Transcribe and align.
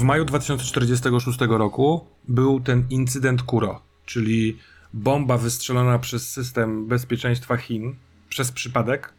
W 0.00 0.02
maju 0.02 0.24
2046 0.24 1.38
roku 1.48 2.06
był 2.28 2.60
ten 2.60 2.86
incydent 2.90 3.42
Kuro, 3.42 3.82
czyli 4.06 4.58
bomba 4.92 5.38
wystrzelona 5.38 5.98
przez 5.98 6.30
system 6.30 6.86
bezpieczeństwa 6.86 7.56
Chin 7.56 7.94
przez 8.28 8.52
przypadek, 8.52 9.12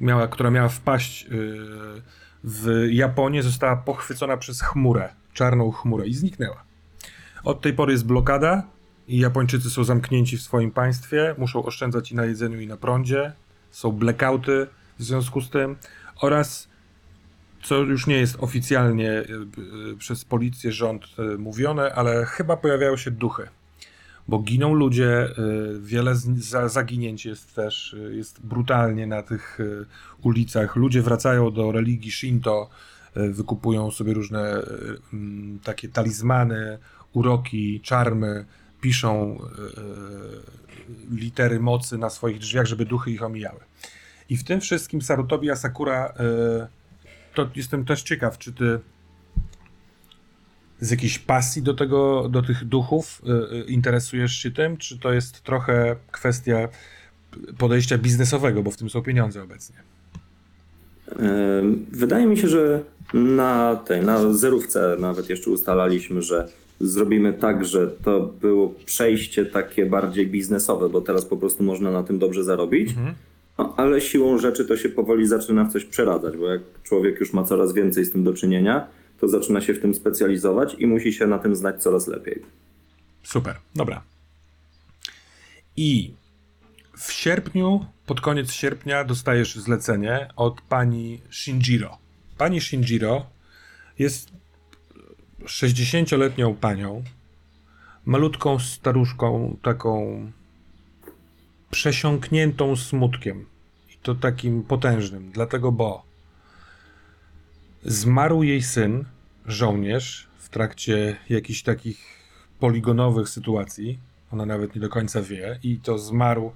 miała, 0.00 0.28
która 0.28 0.50
miała 0.50 0.68
wpaść 0.68 1.22
yy, 1.22 1.30
w 2.44 2.86
Japonię, 2.90 3.42
została 3.42 3.76
pochwycona 3.76 4.36
przez 4.36 4.62
chmurę, 4.62 5.14
czarną 5.32 5.70
chmurę 5.70 6.06
i 6.06 6.14
zniknęła. 6.14 6.64
Od 7.44 7.60
tej 7.60 7.72
pory 7.72 7.92
jest 7.92 8.06
blokada 8.06 8.62
i 9.08 9.18
Japończycy 9.18 9.70
są 9.70 9.84
zamknięci 9.84 10.36
w 10.36 10.42
swoim 10.42 10.70
państwie, 10.70 11.34
muszą 11.38 11.64
oszczędzać 11.64 12.12
i 12.12 12.14
na 12.14 12.24
jedzeniu, 12.24 12.60
i 12.60 12.66
na 12.66 12.76
prądzie. 12.76 13.32
Są 13.70 13.92
blackouty 13.92 14.66
w 14.98 15.02
związku 15.02 15.40
z 15.40 15.50
tym 15.50 15.76
oraz 16.20 16.71
co 17.62 17.76
już 17.76 18.06
nie 18.06 18.16
jest 18.16 18.36
oficjalnie 18.40 19.10
y, 19.10 19.22
y, 19.92 19.96
przez 19.96 20.24
policję, 20.24 20.72
rząd 20.72 21.04
y, 21.34 21.38
mówione, 21.38 21.94
ale 21.94 22.24
chyba 22.24 22.56
pojawiają 22.56 22.96
się 22.96 23.10
duchy. 23.10 23.48
Bo 24.28 24.38
giną 24.38 24.74
ludzie, 24.74 25.28
wiele 25.80 26.14
zaginięć 26.66 27.26
jest 27.26 27.54
też, 27.54 27.96
jest 28.10 28.46
brutalnie 28.46 29.06
na 29.06 29.22
tych 29.22 29.58
ulicach. 30.22 30.76
Ludzie 30.76 31.02
wracają 31.02 31.50
do 31.50 31.72
religii 31.72 32.12
Shinto, 32.12 32.70
wykupują 33.14 33.90
sobie 33.90 34.14
różne 34.14 34.62
takie 35.64 35.88
talizmany, 35.88 36.78
uroki, 37.12 37.80
czarmy, 37.80 38.44
piszą 38.80 39.38
litery 41.10 41.60
mocy 41.60 41.98
na 41.98 42.10
swoich 42.10 42.38
drzwiach, 42.38 42.66
żeby 42.66 42.84
duchy 42.84 43.10
ich 43.10 43.22
omijały. 43.22 43.60
I 44.28 44.36
w 44.36 44.44
tym 44.44 44.60
wszystkim 44.60 45.02
Sarutobi 45.02 45.50
Asakura 45.50 46.14
to 47.34 47.48
jestem 47.56 47.84
też 47.84 48.02
ciekaw, 48.02 48.38
czy 48.38 48.52
ty 48.52 48.78
z 50.80 50.90
jakiejś 50.90 51.18
pasji 51.18 51.62
do 51.62 51.74
tego, 51.74 52.28
do 52.28 52.42
tych 52.42 52.64
duchów 52.64 53.22
y, 53.52 53.56
y, 53.56 53.64
interesujesz 53.64 54.32
się 54.32 54.50
tym, 54.50 54.76
czy 54.76 54.98
to 54.98 55.12
jest 55.12 55.42
trochę 55.42 55.96
kwestia 56.10 56.68
podejścia 57.58 57.98
biznesowego, 57.98 58.62
bo 58.62 58.70
w 58.70 58.76
tym 58.76 58.90
są 58.90 59.02
pieniądze 59.02 59.42
obecnie? 59.42 59.76
Wydaje 61.92 62.26
mi 62.26 62.38
się, 62.38 62.48
że 62.48 62.82
na 63.14 63.76
tej, 63.76 64.02
na 64.02 64.32
zerówce 64.32 64.96
nawet 64.98 65.30
jeszcze 65.30 65.50
ustalaliśmy, 65.50 66.22
że 66.22 66.48
zrobimy 66.80 67.32
tak, 67.32 67.64
że 67.64 67.88
to 67.88 68.20
było 68.20 68.74
przejście 68.84 69.46
takie 69.46 69.86
bardziej 69.86 70.26
biznesowe, 70.26 70.88
bo 70.88 71.00
teraz 71.00 71.24
po 71.24 71.36
prostu 71.36 71.62
można 71.62 71.90
na 71.90 72.02
tym 72.02 72.18
dobrze 72.18 72.44
zarobić. 72.44 72.90
Mhm. 72.90 73.14
No, 73.58 73.74
ale 73.76 74.00
siłą 74.00 74.38
rzeczy 74.38 74.64
to 74.64 74.76
się 74.76 74.88
powoli 74.88 75.26
zaczyna 75.26 75.64
w 75.64 75.72
coś 75.72 75.84
przeradzać, 75.84 76.36
bo 76.36 76.48
jak 76.48 76.62
człowiek 76.82 77.20
już 77.20 77.32
ma 77.32 77.44
coraz 77.44 77.72
więcej 77.72 78.04
z 78.04 78.12
tym 78.12 78.24
do 78.24 78.34
czynienia, 78.34 78.86
to 79.20 79.28
zaczyna 79.28 79.60
się 79.60 79.74
w 79.74 79.80
tym 79.80 79.94
specjalizować 79.94 80.76
i 80.78 80.86
musi 80.86 81.12
się 81.12 81.26
na 81.26 81.38
tym 81.38 81.56
znać 81.56 81.82
coraz 81.82 82.06
lepiej. 82.06 82.42
Super, 83.22 83.56
dobra. 83.74 84.02
I 85.76 86.14
w 86.96 87.12
sierpniu, 87.12 87.86
pod 88.06 88.20
koniec 88.20 88.52
sierpnia, 88.52 89.04
dostajesz 89.04 89.54
zlecenie 89.56 90.28
od 90.36 90.60
pani 90.60 91.20
Shinjiro. 91.30 91.98
Pani 92.38 92.60
Shinjiro 92.60 93.26
jest 93.98 94.32
60-letnią 95.44 96.54
panią, 96.54 97.02
malutką 98.04 98.58
staruszką, 98.58 99.56
taką 99.62 100.26
przesiąkniętą 101.72 102.76
smutkiem. 102.76 103.46
I 103.90 103.96
to 104.02 104.14
takim 104.14 104.62
potężnym. 104.62 105.30
Dlatego, 105.32 105.72
bo 105.72 106.02
zmarł 107.84 108.42
jej 108.42 108.62
syn, 108.62 109.04
żołnierz, 109.46 110.28
w 110.38 110.48
trakcie 110.48 111.16
jakichś 111.28 111.62
takich 111.62 111.98
poligonowych 112.60 113.28
sytuacji. 113.28 113.98
Ona 114.32 114.46
nawet 114.46 114.74
nie 114.74 114.80
do 114.80 114.88
końca 114.88 115.22
wie. 115.22 115.58
I 115.62 115.78
to 115.78 115.98
zmarł 115.98 116.52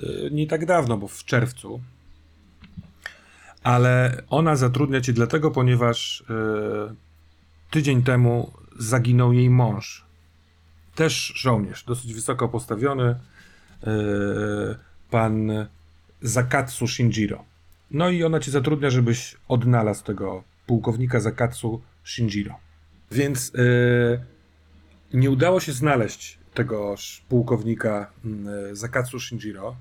y, 0.00 0.30
nie 0.32 0.46
tak 0.46 0.66
dawno, 0.66 0.96
bo 0.98 1.08
w 1.08 1.24
czerwcu. 1.24 1.80
Ale 3.62 4.22
ona 4.30 4.56
zatrudnia 4.56 5.00
cię 5.00 5.12
dlatego, 5.12 5.50
ponieważ 5.50 6.20
y, 6.20 6.24
tydzień 7.70 8.02
temu 8.02 8.52
zaginął 8.78 9.32
jej 9.32 9.50
mąż. 9.50 10.04
Też 10.94 11.32
żołnierz, 11.36 11.84
dosyć 11.84 12.14
wysoko 12.14 12.48
postawiony, 12.48 13.16
pan 15.10 15.66
Zakatsu 16.22 16.88
Shinjiro. 16.88 17.44
No 17.90 18.10
i 18.10 18.24
ona 18.24 18.40
cię 18.40 18.50
zatrudnia, 18.50 18.90
żebyś 18.90 19.36
odnalazł 19.48 20.04
tego 20.04 20.44
pułkownika 20.66 21.20
Zakatsu 21.20 21.82
Shinjiro. 22.04 22.54
Więc 23.10 23.52
yy, 23.54 24.20
nie 25.20 25.30
udało 25.30 25.60
się 25.60 25.72
znaleźć 25.72 26.38
tego 26.54 26.94
pułkownika 27.28 28.10
yy, 28.24 28.76
Zakatsu 28.76 29.20
Shinjiro. 29.20 29.76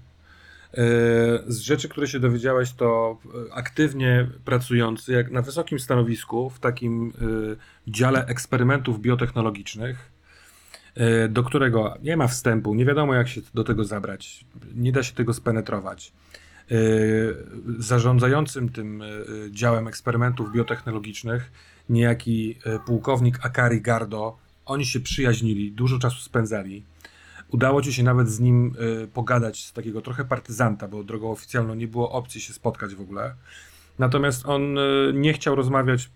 Z 1.48 1.60
rzeczy, 1.60 1.90
które 1.90 2.08
się 2.08 2.20
dowiedziałeś, 2.20 2.74
to 2.74 3.18
aktywnie 3.54 4.28
pracujący 4.46 5.12
jak 5.12 5.32
na 5.32 5.42
wysokim 5.42 5.80
stanowisku 5.80 6.50
w 6.50 6.60
takim 6.60 7.14
dziale 7.88 8.26
eksperymentów 8.26 9.02
biotechnologicznych 9.02 10.12
E, 10.21 10.21
do 11.30 11.44
którego 11.44 11.98
nie 12.04 12.18
ma 12.18 12.28
wstępu, 12.28 12.76
nie 12.76 12.86
wiadomo 12.86 13.14
jak 13.14 13.28
się 13.28 13.42
do 13.54 13.64
tego 13.64 13.84
zabrać, 13.84 14.46
nie 14.76 14.92
da 14.92 15.04
się 15.04 15.14
tego 15.14 15.34
spenetrować. 15.34 16.14
E, 16.72 16.76
zarządzającym 17.80 18.70
tym 18.70 19.02
e, 19.02 19.06
działem 19.52 19.88
eksperymentów 19.88 20.52
biotechnologicznych 20.52 21.52
niejaki 21.90 22.58
pułkownik 22.86 23.46
Akari 23.46 23.82
Gardo, 23.82 24.38
oni 24.66 24.86
się 24.86 25.00
przyjaźnili, 25.00 25.72
dużo 25.72 26.00
czasu 26.00 26.22
spędzali. 26.22 26.84
Udało 27.50 27.82
ci 27.82 27.94
się 27.94 28.04
nawet 28.04 28.30
z 28.30 28.40
nim 28.40 28.76
pogadać, 29.14 29.66
z 29.66 29.74
takiego 29.74 30.02
trochę 30.02 30.26
partyzanta, 30.26 30.88
bo 30.88 31.04
drogą 31.04 31.32
oficjalną 31.32 31.76
nie 31.76 31.88
było 31.88 32.12
opcji 32.12 32.42
się 32.42 32.54
spotkać 32.54 32.96
w 32.96 33.02
ogóle. 33.02 33.36
Natomiast 34.00 34.46
on 34.46 34.76
nie 35.14 35.34
chciał 35.34 35.56
rozmawiać, 35.56 36.10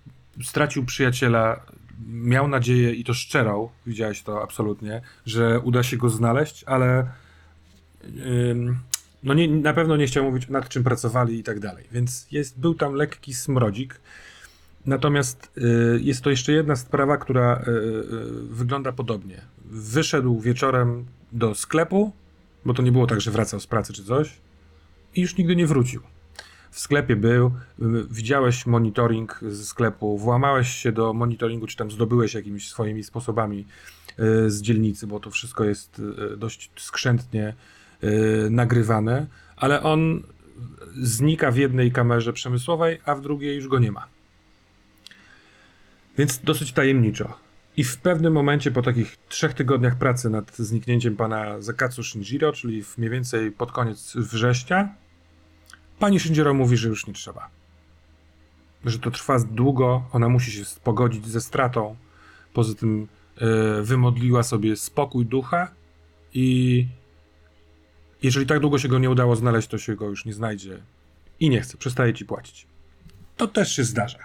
stracił 0.44 0.86
przyjaciela, 0.86 1.60
miał 2.08 2.48
nadzieję 2.48 2.92
i 2.92 3.04
to 3.04 3.14
szczerą, 3.14 3.70
widziałeś 3.86 4.24
to 4.24 4.44
absolutnie, 4.44 5.02
że 5.26 5.60
uda 5.60 5.84
się 5.84 5.98
go 5.98 6.10
znaleźć, 6.10 6.64
ale 6.64 7.08
no 9.24 9.34
nie, 9.34 9.48
na 9.48 9.74
pewno 9.74 9.98
nie 9.98 10.08
chciał 10.08 10.24
mówić 10.24 10.50
nad 10.50 10.70
czym 10.70 10.84
pracowali 10.84 11.40
i 11.40 11.44
tak 11.44 11.60
dalej. 11.60 11.86
Więc 11.92 12.28
jest, 12.32 12.60
był 12.60 12.74
tam 12.74 12.94
lekki 12.94 13.34
smrodzik. 13.34 14.02
Natomiast 14.86 15.52
y, 15.58 16.00
jest 16.02 16.22
to 16.22 16.30
jeszcze 16.30 16.52
jedna 16.52 16.76
sprawa, 16.76 17.18
która 17.18 17.64
y, 17.68 17.72
y, 17.72 17.84
wygląda 18.50 18.92
podobnie. 18.92 19.42
Wyszedł 19.66 20.40
wieczorem 20.40 21.06
do 21.32 21.56
sklepu, 21.56 22.12
bo 22.66 22.74
to 22.74 22.82
nie 22.82 22.92
było 22.92 23.08
tak, 23.08 23.22
że 23.22 23.32
wracał 23.32 23.60
z 23.60 23.68
pracy 23.68 23.94
czy 23.94 24.04
coś, 24.04 24.38
i 25.16 25.22
już 25.22 25.38
nigdy 25.38 25.56
nie 25.56 25.68
wrócił 25.68 26.02
w 26.76 26.80
sklepie 26.80 27.16
był, 27.16 27.52
widziałeś 28.10 28.66
monitoring 28.66 29.40
ze 29.42 29.66
sklepu, 29.66 30.18
włamałeś 30.18 30.70
się 30.70 30.92
do 30.92 31.14
monitoringu, 31.14 31.68
czy 31.68 31.78
tam 31.78 31.92
zdobyłeś 31.92 32.34
jakimiś 32.34 32.70
swoimi 32.70 33.04
sposobami 33.04 33.66
e, 34.20 34.50
z 34.50 34.62
dzielnicy, 34.62 35.08
bo 35.08 35.20
to 35.20 35.32
wszystko 35.32 35.64
jest 35.64 36.02
e, 36.34 36.38
dość 36.38 36.72
skrzętnie 36.78 37.54
e, 38.02 38.10
nagrywane, 38.50 39.28
ale 39.56 39.84
on 39.84 40.24
znika 41.02 41.52
w 41.52 41.58
jednej 41.58 41.92
kamerze 41.92 42.34
przemysłowej, 42.34 43.00
a 43.06 43.16
w 43.16 43.22
drugiej 43.22 43.56
już 43.56 43.68
go 43.68 43.80
nie 43.80 43.92
ma. 43.92 44.08
Więc 46.18 46.40
dosyć 46.40 46.72
tajemniczo. 46.72 47.34
I 47.78 47.84
w 47.84 47.98
pewnym 47.98 48.34
momencie, 48.34 48.72
po 48.72 48.82
takich 48.82 49.18
trzech 49.30 49.54
tygodniach 49.54 49.96
pracy 49.96 50.30
nad 50.30 50.58
zniknięciem 50.58 51.16
pana 51.16 51.62
Zakatsu 51.62 52.04
Shinjiro, 52.04 52.54
czyli 52.54 52.84
mniej 52.98 53.10
więcej 53.10 53.52
pod 53.52 53.72
koniec 53.72 54.14
września, 54.16 55.05
Pani 56.00 56.20
Shinjiro 56.20 56.54
mówi, 56.54 56.78
że 56.78 56.90
już 56.90 57.08
nie 57.08 57.14
trzeba. 57.14 57.50
Że 58.86 59.00
to 59.00 59.12
trwa 59.12 59.40
długo, 59.40 60.04
ona 60.12 60.30
musi 60.30 60.52
się 60.52 60.64
pogodzić 60.84 61.28
ze 61.28 61.42
stratą. 61.42 61.96
Poza 62.54 62.76
tym 62.76 63.08
yy, 63.42 63.84
wymodliła 63.84 64.44
sobie 64.44 64.76
spokój 64.76 65.26
ducha 65.26 65.72
i 66.34 66.88
jeżeli 68.24 68.46
tak 68.46 68.60
długo 68.60 68.80
się 68.80 68.88
go 68.88 69.00
nie 69.00 69.10
udało 69.10 69.36
znaleźć, 69.36 69.68
to 69.68 69.78
się 69.78 69.96
go 69.96 70.10
już 70.10 70.26
nie 70.26 70.34
znajdzie 70.34 70.84
i 71.40 71.50
nie 71.50 71.62
chce, 71.62 71.78
przestaje 71.78 72.14
ci 72.14 72.26
płacić. 72.26 72.68
To 73.38 73.48
też 73.48 73.76
się 73.76 73.84
zdarza. 73.84 74.20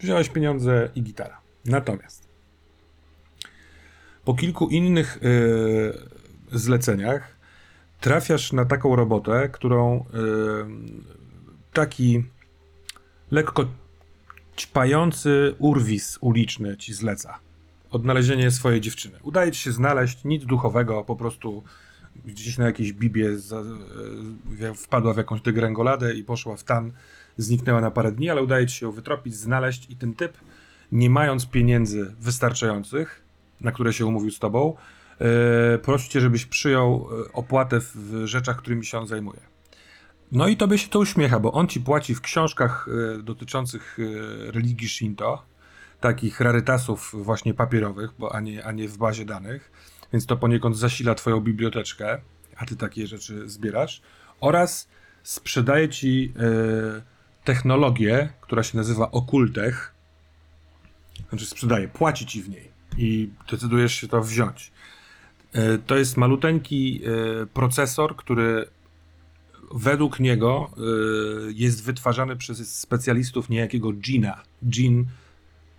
Wziąłeś 0.00 0.28
pieniądze 0.28 0.90
i 0.94 1.02
gitara. 1.02 1.40
Natomiast 1.64 2.24
po 4.24 4.34
kilku 4.34 4.68
innych 4.68 5.18
yy, 5.22 6.58
zleceniach 6.58 7.33
trafiasz 8.00 8.52
na 8.52 8.64
taką 8.64 8.96
robotę, 8.96 9.48
którą 9.48 10.04
yy, 10.12 10.66
taki 11.72 12.24
lekko 13.30 13.66
ćpający 14.56 15.54
urwis 15.58 16.18
uliczny 16.20 16.76
ci 16.76 16.94
zleca. 16.94 17.38
Odnalezienie 17.90 18.50
swojej 18.50 18.80
dziewczyny. 18.80 19.18
Udaje 19.22 19.52
ci 19.52 19.60
się 19.60 19.72
znaleźć 19.72 20.24
nic 20.24 20.44
duchowego, 20.44 21.04
po 21.04 21.16
prostu 21.16 21.62
gdzieś 22.24 22.58
na 22.58 22.66
jakiejś 22.66 22.92
bibie 22.92 23.24
yy, 24.60 24.74
wpadła 24.74 25.14
w 25.14 25.16
jakąś 25.16 25.40
degrengoladę 25.40 26.14
i 26.14 26.24
poszła 26.24 26.56
w 26.56 26.64
tan, 26.64 26.92
zniknęła 27.36 27.80
na 27.80 27.90
parę 27.90 28.12
dni, 28.12 28.30
ale 28.30 28.42
udaje 28.42 28.66
ci 28.66 28.76
się 28.76 28.86
ją 28.86 28.92
wytropić, 28.92 29.34
znaleźć 29.34 29.90
i 29.90 29.96
ten 29.96 30.14
typ 30.14 30.38
nie 30.92 31.10
mając 31.10 31.46
pieniędzy 31.46 32.14
wystarczających, 32.20 33.22
na 33.60 33.72
które 33.72 33.92
się 33.92 34.06
umówił 34.06 34.30
z 34.30 34.38
tobą, 34.38 34.76
prosi 35.82 36.08
cię, 36.08 36.20
żebyś 36.20 36.46
przyjął 36.46 37.08
e, 37.26 37.32
opłatę 37.32 37.80
w 37.94 38.22
rzeczach, 38.24 38.56
którymi 38.56 38.84
się 38.84 38.98
on 38.98 39.06
zajmuje. 39.06 39.40
No 40.32 40.48
i 40.48 40.56
tobie 40.56 40.78
się 40.78 40.88
to 40.88 40.98
uśmiecha, 40.98 41.40
bo 41.40 41.52
on 41.52 41.66
ci 41.66 41.80
płaci 41.80 42.14
w 42.14 42.20
książkach 42.20 42.88
e, 43.18 43.22
dotyczących 43.22 43.98
e, 43.98 44.52
religii 44.52 44.88
Shinto, 44.88 45.42
takich 46.00 46.40
rarytasów 46.40 47.12
właśnie 47.24 47.54
papierowych, 47.54 48.10
bo 48.18 48.34
a 48.34 48.40
nie, 48.40 48.64
a 48.64 48.72
nie 48.72 48.88
w 48.88 48.98
bazie 48.98 49.24
danych, 49.24 49.72
więc 50.12 50.26
to 50.26 50.36
poniekąd 50.36 50.78
zasila 50.78 51.14
twoją 51.14 51.40
biblioteczkę, 51.40 52.20
a 52.56 52.66
ty 52.66 52.76
takie 52.76 53.06
rzeczy 53.06 53.48
zbierasz, 53.48 54.02
oraz 54.40 54.88
sprzedaje 55.22 55.88
ci 55.88 56.32
e, 56.36 57.02
technologię, 57.44 58.28
która 58.40 58.62
się 58.62 58.76
nazywa 58.76 59.10
Okultech, 59.10 59.94
znaczy 61.28 61.46
sprzedaje, 61.46 61.88
płaci 61.88 62.26
ci 62.26 62.42
w 62.42 62.48
niej 62.48 62.70
i 62.98 63.30
decydujesz 63.50 63.94
się 63.94 64.08
to 64.08 64.22
wziąć. 64.22 64.72
E, 65.54 65.78
To 65.78 65.96
jest 65.96 66.16
maluteńki 66.16 67.00
e, 67.04 67.46
procesor, 67.46 68.16
który 68.16 68.66
według 69.74 70.20
niego 70.20 70.70
y, 71.48 71.52
jest 71.52 71.84
wytwarzany 71.84 72.36
przez 72.36 72.78
specjalistów 72.78 73.48
niejakiego 73.48 73.92
Gina. 73.92 74.42
Gin 74.68 75.06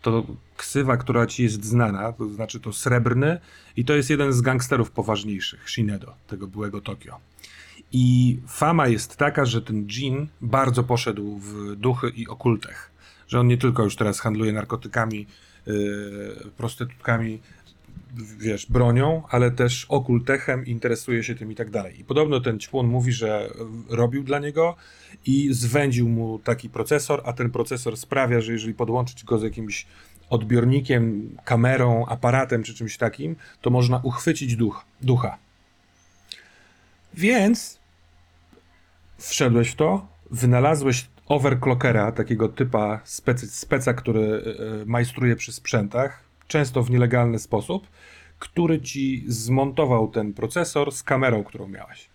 to 0.01 0.25
ksywa, 0.57 0.98
która 0.98 1.27
ci 1.27 1.44
jest 1.44 1.66
znana, 1.66 2.13
to 2.13 2.30
znaczy 2.30 2.60
to 2.60 2.74
srebrny 2.74 3.39
i 3.77 3.86
to 3.86 3.94
jest 3.94 4.10
jeden 4.10 4.33
z 4.33 4.42
gangsterów 4.42 4.92
poważniejszych 4.92 5.69
Shinedo, 5.69 6.13
tego 6.28 6.48
byłego 6.48 6.81
Tokio. 6.81 7.19
I 7.92 8.38
fama 8.48 8.88
jest 8.88 9.18
taka, 9.18 9.45
że 9.45 9.62
ten 9.62 9.88
Jin 9.88 10.28
bardzo 10.42 10.83
poszedł 10.83 11.38
w 11.38 11.75
duchy 11.75 12.10
i 12.10 12.28
okultech. 12.28 12.92
Że 13.28 13.39
on 13.39 13.48
nie 13.48 13.57
tylko 13.57 13.83
już 13.83 13.95
teraz 13.95 14.19
handluje 14.19 14.54
narkotykami, 14.54 15.28
yy, 15.66 16.51
prostytutkami, 16.57 17.39
wiesz, 18.38 18.65
bronią, 18.65 19.24
ale 19.30 19.51
też 19.51 19.86
okultechem, 19.89 20.65
interesuje 20.65 21.24
się 21.24 21.36
tym 21.36 21.51
i 21.51 21.56
tak 21.56 21.69
dalej. 21.69 22.00
I 22.00 22.03
podobno 22.03 22.39
ten 22.39 22.59
ćpun 22.59 22.88
mówi, 22.88 23.12
że 23.12 23.50
robił 23.89 24.24
dla 24.24 24.39
niego 24.39 24.75
i 25.25 25.53
zwędził 25.53 26.09
mu 26.09 26.39
taki 26.39 26.69
procesor, 26.69 27.21
a 27.25 27.33
ten 27.33 27.50
procesor 27.51 27.97
sprawia, 27.97 28.42
że 28.42 28.51
jeżeli 28.51 28.74
podłączyć 28.74 29.24
go 29.24 29.39
z 29.39 29.44
jakimś 29.44 29.86
odbiornikiem, 30.30 31.30
kamerą, 31.44 32.06
aparatem 32.06 32.63
czy 32.63 32.74
czymś 32.74 32.97
takim, 32.97 33.36
to 33.62 33.69
można 33.69 34.00
uchwycić 34.03 34.56
duch, 34.56 34.86
ducha. 35.01 35.38
Więc 37.13 37.80
wszedłeś 39.18 39.69
w 39.69 39.75
to, 39.75 40.07
wynalazłeś 40.31 41.07
overclockera, 41.27 42.12
takiego 42.12 42.50
typa 42.50 43.01
specy, 43.03 43.47
speca, 43.47 43.94
który 43.94 44.21
e, 44.81 44.86
majstruje 44.86 45.36
przy 45.36 45.53
sprzętach, 45.53 46.25
często 46.47 46.83
w 46.83 46.92
nielegalny 46.92 47.39
sposób, 47.39 47.88
który 48.39 48.81
ci 48.81 49.24
zmontował 49.27 50.07
ten 50.07 50.33
procesor 50.33 50.92
z 50.92 51.03
kamerą, 51.03 51.44
którą 51.44 51.68
miałeś. 51.68 52.09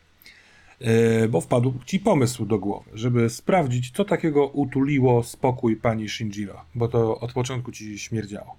E, 0.81 1.29
Bo 1.29 1.41
wpadł 1.41 1.75
ci 1.87 2.01
pomysł 2.01 2.47
do 2.47 2.59
głowy, 2.59 2.91
żeby 2.95 3.31
sprawdzić, 3.31 3.91
co 3.91 4.05
takiego 4.05 4.47
utuliło 4.47 5.23
spokój 5.23 5.77
pani 5.77 6.09
Shinjiro, 6.09 6.65
bo 6.75 6.89
to 6.89 7.21
od 7.21 7.33
początku 7.33 7.73
ci 7.73 7.99
śmierdziało. 7.99 8.57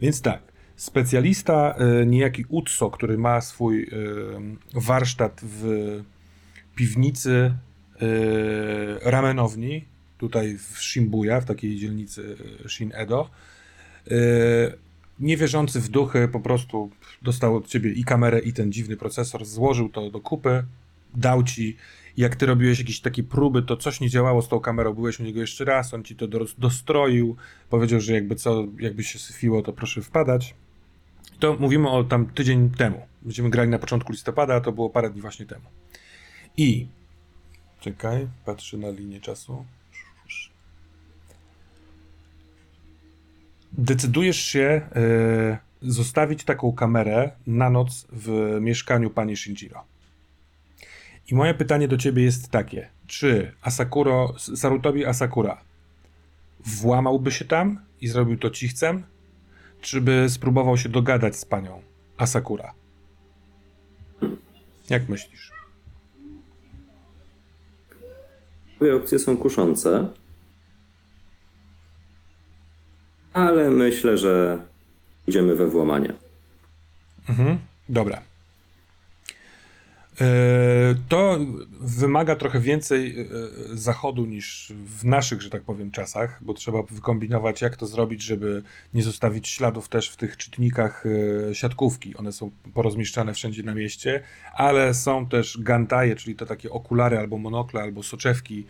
Więc 0.00 0.22
tak, 0.22 0.42
specjalista, 0.76 1.74
e, 1.74 2.06
niejaki 2.06 2.44
Utso, 2.48 2.90
który 2.90 3.18
ma 3.18 3.40
swój 3.40 3.82
e, 3.82 3.86
warsztat 4.80 5.40
w 5.42 6.02
piwnicy 6.76 7.54
ramenowni, 9.02 9.84
tutaj 10.18 10.58
w 10.58 10.78
Shimbuya, 10.78 11.40
w 11.40 11.44
takiej 11.44 11.76
dzielnicy 11.76 12.36
Shin 12.68 12.92
Edo, 12.94 13.30
niewierzący 15.20 15.80
w 15.80 15.88
duchy 15.88 16.28
po 16.28 16.40
prostu 16.40 16.90
dostał 17.22 17.56
od 17.56 17.66
ciebie 17.66 17.92
i 17.92 18.04
kamerę, 18.04 18.38
i 18.38 18.52
ten 18.52 18.72
dziwny 18.72 18.96
procesor, 18.96 19.44
złożył 19.44 19.88
to 19.88 20.10
do 20.10 20.20
kupy, 20.20 20.64
dał 21.14 21.42
ci. 21.42 21.76
Jak 22.16 22.36
ty 22.36 22.46
robiłeś 22.46 22.78
jakieś 22.78 23.00
takie 23.00 23.22
próby, 23.22 23.62
to 23.62 23.76
coś 23.76 24.00
nie 24.00 24.10
działało 24.10 24.42
z 24.42 24.48
tą 24.48 24.60
kamerą, 24.60 24.94
byłeś 24.94 25.20
u 25.20 25.22
niego 25.22 25.40
jeszcze 25.40 25.64
raz, 25.64 25.94
on 25.94 26.04
ci 26.04 26.16
to 26.16 26.28
dos- 26.28 26.54
dostroił, 26.58 27.36
powiedział, 27.70 28.00
że 28.00 28.12
jakby 28.12 28.34
co, 28.36 28.64
jakby 28.78 29.04
się 29.04 29.18
syfiło, 29.18 29.62
to 29.62 29.72
proszę 29.72 30.02
wpadać. 30.02 30.54
To 31.38 31.56
mówimy 31.60 31.88
o 31.90 32.04
tam 32.04 32.26
tydzień 32.26 32.70
temu. 32.70 33.06
Będziemy 33.22 33.50
grali 33.50 33.70
na 33.70 33.78
początku 33.78 34.12
listopada, 34.12 34.54
a 34.54 34.60
to 34.60 34.72
było 34.72 34.90
parę 34.90 35.10
dni 35.10 35.20
właśnie 35.20 35.46
temu. 35.46 35.64
I 36.56 36.86
czekaj, 37.80 38.28
patrzę 38.44 38.76
na 38.76 38.90
linię 38.90 39.20
czasu. 39.20 39.64
Decydujesz 43.78 44.36
się 44.36 44.80
e, 44.96 45.58
zostawić 45.82 46.44
taką 46.44 46.72
kamerę 46.72 47.30
na 47.46 47.70
noc 47.70 48.06
w 48.12 48.58
mieszkaniu 48.60 49.10
pani 49.10 49.36
Shinjiro. 49.36 49.84
I 51.28 51.34
moje 51.34 51.54
pytanie 51.54 51.88
do 51.88 51.96
ciebie 51.96 52.22
jest 52.22 52.48
takie: 52.48 52.88
czy 53.06 53.52
Asakuro, 53.62 54.34
Sarutobi 54.38 55.06
Asakura 55.06 55.60
włamałby 56.66 57.30
się 57.30 57.44
tam 57.44 57.80
i 58.00 58.08
zrobił 58.08 58.38
to 58.38 58.50
cichcem, 58.50 59.02
czy 59.80 60.00
by 60.00 60.26
spróbował 60.28 60.76
się 60.76 60.88
dogadać 60.88 61.36
z 61.36 61.44
panią 61.44 61.82
Asakura? 62.16 62.72
Jak 64.90 65.08
myślisz? 65.08 65.52
Twoje 68.76 68.96
opcje 68.96 69.18
są 69.18 69.36
kuszące. 69.36 70.08
Ale 73.34 73.70
myślę, 73.70 74.18
że 74.18 74.58
idziemy 75.26 75.54
we 75.54 75.66
włamanie. 75.66 76.12
Mhm, 77.28 77.58
dobra. 77.88 78.22
E, 80.20 80.94
To 81.08 81.38
wymaga 81.80 82.36
trochę 82.36 82.60
więcej 82.60 83.20
e, 83.20 83.24
zachodu 83.72 84.26
niż 84.26 84.72
w 84.86 85.04
naszych, 85.04 85.42
że 85.42 85.50
tak 85.50 85.62
powiem, 85.62 85.90
czasach, 85.90 86.38
bo 86.40 86.54
trzeba 86.54 86.82
wykombinować, 86.82 87.62
jak 87.62 87.76
to 87.76 87.86
zrobić, 87.86 88.22
żeby 88.22 88.62
nie 88.94 89.02
zostawić 89.02 89.48
śladów 89.48 89.88
też 89.88 90.10
w 90.10 90.16
tych 90.16 90.36
czytnikach 90.36 91.04
e, 91.50 91.54
siatkówki. 91.54 92.16
One 92.16 92.32
są 92.32 92.50
porozmieszczane 92.74 93.34
wszędzie 93.34 93.62
na 93.62 93.74
mieście, 93.74 94.22
ale 94.54 94.94
są 94.94 95.26
też 95.26 95.58
gantaje, 95.60 96.16
czyli 96.16 96.36
to 96.36 96.46
takie 96.46 96.70
okulary 96.70 97.18
albo 97.18 97.38
monokle, 97.38 97.82
albo 97.82 98.02
soczewki, 98.02 98.66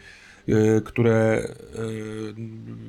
które 0.85 1.15
e, 1.15 1.79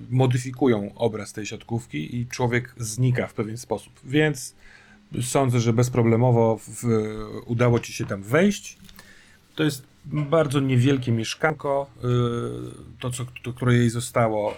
modyfikują 0.09 0.91
obraz 0.95 1.33
tej 1.33 1.45
siatkówki 1.45 2.15
i 2.15 2.27
człowiek 2.27 2.75
znika 2.77 3.27
w 3.27 3.33
pewien 3.33 3.57
sposób. 3.57 3.93
Więc 4.03 4.55
sądzę, 5.21 5.59
że 5.59 5.73
bezproblemowo 5.73 6.59
w, 6.67 6.83
udało 7.45 7.79
ci 7.79 7.93
się 7.93 8.05
tam 8.05 8.23
wejść. 8.23 8.77
To 9.55 9.63
jest 9.63 9.83
bardzo 10.05 10.59
niewielkie 10.59 11.11
mieszkanko, 11.11 11.89
y, 11.97 12.01
to, 12.99 13.09
co, 13.09 13.25
to, 13.43 13.53
które 13.53 13.75
jej 13.75 13.89
zostało. 13.89 14.57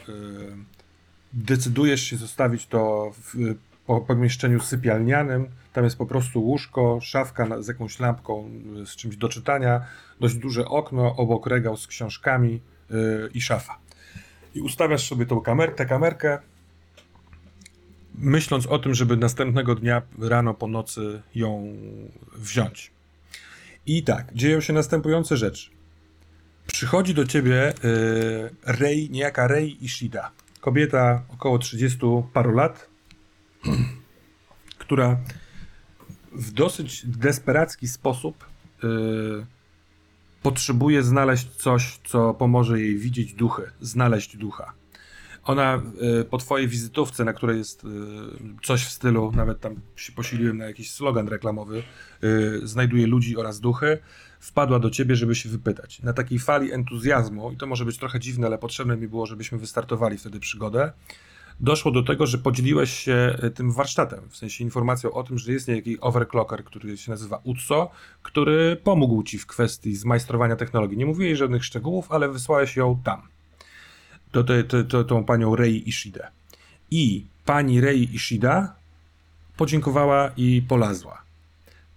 Decydujesz 1.33 2.01
się 2.01 2.17
zostawić 2.17 2.67
to 2.67 3.11
w 3.23 3.55
po- 3.87 4.01
pomieszczeniu 4.01 4.59
sypialnianym. 4.59 5.47
Tam 5.73 5.83
jest 5.83 5.97
po 5.97 6.05
prostu 6.05 6.43
łóżko, 6.43 6.99
szafka 7.01 7.61
z 7.61 7.67
jakąś 7.67 7.99
lampką, 7.99 8.49
z 8.85 8.95
czymś 8.95 9.17
do 9.17 9.29
czytania, 9.29 9.81
dość 10.19 10.35
duże 10.35 10.65
okno, 10.65 11.15
obok 11.15 11.47
regał 11.47 11.77
z 11.77 11.87
książkami 11.87 12.59
i 13.33 13.41
szafa. 13.41 13.77
I 14.55 14.61
ustawiasz 14.61 15.07
sobie 15.07 15.25
tą 15.25 15.41
kamer, 15.41 15.75
tę 15.75 15.85
kamerkę, 15.85 16.39
myśląc 18.17 18.67
o 18.67 18.79
tym, 18.79 18.93
żeby 18.93 19.17
następnego 19.17 19.75
dnia 19.75 20.01
rano 20.19 20.53
po 20.53 20.67
nocy 20.67 21.21
ją 21.35 21.73
wziąć. 22.35 22.91
I 23.85 24.03
tak, 24.03 24.33
dzieją 24.33 24.61
się 24.61 24.73
następujące 24.73 25.37
rzeczy. 25.37 25.69
Przychodzi 26.67 27.13
do 27.13 27.25
ciebie 27.25 27.69
y, 27.69 27.75
Rei, 28.65 29.09
niejaka 29.09 29.47
Rei 29.47 29.85
Ishida. 29.85 30.31
Kobieta 30.61 31.23
około 31.29 31.59
30 31.59 31.99
paru 32.33 32.51
lat, 32.51 32.89
która 34.77 35.17
w 36.31 36.51
dosyć 36.51 37.05
desperacki 37.05 37.87
sposób 37.87 38.45
y, 38.83 39.56
potrzebuje 40.43 41.03
znaleźć 41.03 41.47
coś, 41.49 41.99
co 42.03 42.33
pomoże 42.33 42.81
jej 42.81 42.97
widzieć 42.97 43.33
duchy, 43.33 43.71
znaleźć 43.81 44.37
ducha. 44.37 44.73
Ona 45.43 45.81
y, 46.21 46.25
po 46.25 46.37
twojej 46.37 46.67
wizytówce, 46.67 47.25
na 47.25 47.33
której 47.33 47.57
jest 47.57 47.83
y, 47.83 47.87
coś 48.63 48.85
w 48.85 48.91
stylu, 48.91 49.31
nawet 49.31 49.59
tam 49.59 49.75
się 49.95 50.11
posiliłem 50.11 50.57
na 50.57 50.65
jakiś 50.65 50.91
slogan 50.91 51.27
reklamowy, 51.27 51.83
y, 52.23 52.67
znajduje 52.67 53.07
ludzi 53.07 53.37
oraz 53.37 53.59
duchy, 53.59 53.97
wpadła 54.39 54.79
do 54.79 54.89
ciebie, 54.89 55.15
żeby 55.15 55.35
się 55.35 55.49
wypytać. 55.49 56.01
Na 56.01 56.13
takiej 56.13 56.39
fali 56.39 56.71
entuzjazmu, 56.71 57.51
i 57.51 57.57
to 57.57 57.67
może 57.67 57.85
być 57.85 57.97
trochę 57.97 58.19
dziwne, 58.19 58.47
ale 58.47 58.57
potrzebne 58.57 58.97
mi 58.97 59.07
było, 59.07 59.25
żebyśmy 59.25 59.57
wystartowali 59.57 60.17
wtedy 60.17 60.39
przygodę, 60.39 60.91
doszło 61.59 61.91
do 61.91 62.03
tego, 62.03 62.27
że 62.27 62.37
podzieliłeś 62.37 62.93
się 62.93 63.37
y, 63.43 63.51
tym 63.51 63.71
warsztatem, 63.71 64.29
w 64.29 64.37
sensie 64.37 64.63
informacją 64.63 65.11
o 65.11 65.23
tym, 65.23 65.37
że 65.37 65.51
jest 65.51 65.67
niejaki 65.67 65.99
overclocker, 65.99 66.63
który 66.63 66.97
się 66.97 67.11
nazywa 67.11 67.41
Utso, 67.43 67.91
który 68.23 68.77
pomógł 68.83 69.23
ci 69.23 69.39
w 69.39 69.45
kwestii 69.45 69.95
zmajstrowania 69.95 70.55
technologii. 70.55 70.97
Nie 70.97 71.05
mówiłeś 71.05 71.37
żadnych 71.37 71.65
szczegółów, 71.65 72.11
ale 72.11 72.29
wysłałeś 72.29 72.75
ją 72.75 73.01
tam 73.03 73.21
do 74.33 74.43
te, 74.43 74.63
te, 74.63 74.83
te, 74.83 75.03
tą 75.03 75.23
panią 75.23 75.55
Rei 75.55 75.89
Ishidę. 75.89 76.27
I 76.91 77.25
pani 77.45 77.81
Rei 77.81 78.15
Ishida 78.15 78.75
podziękowała 79.57 80.31
i 80.37 80.61
polazła. 80.61 81.21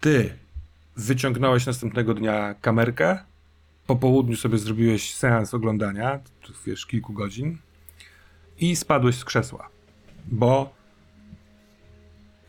Ty 0.00 0.38
wyciągnąłeś 0.96 1.66
następnego 1.66 2.14
dnia 2.14 2.54
kamerkę, 2.54 3.18
po 3.86 3.96
południu 3.96 4.36
sobie 4.36 4.58
zrobiłeś 4.58 5.14
seans 5.14 5.54
oglądania, 5.54 6.20
wiesz, 6.66 6.86
kilku 6.86 7.12
godzin 7.12 7.58
i 8.60 8.76
spadłeś 8.76 9.16
z 9.16 9.24
krzesła, 9.24 9.68
bo 10.26 10.72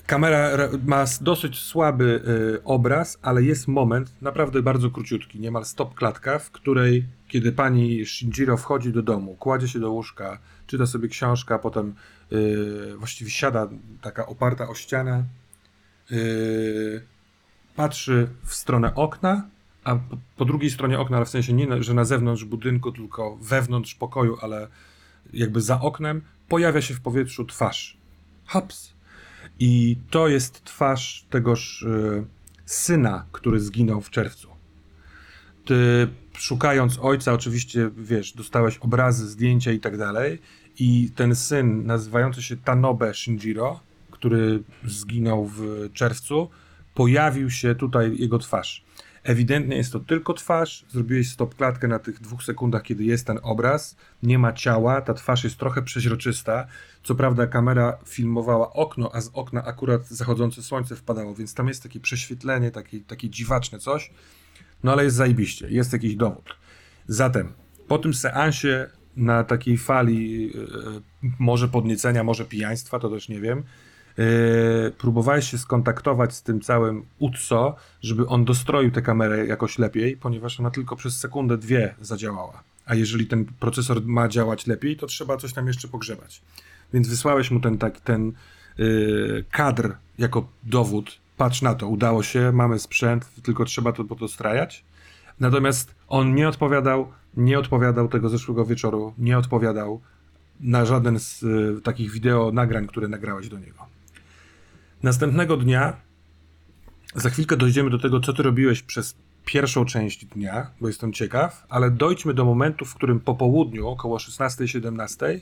kamera 0.05 0.49
ma 0.85 1.05
dosyć 1.21 1.59
słaby 1.59 2.21
y, 2.57 2.63
obraz, 2.63 3.19
ale 3.21 3.43
jest 3.43 3.67
moment, 3.67 4.21
naprawdę 4.21 4.61
bardzo 4.61 4.89
króciutki, 4.89 5.39
niemal 5.39 5.65
stop 5.65 5.95
klatka, 5.95 6.39
w 6.39 6.51
której 6.51 7.05
kiedy 7.27 7.51
pani 7.51 8.05
Shinjiro 8.05 8.57
wchodzi 8.57 8.91
do 8.91 9.01
domu, 9.01 9.35
kładzie 9.39 9.67
się 9.67 9.79
do 9.79 9.91
łóżka, 9.91 10.39
czyta 10.67 10.85
sobie 10.85 11.07
książkę, 11.07 11.55
a 11.55 11.59
potem 11.59 11.95
y, 12.31 12.95
właściwie 12.97 13.31
siada 13.31 13.69
taka 14.01 14.25
oparta 14.25 14.67
o 14.67 14.75
ścianę, 14.75 15.23
y, 16.11 17.01
patrzy 17.75 18.27
w 18.43 18.53
stronę 18.53 18.95
okna, 18.95 19.47
a 19.83 19.95
po, 19.95 20.17
po, 20.37 20.45
drugiej 20.45 20.69
stronie 20.69 20.99
okna, 20.99 21.17
ale 21.17 21.25
w 21.25 21.29
sensie 21.29 21.53
nie, 21.53 21.83
że 21.83 21.93
na 21.93 22.05
zewnątrz 22.05 22.43
budynku, 22.43 22.91
tylko 22.91 23.37
wewnątrz 23.41 23.95
pokoju, 23.95 24.37
ale 24.41 24.67
jakby 25.33 25.61
za 25.61 25.81
oknem, 25.81 26.21
pojawia 26.47 26.81
się 26.81 26.93
w 26.93 27.01
powietrzu 27.01 27.45
twarz. 27.45 27.97
Hops! 28.45 28.93
I 29.59 29.97
to 30.09 30.27
jest 30.27 30.63
twarz 30.63 31.25
tegoż 31.29 31.81
y, 31.81 32.25
syna, 32.65 33.25
który 33.31 33.59
zginął 33.59 34.01
w 34.01 34.09
czerwcu. 34.09 34.47
Ty 35.65 36.07
szukając 36.33 36.99
ojca, 36.99 37.33
oczywiście, 37.33 37.91
wiesz, 37.97 38.33
dostałeś 38.33 38.77
obrazy, 38.77 39.27
zdjęcia 39.27 39.71
i 39.71 39.79
tak 39.79 39.97
dalej. 39.97 40.39
I 40.79 41.09
ten 41.15 41.35
syn, 41.35 41.85
nazywający 41.85 42.41
się 42.41 42.57
Tanobe 42.57 43.13
Shinjiro, 43.13 43.79
który 44.11 44.63
zginął 44.85 45.45
w 45.45 45.89
czerwcu, 45.93 46.49
pojawił 46.93 47.49
się 47.49 47.75
tutaj 47.75 48.17
jego 48.17 48.39
twarz. 48.39 48.83
Ewidentnie 49.23 49.77
jest 49.77 49.91
to 49.91 49.99
tylko 49.99 50.33
twarz. 50.33 50.85
Zrobiłeś 50.89 51.29
stop 51.29 51.55
klatkę 51.55 51.87
na 51.87 51.99
tych 51.99 52.19
dwóch 52.19 52.43
sekundach, 52.43 52.83
kiedy 52.83 53.03
jest 53.03 53.27
ten 53.27 53.39
obraz. 53.43 53.95
Nie 54.23 54.39
ma 54.39 54.53
ciała, 54.53 55.01
ta 55.01 55.13
twarz 55.13 55.43
jest 55.43 55.57
trochę 55.57 55.81
przeźroczysta. 55.81 56.67
Co 57.03 57.15
prawda, 57.15 57.47
kamera 57.47 57.97
filmowała 58.05 58.73
okno, 58.73 59.09
a 59.13 59.21
z 59.21 59.29
okna 59.33 59.63
akurat 59.63 60.07
zachodzące 60.07 60.63
słońce 60.63 60.95
wpadało, 60.95 61.35
więc 61.35 61.53
tam 61.53 61.67
jest 61.67 61.83
takie 61.83 61.99
prześwietlenie, 61.99 62.71
takie, 62.71 62.99
takie 62.99 63.29
dziwaczne 63.29 63.79
coś. 63.79 64.11
No 64.83 64.91
ale 64.91 65.03
jest 65.03 65.15
zajebiście, 65.15 65.67
jest 65.69 65.93
jakiś 65.93 66.15
dowód. 66.15 66.55
Zatem 67.07 67.53
po 67.87 67.97
tym 67.97 68.13
seansie 68.13 68.89
na 69.15 69.43
takiej 69.43 69.77
fali 69.77 70.47
yy, 70.47 71.31
może 71.39 71.67
podniecenia, 71.67 72.23
może 72.23 72.45
pijaństwa, 72.45 72.99
to 72.99 73.09
też 73.09 73.29
nie 73.29 73.41
wiem, 73.41 73.63
próbowałeś 74.97 75.51
się 75.51 75.57
skontaktować 75.57 76.33
z 76.33 76.43
tym 76.43 76.61
całym 76.61 77.05
UTSO, 77.19 77.75
żeby 78.01 78.27
on 78.27 78.45
dostroił 78.45 78.91
tę 78.91 79.01
kamerę 79.01 79.45
jakoś 79.45 79.79
lepiej, 79.79 80.17
ponieważ 80.17 80.59
ona 80.59 80.71
tylko 80.71 80.95
przez 80.95 81.19
sekundę, 81.19 81.57
dwie 81.57 81.95
zadziałała. 82.01 82.63
A 82.85 82.95
jeżeli 82.95 83.27
ten 83.27 83.45
procesor 83.45 84.01
ma 84.05 84.27
działać 84.27 84.67
lepiej, 84.67 84.97
to 84.97 85.07
trzeba 85.07 85.37
coś 85.37 85.53
tam 85.53 85.67
jeszcze 85.67 85.87
pogrzebać. 85.87 86.41
Więc 86.93 87.07
wysłałeś 87.07 87.51
mu 87.51 87.59
ten, 87.59 87.77
tak, 87.77 87.99
ten 87.99 88.31
yy, 88.77 89.45
kadr 89.51 89.95
jako 90.17 90.47
dowód. 90.63 91.21
Patrz 91.37 91.61
na 91.61 91.75
to, 91.75 91.87
udało 91.87 92.23
się, 92.23 92.51
mamy 92.51 92.79
sprzęt, 92.79 93.29
tylko 93.43 93.65
trzeba 93.65 93.91
to 93.91 94.03
podostrajać. 94.03 94.83
Natomiast 95.39 95.95
on 96.07 96.35
nie 96.35 96.47
odpowiadał, 96.47 97.11
nie 97.37 97.59
odpowiadał 97.59 98.07
tego 98.07 98.29
zeszłego 98.29 98.65
wieczoru, 98.65 99.13
nie 99.17 99.37
odpowiadał 99.37 100.01
na 100.59 100.85
żaden 100.85 101.19
z 101.19 101.43
y, 101.43 101.81
takich 101.83 102.11
wideo 102.11 102.51
nagrań, 102.51 102.87
które 102.87 103.07
nagrałeś 103.07 103.49
do 103.49 103.59
niego. 103.59 103.85
Następnego 105.03 105.57
dnia, 105.57 105.97
za 107.15 107.29
chwilkę 107.29 107.57
dojdziemy 107.57 107.89
do 107.89 107.99
tego, 107.99 108.19
co 108.19 108.33
ty 108.33 108.43
robiłeś 108.43 108.81
przez 108.81 109.15
pierwszą 109.45 109.85
część 109.85 110.25
dnia, 110.25 110.71
bo 110.81 110.87
jestem 110.87 111.13
ciekaw, 111.13 111.65
ale 111.69 111.91
dojdźmy 111.91 112.33
do 112.33 112.45
momentu, 112.45 112.85
w 112.85 112.95
którym 112.95 113.19
po 113.19 113.35
południu, 113.35 113.87
około 113.87 114.17
16-17, 114.17 115.39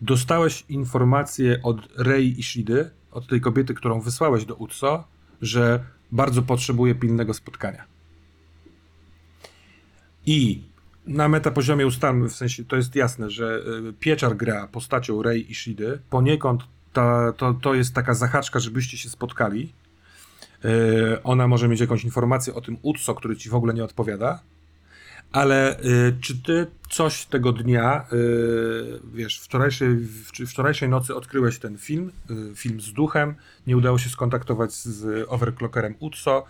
dostałeś 0.00 0.64
informację 0.68 1.60
od 1.62 1.76
Rei 1.96 2.40
Ishidy, 2.40 2.90
od 3.12 3.26
tej 3.26 3.40
kobiety, 3.40 3.74
którą 3.74 4.00
wysłałeś 4.00 4.44
do 4.44 4.54
UTSO, 4.54 5.04
że 5.42 5.84
bardzo 6.12 6.42
potrzebuje 6.42 6.94
pilnego 6.94 7.34
spotkania. 7.34 7.84
I 10.26 10.62
na 11.06 11.28
metapoziomie 11.28 11.86
ustalmy, 11.86 12.28
w 12.28 12.34
sensie 12.34 12.64
to 12.64 12.76
jest 12.76 12.94
jasne, 12.94 13.30
że 13.30 13.62
y, 13.88 13.92
Pieczar 13.92 14.36
gra 14.36 14.68
postacią 14.68 15.22
Rei 15.22 15.50
Ishidy, 15.50 15.98
poniekąd 16.10 16.62
to, 17.36 17.54
to 17.54 17.74
jest 17.74 17.94
taka 17.94 18.14
zahaczka, 18.14 18.60
żebyście 18.60 18.98
się 18.98 19.08
spotkali. 19.08 19.72
Yy, 20.64 21.22
ona 21.22 21.48
może 21.48 21.68
mieć 21.68 21.80
jakąś 21.80 22.04
informację 22.04 22.54
o 22.54 22.60
tym 22.60 22.76
UTSO, 22.82 23.14
który 23.14 23.36
ci 23.36 23.48
w 23.48 23.54
ogóle 23.54 23.74
nie 23.74 23.84
odpowiada, 23.84 24.40
ale 25.32 25.80
y, 25.80 26.16
czy 26.20 26.42
ty 26.42 26.66
coś 26.90 27.26
tego 27.26 27.52
dnia, 27.52 28.06
y, 28.12 29.00
wiesz, 29.14 29.40
wczorajszej, 29.40 29.88
wczorajszej 30.46 30.88
nocy 30.88 31.14
odkryłeś 31.14 31.58
ten 31.58 31.78
film, 31.78 32.12
film 32.54 32.80
z 32.80 32.92
duchem, 32.92 33.34
nie 33.66 33.76
udało 33.76 33.98
się 33.98 34.10
skontaktować 34.10 34.72
z 34.72 35.26
overclockerem 35.28 35.94
UTSO. 36.00 36.44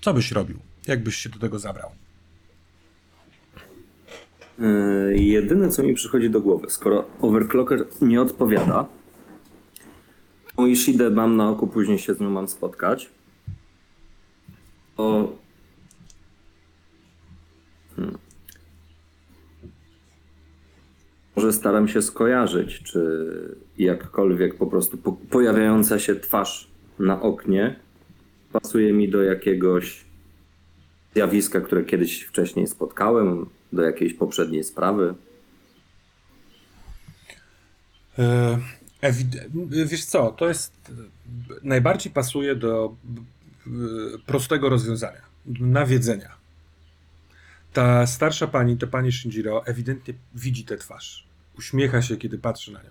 Co 0.00 0.14
byś 0.14 0.32
robił? 0.32 0.58
Jak 0.86 1.02
byś 1.02 1.16
się 1.16 1.28
do 1.28 1.38
tego 1.38 1.58
zabrał? 1.58 1.90
Jedyne, 5.14 5.68
co 5.68 5.82
mi 5.82 5.94
przychodzi 5.94 6.30
do 6.30 6.40
głowy, 6.40 6.70
skoro 6.70 7.04
overclocker 7.20 7.86
nie 8.00 8.22
odpowiada, 8.22 8.86
Ishidę 10.66 11.10
mam 11.10 11.36
na 11.36 11.50
oku, 11.50 11.66
później 11.66 11.98
się 11.98 12.14
z 12.14 12.20
nią 12.20 12.30
mam 12.30 12.48
spotkać, 12.48 13.10
to 14.96 15.32
Hmm. 17.98 18.18
Może 21.36 21.52
staram 21.52 21.88
się 21.88 22.02
skojarzyć, 22.02 22.82
czy 22.82 23.30
jakkolwiek 23.78 24.54
po 24.54 24.66
prostu 24.66 24.96
po 24.96 25.12
pojawiająca 25.12 25.98
się 25.98 26.16
twarz 26.16 26.68
na 26.98 27.22
oknie 27.22 27.76
pasuje 28.52 28.92
mi 28.92 29.08
do 29.08 29.22
jakiegoś 29.22 30.04
zjawiska, 31.14 31.60
które 31.60 31.84
kiedyś 31.84 32.22
wcześniej 32.22 32.66
spotkałem, 32.66 33.46
do 33.72 33.82
jakiejś 33.82 34.14
poprzedniej 34.14 34.64
sprawy. 34.64 35.14
E, 38.18 38.58
wiesz 39.86 40.04
co, 40.04 40.30
to 40.30 40.48
jest 40.48 40.92
najbardziej 41.62 42.12
pasuje 42.12 42.56
do 42.56 42.96
prostego 44.26 44.68
rozwiązania, 44.68 45.22
nawiedzenia 45.46 46.38
ta 47.72 48.06
starsza 48.06 48.46
pani, 48.46 48.76
ta 48.76 48.86
pani 48.86 49.12
Shinjiro, 49.12 49.66
ewidentnie 49.66 50.14
widzi 50.34 50.64
tę 50.64 50.76
twarz. 50.76 51.28
Uśmiecha 51.58 52.02
się, 52.02 52.16
kiedy 52.16 52.38
patrzy 52.38 52.72
na 52.72 52.82
nią. 52.82 52.90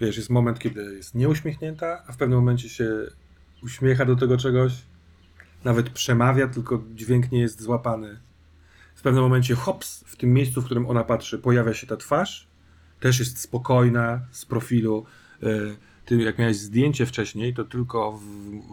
Wiesz, 0.00 0.16
jest 0.16 0.30
moment, 0.30 0.58
kiedy 0.58 0.96
jest 0.96 1.14
nieuśmiechnięta, 1.14 2.02
a 2.06 2.12
w 2.12 2.16
pewnym 2.16 2.38
momencie 2.38 2.68
się 2.68 2.90
uśmiecha 3.62 4.04
do 4.04 4.16
tego 4.16 4.36
czegoś, 4.36 4.72
nawet 5.64 5.90
przemawia, 5.90 6.48
tylko 6.48 6.82
dźwięk 6.94 7.32
nie 7.32 7.40
jest 7.40 7.62
złapany. 7.62 8.20
W 8.94 9.02
pewnym 9.02 9.22
momencie, 9.22 9.54
hops, 9.54 10.04
w 10.06 10.16
tym 10.16 10.32
miejscu, 10.32 10.62
w 10.62 10.64
którym 10.64 10.86
ona 10.86 11.04
patrzy, 11.04 11.38
pojawia 11.38 11.74
się 11.74 11.86
ta 11.86 11.96
twarz. 11.96 12.46
Też 13.00 13.18
jest 13.18 13.38
spokojna, 13.38 14.20
z 14.30 14.44
profilu. 14.44 15.04
Yy, 15.42 15.76
ty 16.04 16.16
jak 16.16 16.38
miałeś 16.38 16.56
zdjęcie 16.56 17.06
wcześniej, 17.06 17.54
to 17.54 17.64
tylko 17.64 18.12
w, 18.12 18.24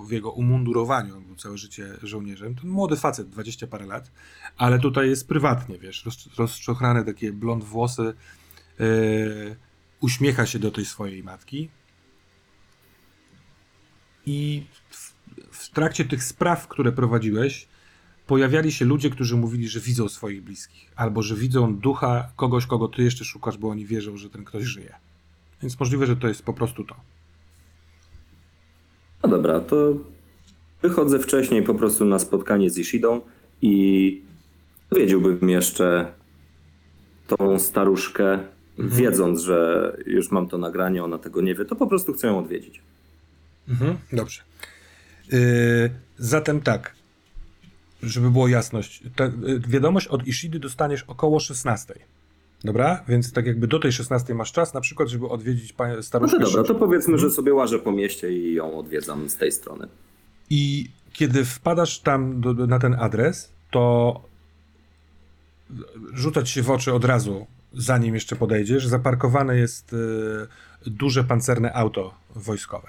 w 0.08 0.12
jego 0.12 0.32
umundurowaniu, 0.32 1.22
był 1.22 1.36
całe 1.36 1.58
życie 1.58 1.94
żołnierzem, 2.04 2.56
to 2.56 2.68
młody 2.68 2.96
facet, 2.96 3.30
20 3.30 3.68
parę 3.68 3.86
lat, 3.86 4.12
ale 4.58 4.80
tutaj 4.80 5.10
jest 5.10 5.28
prywatnie, 5.28 5.78
wiesz, 5.80 6.06
roz, 6.06 6.30
rozczochrane 6.38 7.06
takie 7.06 7.32
blond 7.32 7.64
włosy, 7.64 8.14
yy, 8.80 9.56
uśmiecha 10.00 10.46
się 10.46 10.60
do 10.60 10.72
tej 10.72 10.86
swojej 10.86 11.24
matki 11.24 11.70
i 14.26 14.64
w, 14.90 15.14
w 15.52 15.70
trakcie 15.70 16.06
tych 16.06 16.24
spraw, 16.24 16.68
które 16.68 16.92
prowadziłeś, 16.92 17.68
pojawiali 18.28 18.72
się 18.72 18.86
ludzie, 18.86 19.10
którzy 19.10 19.38
mówili, 19.38 19.68
że 19.68 19.80
widzą 19.80 20.10
swoich 20.10 20.44
bliskich, 20.44 20.92
albo 20.96 21.22
że 21.22 21.36
widzą 21.36 21.76
ducha 21.76 22.32
kogoś, 22.36 22.66
kogo 22.66 22.88
ty 22.88 23.04
jeszcze 23.04 23.26
szukasz, 23.26 23.58
bo 23.58 23.70
oni 23.70 23.86
wierzą, 23.86 24.18
że 24.18 24.30
ten 24.30 24.44
ktoś 24.44 24.64
żyje. 24.64 24.96
Więc 25.62 25.80
możliwe, 25.80 26.06
że 26.06 26.16
to 26.16 26.28
jest 26.28 26.44
po 26.44 26.54
prostu 26.54 26.84
to. 26.84 26.96
No 29.24 29.30
dobra, 29.30 29.60
to 29.60 29.94
wychodzę 30.82 31.20
wcześniej 31.20 31.64
po 31.64 31.76
prostu 31.76 32.06
na 32.06 32.20
spotkanie 32.20 32.70
z 32.70 32.78
Ishidą 32.78 33.22
i 33.62 34.22
dowiedziłbym 34.90 35.50
jeszcze 35.50 36.14
tą 37.28 37.60
staruszkę, 37.60 38.34
mhm. 38.80 39.02
wiedząc, 39.02 39.42
że 39.42 39.98
już 40.06 40.32
mam 40.32 40.48
to 40.48 40.58
nagranie, 40.58 41.04
ona 41.04 41.18
tego 41.18 41.42
nie 41.42 41.56
wie, 41.56 41.66
to 41.66 41.76
po 41.76 41.88
prostu 41.88 42.14
chcę 42.14 42.28
ją 42.28 42.40
odwiedzić. 42.40 42.82
Mhm, 43.70 43.98
dobrze. 44.14 44.42
Yy, 45.32 45.40
zatem 46.18 46.62
tak, 46.62 46.96
żeby 48.04 48.32
było 48.32 48.48
jasność. 48.48 49.04
Ta, 49.16 49.24
yy, 49.24 49.60
wiadomość 49.68 50.08
od 50.08 50.28
Ishidy 50.28 50.60
dostaniesz 50.60 51.04
około 51.04 51.40
16. 51.40 51.94
Dobra, 52.64 53.04
więc 53.08 53.34
tak 53.34 53.46
jakby 53.46 53.68
do 53.68 53.80
tej 53.80 53.92
16 53.92 54.34
masz 54.36 54.52
czas, 54.52 54.74
na 54.74 54.82
przykład, 54.82 55.10
żeby 55.10 55.28
odwiedzić 55.28 55.74
No 55.80 56.04
staruszkę. 56.04 56.40
to 56.40 56.46
dobra, 56.46 56.64
to 56.64 56.76
powiedzmy, 56.76 57.18
że 57.18 57.32
sobie 57.32 57.54
łażę 57.54 57.80
po 57.80 57.92
mieście 57.92 58.34
i 58.34 58.54
ją 58.54 58.78
odwiedzam 58.80 59.30
z 59.30 59.38
tej 59.38 59.52
strony. 59.52 59.88
I 60.50 60.90
kiedy 61.14 61.46
wpadasz 61.46 62.00
tam 62.00 62.42
do, 62.42 62.54
na 62.54 62.80
ten 62.80 62.94
adres, 63.00 63.52
to 63.72 64.22
rzucać 66.14 66.50
się 66.50 66.62
w 66.62 66.72
oczy 66.72 66.94
od 66.94 67.06
razu, 67.06 67.48
zanim 67.74 68.14
jeszcze 68.16 68.36
podejdziesz, 68.36 68.88
zaparkowane 68.88 69.58
jest 69.58 69.94
y, 69.94 70.88
duże 70.88 71.24
pancerne 71.24 71.74
auto 71.74 72.14
wojskowe. 72.36 72.88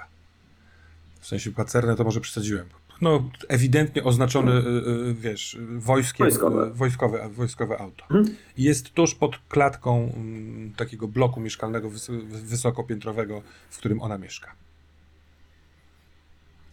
W 1.21 1.27
sensie 1.27 1.53
pancerne 1.53 1.97
to 1.97 2.05
może 2.05 2.21
przesadziłem. 2.21 2.67
No, 3.01 3.31
ewidentnie 3.49 4.05
oznaczone, 4.05 4.53
y, 4.53 4.65
y, 5.11 5.15
wiesz, 5.15 5.59
wojskiem, 5.79 6.27
Wojskowe. 6.27 6.67
y, 6.67 6.71
wojskowe, 6.71 7.29
wojskowe 7.29 7.79
auto. 7.81 8.05
Mhm. 8.11 8.37
I 8.57 8.63
Jest 8.63 8.91
tuż 8.95 9.15
pod 9.15 9.39
klatką 9.49 10.13
mm, 10.17 10.73
takiego 10.77 11.09
bloku 11.09 11.41
mieszkalnego 11.41 11.91
wys- 11.91 12.23
wysokopiętrowego, 12.27 13.43
w 13.71 13.79
którym 13.79 14.03
ona 14.03 14.19
mieszka. 14.19 14.53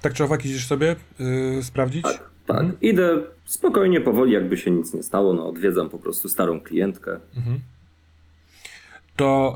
Tak 0.01 0.13
czy 0.13 0.23
owak 0.23 0.45
idziesz 0.45 0.67
sobie 0.67 0.95
y, 1.59 1.63
sprawdzić? 1.63 2.03
Tak, 2.03 2.29
tak. 2.47 2.57
Mhm. 2.57 2.77
Idę 2.81 3.23
spokojnie, 3.45 4.01
powoli, 4.01 4.31
jakby 4.33 4.57
się 4.57 4.71
nic 4.71 4.93
nie 4.93 5.03
stało. 5.03 5.33
No, 5.33 5.47
odwiedzam 5.47 5.89
po 5.89 5.97
prostu 5.99 6.29
starą 6.29 6.61
klientkę. 6.61 7.19
To 9.15 9.55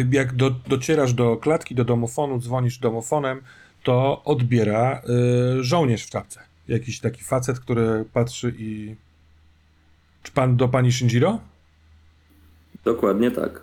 y, 0.00 0.06
jak 0.12 0.32
do, 0.32 0.50
docierasz 0.50 1.12
do 1.14 1.36
klatki, 1.36 1.74
do 1.74 1.84
domofonu, 1.84 2.38
dzwonisz 2.38 2.78
domofonem, 2.78 3.40
to 3.82 4.24
odbiera 4.24 5.02
y, 5.58 5.64
żołnierz 5.64 6.04
w 6.06 6.10
czapce. 6.10 6.40
Jakiś 6.68 7.00
taki 7.00 7.24
facet, 7.24 7.60
który 7.60 8.04
patrzy 8.12 8.54
i... 8.58 8.96
Czy 10.22 10.32
pan 10.32 10.56
do 10.56 10.68
pani 10.68 10.92
Shinjiro? 10.92 11.40
Dokładnie 12.84 13.30
tak. 13.30 13.62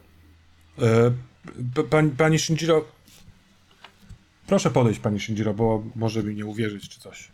Y, 1.77 1.83
pani, 1.83 2.11
pani 2.11 2.39
Shinjiro... 2.39 2.85
Proszę 4.47 4.69
podejść, 4.71 4.99
pani 4.99 5.19
Shinjiro, 5.19 5.53
bo 5.53 5.83
może 5.95 6.23
mi 6.23 6.35
nie 6.35 6.45
uwierzyć, 6.45 6.89
czy 6.89 6.99
coś. 6.99 7.31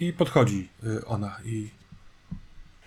I 0.00 0.12
podchodzi 0.12 0.68
y, 0.84 1.04
ona 1.04 1.36
i... 1.44 1.70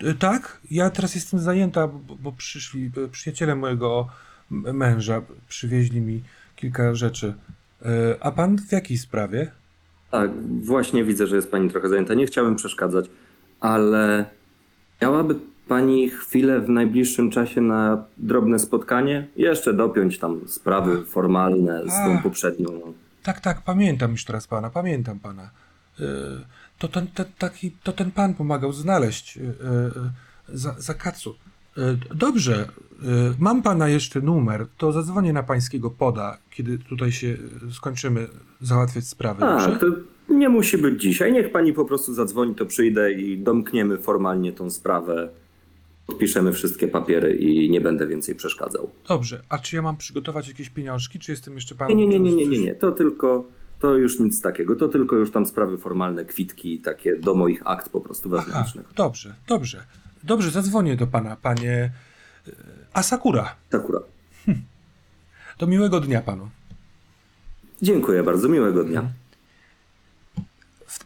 Y, 0.02 0.14
Tak, 0.14 0.60
ja 0.70 0.90
teraz 0.90 1.14
jestem 1.14 1.40
zajęta, 1.40 1.88
bo, 1.88 2.16
bo 2.16 2.32
przyszli 2.32 2.90
y, 2.98 3.08
przyjaciele 3.08 3.54
mojego 3.54 4.08
męża, 4.50 5.22
przywieźli 5.48 6.00
mi 6.00 6.22
kilka 6.56 6.94
rzeczy. 6.94 7.34
Y, 7.82 7.86
A 8.20 8.30
pan 8.32 8.58
w 8.58 8.72
jakiej 8.72 8.98
sprawie? 8.98 9.50
Tak, 10.10 10.30
właśnie 10.64 11.04
widzę, 11.04 11.26
że 11.26 11.36
jest 11.36 11.50
pani 11.50 11.70
trochę 11.70 11.88
zajęta. 11.88 12.14
Nie 12.14 12.26
chciałem 12.26 12.56
przeszkadzać, 12.56 13.04
ale 13.60 14.24
miałaby 15.02 15.34
pani 15.68 16.10
chwilę 16.10 16.60
w 16.60 16.68
najbliższym 16.68 17.30
czasie 17.30 17.60
na 17.60 18.04
drobne 18.18 18.58
spotkanie? 18.58 19.26
Jeszcze 19.36 19.74
dopiąć 19.74 20.18
tam 20.18 20.40
sprawy 20.48 21.04
formalne 21.04 21.82
z 21.84 21.92
tą 22.06 22.22
poprzednią. 22.22 22.68
Tak, 23.22 23.40
tak, 23.40 23.62
pamiętam 23.62 24.10
już 24.10 24.24
teraz 24.24 24.46
pana, 24.46 24.70
pamiętam 24.70 25.18
pana. 25.20 25.50
Y, 26.00 26.04
To 26.78 26.88
ten, 26.88 27.06
ten, 27.06 27.26
taki, 27.38 27.70
to 27.82 27.92
ten 27.92 28.10
pan 28.10 28.34
pomagał 28.34 28.72
znaleźć 28.72 29.36
y, 29.36 29.40
y, 29.40 30.58
za, 30.58 30.74
za 30.78 30.94
kacu. 30.94 31.34
Y, 31.78 32.14
Dobrze, 32.14 32.68
y, 33.02 33.06
mam 33.38 33.62
pana 33.62 33.88
jeszcze 33.88 34.20
numer, 34.20 34.66
to 34.78 34.92
zadzwonię 34.92 35.32
na 35.32 35.42
pańskiego 35.42 35.90
poda, 35.90 36.38
kiedy 36.50 36.78
tutaj 36.78 37.12
się 37.12 37.26
y, 37.26 37.38
skończymy 37.74 38.28
załatwiać 38.60 39.04
sprawy. 39.04 39.44
A, 39.44 39.66
dobrze? 39.66 39.78
to 39.78 39.86
nie 40.34 40.48
musi 40.48 40.78
być 40.78 41.02
dzisiaj. 41.02 41.32
Niech 41.32 41.52
pani 41.52 41.72
po 41.72 41.84
prostu 41.84 42.14
zadzwoni, 42.14 42.54
to 42.54 42.66
przyjdę 42.66 43.12
i 43.12 43.38
domkniemy 43.38 43.98
formalnie 43.98 44.52
tą 44.52 44.70
sprawę. 44.70 45.28
Podpiszemy 46.06 46.52
wszystkie 46.52 46.88
papiery 46.88 47.36
i 47.36 47.70
nie 47.70 47.80
będę 47.80 48.06
więcej 48.06 48.34
przeszkadzał. 48.34 48.90
Dobrze, 49.08 49.42
a 49.48 49.58
czy 49.58 49.76
ja 49.76 49.82
mam 49.82 49.96
przygotować 49.96 50.48
jakieś 50.48 50.70
pieniążki, 50.70 51.18
czy 51.18 51.32
jestem 51.32 51.54
jeszcze 51.54 51.74
panem? 51.74 51.98
nie, 51.98 52.06
nie, 52.06 52.20
nie, 52.20 52.32
nie, 52.32 52.46
nie, 52.46 52.58
nie. 52.58 52.74
To 52.74 52.92
tylko, 52.92 53.44
to 53.80 53.96
już 53.96 54.20
nic 54.20 54.40
takiego. 54.42 54.76
To 54.76 54.88
tylko 54.88 55.16
już 55.16 55.30
tam 55.30 55.46
sprawy 55.46 55.78
formalne, 55.78 56.24
kwitki 56.24 56.78
takie 56.78 57.16
do 57.16 57.34
moich 57.34 57.62
akt 57.64 57.88
po 57.88 58.00
prostu 58.00 58.30
Aha, 58.34 58.44
wewnętrznych. 58.44 58.86
dobrze, 58.96 59.34
dobrze. 59.48 59.84
Dobrze, 60.28 60.50
zadzwonię 60.50 60.96
do 60.96 61.06
pana, 61.06 61.36
panie 61.36 61.90
y, 62.48 62.52
Asakura. 62.92 63.54
Sakura. 63.72 64.00
Do 65.58 65.66
miłego 65.66 66.00
dnia 66.00 66.22
panu. 66.22 66.50
Dziękuję 67.82 68.22
bardzo, 68.22 68.48
miłego 68.48 68.84
dnia. 68.84 69.10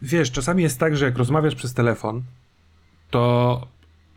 Wiesz, 0.01 0.31
czasami 0.31 0.63
jest 0.63 0.79
tak, 0.79 0.97
że 0.97 1.05
jak 1.05 1.17
rozmawiasz 1.17 1.55
przez 1.55 1.73
telefon, 1.73 2.23
to 3.09 3.67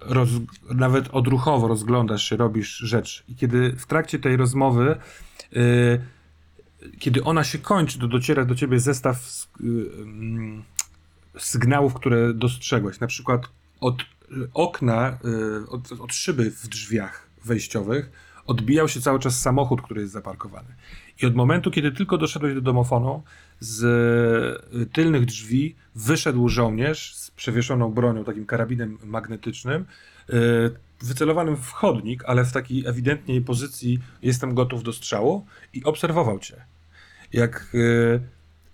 roz, 0.00 0.28
nawet 0.74 1.08
odruchowo 1.12 1.68
rozglądasz 1.68 2.22
się, 2.22 2.36
robisz 2.36 2.76
rzecz. 2.76 3.24
I 3.28 3.34
kiedy 3.34 3.72
w 3.72 3.86
trakcie 3.86 4.18
tej 4.18 4.36
rozmowy, 4.36 4.96
y, 5.56 6.00
kiedy 6.98 7.24
ona 7.24 7.44
się 7.44 7.58
kończy, 7.58 7.98
to 7.98 8.08
dociera 8.08 8.44
do 8.44 8.54
ciebie 8.54 8.80
zestaw 8.80 9.46
y, 9.60 9.64
mm, 10.02 10.62
sygnałów, 11.38 11.94
które 11.94 12.34
dostrzegłeś. 12.34 13.00
Na 13.00 13.06
przykład 13.06 13.42
od 13.80 14.15
okna, 14.54 15.18
y, 15.64 15.70
od, 15.70 15.92
od 15.92 16.14
szyby 16.14 16.50
w 16.50 16.68
drzwiach 16.68 17.28
wejściowych 17.44 18.10
odbijał 18.46 18.88
się 18.88 19.00
cały 19.00 19.18
czas 19.18 19.40
samochód, 19.40 19.82
który 19.82 20.00
jest 20.00 20.12
zaparkowany. 20.12 20.68
I 21.22 21.26
od 21.26 21.34
momentu, 21.34 21.70
kiedy 21.70 21.92
tylko 21.92 22.18
doszedłeś 22.18 22.54
do 22.54 22.60
domofonu, 22.60 23.22
z 23.60 23.84
y, 24.74 24.86
tylnych 24.86 25.24
drzwi 25.24 25.76
wyszedł 25.94 26.48
żołnierz 26.48 27.14
z 27.14 27.30
przewieszoną 27.30 27.92
bronią, 27.92 28.24
takim 28.24 28.46
karabinem 28.46 28.98
magnetycznym, 29.04 29.84
y, 30.30 30.34
wycelowanym 31.02 31.56
w 31.56 31.70
chodnik, 31.70 32.24
ale 32.24 32.44
w 32.44 32.52
takiej 32.52 32.86
ewidentnej 32.86 33.40
pozycji 33.40 33.98
jestem 34.22 34.54
gotów 34.54 34.82
do 34.82 34.92
strzału 34.92 35.46
i 35.72 35.84
obserwował 35.84 36.38
cię. 36.38 36.64
Jak 37.32 37.66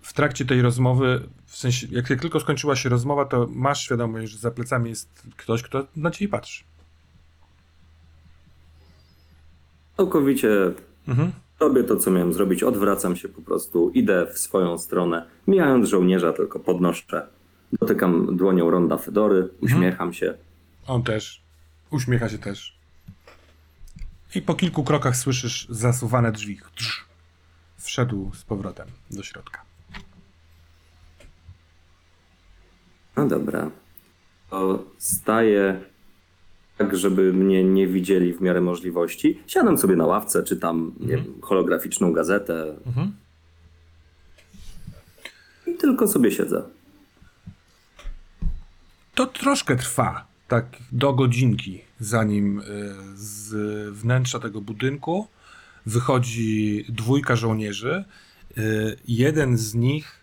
w 0.01 0.13
trakcie 0.13 0.45
tej 0.45 0.61
rozmowy, 0.61 1.29
w 1.53 1.57
sensie, 1.57 1.87
jak, 1.91 2.07
tylko 2.07 2.39
skończyła 2.39 2.75
się 2.75 2.89
rozmowa, 2.89 3.25
to 3.25 3.47
masz 3.51 3.81
świadomość, 3.81 4.31
że 4.31 4.37
za 4.37 4.51
plecami 4.51 4.89
jest 4.89 5.09
ktoś, 5.37 5.63
kto 5.63 5.87
na 5.95 6.11
ciebie 6.11 6.29
patrzy. 6.31 6.63
Całkowicie 9.97 10.49
Mhm. 11.07 11.31
robię 11.59 11.83
to, 11.83 11.95
co 11.97 12.11
miałem 12.11 12.33
zrobić. 12.33 12.63
Odwracam 12.63 13.15
się 13.15 13.29
po 13.29 13.41
prostu, 13.41 13.91
idę 13.93 14.27
w 14.33 14.39
swoją 14.39 14.77
stronę. 14.77 15.25
Mijając 15.47 15.89
żołnierza, 15.89 16.33
tylko 16.33 16.59
podnoszę. 16.59 17.27
Dotykam 17.79 18.37
dłonią 18.37 18.69
ronda 18.71 18.97
Fedory, 18.97 19.49
uśmiecham 19.61 20.13
się. 20.13 20.33
On 20.87 21.03
też. 21.03 21.41
Uśmiecha 21.91 22.29
się 22.29 22.37
też. 22.37 22.77
I 24.35 24.41
po 24.41 24.55
kilku 24.55 24.83
krokach 24.83 25.15
słyszysz 25.15 25.67
zasuwane 25.69 26.31
drzwi. 26.31 26.59
Drz. 26.77 27.05
Wszedł 27.77 28.31
z 28.35 28.43
powrotem 28.43 28.87
do 29.11 29.23
środka. 29.23 29.61
No 33.17 33.27
dobra. 33.27 33.71
To 34.49 34.85
staję 34.97 35.81
tak, 36.77 36.97
żeby 36.97 37.33
mnie 37.33 37.63
nie 37.63 37.87
widzieli 37.87 38.33
w 38.33 38.41
miarę 38.41 38.61
możliwości. 38.61 39.39
Siadam 39.47 39.77
sobie 39.77 39.95
na 39.95 40.05
ławce, 40.05 40.43
czytam 40.43 40.91
nie 40.99 41.07
wiem, 41.17 41.41
holograficzną 41.41 42.13
gazetę. 42.13 42.75
I 45.67 45.73
tylko 45.73 46.07
sobie 46.07 46.31
siedzę. 46.31 46.63
To 49.15 49.25
troszkę 49.25 49.75
trwa, 49.75 50.27
tak 50.47 50.65
do 50.91 51.13
godzinki, 51.13 51.81
zanim 51.99 52.59
y, 52.59 52.63
z 53.15 53.53
wnętrza 53.93 54.39
tego 54.39 54.61
budynku 54.61 55.27
wychodzi 55.85 56.85
dwójka 56.89 57.35
żołnierzy. 57.35 58.03
Y, 58.57 58.97
Jeden 59.07 59.57
z 59.57 59.73
nich 59.75 60.22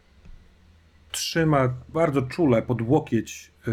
trzyma 1.11 1.75
bardzo 1.88 2.23
czule 2.23 2.62
pod 2.62 2.83
łokieć 2.83 3.51
y, 3.68 3.73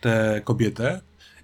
tę 0.00 0.40
kobietę 0.44 1.00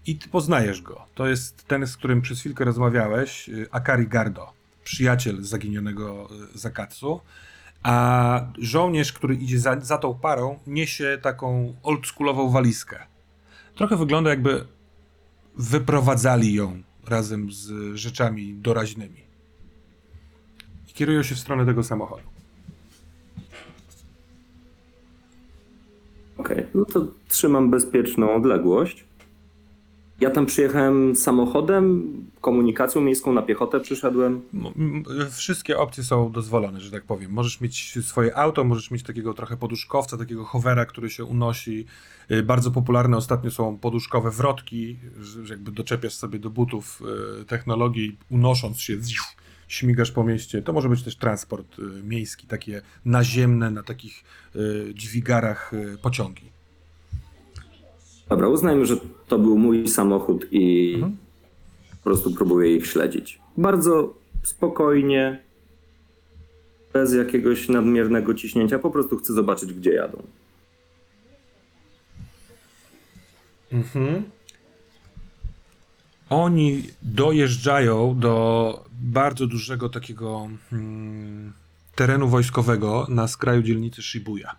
i 0.06 0.16
ty 0.16 0.28
poznajesz 0.28 0.82
go. 0.82 1.06
To 1.14 1.26
jest 1.26 1.66
ten, 1.66 1.86
z 1.86 1.96
którym 1.96 2.22
przez 2.22 2.40
chwilkę 2.40 2.64
rozmawiałeś, 2.64 3.48
y, 3.48 3.66
Akari 3.70 4.08
Gardo, 4.08 4.52
przyjaciel 4.84 5.42
zaginionego 5.42 6.28
y, 6.54 6.58
Zakatsu. 6.58 7.20
A 7.82 8.46
żołnierz, 8.58 9.12
który 9.12 9.34
idzie 9.34 9.60
za, 9.60 9.80
za 9.80 9.98
tą 9.98 10.14
parą, 10.14 10.58
niesie 10.66 11.18
taką 11.22 11.74
oldschoolową 11.82 12.50
walizkę. 12.50 13.06
Trochę 13.74 13.96
wygląda, 13.96 14.30
jakby 14.30 14.66
wyprowadzali 15.56 16.54
ją 16.54 16.82
razem 17.06 17.52
z 17.52 17.96
rzeczami 17.96 18.54
doraźnymi. 18.54 19.24
I 20.88 20.92
kierują 20.92 21.22
się 21.22 21.34
w 21.34 21.38
stronę 21.38 21.66
tego 21.66 21.84
samochodu. 21.84 22.29
Okej, 26.40 26.66
no 26.74 26.85
to 26.85 27.07
trzymam 27.29 27.70
bezpieczną 27.70 28.35
odległość. 28.35 29.05
Ja 30.20 30.31
tam 30.31 30.46
przyjechałem 30.46 31.16
samochodem, 31.16 32.12
komunikacją 32.40 33.00
miejską 33.00 33.33
na 33.33 33.42
piechotę 33.42 33.81
przyszedłem. 33.81 34.40
M- 34.55 35.05
Wszystkie 35.31 35.79
opcje 35.79 36.05
są 36.05 36.33
dozwolone, 36.33 36.81
że 36.81 36.90
tak 36.90 37.05
powiem. 37.05 37.31
Możesz 37.33 37.61
mieć 37.61 37.98
swoje 38.07 38.37
auto, 38.37 38.64
możesz 38.64 38.90
mieć 38.90 39.03
takiego 39.03 39.35
trochę 39.35 39.57
poduszkowca, 39.57 40.16
takiego 40.18 40.44
hovera, 40.44 40.85
który 40.87 41.11
się 41.11 41.24
unosi. 41.24 41.87
Y, 42.31 42.42
Bardzo 42.42 42.70
popularne 42.70 43.16
ostatnio 43.16 43.50
są 43.50 43.79
poduszkowe 43.79 44.31
wrotki, 44.31 44.96
że 45.20 45.40
jakby 45.55 45.72
doczepiasz 45.72 46.14
sobie 46.14 46.38
do 46.38 46.50
butów 46.50 47.03
y, 47.40 47.44
technologii, 47.44 48.16
unosząc 48.31 48.81
się, 48.81 48.96
śmigasz 49.70 50.11
po 50.11 50.24
mieście. 50.24 50.62
To 50.62 50.72
może 50.72 50.88
być 50.88 51.02
też 51.02 51.16
transport 51.16 51.78
y, 51.78 51.83
miejski, 52.02 52.46
takie 52.46 52.83
naziemne, 53.04 53.70
na 53.70 53.83
takich 53.83 54.24
y, 54.56 54.94
dźwigarach 54.94 55.72
y, 55.74 55.98
pociągi. 56.02 56.50
Dobra, 58.28 58.48
uznajmy, 58.48 58.87
że 58.87 58.96
to 59.28 59.38
był 59.38 59.59
mój 59.59 59.88
samochód 59.88 60.46
i 60.50 60.92
Mhm. 60.94 61.16
po 61.90 62.04
prostu 62.04 62.30
próbuję 62.30 62.76
ich 62.76 62.87
śledzić. 62.87 63.38
Bardzo 63.56 64.14
spokojnie, 64.42 65.42
bez 66.92 67.14
jakiegoś 67.14 67.68
nadmiernego 67.68 68.35
ciśnięcia, 68.35 68.78
po 68.78 68.90
prostu 68.90 69.16
chcę 69.16 69.33
zobaczyć, 69.33 69.72
gdzie 69.74 69.92
jadą. 69.92 70.22
Mhm. 73.72 74.22
Oni 76.30 76.82
dojeżdżają 77.02 78.18
do 78.18 78.84
bardzo 78.92 79.46
dużego 79.46 79.88
takiego 79.88 80.48
hmm, 80.70 81.52
terenu 81.94 82.28
wojskowego 82.28 83.06
na 83.08 83.28
skraju 83.28 83.62
dzielnicy 83.62 84.02
Shibuya. 84.02 84.56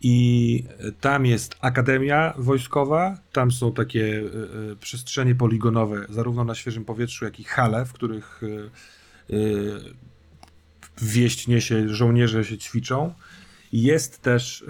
I 0.00 0.64
tam 1.00 1.26
jest 1.26 1.56
akademia 1.60 2.34
wojskowa, 2.38 3.18
tam 3.32 3.50
są 3.50 3.72
takie 3.72 4.06
e, 4.06 4.72
e, 4.72 4.76
przestrzenie 4.76 5.34
poligonowe, 5.34 6.06
zarówno 6.08 6.44
na 6.44 6.54
świeżym 6.54 6.84
powietrzu, 6.84 7.24
jak 7.24 7.40
i 7.40 7.44
hale, 7.44 7.84
w 7.84 7.92
których 7.92 8.40
e, 8.42 9.36
wieść 11.02 11.46
niesie, 11.46 11.88
żołnierze 11.88 12.44
się 12.44 12.58
ćwiczą. 12.58 13.14
Jest 13.72 14.22
też 14.22 14.64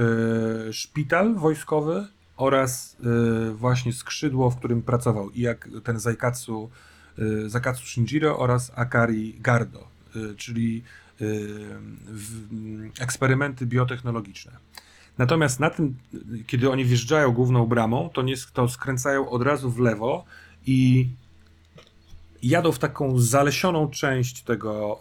szpital 0.73 1.35
wojskowy 1.35 2.07
oraz 2.37 2.97
e, 3.51 3.51
właśnie 3.51 3.93
skrzydło, 3.93 4.51
w 4.51 4.57
którym 4.57 4.83
pracował 4.83 5.31
i 5.31 5.41
jak 5.41 5.69
ten 5.85 5.99
Zaikatsu, 5.99 6.71
e, 7.19 7.49
Zakatsu 7.49 7.87
Shinjiro 7.87 8.39
oraz 8.39 8.73
Akari 8.75 9.37
Gardo, 9.41 9.89
e, 10.17 10.35
czyli 10.37 10.79
e, 10.79 11.25
w, 12.07 12.53
m, 12.53 12.91
eksperymenty 13.01 13.67
biotechnologiczne. 13.67 14.53
Natomiast 15.19 15.61
na 15.61 15.71
tym, 15.71 15.97
kiedy 16.47 16.71
oni 16.71 16.85
wjeżdżają 16.85 17.33
główną 17.33 17.67
bramą, 17.67 18.11
to, 18.13 18.23
nie, 18.23 18.35
to 18.53 18.69
skręcają 18.69 19.31
od 19.31 19.43
razu 19.43 19.71
w 19.71 19.79
lewo 19.79 20.25
i 20.67 21.09
jadą 22.43 22.73
w 22.73 22.79
taką 22.79 23.19
zalesioną 23.19 23.91
część 23.91 24.43
tego, 24.43 25.01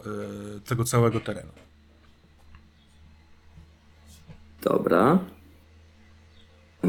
tego 0.64 0.84
całego 0.84 1.20
terenu. 1.20 1.52
Dobra. 4.62 5.18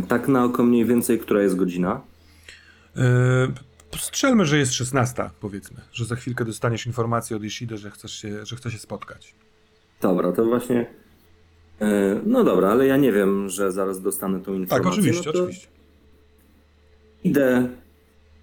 Tak 0.03 0.27
na 0.27 0.43
oko 0.43 0.63
mniej 0.63 0.85
więcej, 0.85 1.19
która 1.19 1.41
jest 1.41 1.55
godzina? 1.55 2.01
Yy, 2.95 3.01
strzelmy, 3.99 4.45
że 4.45 4.57
jest 4.57 4.73
16, 4.73 5.29
powiedzmy, 5.39 5.77
że 5.93 6.05
za 6.05 6.15
chwilkę 6.15 6.45
dostaniesz 6.45 6.85
informację 6.85 7.37
od 7.37 7.43
Ishida, 7.43 7.77
że, 7.77 7.91
chcesz 7.91 8.11
się, 8.11 8.45
że 8.45 8.55
chce 8.55 8.71
się 8.71 8.77
spotkać. 8.77 9.35
Dobra, 10.01 10.31
to 10.31 10.45
właśnie. 10.45 10.85
e, 11.81 12.19
No 12.25 12.43
dobra, 12.43 12.69
ale 12.71 12.87
ja 12.87 12.97
nie 12.97 13.11
wiem, 13.11 13.49
że 13.49 13.71
zaraz 13.71 14.01
dostanę 14.01 14.39
tą 14.39 14.53
informację. 14.53 14.83
Tak, 14.83 14.93
oczywiście, 14.93 15.31
no 15.33 15.39
oczywiście. 15.41 15.67
Idę 17.23 17.69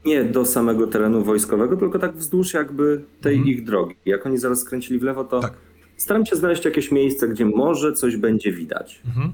nie 0.05 0.25
do 0.25 0.45
samego 0.47 0.87
terenu 0.87 1.25
wojskowego, 1.25 1.77
tylko 1.77 1.99
tak 1.99 2.17
wzdłuż 2.17 2.55
jakby 2.55 3.03
tej 3.21 3.37
Mhm. 3.37 3.51
ich 3.57 3.65
drogi. 3.65 3.95
Jak 4.07 4.27
oni 4.27 4.39
zaraz 4.39 4.61
skręcili 4.61 4.99
w 4.99 5.03
lewo, 5.03 5.25
to 5.25 5.41
Tak. 5.41 5.53
staram 5.97 6.27
się 6.27 6.37
znaleźć 6.37 6.65
jakieś 6.65 6.93
miejsce, 6.93 7.29
gdzie 7.29 7.45
może 7.45 7.93
coś 7.93 8.17
będzie 8.17 8.53
widać. 8.53 9.01
Mhm. 9.07 9.33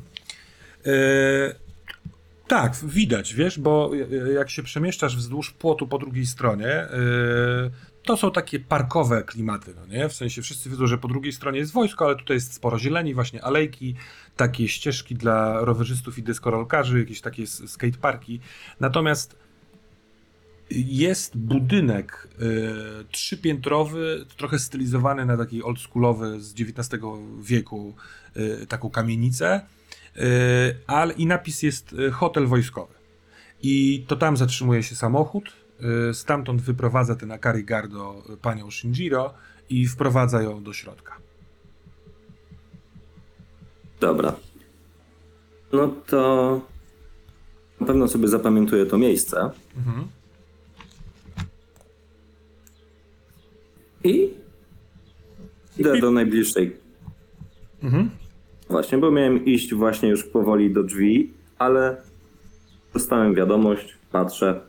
E, 0.86 1.54
tak, 2.48 2.76
widać, 2.84 3.34
wiesz, 3.34 3.58
bo 3.58 3.90
e, 4.28 4.32
jak 4.32 4.50
się 4.50 4.62
przemieszczasz 4.62 5.16
wzdłuż 5.16 5.50
płotu 5.50 5.86
po 5.86 5.98
drugiej 5.98 6.26
stronie, 6.26 6.66
e, 6.66 6.88
to 8.02 8.16
są 8.16 8.30
takie 8.30 8.60
parkowe 8.60 9.22
klimaty, 9.22 9.74
no 9.76 9.86
nie? 9.86 10.08
W 10.08 10.12
sensie 10.12 10.42
wszyscy 10.42 10.70
wiedzą, 10.70 10.86
że 10.86 10.98
po 10.98 11.08
drugiej 11.08 11.32
stronie 11.32 11.58
jest 11.58 11.72
wojsko, 11.72 12.04
ale 12.04 12.16
tutaj 12.16 12.36
jest 12.36 12.54
sporo 12.54 12.78
zieleni, 12.78 13.14
właśnie 13.14 13.44
alejki, 13.44 13.94
takie 14.36 14.68
ścieżki 14.68 15.14
dla 15.14 15.64
rowerzystów 15.64 16.18
i 16.18 16.22
deskorolkarzy, 16.22 16.98
jakieś 16.98 17.20
takie 17.20 17.46
skateparki. 17.46 18.40
Natomiast 18.80 19.36
jest 20.70 21.36
budynek 21.36 22.28
y, 22.42 23.04
trzypiętrowy, 23.10 24.26
trochę 24.36 24.58
stylizowany 24.58 25.26
na 25.26 25.36
taki 25.36 25.62
oldschoolowy 25.62 26.40
z 26.40 26.52
XIX 26.52 27.02
wieku, 27.42 27.94
y, 28.36 28.66
taką 28.66 28.90
kamienicę, 28.90 29.60
ale 30.86 31.14
i 31.14 31.26
napis 31.26 31.62
jest 31.62 31.92
y, 31.92 32.10
hotel 32.10 32.46
wojskowy. 32.46 32.94
I 33.62 34.04
to 34.06 34.16
tam 34.16 34.36
zatrzymuje 34.36 34.82
się 34.82 34.94
samochód, 34.94 35.44
y, 36.10 36.14
stamtąd 36.14 36.62
wyprowadza 36.62 37.14
ten 37.14 37.32
Akari 37.32 37.64
Gardo 37.64 38.22
y, 38.30 38.36
panią 38.36 38.70
Shinjiro 38.70 39.34
i 39.70 39.86
wprowadza 39.86 40.42
ją 40.42 40.62
do 40.62 40.72
środka. 40.72 41.16
Dobra. 44.00 44.34
No 45.72 45.88
to 46.06 46.60
na 47.80 47.86
pewno 47.86 48.08
sobie 48.08 48.28
zapamiętuję 48.28 48.86
to 48.86 48.98
miejsce. 48.98 49.50
Mhm. 49.76 50.08
I 54.04 54.30
idę 55.78 56.00
do 56.00 56.10
najbliższej. 56.10 56.76
Mhm. 57.82 58.10
Właśnie, 58.68 58.98
bo 58.98 59.10
miałem 59.10 59.44
iść 59.44 59.74
właśnie 59.74 60.08
już 60.08 60.24
powoli 60.24 60.72
do 60.72 60.82
drzwi, 60.82 61.32
ale 61.58 62.02
dostałem 62.94 63.34
wiadomość, 63.34 63.96
patrzę. 64.12 64.60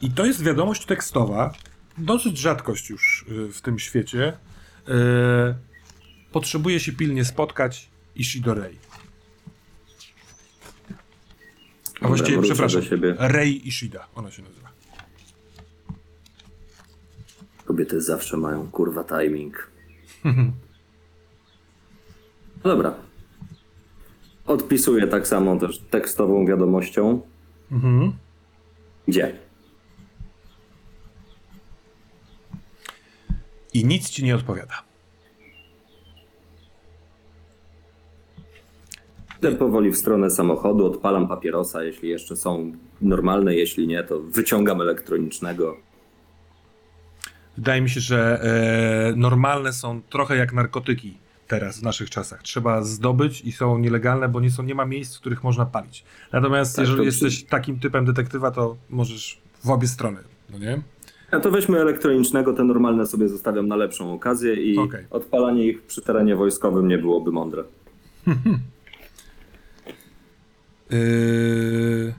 I 0.00 0.10
to 0.10 0.26
jest 0.26 0.42
wiadomość 0.44 0.86
tekstowa, 0.86 1.52
dosyć 1.98 2.38
rzadkość 2.38 2.90
już 2.90 3.24
y, 3.28 3.52
w 3.52 3.60
tym 3.60 3.78
świecie. 3.78 4.32
Y, 4.88 5.68
Potrzebuje 6.32 6.80
się 6.80 6.92
pilnie 6.92 7.24
spotkać 7.24 7.88
Ishido 8.16 8.54
Rei. 8.54 8.78
A 11.94 12.00
Dobra, 12.00 12.08
właściwie, 12.08 12.42
przepraszam. 12.42 12.82
Rei 13.18 13.68
Ishida, 13.68 14.06
ona 14.14 14.30
się 14.30 14.42
nazywa. 14.42 14.68
Kobiety 17.64 18.00
zawsze 18.00 18.36
mają 18.36 18.70
kurwa 18.70 19.04
timing. 19.04 19.70
No 22.64 22.70
dobra. 22.70 22.94
Odpisuję 24.46 25.06
tak 25.06 25.26
samo 25.28 25.56
też 25.56 25.78
tekstową 25.78 26.46
wiadomością. 26.46 27.20
Mhm. 27.72 28.12
Gdzie? 29.08 29.34
I 33.74 33.84
nic 33.84 34.10
ci 34.10 34.24
nie 34.24 34.34
odpowiada. 34.34 34.74
Idę 39.38 39.52
powoli 39.52 39.90
w 39.90 39.96
stronę 39.96 40.30
samochodu, 40.30 40.86
odpalam 40.86 41.28
papierosa, 41.28 41.84
jeśli 41.84 42.08
jeszcze 42.08 42.36
są 42.36 42.72
normalne, 43.00 43.54
jeśli 43.54 43.86
nie, 43.86 44.02
to 44.02 44.20
wyciągam 44.20 44.80
elektronicznego. 44.80 45.76
Wydaje 47.56 47.80
mi 47.80 47.90
się, 47.90 48.00
że 48.00 48.40
e, 48.42 49.16
normalne 49.16 49.72
są 49.72 50.02
trochę 50.02 50.36
jak 50.36 50.52
narkotyki 50.52 51.18
teraz 51.48 51.80
w 51.80 51.82
naszych 51.82 52.10
czasach. 52.10 52.42
Trzeba 52.42 52.82
zdobyć 52.82 53.40
i 53.40 53.52
są 53.52 53.78
nielegalne, 53.78 54.28
bo 54.28 54.40
nie, 54.40 54.50
są, 54.50 54.62
nie 54.62 54.74
ma 54.74 54.84
miejsc, 54.84 55.16
w 55.16 55.20
których 55.20 55.44
można 55.44 55.66
palić. 55.66 56.04
Natomiast 56.32 56.76
Tak, 56.76 56.86
jeżeli 56.86 57.04
jesteś 57.04 57.44
takim 57.44 57.80
typem 57.80 58.04
detektywa, 58.04 58.50
to 58.50 58.76
możesz 58.90 59.40
w 59.64 59.70
obie 59.70 59.88
strony, 59.88 60.18
no 60.50 60.58
nie? 60.58 60.80
A 61.30 61.40
to 61.40 61.50
weźmy 61.50 61.80
elektronicznego, 61.80 62.52
te 62.52 62.64
normalne 62.64 63.06
sobie 63.06 63.28
zostawiam 63.28 63.68
na 63.68 63.76
lepszą 63.76 64.12
okazję 64.12 64.54
i 64.54 64.78
Okej. 64.78 65.04
odpalanie 65.10 65.64
ich 65.64 65.82
przy 65.82 66.02
terenie 66.02 66.36
wojskowym 66.36 66.88
nie 66.88 66.98
byłoby 66.98 67.32
mądre. 67.32 67.64
Yy... 70.90 72.14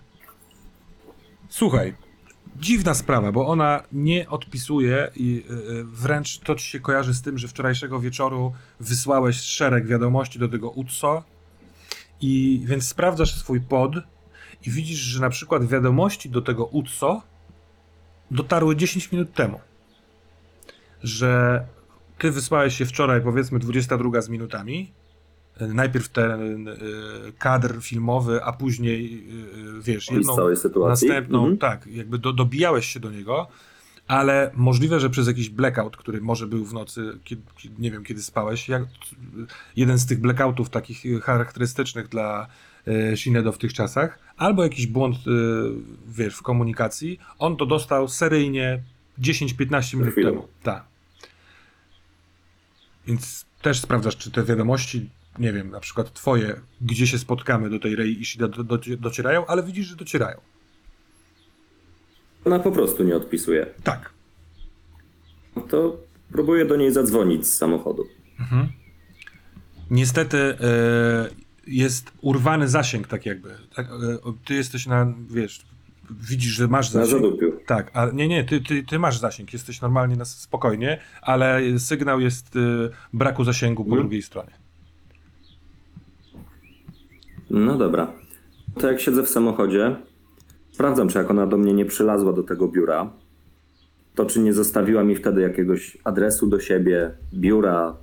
Słuchaj, 1.49 1.93
dziwna 2.59 2.93
sprawa, 2.93 3.31
bo 3.31 3.47
ona 3.47 3.83
nie 3.91 4.29
odpisuje 4.29 5.11
i 5.15 5.43
yy, 5.49 5.83
wręcz 5.83 6.39
to 6.39 6.55
ci 6.55 6.65
się 6.65 6.79
kojarzy 6.79 7.13
z 7.13 7.21
tym, 7.21 7.37
że 7.37 7.47
wczorajszego 7.47 7.99
wieczoru 7.99 8.53
wysłałeś 8.79 9.35
szereg 9.41 9.87
wiadomości 9.87 10.39
do 10.39 10.47
tego 10.47 10.69
UTSO 10.69 11.23
i 12.21 12.61
więc 12.65 12.87
sprawdzasz 12.87 13.35
swój 13.35 13.61
pod 13.61 13.91
i 14.65 14.71
widzisz, 14.71 14.99
że 14.99 15.21
na 15.21 15.29
przykład 15.29 15.67
wiadomości 15.67 16.29
do 16.29 16.41
tego 16.41 16.65
UTSO 16.65 17.21
dotarły 18.31 18.75
10 18.75 19.11
minut 19.11 19.33
temu. 19.33 19.59
Że 21.03 21.65
ty 22.17 22.31
wysłałeś 22.31 22.77
się 22.77 22.85
wczoraj, 22.85 23.21
powiedzmy 23.21 23.59
22 23.59 24.21
z 24.21 24.29
minutami, 24.29 24.91
najpierw 25.67 26.09
ten 26.09 26.67
y, 26.67 26.75
kadr 27.37 27.81
filmowy, 27.81 28.43
a 28.43 28.53
później, 28.53 29.23
y, 29.77 29.81
wiesz, 29.81 30.09
Opis 30.09 30.27
jedną 30.27 30.35
następną, 30.89 31.39
Mhm. 31.39 31.57
tak, 31.57 31.87
jakby 31.87 32.17
do, 32.17 32.33
dobijałeś 32.33 32.85
się 32.85 32.99
do 32.99 33.11
niego, 33.11 33.47
ale 34.07 34.51
możliwe, 34.55 34.99
że 34.99 35.09
przez 35.09 35.27
jakiś 35.27 35.49
blackout, 35.49 35.97
który 35.97 36.21
może 36.21 36.47
był 36.47 36.65
w 36.65 36.73
nocy, 36.73 37.19
kiedy, 37.23 37.41
nie 37.79 37.91
wiem, 37.91 38.03
kiedy 38.03 38.21
spałeś, 38.23 38.69
jak, 38.69 38.83
jeden 39.75 39.99
z 39.99 40.05
tych 40.05 40.19
blackoutów 40.21 40.69
takich 40.69 41.05
y, 41.05 41.21
charakterystycznych 41.21 42.07
dla 42.07 42.47
y, 42.87 43.17
Shinedo 43.17 43.51
w 43.51 43.57
tych 43.57 43.73
czasach, 43.73 44.19
albo 44.37 44.63
jakiś 44.63 44.87
błąd, 44.87 45.15
y, 45.17 45.19
wiesz, 46.07 46.35
w 46.35 46.41
komunikacji, 46.41 47.19
on 47.39 47.57
to 47.57 47.65
dostał 47.65 48.07
seryjnie 48.07 48.81
10-15 49.21 49.97
minut 49.97 50.15
temu. 50.15 50.47
Tak. 50.63 50.83
Więc 53.07 53.45
też 53.61 53.79
sprawdzasz, 53.79 54.17
czy 54.17 54.31
te 54.31 54.43
wiadomości, 54.43 55.09
nie 55.39 55.53
wiem, 55.53 55.69
na 55.71 55.79
przykład 55.79 56.13
twoje, 56.13 56.55
gdzie 56.81 57.07
się 57.07 57.17
spotkamy 57.19 57.69
do 57.69 57.79
tej 57.79 57.95
Rei 57.95 58.21
Ishida 58.21 58.47
do, 58.47 58.63
do, 58.63 58.77
docierają, 58.99 59.45
ale 59.47 59.63
widzisz, 59.63 59.87
że 59.87 59.95
docierają. 59.95 60.37
Ona 62.45 62.59
po 62.59 62.71
prostu 62.71 63.03
nie 63.03 63.15
odpisuje. 63.15 63.65
Tak. 63.83 64.09
No 65.55 65.61
To 65.61 65.97
próbuję 66.31 66.65
do 66.65 66.75
niej 66.75 66.93
zadzwonić 66.93 67.47
z 67.47 67.53
samochodu. 67.57 68.05
Niestety 69.89 70.37
e, 70.37 70.55
jest 71.67 72.11
urwany 72.21 72.67
zasięg, 72.67 73.07
tak 73.07 73.25
jakby. 73.25 73.55
Tak, 73.75 73.87
e, 73.87 73.91
ty 74.45 74.53
jesteś 74.53 74.85
na, 74.87 75.13
wiesz, 75.29 75.65
widzisz, 76.11 76.51
że 76.53 76.67
masz 76.67 76.93
Na 76.93 77.05
zasięg. 77.05 77.21
zadupiu. 77.23 77.59
Tak, 77.65 77.91
ale 77.93 78.13
nie, 78.13 78.27
nie, 78.27 78.43
ty, 78.43 78.61
ty, 78.61 78.83
ty 78.83 78.99
masz 78.99 79.17
zasięg, 79.17 79.53
jesteś 79.53 79.81
normalnie 79.81 80.15
na 80.15 80.25
spokojnie, 80.25 81.01
ale 81.21 81.61
sygnał 81.79 82.19
jest 82.19 82.55
e, 82.55 82.59
braku 83.13 83.43
zasięgu 83.43 83.83
po 83.83 83.87
Mhm. 83.89 84.01
drugiej 84.03 84.21
stronie. 84.21 84.51
No 87.49 87.77
dobra. 87.77 88.13
To 88.79 88.91
jak 88.91 89.01
siedzę 89.01 89.23
w 89.23 89.29
samochodzie, 89.29 89.95
sprawdzam, 90.71 91.09
czy 91.09 91.17
jak 91.17 91.31
ona 91.31 91.47
do 91.47 91.57
mnie 91.57 91.73
nie 91.73 91.85
przylazła 91.85 92.33
do 92.33 92.43
tego 92.43 92.67
biura, 92.67 93.11
to 94.15 94.25
czy 94.25 94.39
nie 94.39 94.53
zostawiła 94.53 95.03
mi 95.03 95.15
wtedy 95.15 95.41
jakiegoś 95.41 95.97
adresu 96.03 96.47
do 96.47 96.59
siebie, 96.59 97.11
biura. 97.33 97.95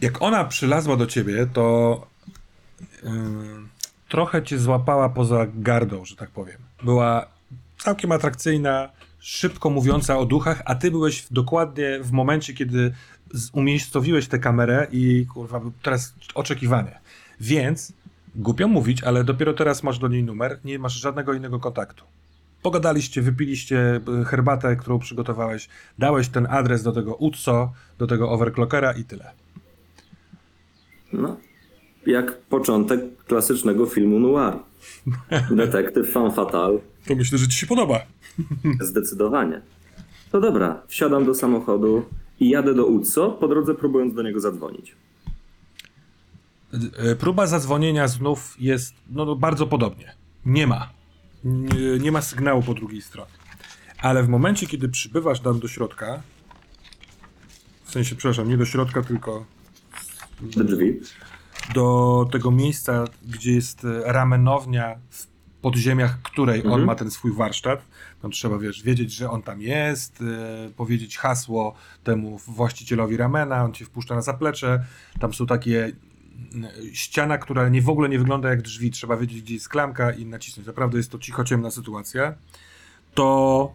Jak 0.00 0.22
ona 0.22 0.44
przylazła 0.44 0.96
do 0.96 1.06
ciebie, 1.06 1.46
to 1.52 2.06
ym, 3.04 3.68
trochę 4.08 4.42
cię 4.42 4.58
złapała 4.58 5.08
poza 5.08 5.46
gardą, 5.54 6.04
że 6.04 6.16
tak 6.16 6.30
powiem. 6.30 6.58
Była 6.82 7.26
całkiem 7.78 8.12
atrakcyjna, 8.12 8.90
szybko 9.18 9.70
mówiąca 9.70 10.18
o 10.18 10.26
duchach, 10.26 10.62
a 10.64 10.74
ty 10.74 10.90
byłeś 10.90 11.26
dokładnie 11.30 12.00
w 12.02 12.12
momencie, 12.12 12.54
kiedy 12.54 12.94
umiejscowiłeś 13.52 14.28
tę 14.28 14.38
kamerę 14.38 14.86
i 14.92 15.26
kurwa, 15.26 15.60
teraz 15.82 16.14
oczekiwanie. 16.34 17.00
Więc, 17.40 17.92
głupio 18.34 18.68
mówić, 18.68 19.02
ale 19.02 19.24
dopiero 19.24 19.52
teraz 19.52 19.82
masz 19.82 19.98
do 19.98 20.08
niej 20.08 20.24
numer, 20.24 20.58
nie 20.64 20.78
masz 20.78 21.00
żadnego 21.00 21.34
innego 21.34 21.60
kontaktu. 21.60 22.04
Pogadaliście, 22.62 23.22
wypiliście 23.22 24.00
y, 24.22 24.24
herbatę, 24.24 24.76
którą 24.76 24.98
przygotowałeś, 24.98 25.68
dałeś 25.98 26.28
ten 26.28 26.46
adres 26.50 26.82
do 26.82 26.92
tego 26.92 27.14
UTSO, 27.14 27.72
do 27.98 28.06
tego 28.06 28.30
overclockera 28.30 28.92
i 28.92 29.04
tyle. 29.04 29.30
No, 31.12 31.36
jak 32.06 32.38
początek 32.38 33.00
klasycznego 33.26 33.86
filmu 33.86 34.20
noir. 34.20 34.54
Detektyw 35.50 36.12
fan 36.12 36.32
fatal. 36.32 36.80
To 37.06 37.14
myślę, 37.14 37.38
że 37.38 37.48
ci 37.48 37.58
się 37.58 37.66
podoba. 37.66 38.00
Zdecydowanie. 38.80 39.60
To 40.32 40.40
dobra, 40.40 40.82
wsiadam 40.88 41.24
do 41.24 41.34
samochodu 41.34 42.04
i 42.40 42.50
jadę 42.50 42.74
do 42.74 42.86
UCO, 42.86 43.30
po 43.30 43.48
drodze 43.48 43.74
próbując 43.74 44.14
do 44.14 44.22
niego 44.22 44.40
zadzwonić. 44.40 44.94
E, 46.98 47.16
Próba 47.16 47.46
zadzwonienia 47.46 48.08
znów 48.08 48.56
jest 48.58 48.94
no, 49.10 49.24
no, 49.24 49.36
bardzo 49.36 49.66
podobnie. 49.66 50.14
Nie 50.46 50.66
ma. 50.66 50.88
Nie, 51.44 51.98
nie 51.98 52.12
ma 52.12 52.22
sygnału 52.22 52.62
po 52.62 52.74
drugiej 52.74 53.02
stronie. 53.02 53.30
Ale 53.98 54.22
w 54.22 54.28
momencie, 54.28 54.66
kiedy 54.66 54.88
przybywasz 54.88 55.40
tam 55.40 55.60
do 55.60 55.68
środka, 55.68 56.22
w 57.84 57.90
sensie, 57.90 58.16
przepraszam, 58.16 58.48
nie 58.48 58.56
do 58.56 58.64
środka, 58.64 59.02
tylko 59.02 59.44
Do 60.56 60.64
drzwi. 60.64 61.00
do 61.74 62.26
tego 62.32 62.50
miejsca, 62.50 63.04
gdzie 63.28 63.52
jest 63.52 63.84
e, 63.84 64.12
ramenownia 64.12 64.96
w 65.10 65.26
podziemiach, 65.62 66.22
której 66.22 66.66
on 66.66 66.84
ma 66.84 66.94
ten 66.94 67.10
swój 67.10 67.32
warsztat. 67.32 67.84
Tam 68.22 68.30
trzeba, 68.30 68.58
wiesz, 68.58 68.82
wiedzieć, 68.82 69.12
że 69.12 69.30
on 69.30 69.42
tam 69.42 69.62
jest, 69.62 70.22
e, 70.22 70.70
powiedzieć 70.70 71.18
hasło 71.18 71.74
temu 72.04 72.38
właścicielowi 72.38 73.16
ramena, 73.16 73.64
on 73.64 73.72
cię 73.72 73.84
wpuszcza 73.84 74.14
na 74.14 74.22
zaplecze. 74.22 74.84
Tam 75.20 75.34
są 75.34 75.46
takie 75.46 75.92
ściana, 76.92 77.38
która 77.38 77.68
nie 77.68 77.82
w 77.82 77.88
ogóle 77.88 78.08
nie 78.08 78.18
wygląda 78.18 78.48
jak 78.48 78.62
drzwi. 78.62 78.90
Trzeba 78.90 79.16
wiedzieć, 79.16 79.42
gdzie 79.42 79.54
jest 79.54 79.68
klamka 79.68 80.12
i 80.12 80.26
nacisnąć. 80.26 80.66
Naprawdę 80.66 80.98
jest 80.98 81.10
to 81.10 81.18
cicho, 81.18 81.44
ciemna 81.44 81.70
sytuacja. 81.70 82.34
To 83.14 83.72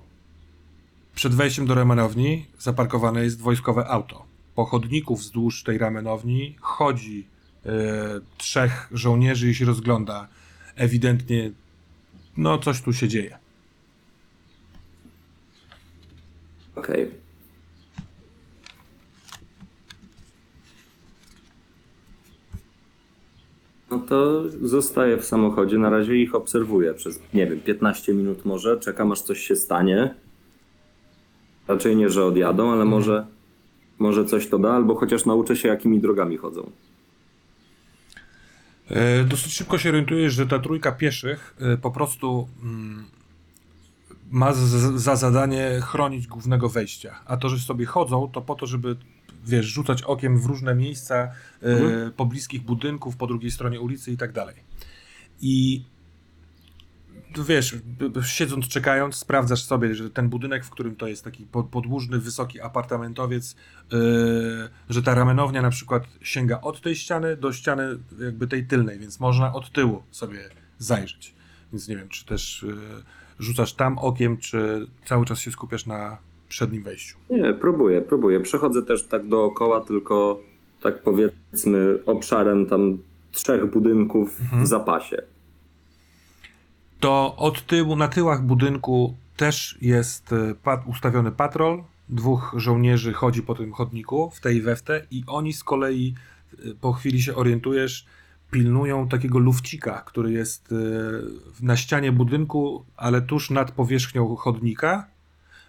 przed 1.16 1.36
wejściem 1.36 1.66
do 1.66 1.76
ramenowni 1.76 2.46
zaparkowane 2.60 3.24
jest 3.24 3.42
wojskowe 3.42 3.88
auto. 3.88 4.26
Po 4.56 4.66
chodniku 4.66 5.16
wzdłuż 5.16 5.64
tej 5.64 5.78
ramenowni 5.78 6.56
chodzi 6.62 7.28
e, 7.66 7.70
trzech 8.38 8.90
żołnierzy 8.92 9.50
i 9.50 9.56
się 9.56 9.66
rozgląda. 9.66 10.28
Ewidentnie, 10.76 11.52
no 12.38 12.58
coś 12.58 12.82
tu 12.82 12.94
się 12.94 13.08
dzieje. 13.08 13.38
Okej. 16.76 17.12
No 23.92 24.00
to 24.00 24.44
zostaję 24.62 25.18
w 25.18 25.26
samochodzie, 25.26 25.78
na 25.78 25.90
razie 25.90 26.16
ich 26.16 26.36
obserwuję 26.36 26.94
przez, 26.94 27.20
nie 27.34 27.48
wiem, 27.48 27.60
15 27.60 28.14
minut 28.14 28.46
może, 28.46 28.80
czekam 28.80 29.12
aż 29.12 29.22
coś 29.22 29.40
się 29.40 29.56
stanie. 29.56 30.16
Raczej 31.68 31.96
nie, 31.96 32.10
że 32.10 32.26
odjadą, 32.26 32.72
ale 32.72 32.86
może, 32.86 33.28
może 34.00 34.26
coś 34.26 34.48
to 34.48 34.60
da, 34.60 34.74
albo 34.74 34.96
chociaż 34.96 35.26
nauczę 35.26 35.56
się, 35.56 35.68
jakimi 35.68 36.00
drogami 36.00 36.38
chodzą. 36.38 36.72
E, 38.90 39.24
Dosyć 39.24 39.54
szybko 39.54 39.78
się 39.78 39.90
orientujesz, 39.90 40.34
że 40.34 40.48
ta 40.48 40.60
trójka 40.60 40.92
pieszych 40.92 41.56
e, 41.60 41.78
po 41.78 41.92
prostu 41.92 42.48
mm, 42.64 43.06
ma 44.32 44.54
za 44.96 45.16
zadanie 45.16 45.80
chronić 45.84 46.28
głównego 46.28 46.70
wejścia. 46.70 47.16
A 47.26 47.38
to, 47.38 47.50
że 47.50 47.60
sobie 47.60 47.86
chodzą, 47.86 48.30
to 48.34 48.42
po 48.42 48.56
to, 48.56 48.66
żeby 48.68 48.96
wiesz, 49.46 49.66
rzucać 49.66 50.02
okiem 50.02 50.40
w 50.40 50.46
różne 50.46 50.76
miejsca 50.76 51.16
e, 51.16 51.32
Mhm. 51.62 52.12
pobliskich 52.12 52.62
budynków, 52.62 53.18
po 53.18 53.28
drugiej 53.28 53.52
stronie 53.52 53.80
ulicy 53.82 54.12
i 54.12 54.18
tak 54.18 54.32
dalej. 54.32 54.56
I 55.42 55.84
wiesz, 57.44 57.76
siedząc, 58.24 58.68
czekając, 58.68 59.16
sprawdzasz 59.16 59.64
sobie, 59.64 59.96
że 59.96 60.10
ten 60.10 60.30
budynek, 60.30 60.66
w 60.66 60.70
którym 60.70 60.96
to 60.96 61.08
jest 61.08 61.24
taki 61.24 61.46
po- 61.46 61.64
podłużny, 61.64 62.20
wysoki 62.20 62.62
apartamentowiec, 62.62 63.56
yy, 63.92 64.00
że 64.90 65.04
ta 65.04 65.16
ramenownia 65.16 65.62
na 65.62 65.70
przykład 65.70 66.04
sięga 66.22 66.62
od 66.62 66.82
tej 66.82 66.96
ściany 66.96 67.38
do 67.38 67.54
ściany 67.54 67.98
jakby 68.20 68.48
tej 68.48 68.66
tylnej, 68.66 69.00
więc 69.00 69.20
można 69.20 69.54
od 69.54 69.72
tyłu 69.72 70.04
sobie 70.12 70.40
zajrzeć. 70.78 71.36
Więc 71.72 71.88
nie 71.88 71.98
wiem, 71.98 72.10
czy 72.10 72.26
też 72.26 72.66
yy, 72.68 72.76
rzucasz 73.40 73.74
tam 73.74 73.98
okiem, 73.98 74.38
czy 74.38 74.88
cały 75.06 75.26
czas 75.26 75.40
się 75.40 75.52
skupiasz 75.52 75.86
na 75.86 76.18
przednim 76.50 76.84
wejściu. 76.84 77.18
Nie, 77.30 77.54
próbuję, 77.54 78.02
próbuję. 78.02 78.40
Przechodzę 78.40 78.84
też 78.84 79.04
tak 79.04 79.28
dookoła, 79.28 79.82
tylko 79.82 80.40
tak 80.82 81.04
powiedzmy 81.04 82.00
obszarem 82.06 82.66
tam 82.66 82.98
trzech 83.32 83.72
budynków 83.72 84.42
w 84.64 84.68
zapasie. 84.68 85.22
To 87.06 87.36
od 87.36 87.66
tyłu, 87.66 87.96
na 87.96 88.08
tyłach 88.08 88.42
budynku 88.42 89.16
też 89.38 89.78
jest 89.82 90.34
e, 90.34 90.80
ustawiony 90.86 91.32
patrol. 91.32 91.84
Dwóch 92.10 92.56
żołnierzy 92.58 93.14
chodzi 93.14 93.42
po 93.42 93.56
tym 93.56 93.72
chodniku 93.74 94.32
w 94.36 94.40
tej 94.40 94.58
i 94.58 94.62
we 94.62 94.76
w 94.76 94.82
te 94.82 95.06
i 95.12 95.24
oni 95.28 95.54
z 95.54 95.64
kolei, 95.64 96.16
e, 96.54 96.74
po 96.82 96.94
chwili 96.94 97.22
się 97.22 97.36
orientujesz, 97.36 98.06
pilnują 98.52 99.08
takiego 99.08 99.40
lufcika, 99.40 100.02
który 100.06 100.32
jest 100.32 100.72
e, 100.72 100.76
na 101.62 101.78
ścianie 101.78 102.12
budynku, 102.12 102.86
ale 102.98 103.22
tuż 103.22 103.50
nad 103.50 103.72
powierzchnią 103.72 104.36
chodnika. 104.36 105.08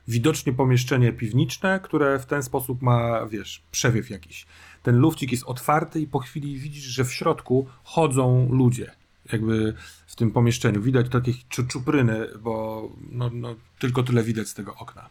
Widocznie 0.08 0.52
pomieszczenie 0.52 1.12
piwniczne, 1.12 1.80
które 1.80 2.18
w 2.18 2.26
ten 2.26 2.42
sposób 2.42 2.82
ma, 2.82 3.26
wiesz, 3.26 3.62
przewiew 3.70 4.10
jakiś. 4.10 4.46
Ten 4.82 4.96
lufcik 4.96 5.32
jest 5.32 5.44
otwarty 5.44 6.00
i 6.00 6.06
po 6.06 6.18
chwili 6.18 6.58
widzisz, 6.58 6.84
że 6.84 7.04
w 7.04 7.12
środku 7.12 7.66
chodzą 7.84 8.48
ludzie. 8.50 9.05
Jakby 9.32 9.74
w 10.06 10.16
tym 10.16 10.30
pomieszczeniu. 10.30 10.82
Widać 10.82 11.08
takie 11.08 11.32
czu- 11.32 11.66
czupryny, 11.66 12.28
bo 12.40 12.88
no, 13.10 13.30
no, 13.34 13.54
tylko 13.78 14.02
tyle 14.02 14.22
widać 14.22 14.48
z 14.48 14.54
tego 14.54 14.74
okna. 14.74 15.08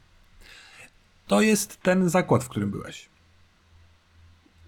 To 1.27 1.41
jest 1.41 1.81
ten 1.81 2.09
zakład, 2.09 2.43
w 2.43 2.49
którym 2.49 2.71
byłeś. 2.71 3.09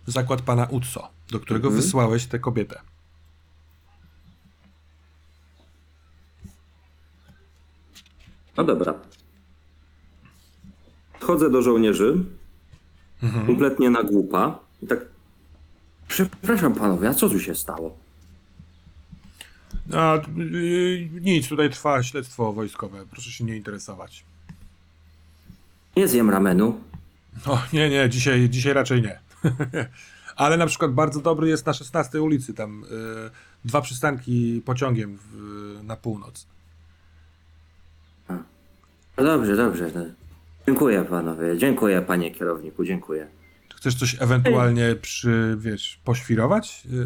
Zakład 0.06 0.42
pana 0.42 0.66
Utso, 0.66 1.10
do 1.32 1.40
którego 1.40 1.68
Mhm. 1.68 1.84
wysłałeś 1.84 2.26
tę 2.26 2.40
kobietę. 2.40 2.82
No 8.58 8.64
dobra. 8.64 8.94
Chodzę 11.20 11.50
do 11.50 11.62
żołnierzy, 11.62 12.24
kompletnie 13.48 13.90
na 13.90 14.04
głupa. 14.04 14.60
I 14.82 14.88
tak, 14.88 15.00
przepraszam 16.08 16.74
panowie, 16.76 17.10
a 17.10 17.14
co 17.14 17.30
tu 17.30 17.40
się 17.40 17.56
stało? 17.56 17.98
A, 19.94 20.20
yy, 20.36 21.10
nic, 21.22 21.48
tutaj 21.48 21.70
trwa 21.70 22.04
śledztwo 22.04 22.54
wojskowe. 22.54 23.06
Proszę 23.12 23.32
się 23.32 23.44
nie 23.44 23.58
interesować. 23.58 24.24
Nie 25.98 26.08
zjem 26.08 26.30
ramenu. 26.30 26.80
O, 27.46 27.62
nie, 27.74 27.90
nie, 27.90 28.10
dzisiaj, 28.10 28.50
dzisiaj 28.50 28.74
raczej 28.74 29.02
nie. 29.02 29.20
Ale 30.36 30.58
na 30.58 30.66
przykład 30.66 30.92
bardzo 30.94 31.22
dobry 31.22 31.50
jest 31.50 31.66
na 31.66 31.74
16 31.74 32.22
ulicy, 32.22 32.54
tam 32.54 32.84
y, 32.84 32.88
dwa 33.66 33.82
przystanki 33.82 34.62
pociągiem 34.66 35.18
w, 35.18 35.80
na 35.84 35.96
północ. 35.96 36.48
No 39.18 39.24
dobrze, 39.24 39.56
dobrze. 39.56 39.92
No. 39.96 40.06
Dziękuję 40.68 41.04
panowie, 41.04 41.58
dziękuję 41.58 42.02
panie 42.02 42.32
kierowniku, 42.32 42.86
dziękuję. 42.86 43.28
Chcesz 43.76 43.96
coś 43.96 44.18
ewentualnie 44.20 44.96
przy, 44.96 45.56
wiesz, 45.60 46.00
poświrować? 46.04 46.84
Y, 46.86 46.96
y, 46.96 47.00
y, 47.00 47.06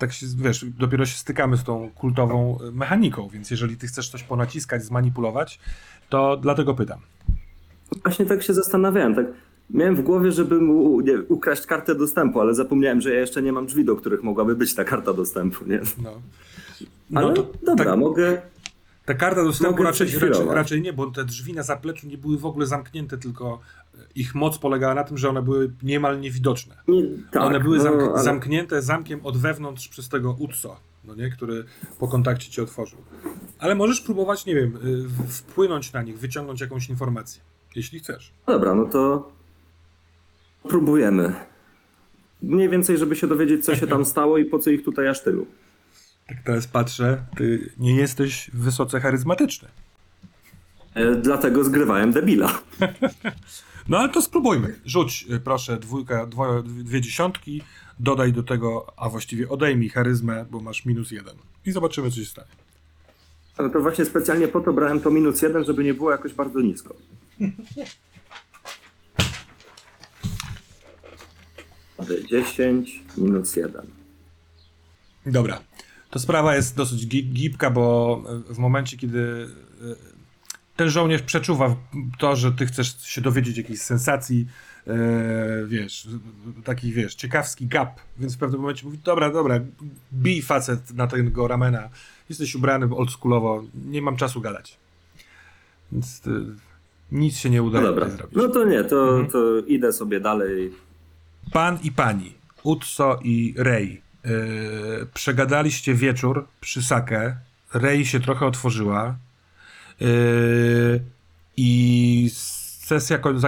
tak 0.00 0.12
się, 0.12 0.26
wiesz, 0.36 0.64
dopiero 0.78 1.06
się 1.06 1.16
stykamy 1.16 1.56
z 1.56 1.64
tą 1.64 1.90
kultową 1.94 2.58
mechaniką, 2.72 3.28
więc 3.28 3.50
jeżeli 3.50 3.76
ty 3.76 3.86
chcesz 3.86 4.08
coś 4.08 4.22
ponaciskać, 4.22 4.84
zmanipulować, 4.84 5.60
to 6.08 6.36
dlatego 6.36 6.74
pytam. 6.74 6.98
Właśnie 8.02 8.26
tak 8.26 8.42
się 8.42 8.54
zastanawiałem. 8.54 9.14
Tak 9.14 9.26
miałem 9.70 9.96
w 9.96 10.02
głowie, 10.02 10.32
żeby 10.32 10.60
mu 10.60 11.00
nie, 11.00 11.18
ukraść 11.28 11.66
kartę 11.66 11.94
dostępu, 11.94 12.40
ale 12.40 12.54
zapomniałem, 12.54 13.00
że 13.00 13.14
ja 13.14 13.20
jeszcze 13.20 13.42
nie 13.42 13.52
mam 13.52 13.66
drzwi, 13.66 13.84
do 13.84 13.96
których 13.96 14.22
mogłaby 14.22 14.56
być 14.56 14.74
ta 14.74 14.84
karta 14.84 15.12
dostępu. 15.12 15.64
Nie? 15.66 15.80
No. 16.02 16.10
Ale 17.14 17.34
to 17.34 17.46
dobra, 17.62 17.84
tak- 17.84 17.98
mogę. 17.98 18.42
Ta 19.04 19.14
karta 19.14 19.44
dostępu 19.44 19.82
raczej, 19.82 20.08
raczej, 20.18 20.46
raczej 20.50 20.82
nie, 20.82 20.92
bo 20.92 21.10
te 21.10 21.24
drzwi 21.24 21.52
na 21.52 21.62
zapleczu 21.62 22.06
nie 22.06 22.18
były 22.18 22.38
w 22.38 22.46
ogóle 22.46 22.66
zamknięte, 22.66 23.18
tylko 23.18 23.60
ich 24.14 24.34
moc 24.34 24.58
polegała 24.58 24.94
na 24.94 25.04
tym, 25.04 25.18
że 25.18 25.28
one 25.28 25.42
były 25.42 25.72
niemal 25.82 26.20
niewidoczne. 26.20 26.76
Nie, 26.88 27.02
tak, 27.32 27.42
one 27.42 27.60
były 27.60 27.78
no, 27.78 27.84
zamk- 27.84 28.10
ale- 28.12 28.22
zamknięte 28.22 28.82
zamkiem 28.82 29.20
od 29.26 29.36
wewnątrz 29.38 29.88
przez 29.88 30.08
tego 30.08 30.36
UTSO, 30.38 30.76
no 31.04 31.14
nie, 31.14 31.30
który 31.30 31.64
po 31.98 32.08
kontakcie 32.08 32.50
ci 32.50 32.60
otworzył. 32.60 32.98
Ale 33.58 33.74
możesz 33.74 34.00
próbować, 34.00 34.46
nie 34.46 34.54
wiem, 34.54 34.76
y, 35.26 35.28
wpłynąć 35.28 35.92
na 35.92 36.02
nich, 36.02 36.18
wyciągnąć 36.18 36.60
jakąś 36.60 36.88
informację, 36.88 37.42
jeśli 37.76 37.98
chcesz. 37.98 38.32
Dobra, 38.46 38.74
no 38.74 38.84
to 38.84 39.32
próbujemy. 40.68 41.34
Mniej 42.42 42.68
więcej, 42.68 42.98
żeby 42.98 43.16
się 43.16 43.26
dowiedzieć, 43.26 43.64
co 43.64 43.76
się 43.76 43.86
tam 43.86 44.04
stało 44.14 44.38
i 44.38 44.44
po 44.44 44.58
co 44.58 44.70
ich 44.70 44.84
tutaj 44.84 45.08
aż 45.08 45.22
tylu. 45.22 45.46
Tak 46.28 46.36
teraz 46.44 46.66
patrzę, 46.66 47.22
ty 47.36 47.72
nie 47.78 47.94
jesteś 47.94 48.50
wysoce 48.54 49.00
charyzmatyczny. 49.00 49.68
E, 50.94 51.14
dlatego 51.14 51.64
zgrywałem 51.64 52.12
debila. 52.12 52.52
No 53.90 53.98
ale 53.98 54.08
to 54.08 54.22
spróbujmy. 54.22 54.80
Rzuć 54.84 55.26
y, 55.30 55.40
proszę 55.40 55.78
dwójka, 55.78 56.26
dwoje, 56.26 56.62
dwie 56.62 57.00
dziesiątki, 57.00 57.62
dodaj 58.00 58.32
do 58.32 58.42
tego, 58.42 58.86
a 58.96 59.08
właściwie 59.08 59.48
odejmij 59.48 59.88
charyzmę, 59.88 60.46
bo 60.50 60.60
masz 60.60 60.84
minus 60.84 61.10
jeden. 61.10 61.34
I 61.66 61.72
zobaczymy, 61.72 62.10
co 62.10 62.16
się 62.16 62.24
stanie. 62.24 62.48
No 63.58 63.68
to 63.68 63.80
właśnie 63.80 64.04
specjalnie 64.04 64.48
po 64.48 64.60
to 64.60 64.72
brałem 64.72 65.00
to 65.00 65.10
minus 65.10 65.42
jeden, 65.42 65.64
żeby 65.64 65.84
nie 65.84 65.94
było 65.94 66.10
jakoś 66.10 66.32
bardzo 66.34 66.60
nisko. 66.60 66.94
Mamy 71.98 72.24
10 72.30 73.02
minus 73.16 73.56
1. 73.56 73.86
Dobra. 75.26 75.60
To 76.10 76.18
sprawa 76.18 76.56
jest 76.56 76.76
dosyć 76.76 77.06
gi- 77.06 77.32
gibka, 77.32 77.70
bo 77.70 78.22
w 78.48 78.58
momencie, 78.58 78.96
kiedy 78.96 79.48
e, 79.82 80.19
ten 80.80 80.90
żołnierz 80.90 81.22
przeczuwa 81.22 81.76
to, 82.18 82.36
że 82.36 82.52
ty 82.52 82.66
chcesz 82.66 83.02
się 83.02 83.20
dowiedzieć 83.20 83.56
jakiejś 83.56 83.80
sensacji, 83.80 84.46
e, 84.86 84.96
wiesz, 85.66 86.08
taki, 86.64 86.92
wiesz, 86.92 87.14
ciekawski 87.14 87.66
gap, 87.66 88.00
więc 88.18 88.34
w 88.34 88.38
pewnym 88.38 88.60
momencie 88.60 88.86
mówi, 88.86 88.98
dobra, 89.04 89.30
dobra, 89.30 89.60
bij 90.12 90.42
facet 90.42 90.94
na 90.94 91.06
tego 91.06 91.48
ramena, 91.48 91.88
jesteś 92.28 92.54
ubrany 92.54 92.96
oldschoolowo, 92.96 93.64
nie 93.86 94.02
mam 94.02 94.16
czasu 94.16 94.40
gadać. 94.40 94.76
Więc 95.92 96.22
e, 96.26 96.30
nic 97.12 97.36
się 97.36 97.50
nie 97.50 97.58
No 97.58 97.64
udaje 97.64 97.86
dobra. 97.86 98.04
tutaj 98.04 98.18
zrobić. 98.18 98.36
No 98.36 98.48
to 98.48 98.64
nie, 98.64 98.84
to, 98.84 99.24
to 99.32 99.58
idę 99.58 99.92
sobie 99.92 100.20
dalej. 100.20 100.72
Pan 101.52 101.78
i 101.82 101.92
pani, 101.92 102.34
Utso 102.62 103.18
i 103.22 103.54
Rey, 103.56 104.00
yy, 104.24 105.06
przegadaliście 105.14 105.94
wieczór 105.94 106.46
przy 106.60 106.82
Sake. 106.82 107.36
Rey 107.74 108.06
się 108.06 108.20
trochę 108.20 108.46
otworzyła 108.46 109.16
i 111.56 112.30
sesja 112.90 113.18
ko- 113.18 113.38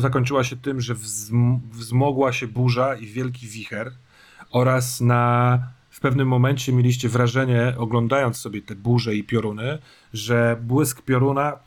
zakończyła, 0.00 0.44
się 0.44 0.56
tym, 0.56 0.80
że 0.80 0.94
wzm- 0.94 1.58
wzmogła 1.72 2.32
się 2.32 2.48
burza 2.48 2.94
i 2.94 3.06
wielki 3.06 3.46
wicher 3.46 3.92
oraz 4.50 5.00
na 5.00 5.58
w 5.90 6.00
pewnym 6.00 6.28
momencie 6.28 6.72
mieliście 6.72 7.08
wrażenie, 7.08 7.74
oglądając 7.78 8.36
sobie 8.36 8.62
te 8.62 8.74
burze 8.74 9.14
i 9.14 9.24
pioruny, 9.24 9.78
że 10.12 10.56
błysk 10.62 11.02
pioruna 11.02 11.58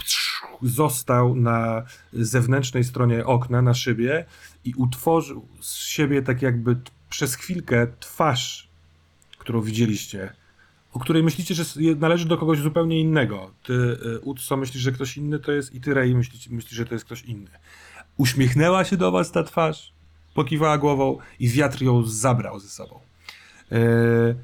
został 0.63 1.35
na 1.35 1.83
zewnętrznej 2.13 2.83
stronie 2.83 3.25
okna, 3.25 3.61
na 3.61 3.73
szybie 3.73 4.25
i 4.65 4.73
utworzył 4.73 5.47
z 5.61 5.75
siebie 5.75 6.21
tak 6.21 6.41
jakby 6.41 6.77
przez 7.09 7.35
chwilkę 7.35 7.87
twarz, 7.99 8.69
którą 9.37 9.61
widzieliście, 9.61 10.33
o 10.93 10.99
której 10.99 11.23
myślicie, 11.23 11.55
że 11.55 11.63
należy 11.95 12.25
do 12.25 12.37
kogoś 12.37 12.59
zupełnie 12.59 12.99
innego. 12.99 13.51
Ty, 13.63 13.73
y, 13.73 14.19
Utso, 14.19 14.57
myślisz, 14.57 14.83
że 14.83 14.91
ktoś 14.91 15.17
inny 15.17 15.39
to 15.39 15.51
jest 15.51 15.75
i 15.75 15.81
ty, 15.81 15.93
Rey, 15.93 16.15
myślisz, 16.15 16.47
myślisz, 16.47 16.73
że 16.73 16.85
to 16.85 16.95
jest 16.95 17.05
ktoś 17.05 17.23
inny. 17.23 17.49
Uśmiechnęła 18.17 18.85
się 18.85 18.97
do 18.97 19.11
was 19.11 19.31
ta 19.31 19.43
twarz, 19.43 19.93
pokiwała 20.33 20.77
głową 20.77 21.17
i 21.39 21.49
wiatr 21.49 21.81
ją 21.81 22.03
zabrał 22.03 22.59
ze 22.59 22.69
sobą. 22.69 22.99
Yy, 23.71 24.35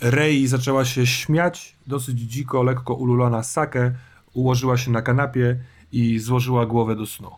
Rei 0.00 0.46
zaczęła 0.46 0.84
się 0.84 1.06
śmiać, 1.06 1.76
dosyć 1.86 2.20
dziko, 2.20 2.62
lekko 2.62 2.94
ululona 2.94 3.42
Sakę, 3.42 3.94
ułożyła 4.32 4.76
się 4.76 4.90
na 4.90 5.02
kanapie 5.02 5.56
i 5.92 6.18
złożyła 6.18 6.66
głowę 6.66 6.96
do 6.96 7.06
snu. 7.06 7.30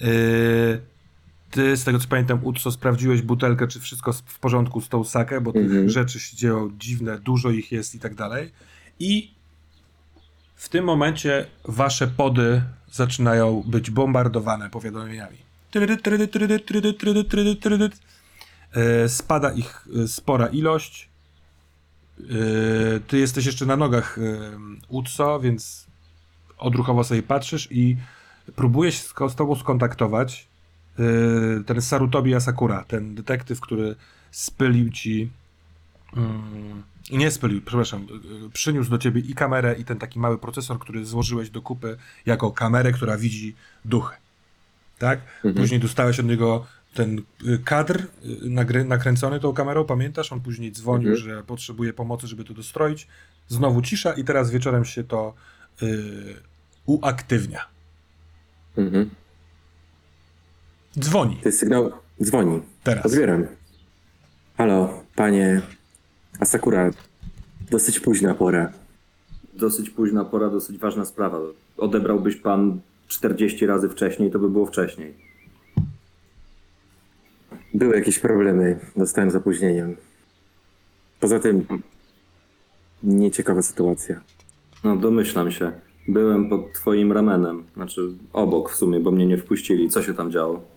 Yy, 0.00 0.80
ty, 1.54 1.76
z 1.76 1.84
tego 1.84 1.98
co 1.98 2.08
pamiętam, 2.08 2.40
Utso, 2.42 2.70
sprawdziłeś 2.72 3.22
butelkę, 3.22 3.68
czy 3.68 3.80
wszystko 3.80 4.12
w 4.12 4.38
porządku 4.38 4.80
z 4.80 4.88
tą 4.88 5.04
Sakę, 5.04 5.40
bo 5.40 5.52
tych 5.52 5.62
Mhm. 5.64 5.88
rzeczy 5.90 6.20
się 6.20 6.36
dzieją 6.36 6.70
dziwne, 6.78 7.18
dużo 7.18 7.50
ich 7.50 7.72
jest 7.72 7.94
i 7.94 7.98
tak 8.00 8.14
dalej. 8.14 8.50
I 8.98 9.30
w 10.54 10.68
tym 10.68 10.84
momencie 10.84 11.46
wasze 11.64 12.06
pody 12.06 12.62
zaczynają 12.92 13.62
być 13.66 13.90
bombardowane 13.90 14.70
powiadomieniami. 14.70 15.36
E, 18.72 19.08
Spada 19.08 19.52
ich 19.52 19.88
e, 20.04 20.08
spora 20.08 20.46
ilość. 20.46 21.08
E, 22.20 22.24
Ty 23.08 23.18
jesteś 23.18 23.46
jeszcze 23.46 23.66
na 23.66 23.76
nogach, 23.76 24.18
Utso, 24.88 25.40
więc 25.40 25.86
odruchowo 26.58 27.04
sobie 27.04 27.22
patrzysz 27.22 27.68
i 27.72 27.96
próbuje 28.56 28.92
się 28.92 28.98
z 29.28 29.34
tobą 29.34 29.54
skontaktować 29.56 30.46
ten 31.66 31.82
Sarutobi 31.82 32.34
Asakura, 32.34 32.84
ten 32.84 33.14
detektyw, 33.14 33.60
który 33.60 33.96
spylił 34.30 34.90
ci 34.90 35.30
mm, 36.16 36.82
nie 37.10 37.30
spylił, 37.30 37.62
przepraszam, 37.62 38.06
e, 38.46 38.50
przyniósł 38.50 38.90
do 38.90 38.98
ciebie 38.98 39.20
i 39.20 39.34
kamerę 39.34 39.74
i 39.78 39.84
ten 39.84 39.98
taki 39.98 40.18
mały 40.18 40.38
procesor, 40.38 40.78
który 40.78 41.04
złożyłeś 41.06 41.50
do 41.50 41.62
kupy 41.62 41.96
jako 42.26 42.50
kamerę, 42.52 42.92
która 42.92 43.16
widzi 43.16 43.54
duchy. 43.84 44.16
Tak? 44.98 45.20
Później 45.56 45.80
dostałeś 45.80 46.20
od 46.20 46.26
niego 46.26 46.66
ten 46.94 47.22
y, 47.46 47.58
kadr 47.64 48.00
y, 48.00 48.06
nagry, 48.50 48.84
nakręcony 48.84 49.40
tą 49.40 49.52
kamerą, 49.52 49.84
pamiętasz? 49.84 50.32
On 50.32 50.40
później 50.40 50.72
dzwonił, 50.72 51.10
Mhm. 51.10 51.28
że 51.28 51.42
potrzebuje 51.42 51.92
pomocy, 51.92 52.26
żeby 52.26 52.44
to 52.44 52.54
dostroić. 52.54 53.06
Znowu 53.48 53.82
cisza 53.82 54.12
i 54.12 54.24
teraz 54.24 54.50
wieczorem 54.50 54.84
się 54.84 55.04
to 55.04 55.34
y, 55.82 56.34
uaktywnia. 56.86 57.64
Mhm. 58.76 59.10
Dzwoni 60.98 61.36
To 61.42 61.48
jest 61.48 61.58
sygnał, 61.58 61.90
dzwoni. 62.22 62.60
teraz. 62.84 63.06
Odbieram. 63.06 63.46
Halo, 64.58 65.02
panie 65.16 65.62
Asakura. 66.40 66.90
Dosyć 67.70 68.00
późna 68.00 68.34
pora. 68.34 68.72
Dosyć 69.54 69.90
późna 69.90 70.24
pora, 70.24 70.50
dosyć 70.50 70.78
ważna 70.78 71.04
sprawa. 71.04 71.38
Odebrałbyś 71.76 72.36
pan 72.36 72.80
40 73.08 73.66
razy 73.66 73.88
wcześniej, 73.88 74.30
to 74.30 74.38
by 74.38 74.50
było 74.50 74.66
wcześniej. 74.66 75.14
Były 77.74 77.96
jakieś 77.96 78.18
problemy. 78.18 78.78
Dostałem 78.96 79.30
z 79.30 79.36
opóźnieniem. 79.36 79.96
Poza 81.20 81.38
tym, 81.40 81.66
nieciekawa 83.02 83.62
sytuacja. 83.62 84.20
No 84.84 84.96
domyślam 84.96 85.50
się. 85.52 85.72
Byłem 86.08 86.48
pod 86.48 86.72
twoim 86.72 87.12
ramenem. 87.12 87.64
Znaczy 87.74 88.00
obok 88.32 88.70
w 88.70 88.74
sumie, 88.76 89.00
bo 89.00 89.10
mnie 89.10 89.26
nie 89.26 89.36
wpuścili. 89.38 89.88
Co 89.88 90.02
się 90.02 90.14
tam 90.14 90.30
działo? 90.32 90.73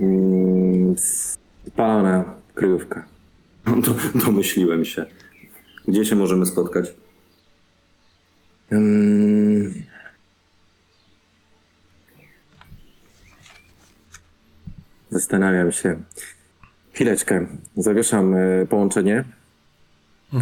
Mm, 0.00 0.94
spalona 1.66 2.24
kryjówka. 2.54 3.04
No, 3.66 3.76
do, 3.80 3.94
domyśliłem 4.26 4.84
się. 4.84 5.06
Gdzie 5.88 6.04
się 6.04 6.16
możemy 6.16 6.46
spotkać? 6.46 6.94
Mm, 8.70 9.74
Zastanawiam 15.12 15.72
się. 15.72 16.02
Chwileczkę. 16.92 17.46
Zawieszam 17.76 18.34
e, 18.34 18.66
połączenie 18.66 19.24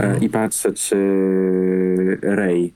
e, 0.00 0.18
i 0.18 0.28
patrzę, 0.28 0.72
czy 0.72 0.96
Ray 2.22 2.72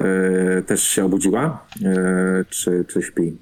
e, 0.00 0.62
też 0.62 0.82
się 0.82 1.04
obudziła, 1.04 1.66
e, 1.84 2.44
czy, 2.50 2.84
czy 2.88 3.02
śpi. 3.02 3.36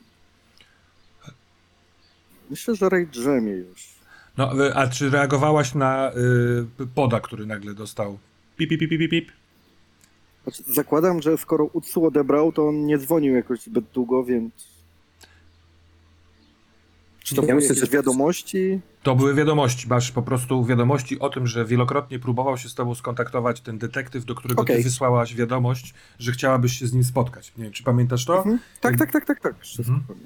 Myślę, 2.55 2.75
że 2.75 2.89
Ray 2.89 3.07
drzemie 3.07 3.53
już. 3.53 3.87
No, 4.37 4.67
y, 4.67 4.75
a 4.75 4.87
czy 4.89 5.11
reagowałaś 5.11 5.75
na 5.75 6.13
y, 6.81 6.87
poda, 6.95 7.21
który 7.21 7.47
nagle 7.47 7.75
dostał? 7.75 8.19
Pip, 8.57 8.71
pip, 8.71 8.81
pip, 8.81 8.91
pip, 8.91 9.11
pip. 9.11 9.33
Znaczy, 10.43 10.63
zakładam, 10.67 11.23
że 11.23 11.39
skoro 11.39 11.65
Utsu 11.65 12.07
odebrał, 12.07 12.53
to 12.53 12.69
on 12.69 12.87
nie 12.87 12.99
dzwonił 12.99 13.35
jakoś 13.35 13.61
zbyt 13.61 13.85
długo, 13.95 14.25
więc... 14.25 14.53
Czy 17.23 17.35
to 17.35 17.43
Ja 17.43 17.47
były 17.47 17.55
myślę, 17.61 17.75
jakieś 17.75 17.91
że- 17.91 17.97
wiadomości? 17.97 18.81
To 19.03 19.15
były 19.17 19.35
wiadomości, 19.35 19.89
masz 19.89 20.13
po 20.13 20.23
prostu 20.23 20.65
wiadomości 20.65 21.19
o 21.19 21.29
tym, 21.29 21.47
że 21.47 21.65
wielokrotnie 21.65 22.19
próbował 22.19 22.59
się 22.59 22.69
z 22.69 22.75
tobą 22.75 22.95
skontaktować 22.95 23.61
ten 23.61 23.79
detektyw, 23.79 24.25
do 24.25 24.35
którego 24.35 24.65
ty 24.65 24.73
Okej. 24.73 24.85
wysłałaś 24.85 25.35
wiadomość, 25.35 25.95
że 26.19 26.33
chciałabyś 26.33 26.79
się 26.79 26.87
z 26.87 26.93
nim 26.93 27.05
spotkać. 27.05 27.53
Nie 27.57 27.65
wiem, 27.65 27.73
czy 27.73 27.83
pamiętasz 27.83 28.25
to? 28.25 28.37
Mhm. 28.39 28.59
Tak, 28.81 28.99
tak, 28.99 29.13
tak, 29.13 29.25
tak, 29.25 29.41
tak. 29.41 29.55
Wszystko 29.61 29.93
Mhm. 29.95 30.19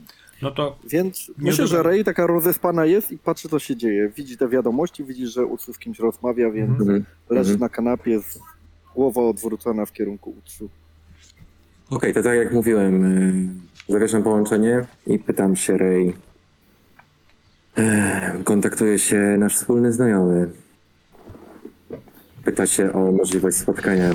No 0.43 0.51
to 0.51 0.78
Więc 0.89 1.30
myślę, 1.39 1.66
że. 1.66 1.82
Ray 1.82 2.05
taka 2.05 2.26
rozespana 2.26 2.84
jest 2.86 3.12
i 3.12 3.18
patrzy, 3.18 3.49
co 3.49 3.59
się 3.59 3.76
dzieje. 3.76 4.09
Widzi 4.09 4.36
te 4.36 4.49
wiadomości, 4.49 5.05
widzi, 5.05 5.26
że 5.26 5.47
Utsu 5.47 5.72
z 5.72 5.78
kimś 5.78 5.99
rozmawia, 5.99 6.51
więc 6.51 6.70
Mhm. 6.70 6.89
Mhm. 6.91 7.05
leży 7.30 7.53
Mhm. 7.53 7.61
na 7.61 7.68
kanapie 7.68 8.20
z 8.20 8.39
głową 8.95 9.28
odwrócona 9.28 9.86
w 9.86 9.93
kierunku 9.93 10.34
Utsu. 10.39 10.68
Okej, 11.91 12.14
to 12.14 12.22
tak 12.22 12.36
jak 12.36 12.53
mówiłem, 12.53 13.05
e, 13.89 13.93
zawieszam 13.93 14.22
połączenie 14.22 14.84
i 15.07 15.18
pytam 15.18 15.57
się 15.57 15.78
Ray. 15.78 16.14
E, 17.76 18.41
kontaktuje 18.45 18.99
się 18.99 19.16
nasz 19.39 19.57
wspólny 19.57 19.93
znajomy. 19.93 20.51
Pyta 22.45 22.66
się 22.66 22.93
o 22.93 23.12
możliwość 23.12 23.57
spotkania. 23.57 24.11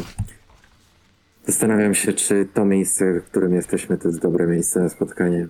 Zastanawiam 1.47 1.93
się, 1.93 2.13
czy 2.13 2.47
to 2.53 2.65
miejsce, 2.65 3.13
w 3.19 3.23
którym 3.23 3.53
jesteśmy, 3.53 3.97
to 3.97 4.07
jest 4.07 4.19
dobre 4.21 4.47
miejsce 4.47 4.79
na 4.79 4.89
spotkanie. 4.89 5.47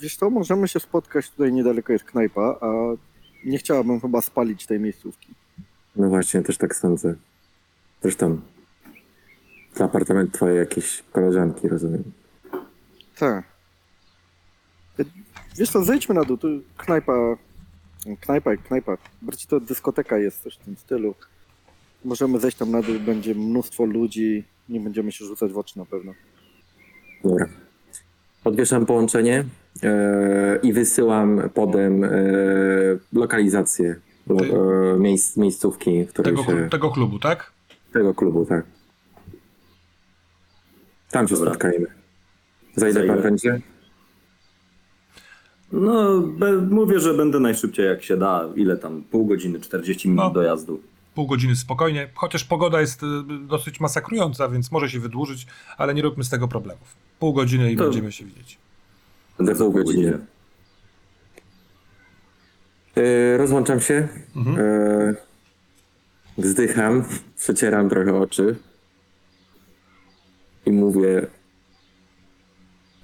Wiesz 0.00 0.16
co, 0.16 0.30
możemy 0.30 0.68
się 0.68 0.80
spotkać, 0.80 1.30
tutaj 1.30 1.52
niedaleko 1.52 1.92
jest 1.92 2.04
knajpa, 2.04 2.58
a 2.60 2.68
nie 3.44 3.58
chciałabym 3.58 4.00
chyba 4.00 4.20
spalić 4.20 4.66
tej 4.66 4.80
miejscówki. 4.80 5.34
No 5.96 6.08
właśnie, 6.08 6.42
też 6.42 6.58
tak 6.58 6.76
sądzę. 6.76 7.14
Zresztą, 8.02 8.40
to 9.74 9.84
apartament 9.84 10.32
twojej 10.32 10.58
jakiejś 10.58 11.04
koleżanki, 11.12 11.68
rozumiem. 11.68 12.02
Tak. 13.18 13.44
Wiesz 15.56 15.70
co, 15.70 15.84
zejdźmy 15.84 16.14
na 16.14 16.24
dół, 16.24 16.36
tu 16.36 16.48
knajpa, 16.76 17.12
knajpa 18.20 18.56
knajpa, 18.56 18.96
bardziej 19.22 19.46
to 19.48 19.60
dyskoteka 19.60 20.18
jest, 20.18 20.42
coś 20.42 20.54
w 20.54 20.64
tym 20.64 20.76
stylu. 20.76 21.14
Możemy 22.04 22.40
zejść 22.40 22.56
tam 22.56 22.70
na 22.70 22.82
dół, 22.82 23.00
będzie 23.00 23.34
mnóstwo 23.34 23.84
ludzi, 23.84 24.44
nie 24.68 24.80
będziemy 24.80 25.12
się 25.12 25.24
rzucać 25.24 25.52
w 25.52 25.58
oczy 25.58 25.78
na 25.78 25.84
pewno. 25.84 26.14
Dobra. 27.24 27.65
Odwieszam 28.46 28.86
połączenie 28.86 29.44
e, 29.82 30.58
i 30.62 30.72
wysyłam 30.72 31.50
podem 31.54 32.04
e, 32.04 32.10
lokalizację 33.12 33.96
lo, 34.26 34.36
Ty- 34.36 34.52
e, 34.94 34.98
miejsc, 34.98 35.36
miejscówki, 35.36 36.04
w 36.04 36.08
której 36.08 36.36
tego, 36.36 36.44
się... 36.44 36.68
tego 36.70 36.90
klubu, 36.90 37.18
tak? 37.18 37.52
Tego 37.92 38.14
klubu, 38.14 38.46
tak. 38.46 38.64
Tam 41.10 41.28
się 41.28 41.34
Dobra. 41.34 41.50
spotkajmy. 41.50 41.86
Za 42.76 42.88
ile 42.88 43.04
pan 43.06 43.22
będzie? 43.22 43.60
No, 45.72 46.20
be, 46.20 46.52
mówię, 46.56 47.00
że 47.00 47.14
będę 47.14 47.40
najszybciej 47.40 47.86
jak 47.86 48.02
się 48.02 48.16
da. 48.16 48.48
Ile 48.56 48.76
tam? 48.76 49.04
Pół 49.10 49.26
godziny, 49.26 49.60
40 49.60 50.08
minut 50.08 50.24
No. 50.24 50.30
dojazdu. 50.30 50.80
Pół 51.14 51.26
godziny 51.26 51.56
spokojnie, 51.56 52.08
chociaż 52.14 52.44
pogoda 52.44 52.80
jest 52.80 53.02
y, 53.02 53.06
dosyć 53.46 53.80
masakrująca, 53.80 54.48
więc 54.48 54.72
może 54.72 54.90
się 54.90 55.00
wydłużyć, 55.00 55.46
ale 55.78 55.94
nie 55.94 56.02
róbmy 56.02 56.24
z 56.24 56.30
tego 56.30 56.48
problemów. 56.48 57.05
Pół 57.18 57.32
godziny 57.32 57.72
i 57.72 57.76
To- 57.76 57.84
będziemy 57.84 58.12
się 58.12 58.24
widzieć. 58.24 58.58
Za 59.38 59.54
pół 59.54 59.72
godziny. 59.72 60.18
E, 62.96 63.36
rozłączam 63.36 63.80
się. 63.80 64.08
Mhm. 64.36 64.56
E, 64.60 65.14
wzdycham, 66.38 67.04
przecieram 67.36 67.88
trochę 67.88 68.14
oczy 68.14 68.56
i 70.66 70.72
mówię: 70.72 71.26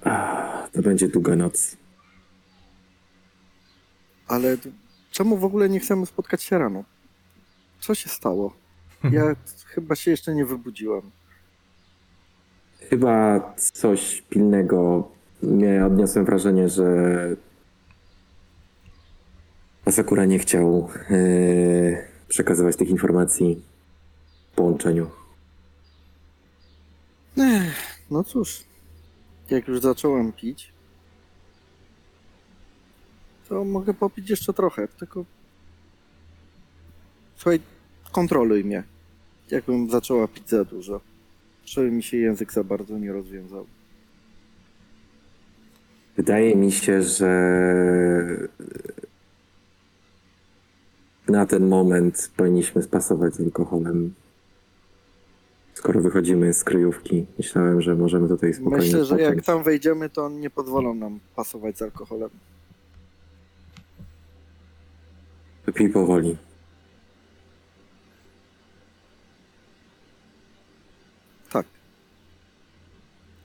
"Ah, 0.03 0.69
To 0.73 0.81
będzie 0.81 1.07
długa 1.07 1.35
noc. 1.35 1.77
Ale 4.27 4.57
czemu 5.11 5.37
w 5.37 5.43
ogóle 5.45 5.69
nie 5.69 5.79
chcemy 5.79 6.05
spotkać 6.05 6.43
się 6.43 6.57
rano? 6.57 6.83
Co 7.79 7.95
się 7.95 8.09
stało? 8.09 8.53
Ja 9.11 9.23
chyba 9.73 9.95
się 9.95 10.11
jeszcze 10.11 10.35
nie 10.35 10.45
wybudziłam. 10.45 11.11
Chyba 12.93 13.39
coś 13.55 14.21
pilnego. 14.29 15.11
Nie 15.43 15.85
odniosłem 15.85 16.25
wrażenie, 16.25 16.69
że 16.69 16.85
Asakura 19.85 20.25
nie 20.25 20.39
chciał 20.39 20.89
e, 21.09 21.17
przekazywać 22.27 22.75
tych 22.75 22.89
informacji 22.89 23.61
w 24.51 24.55
połączeniu. 24.55 25.09
Ech, 27.37 28.05
no 28.11 28.23
cóż, 28.23 28.63
jak 29.49 29.67
już 29.67 29.79
zacząłem 29.79 30.31
pić, 30.31 30.73
to 33.49 33.63
mogę 33.63 33.93
popić 33.93 34.29
jeszcze 34.29 34.53
trochę, 34.53 34.87
tylko 34.87 35.25
słuchaj, 37.35 37.59
kontroluj 38.11 38.63
mnie. 38.63 38.83
Jakbym 39.51 39.89
zaczęła 39.89 40.27
pić 40.27 40.49
za 40.49 40.65
dużo. 40.65 41.12
Żeby 41.65 41.91
mi 41.91 42.03
się 42.03 42.17
język 42.17 42.53
za 42.53 42.63
bardzo 42.63 42.97
nie 42.97 43.13
rozwiązał. 43.13 43.65
Wydaje 46.17 46.55
mi 46.55 46.71
się, 46.71 47.03
że 47.03 47.29
na 51.27 51.45
ten 51.45 51.67
moment 51.67 52.31
powinniśmy 52.37 52.83
spasować 52.83 53.35
z 53.35 53.39
alkoholem. 53.39 54.13
Skoro 55.73 56.01
wychodzimy 56.01 56.53
z 56.53 56.63
kryjówki, 56.63 57.25
myślałem, 57.37 57.81
że 57.81 57.95
możemy 57.95 58.27
tutaj 58.27 58.53
spokojnie 58.53 58.85
Myślę, 58.85 59.05
że 59.05 59.21
jak 59.21 59.43
tam 59.43 59.63
wejdziemy, 59.63 60.09
to 60.09 60.29
nie 60.29 60.49
pozwolą 60.49 60.93
nam 60.93 61.19
pasować 61.35 61.77
z 61.77 61.81
alkoholem. 61.81 62.29
Wypij 65.65 65.89
powoli. 65.89 66.37
Tak. 71.49 71.65
Yy, 71.65 73.42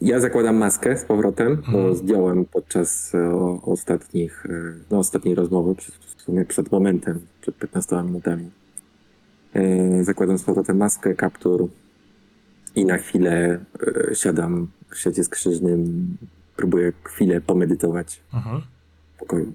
Ja 0.00 0.20
zakładam 0.20 0.56
maskę 0.56 0.96
z 0.98 1.04
powrotem, 1.04 1.56
bo 1.56 1.78
Mhm. 1.78 1.94
zdjąłem 1.96 2.44
podczas 2.44 3.14
e, 3.14 3.34
ostatnich, 3.62 4.46
e, 4.46 4.74
no, 4.90 4.98
ostatniej 4.98 5.34
rozmowy, 5.34 5.74
przed, 5.74 5.94
w 5.94 6.22
sumie 6.22 6.44
przed 6.44 6.72
momentem, 6.72 7.26
przed 7.40 7.56
15 7.58 8.02
minutami. 8.02 8.50
Yy, 9.54 10.04
Zakładam 10.04 10.38
z 10.38 10.44
powrotem 10.44 10.76
maskę, 10.76 11.14
kaptur 11.14 11.68
i 12.74 12.84
na 12.84 12.98
chwilę 12.98 13.64
e, 14.10 14.14
siadam 14.14 14.68
w 14.90 14.98
siecie 14.98 15.24
skrzyżnym, 15.24 16.16
próbuję 16.56 16.92
chwilę 17.04 17.40
pomedytować 17.40 18.20
Mhm. 18.34 18.62
w 19.14 19.18
pokoju. 19.18 19.52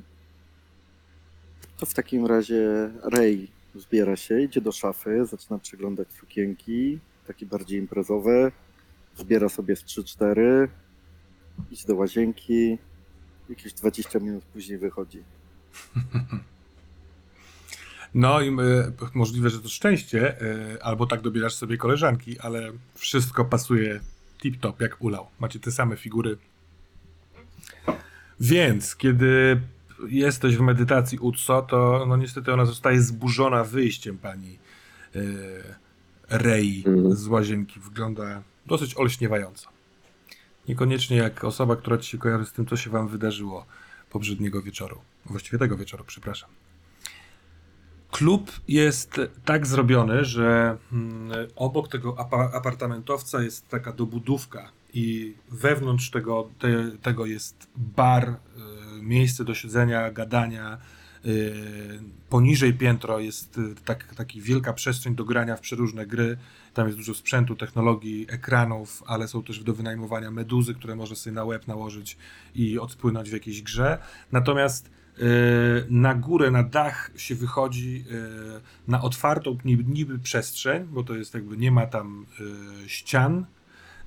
To 1.80 1.86
w 1.86 1.93
takim 1.93 2.26
razie 2.26 2.89
Ray 3.03 3.47
zbiera 3.76 4.15
się, 4.15 4.41
idzie 4.41 4.61
do 4.61 4.72
szafy, 4.72 5.26
zaczyna 5.26 5.59
przeglądać 5.59 6.07
sukienki, 6.11 6.99
takie 7.28 7.45
bardziej 7.45 7.80
imprezowe. 7.80 8.51
Zbiera 9.15 9.49
sobie 9.49 9.75
z 9.75 9.84
3-4, 9.84 10.67
idzie 11.71 11.88
do 11.88 11.95
łazienki. 11.95 12.78
Jakieś 13.49 13.73
20 13.73 14.19
minut 14.19 14.43
później 14.43 14.78
wychodzi. 14.78 15.23
No 18.13 18.41
i 18.41 18.49
y, 18.49 18.53
możliwe, 19.13 19.49
że 19.49 19.59
to 19.59 19.69
szczęście, 19.69 20.41
y, 20.41 20.84
albo 20.84 21.05
tak 21.05 21.21
dobierasz 21.21 21.53
sobie 21.53 21.78
koleżanki, 21.78 22.39
ale 22.39 22.71
wszystko 22.95 23.45
pasuje 23.45 23.99
tip-top, 24.43 24.82
jak 24.82 25.01
ulał. 25.01 25.28
Macie 25.39 25.59
te 25.59 25.71
same 25.71 25.97
figury. 25.97 26.38
Więc, 28.39 28.95
kiedy 28.95 29.61
jesteś 30.07 30.57
w 30.57 30.61
medytacji 30.61 31.19
Utso, 31.19 31.61
to 31.61 32.05
no 32.07 32.17
niestety 32.17 32.53
ona 32.53 32.65
zostaje 32.65 33.01
zburzona 33.01 33.63
wyjściem 33.63 34.17
pani 34.17 34.59
y, 35.15 35.63
Rei 36.30 36.84
Mhm. 36.88 37.15
z 37.15 37.28
łazienki. 37.28 37.80
Wygląda 37.80 38.41
dosyć 38.65 38.97
olśniewająco. 38.97 39.69
Niekoniecznie 40.67 41.17
jak 41.17 41.43
osoba, 41.43 41.75
która 41.75 41.97
ci 41.97 42.09
się 42.11 42.17
kojarzy 42.17 42.45
z 42.45 42.51
tym, 42.51 42.65
co 42.65 42.78
się 42.78 42.89
wam 42.89 43.07
wydarzyło 43.07 43.65
poprzedniego 44.09 44.61
wieczoru. 44.61 45.01
Właściwie 45.25 45.57
tego 45.57 45.78
wieczoru, 45.78 46.03
przepraszam. 46.07 46.49
Klub 48.11 48.51
jest 48.67 49.21
tak 49.45 49.67
zrobiony, 49.67 50.25
że 50.25 50.78
mm, 50.91 51.32
obok 51.55 51.88
tego 51.88 52.19
apa- 52.19 52.51
apartamentowca 52.53 53.41
jest 53.43 53.67
taka 53.67 53.93
dobudówka 53.93 54.71
i 54.93 55.36
wewnątrz 55.51 56.09
tego, 56.11 56.49
te, 56.59 56.91
tego 57.01 57.25
jest 57.25 57.67
bar, 57.75 58.30
y, 58.30 59.01
miejsce 59.01 59.43
do 59.45 59.53
siedzenia, 59.55 60.11
gadania. 60.11 60.78
Y, 61.28 61.53
Poniżej 62.30 62.73
piętro 62.73 63.19
jest 63.19 63.57
y, 63.57 63.75
tak, 63.86 64.15
taki 64.15 64.41
wielka 64.41 64.73
przestrzeń 64.73 65.15
do 65.15 65.25
grania 65.25 65.55
w 65.55 65.61
przeróżne 65.61 66.05
gry. 66.05 66.38
Tam 66.73 66.86
jest 66.88 66.97
dużo 66.97 67.13
sprzętu, 67.13 67.55
technologii, 67.55 68.25
ekranów, 68.30 69.03
ale 69.07 69.28
są 69.28 69.43
też 69.43 69.63
do 69.63 69.73
wynajmowania 69.73 70.32
meduzy, 70.32 70.73
które 70.73 70.95
może 70.95 71.15
sobie 71.15 71.34
na 71.34 71.43
łeb 71.43 71.67
nałożyć 71.67 72.17
i 72.55 72.80
odpłynąć 72.80 73.30
w 73.30 73.34
jakiejś 73.34 73.61
grze. 73.61 73.97
Natomiast 74.32 74.89
y, 75.19 75.21
na 75.89 76.15
górę, 76.15 76.51
na 76.51 76.63
dach 76.63 77.11
się 77.15 77.36
wychodzi 77.36 78.05
na 78.88 79.01
otwartą 79.01 79.57
niby, 79.65 80.19
przestrzeń, 80.19 80.84
bo 80.84 81.03
to 81.03 81.15
jest 81.15 81.34
jakby 81.34 81.57
nie 81.57 81.71
ma 81.71 81.86
tam 81.86 82.25
ścian, 82.88 83.45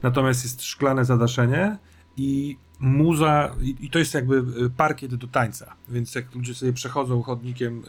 natomiast 0.03 0.45
jest 0.45 0.63
szklane 0.63 1.05
zadaszenie 1.05 1.79
i 2.17 2.57
muza, 2.81 3.57
i, 3.63 3.91
to 3.91 3.99
jest 3.99 4.15
jakby 4.15 4.37
y, 4.37 4.71
parkiet 4.71 5.15
do 5.15 5.27
tańca, 5.27 5.77
więc 5.89 6.15
jak 6.15 6.35
ludzie 6.35 6.55
sobie 6.55 6.73
przechodzą 6.73 7.23
chodnikiem 7.23 7.83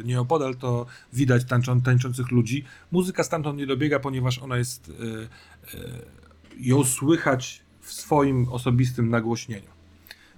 y, 0.00 0.04
nieopodal, 0.04 0.56
to 0.56 0.86
widać 1.12 1.44
tańczą, 1.44 1.80
tańczących 1.80 2.30
ludzi. 2.30 2.64
Muzyka 2.92 3.24
stamtąd 3.24 3.58
nie 3.58 3.66
dobiega, 3.66 4.00
ponieważ 4.00 4.38
ona 4.38 4.56
jest, 4.56 4.88
y, 4.88 5.28
ją 6.60 6.84
słychać 6.84 7.62
w 7.80 7.92
swoim 7.92 8.48
osobistym 8.48 9.10
nagłośnieniu. 9.10 9.72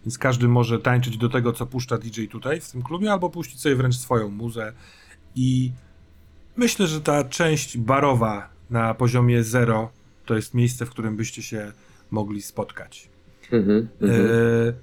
Więc 0.05 0.19
każdy 0.19 0.49
może 0.49 0.79
tańczyć 0.79 1.17
do 1.19 1.29
tego, 1.29 1.53
co 1.53 1.67
puszcza 1.67 1.99
DJ 1.99 2.25
tutaj 2.27 2.61
w 2.61 2.71
tym 2.71 2.83
klubie, 2.83 3.13
albo 3.13 3.31
puścić 3.31 3.61
sobie 3.61 3.77
wręcz 3.77 3.97
swoją 3.97 4.31
muzę. 4.31 4.73
I 5.35 5.73
myślę, 6.57 6.87
że 6.87 7.01
ta 7.01 7.25
część 7.25 7.79
barowa 7.79 8.49
na 8.71 8.95
poziomie 8.95 9.45
zero 9.45 9.91
to 10.27 10.35
jest 10.35 10.55
miejsce, 10.55 10.87
w 10.87 10.91
którym 10.91 11.17
byście 11.17 11.43
się 11.43 11.73
mogli 12.11 12.43
spotkać. 12.43 13.14
Mhm, 13.55 13.89
mhm. 14.01 14.27
E, 14.27 14.29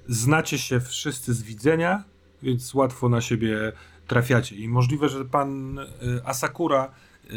znacie 0.08 0.58
się 0.58 0.80
wszyscy 0.80 1.34
z 1.34 1.42
widzenia, 1.42 2.04
więc 2.42 2.74
łatwo 2.74 3.08
na 3.08 3.20
siebie 3.20 3.72
trafiacie. 4.06 4.56
I 4.56 4.68
możliwe, 4.68 5.08
że 5.08 5.24
pan 5.24 5.78
e, 5.78 5.84
Asakura 6.24 6.84
e, 6.84 7.32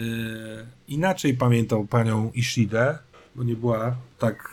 inaczej 0.87 1.33
pamiętał 1.33 1.85
panią 1.85 2.31
Ishidę, 2.33 2.97
bo 3.35 3.43
nie 3.43 3.55
była 3.55 3.95
tak 4.19 4.49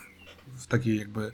w 0.57 0.67
takiej 0.67 0.97
jakby 0.97 1.31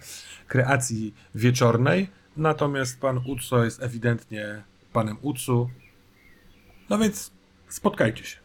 kreacji 0.47 1.13
wieczornej. 1.35 2.09
Natomiast 2.37 2.99
pan 2.99 3.17
Utsu 3.27 3.63
jest 3.63 3.83
ewidentnie 3.83 4.63
panem 4.93 5.17
Utsu. 5.21 5.69
No 6.89 6.97
więc 6.97 7.31
spotkajcie 7.67 8.23
się. 8.23 8.37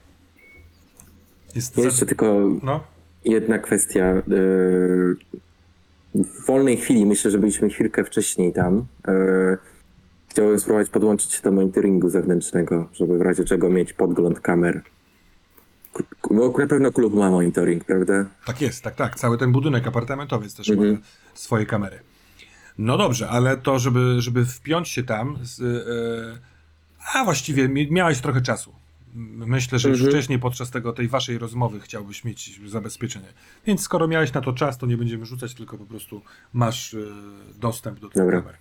Jest 1.54 1.76
Jeszcze 1.76 2.06
tylko 2.06 2.50
no. 2.62 2.84
jedna 3.24 3.58
kwestia. 3.58 4.22
W 6.14 6.46
wolnej 6.46 6.76
chwili, 6.76 7.06
myślę, 7.06 7.30
że 7.30 7.38
byliśmy 7.38 7.68
chwilkę 7.70 8.04
wcześniej 8.04 8.52
tam. 8.52 8.86
e, 9.08 9.56
Chciałem 10.28 10.60
spróbować 10.60 10.90
podłączyć 10.90 11.32
się 11.32 11.42
do 11.42 11.52
monitoringu 11.52 12.08
zewnętrznego, 12.08 12.88
żeby 12.92 13.18
w 13.18 13.22
razie 13.22 13.44
czego 13.44 13.70
mieć 13.70 13.92
podgląd 13.92 14.40
kamer. 14.40 14.82
Bo 16.30 16.58
na 16.58 16.66
pewno 16.66 16.92
klub 16.92 17.14
ma 17.14 17.30
monitoring, 17.30 17.84
prawda? 17.84 18.26
Tak 18.46 18.60
jest, 18.60 18.82
tak, 18.82 18.94
tak. 18.94 19.16
Cały 19.16 19.38
ten 19.38 19.52
budynek 19.52 19.86
apartamentowiec 19.86 20.54
też 20.54 20.68
Mhm. 20.70 20.92
ma 20.92 20.98
swoje 21.34 21.66
kamery. 21.66 21.98
No 22.78 22.98
dobrze, 22.98 23.28
ale 23.28 23.56
to, 23.56 23.78
żeby, 23.78 24.14
żeby 24.18 24.44
wpiąć 24.44 24.88
się 24.88 25.02
tam, 25.02 25.38
z, 25.42 25.60
e, 25.60 26.38
a 27.14 27.24
właściwie 27.24 27.68
mi- 27.68 27.92
miałeś 27.92 28.20
trochę 28.20 28.40
czasu. 28.40 28.74
Myślę, 29.14 29.78
że 29.78 29.88
już 29.88 29.98
Mhm. 29.98 30.16
wcześniej 30.16 30.38
podczas 30.38 30.70
tego, 30.70 30.92
tej 30.92 31.08
waszej 31.08 31.38
rozmowy 31.38 31.80
chciałbyś 31.80 32.24
mieć 32.24 32.60
zabezpieczenie. 32.70 33.28
Więc 33.66 33.80
skoro 33.80 34.08
miałeś 34.08 34.32
na 34.32 34.40
to 34.40 34.52
czas, 34.52 34.78
to 34.78 34.86
nie 34.86 34.96
będziemy 34.96 35.26
rzucać, 35.26 35.54
tylko 35.54 35.78
po 35.78 35.86
prostu 35.86 36.22
masz 36.52 36.94
e, 36.94 36.98
dostęp 37.58 38.00
do 38.00 38.08
tych 38.08 38.22
Dobra. 38.22 38.40
kamer. 38.40 38.56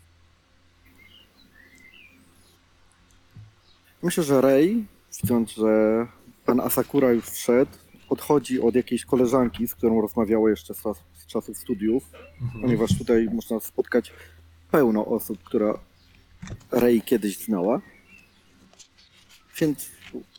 Myślę, 4.03 4.23
że 4.23 4.41
Rey, 4.41 4.85
widząc, 5.21 5.51
że 5.51 6.07
pan 6.45 6.59
Asakura 6.59 7.11
już 7.11 7.25
wszedł, 7.25 7.71
odchodzi 8.09 8.61
od 8.61 8.75
jakiejś 8.75 9.05
koleżanki, 9.05 9.67
z 9.67 9.75
którą 9.75 10.01
rozmawiała 10.01 10.49
jeszcze 10.49 10.73
z, 10.73 10.81
z 11.13 11.25
czasów 11.27 11.57
studiów, 11.57 12.03
ponieważ 12.61 12.97
tutaj 12.97 13.27
można 13.33 13.59
spotkać 13.59 14.13
pełno 14.71 15.05
osób, 15.05 15.43
która 15.43 15.79
Rey 16.71 17.01
kiedyś 17.01 17.37
znała. 17.37 17.81
Więc 19.59 19.89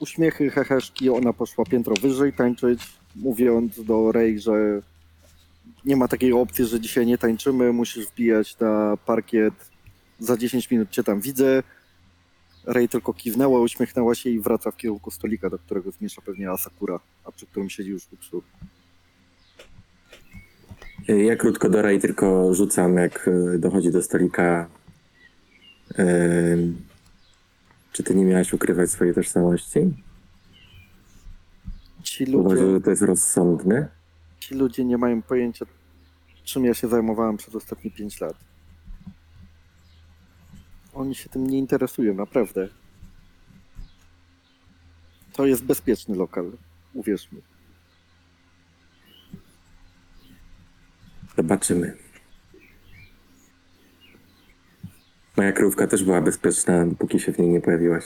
uśmiechy, 0.01 0.51
heheszki, 0.51 1.11
ona 1.11 1.33
poszła 1.33 1.65
piętro 1.65 1.95
wyżej 2.03 2.33
tańczyć, 2.33 2.81
mówiąc 3.17 3.85
do 3.85 4.13
Rey, 4.13 4.41
że 4.41 4.81
nie 5.85 5.97
ma 5.97 6.09
takiej 6.09 6.33
opcji, 6.33 6.67
że 6.67 6.81
dzisiaj 6.81 7.07
nie 7.07 7.19
tańczymy, 7.19 7.73
musisz 7.73 8.07
wbijać 8.07 8.59
na 8.59 8.97
parkiet, 9.07 9.55
za 10.19 10.37
10 10.37 10.71
minut 10.71 10.91
cię 10.91 11.05
tam 11.05 11.21
widzę. 11.21 11.63
Rey 12.67 12.89
tylko 12.89 13.15
kiwnęła, 13.15 13.61
uśmiechnęła 13.61 14.15
się 14.15 14.31
i 14.31 14.41
wraca 14.41 14.71
w 14.71 14.77
kierunku 14.77 15.11
stolika, 15.11 15.51
do 15.51 15.59
którego 15.59 15.91
zmierza 15.91 16.23
pewnie 16.27 16.51
Asakura, 16.51 17.01
a 17.25 17.33
przy 17.33 17.47
którym 17.47 17.71
siedzi 17.71 17.91
już 17.91 18.03
Utsu. 18.13 18.43
E, 21.09 21.25
Ja 21.25 21.37
krótko 21.37 21.69
do 21.69 21.83
Ray 21.83 22.01
tylko 22.01 22.55
rzucam, 22.55 22.97
jak 22.97 23.29
e, 23.29 23.59
dochodzi 23.59 23.91
do 23.91 24.03
stolika. 24.03 24.69
E, 25.99 26.05
Czy 27.95 28.03
ty 28.03 28.15
nie 28.15 28.25
miałaś 28.25 28.53
ukrywać 28.53 28.91
swojej 28.91 29.15
tożsamości? 29.15 29.79
Ci 32.03 32.25
Uważasz, 32.37 32.61
ludzie, 32.61 32.73
że 32.73 32.81
to 32.81 32.91
jest 32.91 33.03
rozsądne? 33.03 33.89
ci 34.41 34.55
ludzie 34.55 34.85
nie 34.85 34.99
mają 34.99 35.23
pojęcia, 35.23 35.67
czym 36.45 36.65
ja 36.65 36.75
się 36.75 36.89
zajmowałem 36.89 37.37
przez 37.37 37.55
ostatnie 37.55 37.91
5 37.91 38.21
lat. 38.21 38.37
Oni 40.95 41.15
się 41.15 41.29
tym 41.29 41.47
nie 41.47 41.59
interesują, 41.59 42.15
naprawdę. 42.15 42.69
To 45.33 45.47
jest 45.47 45.65
bezpieczny 45.65 46.17
lokal, 46.17 46.53
uwierz 46.95 47.33
mi. 47.33 47.43
Zobaczymy. 51.37 51.97
Moja 55.37 55.53
krówka 55.53 55.87
też 55.87 56.05
była 56.05 56.21
bezpieczna, 56.21 56.87
dopóki 56.87 57.21
się 57.21 57.33
w 57.33 57.39
niej 57.39 57.49
nie 57.49 57.61
pojawiłaś. 57.61 58.05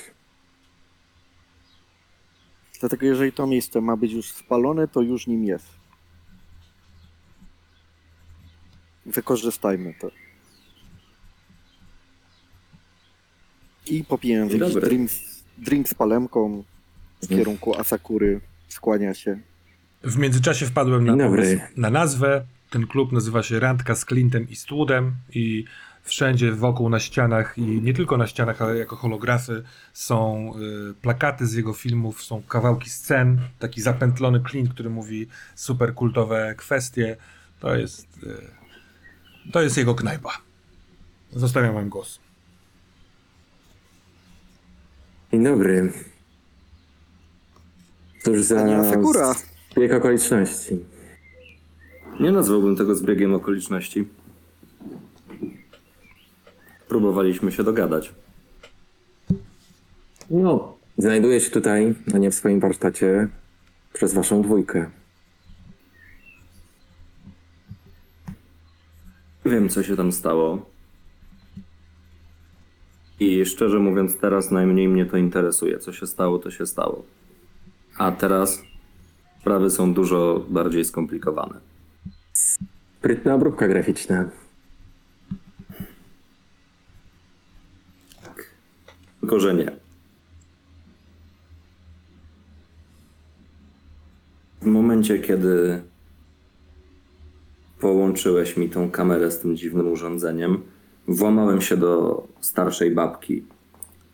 Dlatego 2.81 3.07
jeżeli 3.07 3.33
to 3.33 3.47
miejsce 3.47 3.81
ma 3.81 3.97
być 3.97 4.13
już 4.13 4.33
spalone, 4.33 4.89
to 4.89 5.01
już 5.03 5.27
nim 5.27 5.45
jest. 5.45 5.67
Wykorzystajmy 9.07 9.95
to. 10.01 10.11
I 13.87 14.05
popijam 14.05 14.51
Dzień 14.51 14.61
jakiś 14.61 14.75
drink, 14.75 15.11
drink 15.59 15.89
z 15.89 15.95
palemką 15.95 16.65
w 17.23 17.29
kierunku 17.29 17.75
Asakury. 17.75 18.41
Skłania 18.69 19.15
się. 19.15 19.39
W 20.03 20.19
międzyczasie 20.19 20.67
wpadłem 20.67 21.05
na, 21.05 21.17
na 21.77 21.91
nazwę. 21.91 22.47
Ten 22.71 22.87
klub 22.87 23.13
nazywa 23.13 23.43
się 23.43 23.61
Randka 23.61 23.95
z 23.95 24.05
Clintem 24.05 24.47
Eastwoodem 24.51 25.15
i 25.35 25.65
wszędzie 26.09 26.53
wokół 26.53 26.89
na 26.89 27.01
ścianach 27.01 27.59
i 27.59 27.63
nie 27.63 27.95
tylko 27.95 28.17
na 28.17 28.27
ścianach, 28.27 28.63
ale 28.63 28.79
jako 28.79 28.97
holografy 28.97 29.63
są 29.93 30.53
y, 30.91 30.95
plakaty 30.95 31.47
z 31.47 31.55
jego 31.55 31.73
filmów, 31.73 32.23
są 32.23 32.43
kawałki 32.43 32.91
scen, 32.91 33.41
taki 33.59 33.81
zapętlony 33.81 34.43
Clint, 34.51 34.75
który 34.75 34.91
mówi 34.91 35.27
super 35.55 35.95
kultowe 35.95 36.55
kwestie. 36.57 37.17
To 37.61 37.77
jest 37.77 38.23
y, 38.23 38.59
to 39.53 39.63
jest 39.63 39.77
jego 39.77 39.95
knajpa. 39.95 40.31
Zostawiam 41.33 41.75
wam 41.75 41.89
głos. 41.89 42.21
Dzień 45.33 45.45
dobry. 45.45 45.93
Cóż 48.23 48.43
za 48.43 48.65
Asakura. 48.65 49.35
zbieg 49.73 49.93
okoliczności. 49.93 50.79
Nie 52.21 52.33
nazwałbym 52.33 52.77
tego 52.77 52.95
zbiegiem 52.95 53.35
okoliczności. 53.35 54.09
Próbowaliśmy 56.89 57.53
się 57.53 57.65
dogadać. 57.65 58.15
No. 60.31 60.79
Znajduję 60.99 61.41
się 61.41 61.51
tutaj, 61.51 61.95
a 62.15 62.19
nie 62.19 62.31
w 62.31 62.35
swoim 62.35 62.61
warsztacie, 62.61 63.29
przez 63.93 64.15
waszą 64.15 64.43
dwójkę. 64.43 64.91
Wiem, 69.45 69.69
co 69.69 69.83
się 69.83 69.97
tam 69.97 70.13
stało. 70.13 70.67
I 73.21 73.47
szczerze 73.47 73.79
mówiąc, 73.79 74.17
teraz 74.17 74.51
najmniej 74.51 74.89
mnie 74.89 75.07
to 75.07 75.17
interesuje. 75.17 75.79
Co 75.79 75.93
się 75.93 76.07
stało, 76.07 76.39
to 76.39 76.51
się 76.51 76.67
stało. 76.67 77.05
A 77.99 78.13
teraz 78.13 78.63
sprawy 79.41 79.71
są 79.71 79.95
dużo 79.95 80.45
bardziej 80.49 80.85
skomplikowane. 80.85 81.61
Sprytna 82.33 83.35
obróbka 83.35 83.69
graficzna. 83.69 84.31
Tylko, 89.29 89.41
że 89.41 89.55
nie. 89.55 89.71
W 94.61 94.67
momencie, 94.67 95.19
kiedy 95.19 95.83
połączyłeś 97.81 98.57
mi 98.57 98.71
tą 98.71 98.91
kamerę 98.91 99.31
z 99.31 99.41
tym 99.41 99.57
dziwnym 99.57 99.93
urządzeniem. 99.93 100.63
Włamałem 101.09 101.61
się 101.61 101.77
do 101.77 102.23
starszej 102.41 102.91
babki, 102.91 103.45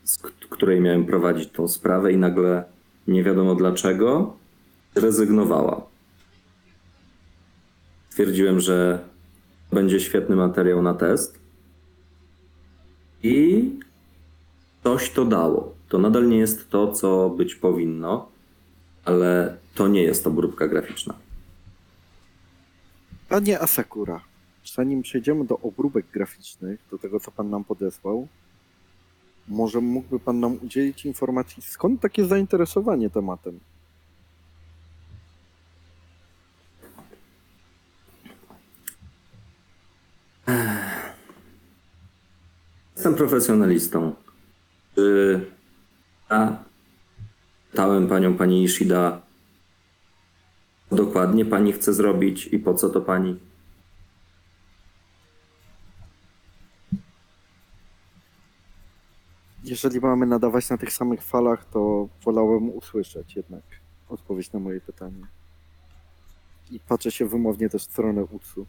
z 0.04 0.18
której 0.50 0.80
miałem 0.80 1.06
prowadzić 1.06 1.50
tą 1.50 1.68
sprawę, 1.68 2.12
i 2.12 2.16
nagle 2.16 2.64
nie 3.08 3.22
wiadomo 3.22 3.54
dlaczego 3.54 4.36
zrezygnowała. 4.96 5.86
Stwierdziłem, 8.08 8.60
że 8.60 8.98
będzie 9.72 10.00
świetny 10.00 10.36
materiał 10.36 10.82
na 10.82 10.94
test. 10.94 11.38
I 13.22 13.83
coś 14.84 15.10
to 15.10 15.24
dało. 15.24 15.74
To 15.88 15.98
nadal 15.98 16.28
nie 16.28 16.38
jest 16.38 16.70
to, 16.70 16.92
co 16.92 17.30
być 17.30 17.54
powinno, 17.54 18.28
ale 19.04 19.56
to 19.74 19.88
nie 19.88 20.02
jest 20.02 20.26
obróbka 20.26 20.68
graficzna. 20.68 21.14
Panie 23.28 23.60
Asakura, 23.60 24.20
zanim 24.74 25.02
przejdziemy 25.02 25.44
do 25.44 25.58
obróbek 25.58 26.06
graficznych, 26.12 26.80
do 26.90 26.98
tego, 26.98 27.20
co 27.20 27.30
pan 27.30 27.50
nam 27.50 27.64
podesłał, 27.64 28.28
może 29.48 29.80
mógłby 29.80 30.20
pan 30.20 30.40
nam 30.40 30.58
udzielić 30.62 31.06
informacji, 31.06 31.62
skąd 31.62 32.00
takie 32.00 32.24
zainteresowanie 32.24 33.10
tematem? 33.10 33.60
Jestem 42.96 43.14
profesjonalistą. 43.14 44.23
Czy 44.94 45.40
ja 46.30 46.64
pytałem 47.70 48.08
panią, 48.08 48.36
pani 48.36 48.64
Ishida, 48.64 49.20
co 50.90 50.96
dokładnie 50.96 51.44
pani 51.44 51.72
chce 51.72 51.94
zrobić 51.94 52.46
i 52.46 52.58
po 52.58 52.74
co 52.74 52.90
to 52.90 53.00
pani? 53.00 53.40
Jeżeli 59.64 60.00
mamy 60.00 60.26
nadawać 60.26 60.70
na 60.70 60.78
tych 60.78 60.92
samych 60.92 61.22
falach, 61.22 61.64
to 61.64 62.08
wolałem 62.24 62.68
usłyszeć 62.70 63.36
jednak 63.36 63.62
odpowiedź 64.08 64.52
na 64.52 64.60
moje 64.60 64.80
pytanie. 64.80 65.26
I 66.70 66.80
patrzę 66.80 67.10
się 67.10 67.26
wymownie 67.26 67.68
też 67.68 67.82
w 67.82 67.90
stronę 67.90 68.24
UCU. 68.24 68.66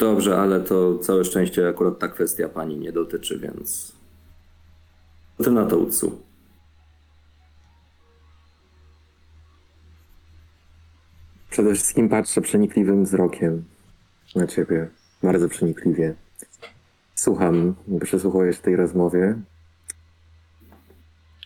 Dobrze, 0.00 0.38
ale 0.38 0.60
to 0.60 0.98
całe 0.98 1.24
szczęście 1.24 1.68
akurat 1.68 1.98
ta 1.98 2.08
kwestia 2.08 2.48
pani 2.48 2.78
nie 2.78 2.92
dotyczy, 2.92 3.38
więc. 3.38 3.92
Co 5.38 5.44
ty 5.44 5.50
na 5.50 5.66
to 5.66 5.78
Utsu? 5.78 6.22
Przede 11.50 11.74
wszystkim 11.74 12.08
patrzę 12.08 12.40
przenikliwym 12.40 13.04
wzrokiem 13.04 13.64
na 14.36 14.46
ciebie. 14.46 14.88
Bardzo 15.22 15.48
przenikliwie. 15.48 16.14
Słucham, 17.14 17.74
przysłuchuję 18.02 18.52
się 18.52 18.62
tej 18.62 18.76
rozmowie. 18.76 19.38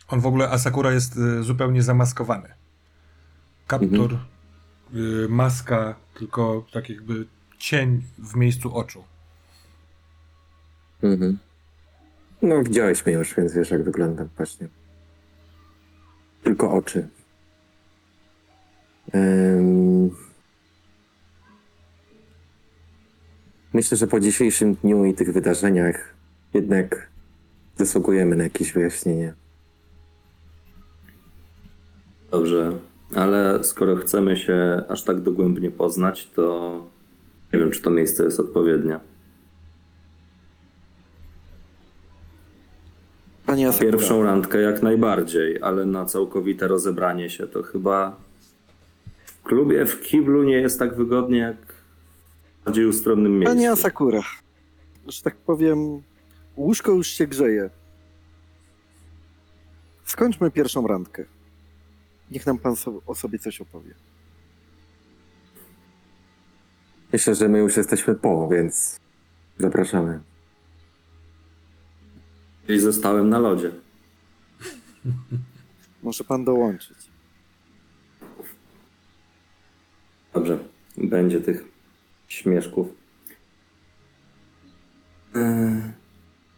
On 0.08 0.20
w 0.20 0.26
ogóle, 0.26 0.50
Asakura 0.50 0.92
jest 0.92 1.16
y, 1.16 1.42
zupełnie 1.42 1.82
zamaskowany. 1.82 2.48
Kaptur, 3.66 4.18
y, 4.94 5.28
maska, 5.28 5.94
tylko 6.18 6.66
tak 6.72 6.90
jakby 6.90 7.26
cień 7.64 8.02
w 8.18 8.36
miejscu 8.36 8.76
oczu. 8.76 9.04
Mhm. 11.02 11.38
No, 12.42 12.62
widziałeś 12.62 13.06
mnie 13.06 13.14
już, 13.14 13.34
więc 13.34 13.52
wiesz, 13.52 13.70
jak 13.70 13.84
wyglądam 13.84 14.28
właśnie. 14.36 14.68
Tylko 16.42 16.72
oczy. 16.72 17.08
Myślę, 23.72 23.96
że 23.96 24.06
po 24.06 24.20
dzisiejszym 24.20 24.74
dniu 24.74 25.04
i 25.04 25.14
tych 25.14 25.32
wydarzeniach 25.32 26.14
jednak 26.54 27.10
zasługujemy 27.76 28.36
na 28.36 28.44
jakieś 28.44 28.72
wyjaśnienie. 28.72 29.34
Dobrze, 32.30 32.78
ale 33.14 33.64
skoro 33.64 33.96
chcemy 33.96 34.36
się 34.36 34.82
aż 34.88 35.02
tak 35.02 35.20
dogłębnie 35.20 35.70
poznać, 35.70 36.30
to 36.30 36.93
nie 37.54 37.60
wiem, 37.60 37.70
czy 37.70 37.82
to 37.82 37.90
miejsce 37.90 38.24
jest 38.24 38.40
odpowiednie. 38.40 39.00
Asakura, 43.46 43.90
Pierwszą 43.92 44.22
randkę 44.22 44.60
jak 44.60 44.82
najbardziej, 44.82 45.62
ale 45.62 45.86
na 45.86 46.04
całkowite 46.04 46.68
rozebranie 46.68 47.30
się 47.30 47.46
to 47.46 47.62
chyba 47.62 48.16
w 49.26 49.42
klubie, 49.42 49.86
w 49.86 50.00
kiblu 50.02 50.42
nie 50.42 50.56
jest 50.56 50.78
tak 50.78 50.96
wygodnie 50.96 51.38
jak 51.38 51.56
w 51.56 52.64
bardziej 52.64 52.86
ustronnym 52.86 53.32
miejscu. 53.38 53.54
Panie 53.56 53.70
Asakura, 53.70 54.22
że 55.06 55.22
tak 55.22 55.36
powiem, 55.36 56.02
łóżko 56.56 56.92
już 56.92 57.06
się 57.06 57.26
grzeje. 57.26 57.70
Skończmy 60.04 60.50
pierwszą 60.50 60.86
randkę. 60.86 61.24
Niech 62.30 62.46
nam 62.46 62.58
pan 62.58 62.76
so- 62.76 63.00
o 63.06 63.14
sobie 63.14 63.38
coś 63.38 63.60
opowie. 63.60 63.94
Myślę, 67.14 67.34
że 67.34 67.48
my 67.48 67.58
już 67.58 67.76
jesteśmy 67.76 68.14
po, 68.14 68.48
więc 68.48 69.00
zapraszamy. 69.58 70.20
I 72.68 72.78
zostałem 72.78 73.28
na 73.28 73.38
lodzie. 73.38 73.70
Może 76.02 76.24
pan 76.24 76.44
dołączyć. 76.44 76.96
Dobrze, 80.32 80.58
będzie 80.96 81.40
tych 81.40 81.64
śmieszków. 82.28 82.88
Eee, 85.34 85.82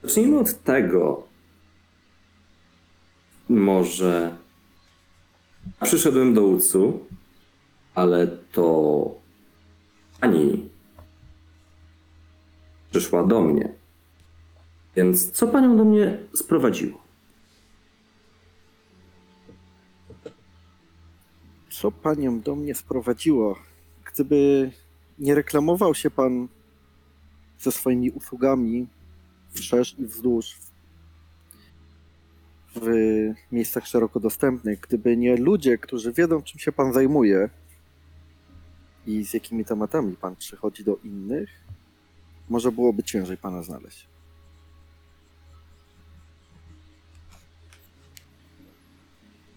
Zacznijmy 0.02 0.38
od 0.38 0.62
tego. 0.62 1.26
Może 3.48 4.36
przyszedłem 5.82 6.34
do 6.34 6.42
UCU, 6.42 7.06
ale 7.94 8.26
to 8.26 9.25
pani 10.20 10.70
przyszła 12.90 13.24
do 13.24 13.40
mnie. 13.40 13.72
Więc 14.96 15.30
co 15.30 15.46
panią 15.46 15.76
do 15.76 15.84
mnie 15.84 16.18
sprowadziło? 16.34 17.02
Co 21.70 21.92
panią 21.92 22.40
do 22.40 22.56
mnie 22.56 22.74
sprowadziło? 22.74 23.58
Gdyby 24.04 24.70
nie 25.18 25.34
reklamował 25.34 25.94
się 25.94 26.10
pan 26.10 26.48
ze 27.58 27.72
swoimi 27.72 28.10
usługami 28.10 28.86
wszerz 29.50 29.98
i 29.98 30.04
wzdłuż 30.04 30.56
w 32.74 32.88
miejscach 33.52 33.86
szeroko 33.86 34.20
dostępnych, 34.20 34.80
gdyby 34.80 35.16
nie 35.16 35.36
ludzie, 35.36 35.78
którzy 35.78 36.12
wiedzą, 36.12 36.42
czym 36.42 36.60
się 36.60 36.72
pan 36.72 36.92
zajmuje 36.92 37.48
i 39.06 39.24
z 39.24 39.34
jakimi 39.34 39.64
tematami 39.64 40.16
pan 40.16 40.36
przychodzi 40.36 40.84
do 40.84 40.98
innych, 41.04 41.48
może 42.48 42.72
byłoby 42.72 43.02
ciężej 43.02 43.36
pana 43.36 43.62
znaleźć. 43.62 44.06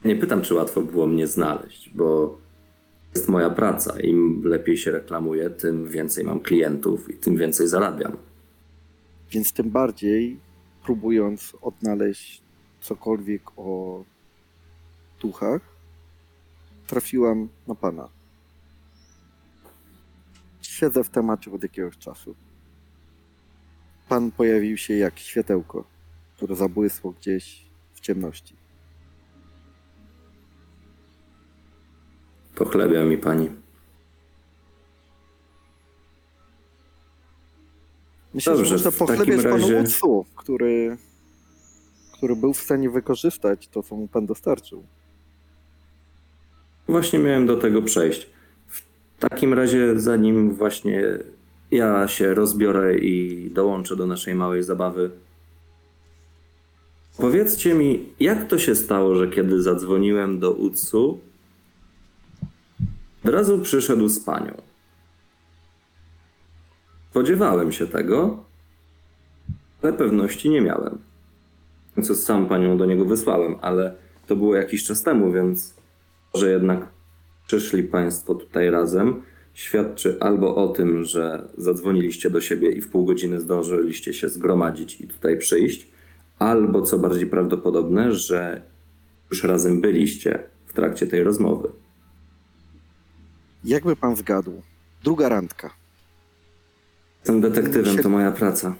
Nie 0.05 0.15
pytam, 0.15 0.41
czy 0.41 0.53
łatwo 0.53 0.81
było 0.81 1.07
mnie 1.07 1.27
znaleźć, 1.27 1.89
bo 1.89 2.37
jest 3.15 3.29
moja 3.29 3.49
praca. 3.49 3.99
Im 3.99 4.41
lepiej 4.45 4.77
się 4.77 4.91
reklamuję, 4.91 5.49
tym 5.49 5.89
więcej 5.89 6.23
mam 6.23 6.39
klientów 6.39 7.09
i 7.09 7.13
tym 7.13 7.37
więcej 7.37 7.67
zarabiam. 7.67 8.17
Więc 9.31 9.53
tym 9.53 9.69
bardziej, 9.69 10.39
próbując 10.83 11.55
odnaleźć 11.61 12.41
cokolwiek 12.81 13.41
o 13.57 14.03
duchach, 15.21 15.61
trafiłam 16.87 17.49
na 17.67 17.75
pana. 17.75 18.18
Siedzę 20.80 21.03
w 21.03 21.09
temacie 21.09 21.51
od 21.51 21.63
jakiegoś 21.63 21.97
czasu. 21.97 22.36
Pan 24.09 24.32
pojawił 24.32 24.77
się 24.77 24.93
jak 24.93 25.19
światełko, 25.19 25.84
które 26.36 26.55
zabłysło 26.55 27.11
gdzieś 27.11 27.65
w 27.93 27.99
ciemności. 27.99 28.55
Pochlebia 32.55 33.05
mi 33.05 33.17
pani. 33.17 33.49
Myślę, 38.34 38.55
Dobrze, 38.57 38.77
że 38.77 38.84
takim 38.84 38.99
pochlebiać 38.99 39.43
panu 39.43 39.55
razie- 39.57 39.82
Utsu, 39.82 40.25
który, 40.36 40.97
który 42.13 42.36
był 42.36 42.53
w 42.53 42.59
stanie 42.61 42.89
wykorzystać 42.89 43.67
to, 43.67 43.84
co 43.84 43.95
mu 43.95 44.07
pan 44.07 44.25
dostarczył. 44.25 44.84
Właśnie 46.88 47.19
miałem 47.19 47.45
do 47.47 47.57
tego 47.57 47.82
przejść. 47.82 48.38
W 49.20 49.22
takim 49.30 49.53
razie, 49.53 49.99
zanim 49.99 50.53
właśnie 50.53 51.03
ja 51.72 52.07
się 52.07 52.34
rozbiorę 52.34 52.97
i 52.97 53.49
dołączę 53.51 53.95
do 53.95 54.07
naszej 54.07 54.36
małej 54.36 54.63
zabawy, 54.63 55.11
powiedzcie 57.17 57.74
mi, 57.74 58.05
jak 58.20 58.47
to 58.47 58.59
się 58.59 58.76
stało, 58.76 59.15
że 59.15 59.28
kiedy 59.28 59.61
zadzwoniłem 59.61 60.39
do 60.39 60.51
UCU, 60.51 61.20
od 63.26 63.32
razu 63.32 63.59
przyszedł 63.59 64.07
z 64.07 64.20
panią. 64.20 64.61
Spodziewałem 67.09 67.72
się 67.72 67.88
tego, 67.88 68.43
ale 69.84 69.93
pewności 69.93 70.49
nie 70.49 70.61
miałem. 70.61 70.97
Co 72.03 72.15
sam 72.15 72.45
panią 72.47 72.78
do 72.78 72.86
niego 72.86 73.05
wysłałem, 73.05 73.55
ale 73.61 73.95
to 74.28 74.36
było 74.36 74.55
jakiś 74.55 74.84
czas 74.84 75.03
temu, 75.03 75.32
więc 75.32 75.74
że 76.34 76.51
jednak 76.51 76.98
przyszli 77.49 77.83
państwo 77.83 78.35
tutaj 78.35 78.69
razem, 78.69 79.23
świadczy 79.53 80.17
albo 80.19 80.55
o 80.55 80.67
tym, 80.67 81.03
że 81.03 81.49
zadzwoniliście 81.57 82.29
do 82.29 82.41
siebie 82.41 82.71
i 82.71 82.81
w 82.81 82.89
pół 82.89 83.05
godziny 83.05 83.39
zdążyliście 83.39 84.13
się 84.13 84.29
zgromadzić 84.29 85.01
i 85.01 85.07
tutaj 85.07 85.37
przyjść, 85.37 85.87
albo 86.39 86.81
co 86.81 86.99
bardziej 86.99 87.27
prawdopodobne, 87.27 88.13
że 88.13 88.61
już 89.31 89.43
razem 89.43 89.81
byliście 89.81 90.43
w 90.65 90.73
trakcie 90.73 91.07
tej 91.07 91.23
rozmowy. 91.23 91.69
Jakby 93.63 93.95
pan 93.95 94.15
zgadł, 94.15 94.61
druga 95.03 95.29
randka. 95.29 95.73
Jestem 97.19 97.41
detektywem, 97.41 97.97
to 97.97 98.09
moja 98.09 98.31
praca. 98.31 98.75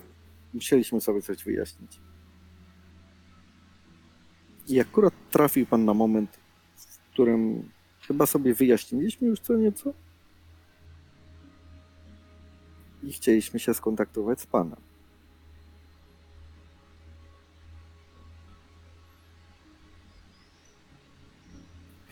Musieliśmy 0.54 1.02
sobie 1.02 1.22
coś 1.22 1.44
wyjaśnić. 1.44 2.00
I 4.68 4.80
akurat 4.80 5.14
trafił 5.32 5.66
pan 5.66 5.86
na 5.86 5.94
moment, 5.94 6.40
w 6.76 7.14
którym 7.14 7.70
chyba 8.10 8.26
sobie 8.26 8.54
wyjaśniliśmy 8.54 9.28
już 9.28 9.40
co 9.40 9.54
nieco. 9.54 9.94
I 13.04 13.14
chcieliśmy 13.14 13.60
się 13.60 13.74
skontaktować 13.74 14.42
z 14.42 14.46
panem. 14.46 14.80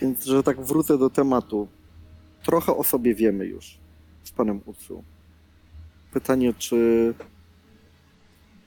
Więc, 0.00 0.24
że 0.24 0.42
tak 0.42 0.60
wrócę 0.60 0.98
do 0.98 1.10
tematu. 1.10 1.68
Trochę 2.42 2.76
o 2.76 2.84
sobie 2.84 3.14
wiemy 3.14 3.46
już 3.46 3.78
z 4.24 4.30
panem 4.30 4.60
Ucu. 4.66 5.04
Pytanie, 6.12 6.54
czy 6.54 7.14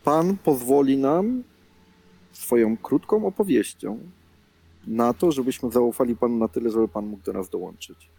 Pan 0.03 0.37
pozwoli 0.37 0.97
nam 0.97 1.43
swoją 2.31 2.77
krótką 2.77 3.25
opowieścią 3.25 3.99
na 4.87 5.13
to, 5.13 5.31
żebyśmy 5.31 5.71
zaufali 5.71 6.15
Panu 6.15 6.37
na 6.37 6.47
tyle, 6.47 6.69
żeby 6.69 6.87
Pan 6.87 7.05
mógł 7.05 7.23
do 7.23 7.33
nas 7.33 7.49
dołączyć. 7.49 8.09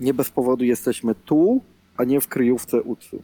Nie 0.00 0.14
bez 0.14 0.30
powodu 0.30 0.64
jesteśmy 0.64 1.14
tu, 1.14 1.60
a 1.96 2.04
nie 2.04 2.20
w 2.20 2.28
kryjówce 2.28 2.82
UCU. 2.82 3.22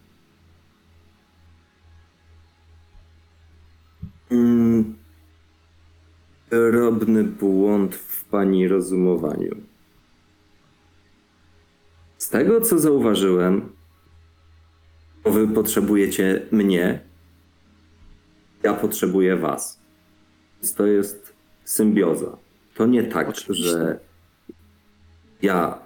Mm, 4.30 4.96
drobny 6.50 7.24
błąd 7.24 7.94
w 7.94 8.24
pani 8.24 8.68
rozumowaniu. 8.68 9.56
Z 12.18 12.28
tego, 12.28 12.60
co 12.60 12.78
zauważyłem, 12.78 13.72
wy 15.24 15.48
potrzebujecie 15.48 16.46
mnie, 16.52 17.00
ja 18.62 18.74
potrzebuję 18.74 19.36
was. 19.36 19.86
Więc 20.57 20.74
to 20.74 20.86
jest 20.86 21.32
symbioza. 21.64 22.36
To 22.74 22.86
nie 22.86 23.04
tak, 23.04 23.28
Oczywiście. 23.28 23.68
że 23.68 23.98
ja 25.42 25.78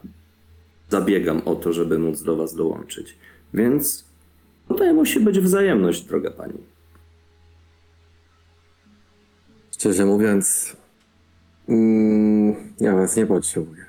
zabiegam 0.89 1.43
o 1.45 1.55
to, 1.55 1.73
żeby 1.73 1.99
móc 1.99 2.23
do 2.23 2.37
was 2.37 2.55
dołączyć. 2.55 3.19
Więc 3.55 4.05
tutaj 4.69 4.95
musi 4.95 5.21
być 5.21 5.41
wzajemność, 5.41 6.03
droga 6.03 6.31
pani. 6.31 6.59
Szczerze 9.71 10.07
mówiąc, 10.07 10.77
mm, 11.69 12.55
ja 12.81 12.97
was 12.97 13.17
nie 13.17 13.27
potrzebuję. 13.27 13.85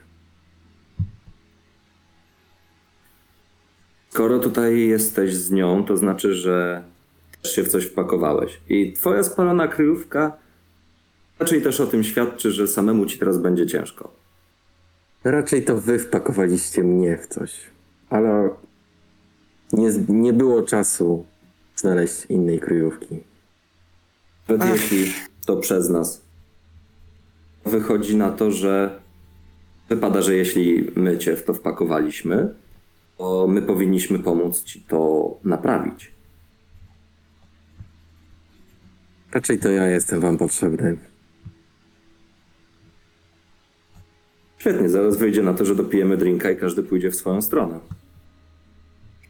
Skoro 4.09 4.39
tutaj 4.39 4.87
jesteś 4.87 5.35
z 5.35 5.51
nią, 5.51 5.85
to 5.85 5.97
znaczy, 5.97 6.33
że 6.33 6.83
też 7.41 7.55
się 7.55 7.63
w 7.63 7.67
coś 7.67 7.85
wpakowałeś. 7.85 8.61
I 8.69 8.93
twoja 8.93 9.23
spalona 9.23 9.67
kryjówka 9.67 10.37
raczej 11.41 11.61
też 11.61 11.79
o 11.79 11.87
tym 11.87 12.03
świadczy, 12.03 12.51
że 12.51 12.67
samemu 12.67 13.05
ci 13.05 13.19
teraz 13.19 13.37
będzie 13.37 13.67
ciężko. 13.67 14.13
Raczej 15.23 15.63
to 15.65 15.81
wy 15.81 15.99
wpakowaliście 15.99 16.83
mnie 16.83 17.17
w 17.17 17.27
coś, 17.27 17.59
ale 18.09 18.49
nie, 19.73 19.91
nie 20.09 20.33
było 20.33 20.61
czasu 20.61 21.25
znaleźć 21.75 22.25
innej 22.25 22.59
kryjówki. 22.59 23.19
Nawet 24.49 24.67
Ach. 24.67 24.73
jeśli 24.73 25.13
to 25.45 25.57
przez 25.57 25.89
nas. 25.89 26.21
Wychodzi 27.65 28.15
na 28.15 28.31
to, 28.31 28.51
że 28.51 28.99
wypada, 29.89 30.21
że 30.21 30.35
jeśli 30.35 30.91
my 30.95 31.17
cię 31.17 31.35
w 31.35 31.43
to 31.43 31.53
wpakowaliśmy, 31.53 32.53
to 33.17 33.47
my 33.47 33.61
powinniśmy 33.61 34.19
pomóc 34.19 34.63
ci 34.63 34.81
to 34.81 35.29
naprawić. 35.43 36.11
Raczej 39.31 39.59
to 39.59 39.69
ja 39.69 39.87
jestem 39.87 40.19
wam 40.19 40.37
potrzebny. 40.37 41.10
Świetnie, 44.61 44.89
zaraz 44.89 45.17
wyjdzie 45.17 45.43
na 45.43 45.53
to, 45.53 45.65
że 45.65 45.75
dopijemy 45.75 46.17
drinka 46.17 46.51
i 46.51 46.57
każdy 46.57 46.83
pójdzie 46.83 47.11
w 47.11 47.15
swoją 47.15 47.41
stronę. 47.41 47.79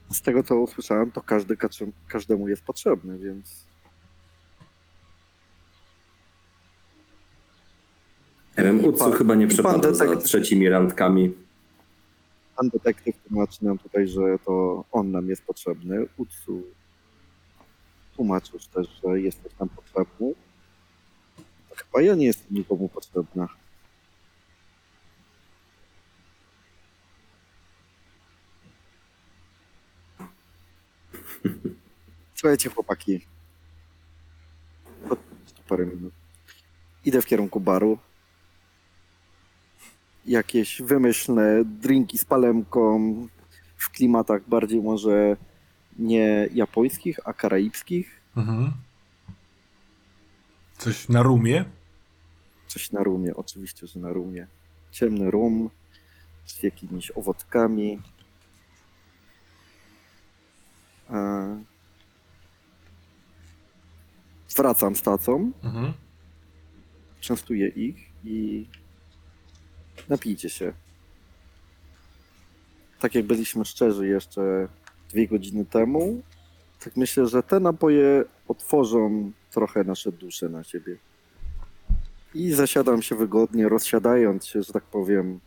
Z 0.09 0.21
tego, 0.21 0.43
co 0.43 0.55
usłyszałem, 0.59 1.11
to 1.11 1.21
każdy 1.21 1.57
każdemu 2.07 2.47
jest 2.47 2.61
potrzebny, 2.63 3.17
więc 3.17 3.65
pan- 8.99 9.11
chyba 9.11 9.35
nie 9.35 9.47
przepada 9.47 9.93
za 9.93 10.15
trzecimi 10.15 10.69
randkami. 10.69 11.33
pan 12.57 12.69
detektyw 12.69 13.15
tłumaczy 13.27 13.65
nam 13.65 13.77
tutaj, 13.77 14.07
że 14.07 14.39
to 14.45 14.83
on 14.91 15.11
nam 15.11 15.29
jest 15.29 15.43
potrzebny. 15.45 16.05
Utsu 16.17 16.63
tłumaczył 18.15 18.59
też, 18.73 18.87
że 19.03 19.21
jesteś 19.21 19.51
nam 19.59 19.69
potrzebny. 19.69 20.33
To 21.69 21.75
chyba 21.75 22.01
ja 22.01 22.15
nie 22.15 22.25
jestem 22.25 22.47
nikomu 22.57 22.89
potrzebna. 22.89 23.60
Słuchajcie, 32.41 32.69
chłopaki. 32.69 33.19
Tu 35.55 35.63
parę 35.67 35.85
minut. 35.85 36.13
Idę 37.05 37.21
w 37.21 37.25
kierunku 37.25 37.59
baru. 37.59 37.97
Jakieś 40.25 40.81
wymyślne 40.81 41.65
drinki 41.65 42.17
z 42.17 42.25
palemką 42.25 43.27
w 43.77 43.89
klimatach 43.89 44.49
bardziej 44.49 44.81
może 44.81 45.37
nie 45.99 46.49
japońskich, 46.53 47.19
a 47.25 47.33
karaibskich. 47.33 48.21
Mhm. 48.37 48.73
Coś 50.77 51.09
na 51.09 51.23
rumie? 51.23 51.65
Coś 52.67 52.91
na 52.91 53.03
rumie, 53.03 53.35
oczywiście, 53.35 53.87
że 53.87 53.99
na 53.99 54.13
rumie. 54.13 54.47
Ciemny 54.91 55.31
rum 55.31 55.69
z 56.45 56.63
jakimiś 56.63 57.11
owockami. 57.11 57.99
E... 61.09 61.70
Wracam 64.55 64.95
z 64.95 65.01
tacą, 65.01 65.51
Mhm. 65.63 65.93
częstuję 67.19 67.67
ich 67.67 67.97
i 68.23 68.65
napijcie 70.09 70.49
się. 70.49 70.73
Tak 72.99 73.15
jak 73.15 73.25
byliśmy 73.25 73.65
szczerzy 73.65 74.07
jeszcze 74.07 74.67
dwie 75.09 75.27
godziny 75.27 75.65
temu, 75.65 76.21
tak 76.83 76.97
myślę, 76.97 77.27
że 77.27 77.43
te 77.43 77.59
napoje 77.59 78.23
otworzą 78.47 79.31
trochę 79.51 79.83
nasze 79.83 80.11
dusze 80.11 80.49
na 80.49 80.63
siebie. 80.63 80.97
I 82.33 82.51
zasiadam 82.51 83.01
się 83.01 83.15
wygodnie, 83.15 83.69
rozsiadając 83.69 84.45
się, 84.45 84.63
że 84.63 84.73
tak 84.73 84.83
powiem, 84.83 85.39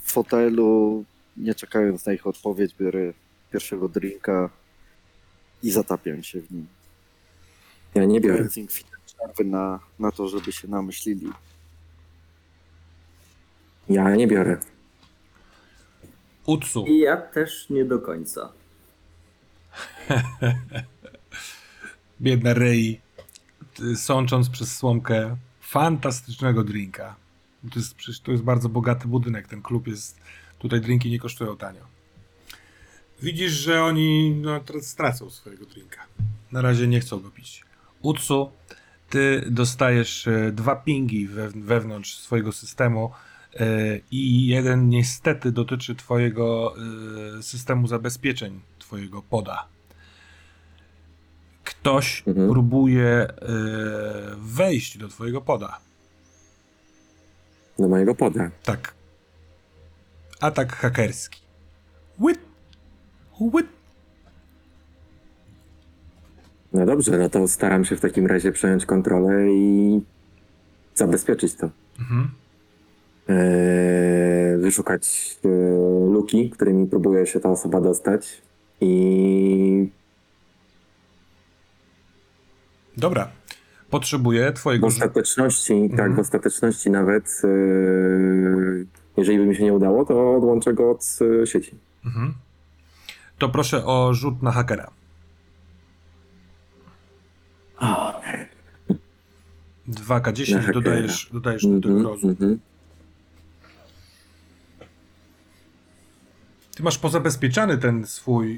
w 0.00 0.12
fotelu, 0.12 1.04
nie 1.36 1.54
czekając 1.54 2.06
na 2.06 2.12
ich 2.12 2.26
odpowiedź, 2.26 2.74
biorę 2.80 3.12
pierwszego 3.52 3.88
drinka 3.88 4.50
i 5.62 5.70
zatapiam 5.70 6.22
się 6.22 6.40
w 6.40 6.50
nim. 6.50 6.66
Ja 7.94 8.04
nie 8.04 8.20
biorę. 8.20 8.48
Na, 9.44 9.80
na 9.98 10.12
to, 10.12 10.28
żeby 10.28 10.52
się 10.52 10.68
namyślili. 10.68 11.32
Ja 13.88 14.16
nie 14.16 14.26
biorę. 14.26 14.60
Utsu. 16.46 16.84
I 16.86 16.98
ja 16.98 17.16
też 17.16 17.70
nie 17.70 17.84
do 17.84 17.98
końca. 17.98 18.52
Biedna 22.20 22.54
Rei, 22.54 23.00
sącząc 23.94 24.48
przez 24.48 24.76
słomkę 24.76 25.36
fantastycznego 25.60 26.64
drinka. 26.64 27.16
To 27.72 27.78
jest, 27.78 27.94
przecież 27.94 28.20
to 28.20 28.32
jest 28.32 28.44
bardzo 28.44 28.68
bogaty 28.68 29.08
budynek, 29.08 29.48
ten 29.48 29.62
klub 29.62 29.86
jest, 29.86 30.20
tutaj 30.58 30.80
drinki 30.80 31.10
nie 31.10 31.18
kosztują 31.18 31.56
tanio. 31.56 31.80
Widzisz, 33.22 33.52
że 33.52 33.82
oni 33.82 34.30
no, 34.30 34.60
teraz 34.60 34.86
stracą 34.86 35.30
swojego 35.30 35.66
drinka. 35.66 36.06
Na 36.52 36.62
razie 36.62 36.88
nie 36.88 37.00
chcą 37.00 37.20
go 37.20 37.30
pić. 37.30 37.67
Utsu, 38.02 38.50
ty 39.10 39.42
dostajesz 39.50 40.26
e, 40.28 40.52
dwa 40.52 40.76
pingi 40.76 41.28
we, 41.28 41.48
wewnątrz 41.50 42.16
swojego 42.18 42.52
systemu 42.52 43.10
E, 43.60 43.64
I 44.10 44.46
jeden 44.46 44.88
niestety 44.88 45.52
dotyczy 45.52 45.94
Twojego 45.94 46.74
e, 47.38 47.42
systemu 47.42 47.86
zabezpieczeń, 47.86 48.60
Twojego 48.78 49.22
poda. 49.22 49.66
Ktoś 51.64 52.22
Mhm. 52.26 52.48
próbuje 52.48 53.26
wejść 54.36 54.98
do 54.98 55.08
Twojego 55.08 55.40
poda. 55.40 55.78
Do 57.78 57.88
mojego 57.88 58.14
poda. 58.14 58.50
Tak. 58.62 58.94
Atak 60.40 60.76
hakerski. 60.76 61.40
Łyt! 62.20 62.38
Łyt! 63.40 63.66
No 66.72 66.86
dobrze, 66.86 67.18
no 67.18 67.28
to 67.30 67.48
staram 67.48 67.84
się 67.84 67.96
w 67.96 68.00
takim 68.00 68.26
razie 68.26 68.52
przejąć 68.52 68.86
kontrolę 68.86 69.52
i 69.52 70.00
zabezpieczyć 70.94 71.54
to. 71.54 71.70
Mhm. 72.00 72.30
Eee, 73.28 74.58
wyszukać 74.58 75.36
e, 75.44 75.48
luki, 76.12 76.50
którymi 76.50 76.86
próbuje 76.86 77.26
się 77.26 77.40
ta 77.40 77.50
osoba 77.50 77.80
dostać 77.80 78.42
i 78.80 79.88
Dobra. 82.96 83.28
Potrzebuję 83.90 84.50
w 84.52 84.54
Twojego. 84.54 84.86
rzu- 84.86 84.96
ostateczności, 84.96 85.88
tak, 85.90 85.92
Mhm. 86.00 86.16
w 86.16 86.18
ostateczności 86.18 86.90
nawet, 86.90 87.42
e, 87.44 87.48
jeżeli 89.16 89.38
by 89.38 89.46
mi 89.46 89.56
się 89.56 89.64
nie 89.64 89.72
udało, 89.74 90.04
to 90.04 90.36
odłączę 90.36 90.74
go 90.74 90.90
od 90.90 91.18
e, 91.42 91.46
sieci. 91.46 91.74
Mhm. 92.06 92.34
To 93.38 93.48
proszę 93.48 93.84
o 93.86 94.14
rzut 94.14 94.42
na 94.42 94.50
hakera. 94.50 94.90
O, 97.80 98.12
2K10 99.88 100.52
Na 100.54 100.60
hakera. 100.60 100.72
dodajesz, 100.72 101.30
dodajesz 101.32 101.66
do 101.66 101.80
tego 101.80 101.94
mhm, 101.94 102.06
rozum. 102.06 102.30
mhm. 102.30 102.58
Ty 106.76 106.82
masz 106.82 106.98
pozabezpieczany 106.98 107.78
ten 107.78 108.06
swój 108.06 108.54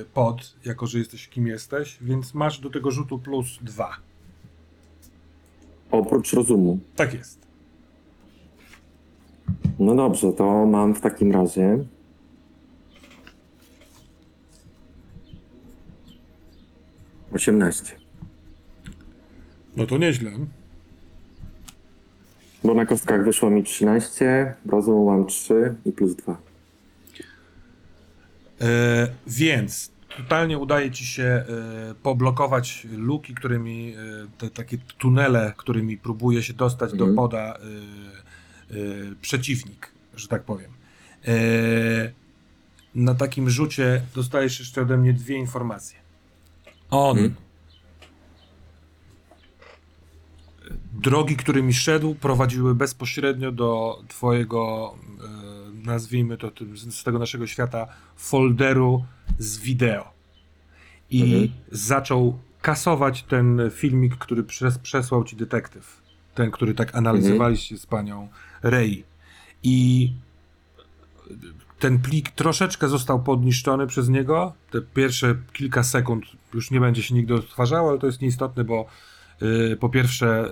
y, 0.00 0.04
pod, 0.14 0.56
jako 0.64 0.86
że 0.86 0.98
jesteś 0.98 1.28
kim 1.28 1.46
jesteś, 1.46 1.98
więc 2.00 2.34
masz 2.34 2.58
do 2.58 2.70
tego 2.70 2.90
rzutu 2.90 3.18
plus 3.18 3.58
2. 3.62 3.96
Oprócz 5.90 6.32
rozumu. 6.32 6.78
Tak 6.96 7.14
jest. 7.14 7.40
No 9.78 9.94
dobrze, 9.94 10.32
to 10.32 10.66
mam 10.66 10.94
w 10.94 11.00
takim 11.00 11.32
razie. 11.32 11.84
Osiemnaście. 17.32 17.99
No 19.80 19.86
to 19.86 19.98
nieźle. 19.98 20.30
Bo 22.64 22.74
na 22.74 22.86
kostkach 22.86 23.24
wyszło 23.24 23.50
mi 23.50 23.64
13, 23.64 24.54
rozumu 24.66 25.06
mam 25.10 25.26
3 25.26 25.74
i 25.86 25.92
plus 25.92 26.14
2. 26.16 26.36
E, 28.60 29.08
więc 29.26 29.90
totalnie 30.16 30.58
udaje 30.58 30.90
ci 30.90 31.06
się 31.06 31.22
e, 31.24 31.44
poblokować 32.02 32.86
luki, 32.92 33.34
którymi, 33.34 33.94
e, 33.94 33.96
te 34.38 34.50
takie 34.50 34.78
tunele, 34.98 35.52
którymi 35.56 35.96
próbuje 35.98 36.42
się 36.42 36.52
dostać 36.54 36.90
do 36.92 37.04
Mhm. 37.04 37.16
poda 37.16 37.38
e, 37.38 37.56
e, 37.56 39.14
przeciwnik, 39.20 39.90
że 40.16 40.28
tak 40.28 40.42
powiem. 40.42 40.70
E, 41.28 41.32
na 42.94 43.14
takim 43.14 43.50
rzucie 43.50 44.02
dostajesz 44.14 44.58
jeszcze 44.58 44.82
ode 44.82 44.96
mnie 44.96 45.12
dwie 45.12 45.36
informacje. 45.36 45.98
On 46.90 47.18
Mhm. 47.18 47.34
Drogi, 50.92 51.36
którymi 51.36 51.74
szedł, 51.74 52.14
prowadziły 52.14 52.74
bezpośrednio 52.74 53.52
do 53.52 54.02
twojego, 54.08 54.94
e, 55.84 55.86
nazwijmy 55.86 56.36
to 56.36 56.50
z 56.90 57.04
tego 57.04 57.18
naszego 57.18 57.46
świata, 57.46 57.86
folderu 58.16 59.04
z 59.38 59.58
wideo. 59.58 60.12
I 61.10 61.22
Mhm. 61.22 61.48
zaczął 61.72 62.38
kasować 62.62 63.22
ten 63.22 63.60
filmik, 63.70 64.16
który 64.16 64.44
przes 64.44 64.78
przesłał 64.78 65.24
ci 65.24 65.36
detektyw. 65.36 66.00
Ten, 66.34 66.50
który 66.50 66.74
tak 66.74 66.94
analizowaliście 66.94 67.78
z 67.78 67.86
panią 67.86 68.28
Rey. 68.62 69.04
I 69.62 70.12
ten 71.78 71.98
plik 71.98 72.30
troszeczkę 72.30 72.88
został 72.88 73.22
podniszczony 73.22 73.86
przez 73.86 74.08
niego. 74.08 74.52
Te 74.70 74.80
pierwsze 74.80 75.34
kilka 75.52 75.82
sekund 75.82 76.24
już 76.54 76.70
nie 76.70 76.80
będzie 76.80 77.02
się 77.02 77.14
nigdy 77.14 77.34
odtwarzało, 77.34 77.90
ale 77.90 77.98
to 77.98 78.06
jest 78.06 78.20
nieistotne, 78.20 78.64
bo 78.64 78.86
po 79.80 79.88
pierwsze 79.88 80.50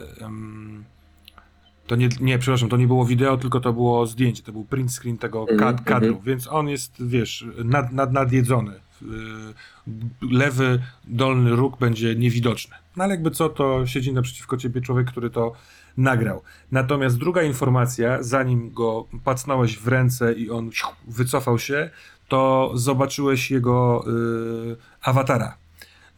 to 1.89 1.97
nie, 1.97 2.09
nie, 2.21 2.39
przepraszam, 2.39 2.69
to 2.69 2.77
nie 2.77 2.87
było 2.87 3.07
wideo, 3.07 3.37
tylko 3.37 3.61
to 3.61 3.73
było 3.73 4.07
zdjęcie, 4.07 4.43
to 4.43 4.53
był 4.53 4.65
print 4.65 4.93
screen 4.93 5.19
tego 5.19 5.41
Mhm, 5.41 5.59
kad 5.59 5.85
kadru, 5.85 6.09
mhm. 6.09 6.25
więc 6.25 6.47
on 6.47 6.69
jest, 6.69 7.07
wiesz, 7.07 7.47
nad, 7.65 7.93
nad, 7.93 8.13
nadjedzony. 8.13 8.73
Yy, 9.03 9.09
lewy 10.31 10.83
dolny 11.05 11.51
róg 11.51 11.79
będzie 11.79 12.15
niewidoczny. 12.15 12.77
No 12.97 13.05
ale 13.05 13.15
jakby 13.15 13.31
co, 13.31 13.49
to 13.49 13.87
siedzi 13.87 14.13
naprzeciwko 14.13 14.57
ciebie 14.57 14.81
człowiek, 14.81 15.07
który 15.07 15.31
to 15.31 15.53
nagrał. 15.97 16.43
Natomiast 16.73 17.19
druga 17.19 17.43
informacja, 17.43 18.23
zanim 18.23 18.71
go 18.71 19.07
pacnąłeś 19.25 19.79
w 19.79 19.89
ręce 19.89 20.33
i 20.33 20.51
on 20.51 20.71
wycofał 21.09 21.59
się, 21.59 21.91
to 22.29 22.73
zobaczyłeś 22.75 23.51
jego 23.51 24.05
y, 24.73 24.77
awatara. 25.03 25.57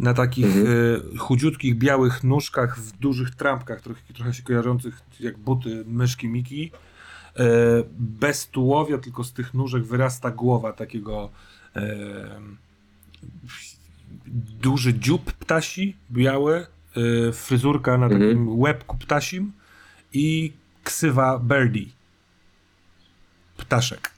Na 0.01 0.15
takich 0.15 0.47
Mhm. 0.47 0.67
y, 1.15 1.19
chudziutkich, 1.19 1.79
białych 1.79 2.25
nóżkach, 2.25 2.79
w 2.79 2.99
dużych 2.99 3.35
trampkach, 3.35 3.81
trochę, 3.81 4.01
trochę 4.15 4.35
się 4.35 4.43
kojarzących 4.43 5.01
jak 5.21 5.39
buty 5.39 5.85
myszki 5.87 6.29
Miki. 6.29 6.71
Y, 7.41 7.43
bez 7.99 8.47
tułowia, 8.49 8.99
tylko 8.99 9.25
z 9.25 9.33
tych 9.33 9.55
nóżek 9.55 9.85
wyrasta 9.85 10.31
głowa 10.31 10.73
takiego 10.73 11.31
y, 11.77 11.81
duży 14.63 14.95
dziób 14.95 15.33
ptasi, 15.33 15.97
biały, 16.11 16.67
fryzurka 17.33 17.99
na 17.99 18.07
Mhm. 18.07 18.23
takim 18.23 18.59
łebku 18.61 18.99
ptasim 18.99 19.53
i 20.13 20.53
ksywa 20.85 21.39
Birdie. 21.39 21.87
Ptaszek. 23.57 24.11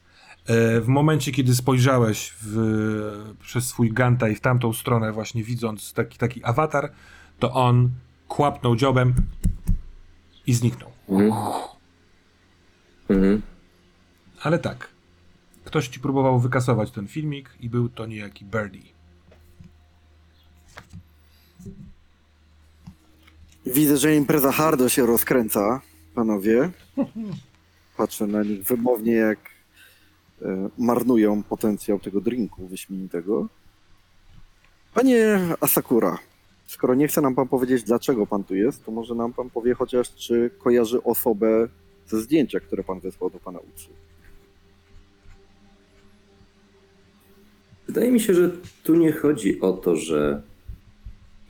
E, 0.46 0.80
W 0.80 0.88
momencie, 0.88 1.32
kiedy 1.32 1.54
spojrzałeś 1.54 2.34
w, 2.42 3.34
przez 3.40 3.66
swój 3.68 3.92
ganta 3.92 4.28
i 4.28 4.34
w 4.34 4.40
tamtą 4.40 4.72
stronę, 4.72 5.12
właśnie 5.12 5.44
widząc 5.44 5.92
taki, 5.92 6.18
taki 6.18 6.44
awatar, 6.44 6.92
to 7.38 7.52
on 7.52 7.90
kłapnął 8.28 8.76
dziobem 8.76 9.14
i 10.46 10.54
zniknął. 10.54 10.90
Mhm. 11.08 11.32
Mhm. 13.08 13.42
Ale 14.42 14.58
tak, 14.58 14.88
ktoś 15.64 15.88
ci 15.88 16.00
próbował 16.00 16.40
wykasować 16.40 16.90
ten 16.90 17.08
filmik 17.08 17.50
i 17.60 17.68
był 17.70 17.88
to 17.88 18.06
niejaki 18.06 18.44
Birdie. 18.44 18.92
Widzę, 23.66 23.96
że 23.96 24.16
impreza 24.16 24.52
hardo 24.52 24.88
się 24.88 25.06
rozkręca, 25.06 25.80
panowie. 26.14 26.70
Patrzę 27.96 28.26
na 28.26 28.42
nich 28.42 28.64
wymownie, 28.64 29.12
jak 29.12 29.38
marnują 30.78 31.42
potencjał 31.42 31.98
tego 31.98 32.20
drinku 32.20 32.66
wyśmienitego. 32.66 33.48
Panie 34.94 35.38
Asakura, 35.60 36.18
skoro 36.66 36.94
nie 36.94 37.08
chce 37.08 37.20
nam 37.20 37.34
pan 37.34 37.48
powiedzieć, 37.48 37.82
dlaczego 37.82 38.26
pan 38.26 38.44
tu 38.44 38.54
jest, 38.54 38.84
to 38.84 38.92
może 38.92 39.14
nam 39.14 39.32
pan 39.32 39.50
powie 39.50 39.74
chociaż, 39.74 40.14
czy 40.14 40.50
kojarzy 40.58 41.02
osobę 41.02 41.68
ze 42.06 42.20
zdjęcia, 42.20 42.60
które 42.60 42.84
pan 42.84 43.00
wysłał 43.00 43.30
do 43.30 43.38
pana 43.38 43.58
uczy. 43.58 43.88
Wydaje 47.86 48.12
mi 48.12 48.20
się, 48.20 48.34
że 48.34 48.50
tu 48.82 48.94
nie 48.94 49.12
chodzi 49.12 49.60
o 49.60 49.72
to, 49.72 49.96
że 49.96 50.42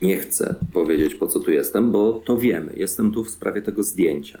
nie 0.01 0.17
chcę 0.17 0.55
powiedzieć, 0.73 1.15
po 1.15 1.27
co 1.27 1.39
tu 1.39 1.51
jestem, 1.51 1.91
bo 1.91 2.13
to 2.13 2.37
wiemy. 2.37 2.73
Jestem 2.75 3.11
tu 3.11 3.23
w 3.23 3.29
sprawie 3.29 3.61
tego 3.61 3.83
zdjęcia. 3.83 4.39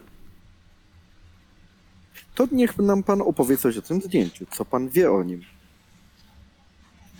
To 2.35 2.47
niech 2.51 2.77
nam 2.77 3.03
pan 3.03 3.21
opowie 3.21 3.57
coś 3.57 3.77
o 3.77 3.81
tym 3.81 4.01
zdjęciu. 4.01 4.45
Co 4.51 4.65
pan 4.65 4.89
wie 4.89 5.11
o 5.11 5.23
nim? 5.23 5.41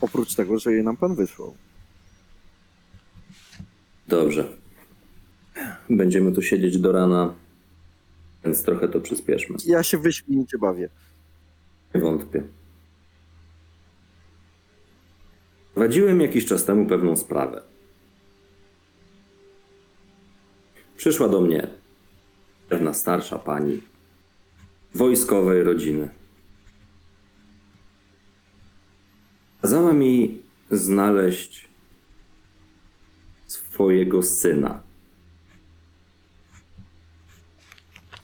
Oprócz 0.01 0.36
tego, 0.36 0.59
że 0.59 0.74
je 0.74 0.84
nam 0.84 0.97
pan 0.97 1.16
wysłał. 1.16 1.55
Dobrze. 4.07 4.57
Będziemy 5.89 6.32
tu 6.32 6.41
siedzieć 6.41 6.78
do 6.78 6.91
rana, 6.91 7.34
więc 8.45 8.64
trochę 8.64 8.88
to 8.88 9.01
przyspieszmy. 9.01 9.57
Ja 9.66 9.84
się 9.84 9.97
wyśmienicie 9.97 10.57
bawię. 10.57 10.89
Nie 11.95 12.01
wątpię. 12.01 12.43
Prowadziłem 15.74 16.22
jakiś 16.22 16.45
czas 16.45 16.66
temu 16.66 16.86
pewną 16.86 17.18
sprawę. 17.18 17.61
Przyszła 20.97 21.30
do 21.30 21.41
mnie 21.41 21.68
pewna 22.70 22.93
starsza 22.93 23.39
pani 23.39 23.82
wojskowej 24.96 25.64
rodziny. 25.64 26.10
Kazała 29.62 29.94
mi 29.94 30.41
znaleźć 30.72 31.68
swojego 33.48 34.24
syna. 34.24 34.84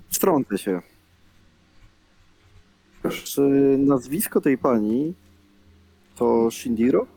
Wtrącę 0.09 0.57
się. 0.57 0.81
Czy 3.09 3.41
nazwisko 3.77 4.41
tej 4.41 4.57
pani 4.57 5.13
to 6.15 6.51
Shindiro? 6.51 7.07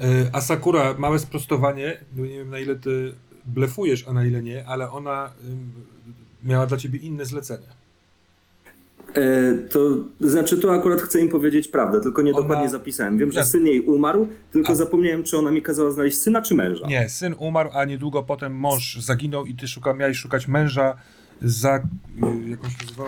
E, 0.00 0.30
A 0.32 0.40
Sakura, 0.40 0.94
małe 0.98 1.18
sprostowanie, 1.18 2.04
bo 2.12 2.22
nie 2.22 2.38
wiem 2.38 2.50
na 2.50 2.58
ile 2.58 2.76
ty 2.76 3.14
blefujesz, 3.54 4.08
a 4.08 4.12
na 4.12 4.24
ile 4.26 4.42
nie, 4.42 4.66
ale 4.66 4.90
ona 4.90 5.30
miała 6.44 6.66
dla 6.66 6.76
ciebie 6.76 6.98
inne 6.98 7.24
zlecenie. 7.24 7.66
E, 9.14 9.54
to 9.70 9.80
znaczy, 10.20 10.58
tu 10.58 10.70
akurat 10.70 11.00
chcę 11.00 11.20
im 11.20 11.28
powiedzieć 11.28 11.68
prawdę, 11.68 12.00
tylko 12.00 12.22
nie 12.22 12.32
Ona- 12.32 12.40
dokładnie 12.42 12.68
zapisałem. 12.68 13.18
Wiem, 13.18 13.32
że 13.32 13.44
syn 13.44 13.66
jej 13.66 13.80
umarł, 13.80 14.28
tylko 14.52 14.72
A. 14.72 14.74
zapomniałem, 14.74 15.22
czy 15.24 15.38
ona 15.38 15.50
mi 15.50 15.62
kazała 15.62 15.90
znaleźć 15.90 16.18
syna 16.18 16.42
czy 16.42 16.54
męża. 16.54 16.86
Nie, 16.86 17.08
syn 17.08 17.34
umarł, 17.38 17.70
a 17.72 17.84
niedługo 17.84 18.22
potem 18.22 18.54
mąż 18.56 18.96
zaginął 19.00 19.46
i 19.46 19.54
ty 19.54 19.68
szuka, 19.68 19.94
miałeś 19.94 20.18
szukać 20.18 20.48
męża 20.48 20.96
za... 21.42 21.76
y, 21.76 22.48
jak 22.50 22.64
on 22.64 22.70
się 22.70 22.76
nazywał? 22.84 23.06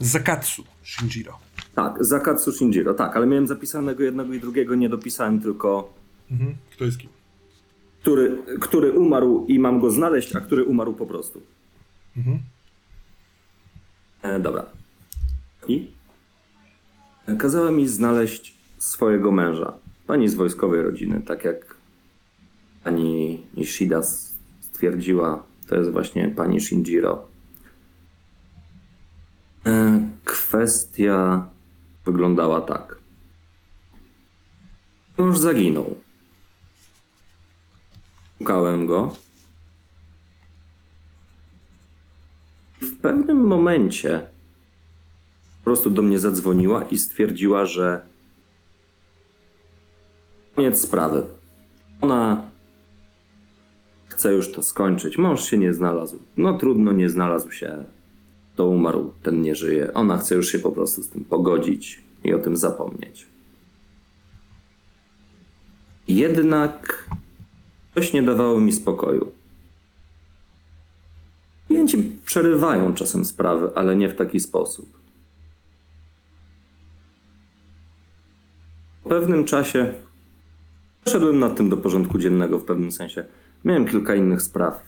Zakatsu 0.00 0.64
Shinjiro. 0.84 1.38
Tak, 1.74 2.04
Zakatsu 2.04 2.52
Shinjiro, 2.52 2.94
tak, 2.94 3.16
ale 3.16 3.26
miałem 3.26 3.46
zapisanego 3.46 4.02
jednego 4.02 4.34
i 4.34 4.40
drugiego, 4.40 4.74
nie 4.74 4.88
dopisałem 4.88 5.40
tylko, 5.40 5.92
Mhm. 6.30 6.56
Kto 6.70 6.84
jest 6.84 6.98
kim? 6.98 7.10
który, 8.08 8.38
który 8.60 8.92
umarł 8.92 9.46
i 9.48 9.58
mam 9.58 9.80
go 9.80 9.90
znaleźć, 9.90 10.36
a 10.36 10.40
który 10.40 10.64
umarł 10.64 10.94
po 10.94 11.06
prostu. 11.06 11.42
Mhm. 12.16 12.38
E, 14.22 14.40
dobra. 14.40 14.66
I 15.68 15.90
kazała 17.38 17.70
mi 17.70 17.88
znaleźć 17.88 18.54
swojego 18.78 19.32
męża. 19.32 19.72
Pani 20.06 20.28
z 20.28 20.34
wojskowej 20.34 20.82
rodziny, 20.82 21.20
tak 21.26 21.44
jak 21.44 21.76
pani 22.84 23.42
Ishida 23.54 24.02
stwierdziła, 24.60 25.42
to 25.66 25.76
jest 25.76 25.90
właśnie 25.90 26.28
pani 26.28 26.60
Shinjiro. 26.60 27.28
E, 29.66 30.00
Kwestia 30.24 31.48
wyglądała 32.04 32.60
tak. 32.60 32.98
Mąż 35.18 35.38
zaginął. 35.38 36.07
Szukałem 38.38 38.86
go. 38.86 39.16
W 42.80 42.96
pewnym 42.96 43.46
momencie 43.46 44.26
po 45.58 45.64
prostu 45.64 45.90
do 45.90 46.02
mnie 46.02 46.18
zadzwoniła 46.18 46.84
i 46.84 46.98
stwierdziła, 46.98 47.66
że 47.66 48.00
koniec 50.54 50.80
sprawy. 50.80 51.26
Ona 52.00 52.42
chce 54.08 54.34
już 54.34 54.52
to 54.52 54.62
skończyć. 54.62 55.18
Mąż 55.18 55.44
się 55.44 55.58
nie 55.58 55.74
znalazł. 55.74 56.18
No 56.36 56.58
trudno, 56.58 56.92
nie 56.92 57.08
znalazł 57.08 57.50
się. 57.50 57.84
To 58.56 58.66
umarł, 58.66 59.12
ten 59.22 59.42
nie 59.42 59.54
żyje. 59.54 59.94
Ona 59.94 60.18
chce 60.18 60.34
już 60.34 60.52
się 60.52 60.58
po 60.58 60.72
prostu 60.72 61.02
z 61.02 61.08
tym 61.08 61.24
pogodzić 61.24 62.02
i 62.24 62.34
o 62.34 62.38
tym 62.38 62.56
zapomnieć. 62.56 63.26
Jednak 66.08 67.08
coś 67.98 68.12
nie 68.12 68.22
dawało 68.22 68.60
mi 68.60 68.72
spokoju. 68.72 69.32
Klienci 71.66 72.16
przerywają 72.24 72.94
czasem 72.94 73.24
sprawy, 73.24 73.70
ale 73.74 73.96
nie 73.96 74.08
w 74.08 74.16
taki 74.16 74.40
sposób. 74.40 74.98
Po 79.02 79.08
pewnym 79.08 79.44
czasie 79.44 79.94
przeszedłem 81.04 81.38
nad 81.38 81.56
tym 81.56 81.68
do 81.68 81.76
porządku 81.76 82.18
dziennego 82.18 82.58
w 82.58 82.64
pewnym 82.64 82.92
sensie. 82.92 83.24
Miałem 83.64 83.86
kilka 83.86 84.14
innych 84.14 84.42
spraw. 84.42 84.82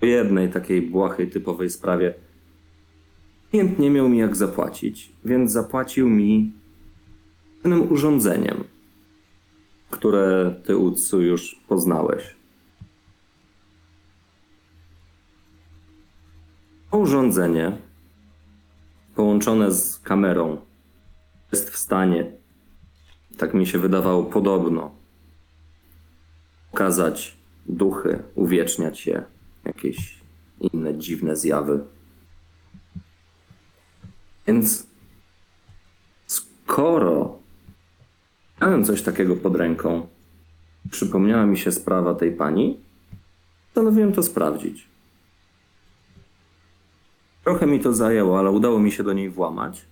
Po 0.00 0.06
jednej 0.06 0.50
takiej 0.50 0.82
błahej, 0.82 1.30
typowej 1.30 1.70
sprawie 1.70 2.14
klient 3.50 3.78
nie 3.78 3.90
miał 3.90 4.08
mi 4.08 4.18
jak 4.18 4.36
zapłacić, 4.36 5.12
więc 5.24 5.52
zapłacił 5.52 6.08
mi 6.08 6.52
pewnym 7.62 7.92
urządzeniem, 7.92 8.64
które 10.00 10.54
ty, 10.64 10.76
Utsu, 10.76 11.22
już 11.22 11.60
poznałeś. 11.68 12.36
To 16.90 16.98
urządzenie 16.98 17.78
połączone 19.14 19.72
z 19.72 19.98
kamerą 19.98 20.60
jest 21.52 21.70
w 21.70 21.76
stanie, 21.76 22.32
tak 23.38 23.54
mi 23.54 23.66
się 23.66 23.78
wydawało 23.78 24.24
podobno, 24.24 24.94
pokazać 26.70 27.36
duchy, 27.66 28.22
uwieczniać 28.34 29.06
je, 29.06 29.24
jakieś 29.64 30.20
inne 30.60 30.98
dziwne 30.98 31.36
zjawy. 31.36 31.84
Więc 34.46 34.86
skoro 36.26 37.39
miałem 38.60 38.84
coś 38.84 39.02
takiego 39.02 39.36
pod 39.36 39.56
ręką, 39.56 40.06
przypomniała 40.90 41.46
mi 41.46 41.58
się 41.58 41.72
sprawa 41.72 42.14
tej 42.14 42.32
pani, 42.32 42.80
postanowiłem 43.64 44.12
to 44.12 44.22
sprawdzić. 44.22 44.88
Trochę 47.44 47.66
mi 47.66 47.80
to 47.80 47.94
zajęło, 47.94 48.38
ale 48.38 48.50
udało 48.50 48.78
mi 48.78 48.92
się 48.92 49.02
do 49.02 49.12
niej 49.12 49.30
włamać. 49.30 49.84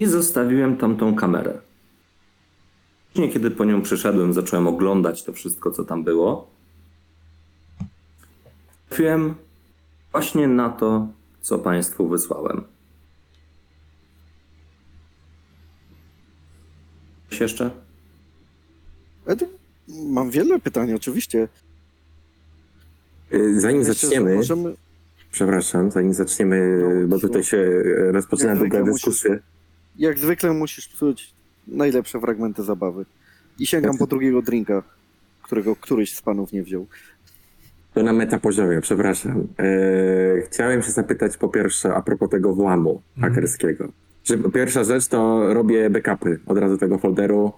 I 0.00 0.06
zostawiłem 0.06 0.76
tam 0.76 0.96
tą 0.96 1.14
kamerę. 1.14 1.60
Później, 3.12 3.32
kiedy 3.32 3.50
po 3.50 3.64
nią 3.64 3.82
przyszedłem, 3.82 4.32
zacząłem 4.32 4.66
oglądać 4.66 5.24
to 5.24 5.32
wszystko, 5.32 5.70
co 5.70 5.84
tam 5.84 6.04
było. 6.04 6.50
Trafiłem 8.88 9.34
właśnie 10.12 10.48
na 10.48 10.68
to, 10.70 11.08
co 11.40 11.58
Państwu 11.58 12.08
wysłałem. 12.08 12.75
Coś 17.36 17.40
jeszcze? 17.40 17.70
Mam 20.08 20.30
wiele 20.30 20.58
pytań, 20.58 20.92
oczywiście. 20.92 21.48
Y, 23.34 23.60
Zanim 23.60 23.78
Myślę, 23.78 23.94
zaczniemy, 23.94 24.34
Możemy... 24.34 24.74
przepraszam, 25.32 25.90
zanim 25.90 26.14
zaczniemy, 26.14 26.78
No, 27.00 27.08
bo 27.08 27.18
tutaj 27.18 27.44
się 27.44 27.82
rozpoczyna 28.12 28.56
długa 28.56 28.82
dyskusja. 28.82 29.36
Jak 29.98 30.18
zwykle 30.18 30.52
musisz 30.52 30.88
psuć 30.88 31.32
najlepsze 31.68 32.20
fragmenty 32.20 32.62
zabawy. 32.62 33.04
I 33.58 33.66
sięgam 33.66 33.98
po 33.98 34.06
drugiego 34.06 34.42
drinka, 34.42 34.82
którego 35.42 35.76
któryś 35.76 36.14
z 36.16 36.22
panów 36.22 36.52
nie 36.52 36.62
wziął. 36.62 36.86
To 37.94 38.02
na 38.02 38.12
metapoziomie, 38.12 38.80
przepraszam. 38.80 39.46
E, 39.58 40.42
chciałem 40.46 40.82
się 40.82 40.90
zapytać 40.90 41.36
po 41.36 41.48
pierwsze 41.48 41.94
a 41.94 42.02
propos 42.02 42.30
tego 42.30 42.54
włamu 42.54 43.02
Mhm. 43.16 43.34
hakerskiego. 43.34 43.88
Że 44.26 44.38
pierwsza 44.38 44.84
rzecz 44.84 45.08
to 45.08 45.54
robię 45.54 45.90
backupy 45.90 46.40
od 46.46 46.58
razu 46.58 46.78
tego 46.78 46.98
folderu. 46.98 47.52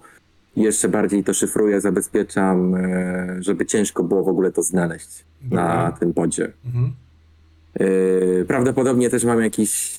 Jeszcze 0.56 0.88
bardziej 0.88 1.24
to 1.24 1.34
szyfruję, 1.34 1.80
zabezpieczam, 1.80 2.74
e, 2.74 3.36
żeby 3.40 3.66
ciężko 3.66 4.04
było 4.04 4.24
w 4.24 4.28
ogóle 4.28 4.52
to 4.52 4.62
znaleźć 4.62 5.24
na 5.42 5.48
Dobra. 5.50 5.96
tym 6.00 6.14
podzie. 6.14 6.52
Mhm. 6.66 6.92
E, 7.74 8.44
prawdopodobnie 8.44 9.10
też 9.10 9.24
mam 9.24 9.42
jakiś. 9.42 9.98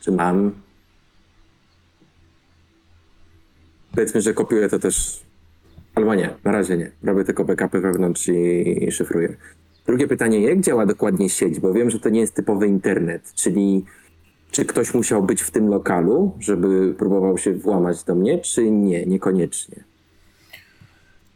Czy 0.00 0.12
mam? 0.12 0.52
Powiedzmy, 3.94 4.20
że 4.20 4.34
kopiuję 4.34 4.68
to 4.68 4.78
też. 4.78 5.22
Albo 5.94 6.14
nie, 6.14 6.34
na 6.44 6.52
razie 6.52 6.76
nie. 6.76 6.90
Robię 7.02 7.24
tylko 7.24 7.44
backupy 7.44 7.80
wewnątrz 7.80 8.28
i, 8.28 8.84
i 8.84 8.92
szyfruję. 8.92 9.36
Drugie 9.86 10.08
pytanie, 10.08 10.40
jak 10.40 10.60
działa 10.60 10.86
dokładnie 10.86 11.28
sieć? 11.28 11.60
Bo 11.60 11.72
wiem, 11.72 11.90
że 11.90 12.00
to 12.00 12.08
nie 12.08 12.20
jest 12.20 12.34
typowy 12.34 12.66
internet, 12.66 13.32
czyli 13.34 13.84
czy 14.50 14.64
ktoś 14.64 14.94
musiał 14.94 15.22
być 15.22 15.42
w 15.42 15.50
tym 15.50 15.68
lokalu, 15.68 16.36
żeby 16.40 16.94
próbował 16.94 17.38
się 17.38 17.54
włamać 17.54 18.04
do 18.04 18.14
mnie, 18.14 18.38
czy 18.38 18.70
nie, 18.70 19.06
niekoniecznie. 19.06 19.84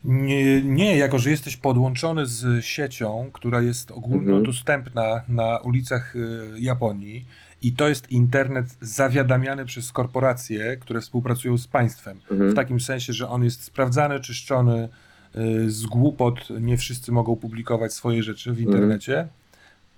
Nie, 0.04 0.62
nie, 0.62 0.96
jako 0.96 1.18
że 1.18 1.30
jesteś 1.30 1.56
podłączony 1.56 2.26
z 2.26 2.64
siecią, 2.64 3.30
która 3.32 3.62
jest 3.62 3.90
ogólnodostępna 3.90 5.22
na 5.28 5.58
ulicach 5.58 6.16
y, 6.16 6.20
Japonii 6.58 7.24
i 7.62 7.72
to 7.72 7.88
jest 7.88 8.10
internet 8.10 8.66
zawiadamiany 8.80 9.64
przez 9.64 9.92
korporacje, 9.92 10.76
które 10.76 11.00
współpracują 11.00 11.58
z 11.58 11.66
państwem. 11.66 12.20
Mhm. 12.30 12.50
W 12.50 12.54
takim 12.54 12.80
sensie, 12.80 13.12
że 13.12 13.28
on 13.28 13.44
jest 13.44 13.62
sprawdzany, 13.62 14.20
czyszczony 14.20 14.88
y, 15.36 15.70
z 15.70 15.86
głupot. 15.86 16.48
Nie 16.60 16.76
wszyscy 16.76 17.12
mogą 17.12 17.36
publikować 17.36 17.92
swoje 17.92 18.22
rzeczy 18.22 18.52
w 18.52 18.60
internecie. 18.60 19.28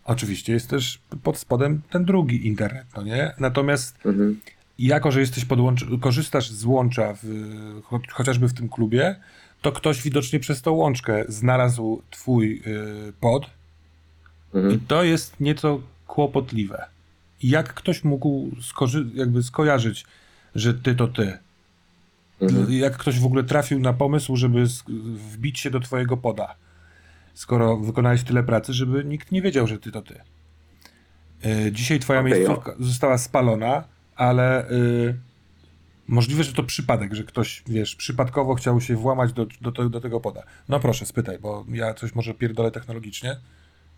Oczywiście 0.06 0.52
jest 0.52 0.70
też 0.70 0.98
pod 1.22 1.38
spodem 1.38 1.82
ten 1.90 2.04
drugi 2.04 2.46
internet, 2.46 2.86
no 2.96 3.02
nie? 3.02 3.34
Natomiast 3.38 3.96
Mhm. 4.06 4.40
jako, 4.78 5.12
że 5.12 5.20
jesteś 5.20 5.44
podłącz- 5.44 6.00
korzystasz 6.00 6.50
z 6.50 6.64
łącza 6.64 7.14
w, 7.22 7.24
cho- 7.90 8.10
chociażby 8.12 8.48
w 8.48 8.54
tym 8.54 8.68
klubie, 8.68 9.16
to 9.62 9.72
ktoś 9.72 10.02
widocznie 10.02 10.40
przez 10.40 10.62
tą 10.62 10.72
łączkę 10.72 11.24
znalazł 11.28 12.02
twój 12.10 12.62
y, 12.66 13.12
pod 13.20 13.46
i 14.54 14.56
Mhm. 14.58 14.80
to 14.88 15.02
jest 15.04 15.40
nieco 15.40 15.80
kłopotliwe. 16.06 16.84
Jak 17.42 17.74
ktoś 17.74 18.04
mógł 18.04 18.50
jakby 19.14 19.42
skojarzyć, 19.42 20.04
że 20.54 20.74
ty 20.74 20.94
to 20.94 21.08
ty? 21.08 21.38
Mhm. 22.40 22.72
jak 22.72 22.96
ktoś 22.96 23.18
w 23.20 23.26
ogóle 23.26 23.44
trafił 23.44 23.80
na 23.80 23.92
pomysł, 23.92 24.36
żeby 24.36 24.66
wbić 25.32 25.60
się 25.60 25.70
do 25.70 25.80
twojego 25.80 26.16
poda, 26.16 26.54
skoro 27.36 27.76
wykonałeś 27.76 28.22
tyle 28.22 28.42
pracy, 28.42 28.72
żeby 28.72 29.04
nikt 29.04 29.32
nie 29.32 29.42
wiedział, 29.42 29.66
że 29.66 29.78
ty 29.78 29.92
to 29.92 30.02
ty. 30.02 30.14
Y, 31.66 31.72
Dzisiaj 31.72 31.98
twoja 32.00 32.20
Okej, 32.20 32.32
miejscówka 32.32 32.74
została 32.80 33.18
spalona, 33.18 33.84
ale 34.16 34.70
y, 34.70 35.14
możliwe, 36.08 36.44
że 36.44 36.52
to 36.52 36.62
przypadek, 36.62 37.14
że 37.14 37.24
ktoś, 37.24 37.62
wiesz, 37.66 37.96
przypadkowo 37.96 38.54
chciał 38.54 38.80
się 38.80 38.96
włamać 38.96 39.32
do, 39.32 39.46
do, 39.60 39.70
do, 39.70 39.88
do 39.88 40.00
tego 40.00 40.20
poda. 40.20 40.42
No 40.68 40.80
proszę, 40.80 41.06
spytaj, 41.06 41.38
bo 41.38 41.64
ja 41.72 41.94
coś 41.94 42.14
może 42.14 42.34
pierdolę 42.34 42.70
technologicznie. 42.70 43.36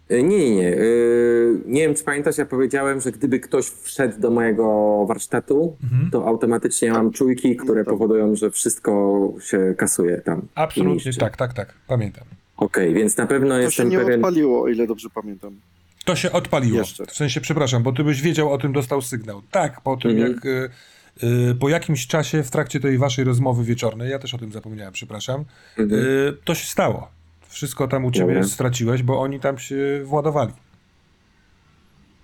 E, 0.09 0.23
Nie, 0.23 0.39
nie, 0.39 0.57
nie. 0.57 0.63
Yy, 0.63 1.63
Nie 1.67 1.81
wiem, 1.83 1.95
czy 1.95 2.05
pamiętasz, 2.05 2.39
ja 2.39 2.47
powiedziałem, 2.47 3.01
że 3.01 3.13
gdyby 3.13 3.41
ktoś 3.41 3.67
wszedł 3.67 4.21
do 4.21 4.31
mojego 4.31 4.65
warsztatu, 5.09 5.77
Mhm. 5.83 6.11
to 6.11 6.27
automatycznie 6.27 6.93
mam 6.93 7.11
czujki, 7.11 7.57
które 7.57 7.85
tak. 7.85 7.95
powodują, 7.95 8.37
że 8.37 8.51
wszystko 8.51 9.33
się 9.41 9.75
kasuje 9.77 10.19
tam. 10.21 10.49
Absolutnie 10.55 11.13
tak, 11.13 11.37
tak, 11.37 11.53
tak, 11.55 11.75
pamiętam. 11.87 12.25
Okej, 12.59 12.95
więc 12.95 13.17
na 13.17 13.27
pewno 13.27 13.49
To 13.49 13.57
się 13.61 13.65
jestem 13.65 13.89
nie 13.89 13.99
pewien. 13.99 14.15
odpaliło, 14.15 14.63
o 14.63 14.69
ile 14.69 14.87
dobrze 14.87 15.09
pamiętam. 15.15 15.61
To 16.05 16.17
się 16.17 16.33
odpaliło. 16.33 16.79
Jeszcze. 16.79 17.07
W 17.07 17.13
sensie, 17.13 17.41
przepraszam, 17.41 17.83
bo 17.83 17.93
ty 17.93 18.05
byś 18.05 18.23
wiedział 18.23 18.53
o 18.53 18.59
tym, 18.59 18.73
dostał 18.73 19.03
sygnał. 19.03 19.43
Tak, 19.51 19.81
po 19.81 19.97
tym 19.97 20.11
Mhm. 20.11 20.33
jak 20.33 20.47
y, 20.47 20.71
y, 21.51 21.55
po 21.55 21.69
jakimś 21.69 22.07
czasie 22.07 22.43
w 22.43 22.51
trakcie 22.51 22.81
tej 22.81 22.99
waszej 22.99 23.25
rozmowy 23.25 23.65
wieczornej, 23.65 24.11
ja 24.11 24.19
też 24.19 24.35
o 24.35 24.39
tym 24.39 24.53
zapomniałem, 24.53 24.93
przepraszam, 24.93 25.45
Mhm. 25.79 26.03
y, 26.03 26.33
to 26.45 26.55
się 26.55 26.67
stało. 26.67 27.09
Wszystko 27.49 27.89
tam 27.89 28.05
u 28.05 28.11
ciebie 28.11 28.35
Dobra. 28.35 28.49
straciłeś, 28.49 29.03
bo 29.03 29.21
oni 29.21 29.41
tam 29.41 29.59
się 29.59 29.77
władowali. 30.05 30.53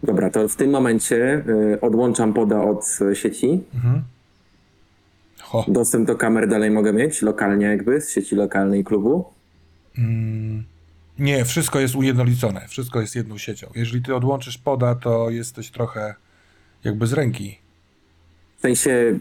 Dobra, 0.02 0.30
to 0.30 0.48
w 0.48 0.56
tym 0.56 0.70
momencie 0.70 1.44
y, 1.74 1.80
odłączam 1.80 2.32
poda 2.34 2.62
od 2.62 2.98
y, 3.12 3.16
sieci. 3.16 3.60
Ho. 5.42 5.64
Dostęp 5.68 6.06
do 6.06 6.16
kamer 6.16 6.48
dalej 6.48 6.70
mogę 6.70 6.92
mieć, 6.92 7.22
lokalnie 7.22 7.66
jakby, 7.66 8.00
z 8.00 8.10
sieci 8.10 8.36
lokalnej 8.36 8.84
klubu. 8.84 9.24
Mm, 9.98 10.64
nie, 11.18 11.44
wszystko 11.44 11.80
jest 11.80 11.94
ujednolicone, 11.94 12.68
wszystko 12.68 13.00
jest 13.00 13.16
jedną 13.16 13.38
siecią. 13.38 13.70
Jeżeli 13.74 14.02
ty 14.02 14.14
odłączysz 14.14 14.58
poda, 14.58 14.94
to 14.94 15.30
jesteś 15.30 15.70
trochę 15.70 16.14
jakby 16.84 17.06
z 17.06 17.12
ręki. 17.12 17.58
W 18.56 18.60
sensie, 18.60 19.18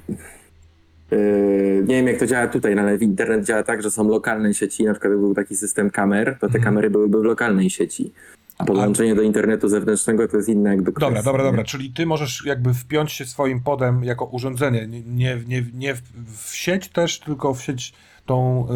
yy, 1.11 1.83
nie 1.87 1.95
wiem 1.95 2.07
jak 2.07 2.19
to 2.19 2.25
działa 2.25 2.47
tutaj, 2.47 2.75
no 2.75 2.81
ale 2.81 2.97
w 2.97 3.01
internet 3.01 3.45
działa 3.45 3.63
tak, 3.63 3.83
że 3.83 3.91
są 3.91 4.07
lokalne 4.07 4.53
sieci, 4.53 4.83
na 4.83 4.93
przykład 4.93 5.11
gdyby 5.11 5.25
był 5.25 5.35
taki 5.35 5.55
system 5.55 5.89
kamer, 5.89 6.33
to 6.33 6.39
te 6.39 6.45
Mhm. 6.45 6.63
kamery 6.63 6.89
byłyby 6.89 7.19
w 7.19 7.23
lokalnej 7.23 7.69
sieci. 7.69 8.11
A 8.57 8.65
podłączenie 8.65 9.15
do 9.15 9.21
internetu 9.21 9.69
zewnętrznego 9.69 10.27
to 10.27 10.37
jest 10.37 10.49
inna 10.49 10.69
jakby 10.69 10.91
kwestia. 10.91 11.07
Dobra, 11.07 11.23
dobra, 11.23 11.43
dobra. 11.43 11.63
Czyli 11.63 11.93
ty 11.93 12.05
możesz 12.05 12.45
jakby 12.45 12.73
wpiąć 12.73 13.11
się 13.11 13.25
swoim 13.25 13.61
podem 13.61 14.03
jako 14.03 14.25
urządzenie, 14.25 14.87
nie, 14.87 15.01
nie, 15.01 15.37
nie, 15.47 15.65
nie 15.73 15.95
w, 15.95 16.01
w 16.37 16.55
sieć 16.55 16.89
też, 16.89 17.19
tylko 17.19 17.53
w 17.53 17.61
sieć 17.61 17.93
tą 18.25 18.67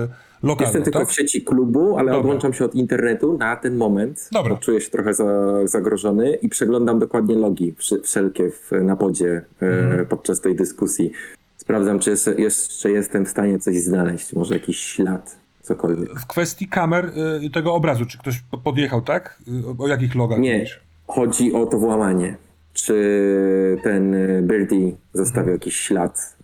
yy, 0.00 0.08
lokalną, 0.44 0.66
Jestem 0.68 0.82
tylko 0.82 0.98
tak? 0.98 1.08
w 1.08 1.12
sieci 1.12 1.42
klubu, 1.42 1.96
ale 1.98 2.04
Dobra. 2.06 2.18
odłączam 2.20 2.52
się 2.52 2.64
od 2.64 2.74
internetu 2.74 3.38
na 3.38 3.56
ten 3.56 3.76
moment. 3.76 4.28
Dobra. 4.32 4.56
Czuję 4.56 4.80
się 4.80 4.90
trochę 4.90 5.14
za, 5.14 5.26
zagrożony 5.66 6.34
i 6.34 6.48
przeglądam 6.48 6.98
dokładnie 6.98 7.34
logi 7.34 7.74
wszelkie 8.02 8.50
w, 8.50 8.70
na 8.82 8.96
podzie 8.96 9.42
e, 9.62 9.66
Mhm. 9.66 10.06
podczas 10.06 10.40
tej 10.40 10.54
dyskusji. 10.56 11.12
Sprawdzam, 11.56 11.98
czy 11.98 12.10
jest, 12.10 12.30
jeszcze 12.38 12.90
jestem 12.90 13.26
w 13.26 13.28
stanie 13.28 13.58
coś 13.58 13.76
znaleźć, 13.80 14.32
może 14.32 14.54
jakiś 14.54 14.78
ślad, 14.80 15.36
cokolwiek. 15.62 16.20
W 16.20 16.26
kwestii 16.26 16.68
kamer 16.68 17.10
y, 17.46 17.50
tego 17.50 17.74
obrazu, 17.74 18.06
czy 18.06 18.18
ktoś 18.18 18.42
po- 18.50 18.58
podjechał, 18.58 19.02
tak? 19.02 19.38
Y, 19.48 19.68
O, 19.80 19.84
o 19.84 19.88
jakich 19.88 20.14
logach 20.14 20.38
Nie, 20.38 20.54
mówisz? 20.54 20.80
chodzi 21.06 21.52
o 21.52 21.66
to 21.66 21.78
włamanie. 21.78 22.36
Czy 22.72 23.78
ten 23.82 24.14
y, 24.14 24.42
Birdie 24.42 24.92
zostawił 25.12 25.40
Mhm. 25.52 25.54
jakiś 25.56 25.76
ślad, 25.76 26.36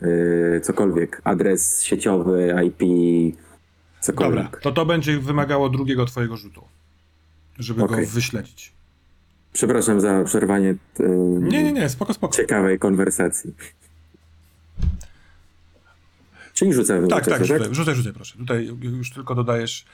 cokolwiek, 0.62 1.20
adres 1.24 1.82
sieciowy, 1.82 2.54
IP, 2.66 2.82
cokolwiek. 4.00 4.44
Dobra, 4.44 4.60
to 4.60 4.72
to 4.72 4.86
będzie 4.86 5.18
wymagało 5.18 5.68
drugiego 5.68 6.06
twojego 6.06 6.36
rzutu, 6.36 6.64
żeby 7.58 7.84
Okej. 7.84 8.06
go 8.06 8.12
wyśledzić. 8.12 8.72
Przepraszam 9.52 10.00
za 10.00 10.24
przerwanie 10.24 10.68
y, 10.70 10.76
Nie, 11.40 11.62
nie, 11.62 11.72
nie, 11.72 11.88
spoko, 11.88 12.14
spoko. 12.14 12.36
ciekawej 12.36 12.78
konwersacji. 12.78 13.54
Czyli 16.54 16.72
rzucę 16.72 17.08
Tak, 17.08 17.24
tak, 17.24 17.44
rzucę, 17.44 17.58
rzucaj, 17.58 17.74
rzucaj, 17.74 17.94
rzucaj, 17.94 18.12
proszę. 18.12 18.38
Tutaj 18.38 18.70
już 18.80 19.10
tylko 19.10 19.34
dodajesz 19.34 19.84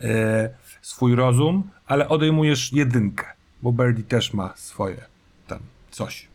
e, 0.00 0.50
swój 0.82 1.14
rozum, 1.14 1.62
ale 1.86 2.08
odejmujesz 2.08 2.72
jedynkę, 2.72 3.24
bo 3.62 3.72
Birdie 3.72 4.04
też 4.04 4.34
ma 4.34 4.52
swoje 4.56 5.04
tam 5.46 5.58
coś. 5.90 6.26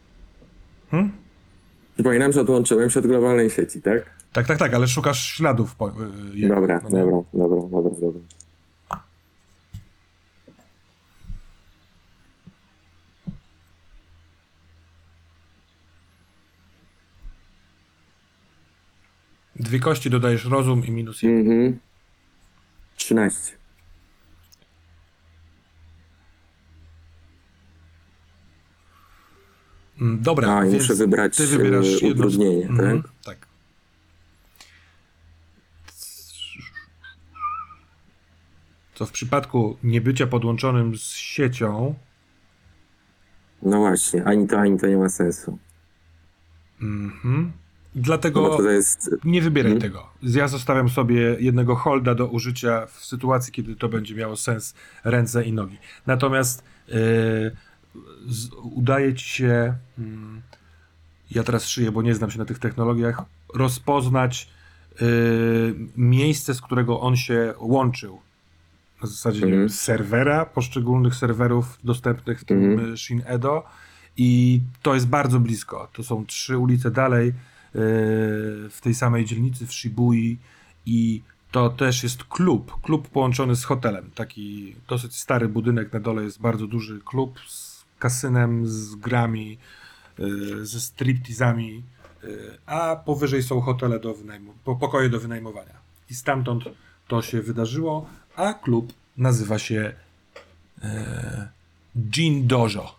Hm? 0.92 1.12
Przypominam, 1.94 2.32
że 2.32 2.42
odłączyłem 2.42 2.90
się 2.90 3.00
od 3.00 3.08
globalnej 3.08 3.50
sieci, 3.50 3.82
tak? 3.82 4.10
Tak, 4.34 4.48
tak, 4.48 4.58
tak, 4.58 4.74
ale 4.74 4.88
szukasz 4.88 5.24
śladów 5.28 5.76
po, 5.76 5.90
y, 5.90 5.94
jego. 6.34 6.56
Dobra, 6.56 6.82
No 6.84 6.90
dobra, 6.90 7.22
dobra, 7.34 7.62
dobra, 7.72 7.92
dobra. 8.02 8.22
Dwie 19.56 19.80
kości 19.80 20.10
dodajesz 20.10 20.46
rozum 20.46 20.86
i 20.86 20.92
minus 20.92 21.22
jeden. 21.22 21.40
Mhm. 21.40 21.80
13. 22.96 23.58
Mm, 30.02 30.22
Dobra, 30.22 30.54
A, 30.58 30.62
więc 30.64 30.74
muszę 30.74 30.96
wybrać, 30.96 31.38
ty 31.38 31.48
wybierasz 31.48 31.86
e, 31.88 31.90
jedno... 31.92 32.10
utrudnienie, 32.10 32.66
Mhm, 32.66 33.02
tak? 33.02 33.12
tak. 33.24 33.51
Co 39.02 39.06
w 39.06 39.12
przypadku 39.12 39.78
niebycia 39.84 40.28
podłączonym 40.28 40.98
z 40.98 41.14
siecią, 41.14 41.96
No 43.62 43.78
właśnie, 43.78 44.24
ani 44.24 44.48
to, 44.48 44.60
ani 44.60 44.80
to 44.80 44.88
nie 44.88 44.98
ma 44.98 45.10
sensu. 45.10 45.58
mhm, 46.82 47.52
No 47.96 48.02
dlatego 48.02 48.42
bo 48.42 48.58
to 48.58 48.70
jest... 48.70 49.10
nie 49.26 49.42
wybieraj 49.42 49.72
Mhm. 49.72 49.92
tego. 49.92 50.10
Ja 50.24 50.48
zostawiam 50.48 50.90
sobie 50.90 51.38
jednego 51.40 51.76
holda 51.76 52.16
do 52.16 52.28
użycia 52.28 52.86
w 52.86 53.06
sytuacji, 53.06 53.54
kiedy 53.54 53.76
to 53.76 53.90
będzie 53.90 54.16
miało 54.16 54.36
sens 54.36 54.74
ręce 55.04 55.44
i 55.44 55.54
nogi. 55.54 55.78
Natomiast 56.08 56.64
yy, 56.88 56.96
z, 58.28 58.50
udaje 58.64 59.14
ci 59.14 59.30
się, 59.30 59.76
mm, 59.98 60.42
ja 61.32 61.44
teraz 61.44 61.68
szyję, 61.68 61.92
bo 61.92 62.02
nie 62.02 62.16
znam 62.16 62.32
się 62.32 62.40
na 62.40 62.46
tych 62.46 62.60
technologiach, 62.60 63.22
rozpoznać 63.54 64.50
yy, 65.02 65.76
miejsce, 65.98 66.54
z 66.54 66.62
którego 66.62 67.00
on 67.00 67.16
się 67.16 67.54
łączył. 67.60 68.20
Na 69.02 69.08
zasadzie 69.08 69.48
wiem, 69.48 69.70
serwera, 69.70 70.46
poszczególnych 70.46 71.16
serwerów 71.16 71.80
dostępnych 71.84 72.40
w 72.40 72.46
tym 72.46 72.72
mhm. 72.72 72.98
Shin 72.98 73.22
Edo 73.26 73.64
i 74.18 74.62
to 74.82 74.94
jest 74.94 75.08
bardzo 75.08 75.40
blisko. 75.40 75.88
To 75.94 76.04
są 76.04 76.26
trzy 76.26 76.58
ulice 76.58 76.92
dalej 76.92 77.28
yy, 77.28 77.34
w 78.70 78.80
tej 78.82 78.96
samej 78.96 79.26
dzielnicy 79.26 79.68
w 79.68 79.74
Shibui 79.74 80.38
i 80.86 81.22
to 81.52 81.70
też 81.70 82.04
jest 82.04 82.24
klub, 82.24 82.82
klub 82.82 83.08
połączony 83.08 83.56
z 83.56 83.64
hotelem. 83.64 84.12
Taki 84.16 84.76
dosyć 84.88 85.16
stary 85.16 85.48
budynek, 85.48 85.94
na 85.94 86.00
dole 86.00 86.24
jest 86.24 86.42
bardzo 86.42 86.68
duży 86.68 87.00
klub 87.06 87.40
z 87.48 87.86
kasynem, 88.00 88.68
z 88.68 88.96
grami, 88.96 89.58
yy, 90.20 90.66
ze 90.66 90.80
striptizami, 90.80 91.84
yy, 92.24 92.58
a 92.66 92.96
powyżej 92.96 93.44
są 93.44 93.62
hotele 93.62 94.00
do 94.00 94.14
wynajmu, 94.14 94.54
po- 94.64 94.76
pokoje 94.76 95.10
do 95.10 95.20
wynajmowania. 95.20 95.82
I 96.10 96.16
stamtąd 96.16 96.64
to 97.08 97.22
się 97.22 97.42
wydarzyło, 97.42 98.10
a 98.36 98.54
klub 98.54 98.94
nazywa 99.18 99.60
się 99.60 99.94
e, 100.84 101.50
Jin 101.96 102.48
Dojo, 102.48 102.96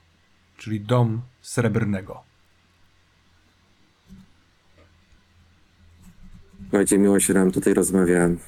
czyli 0.57 0.81
Dom 0.81 1.23
Srebrnego. 1.43 2.23
Słuchajcie, 6.63 6.99
miło 6.99 7.21
się 7.21 7.35
nam 7.35 7.53
tutaj 7.53 7.75
rozmawiałem. 7.75 8.39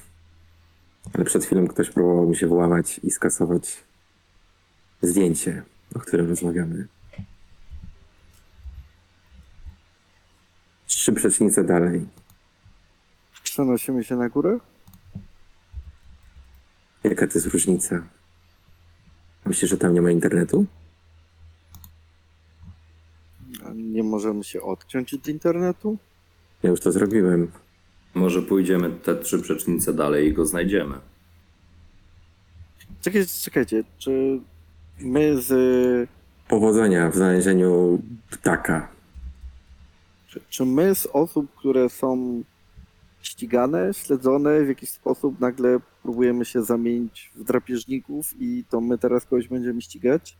Ale 1.13 1.25
przed 1.25 1.45
chwilą 1.45 1.67
ktoś 1.67 1.89
próbował 1.89 2.29
mi 2.29 2.35
się 2.35 2.47
włamać 2.47 2.99
i 3.03 3.11
skasować 3.11 3.83
zdjęcie, 5.01 5.63
o 5.95 5.99
którym 5.99 6.29
rozmawiamy. 6.29 6.87
Trzy 10.87 11.13
przecznice 11.13 11.63
dalej. 11.63 12.07
Przenosimy 13.43 14.03
się 14.03 14.15
na 14.15 14.29
górę? 14.29 14.59
Jaka 17.09 17.27
to 17.27 17.33
jest 17.35 17.47
różnica? 17.47 18.03
Myślisz, 19.45 19.71
że 19.71 19.77
tam 19.77 19.93
nie 19.93 20.01
ma 20.01 20.11
internetu? 20.11 20.65
A 23.65 23.73
Nie 23.73 24.03
możemy 24.03 24.43
się 24.43 24.61
odciąć 24.61 25.13
od 25.13 25.27
internetu? 25.27 25.97
Ja 26.63 26.69
już 26.69 26.79
to 26.79 26.91
zrobiłem. 26.91 27.51
Może 28.13 28.41
pójdziemy 28.41 28.91
te 28.91 29.15
trzy 29.15 29.41
przecznice 29.41 29.93
dalej 29.93 30.27
i 30.27 30.33
go 30.33 30.45
znajdziemy. 30.45 30.95
Czekajcie, 33.01 33.29
czekajcie, 33.41 33.83
czy 33.97 34.39
my 34.99 35.41
z... 35.41 36.09
Powodzenia 36.47 37.09
w 37.09 37.15
znalezieniu 37.15 38.01
ptaka. 38.31 38.87
Czy, 40.27 40.41
czy 40.49 40.65
my 40.65 40.95
z 40.95 41.05
osób, 41.05 41.55
które 41.55 41.89
są 41.89 42.43
ścigane, 43.21 43.93
śledzone, 43.93 44.63
w 44.63 44.67
jakiś 44.67 44.89
sposób 44.89 45.39
nagle 45.39 45.79
próbujemy 46.05 46.45
się 46.45 46.63
zamienić 46.63 47.31
w 47.35 47.43
drapieżników 47.43 48.33
i 48.39 48.63
to 48.69 48.81
my 48.81 48.97
teraz 48.97 49.25
kogoś 49.25 49.47
będziemy 49.47 49.81
ścigać? 49.81 50.37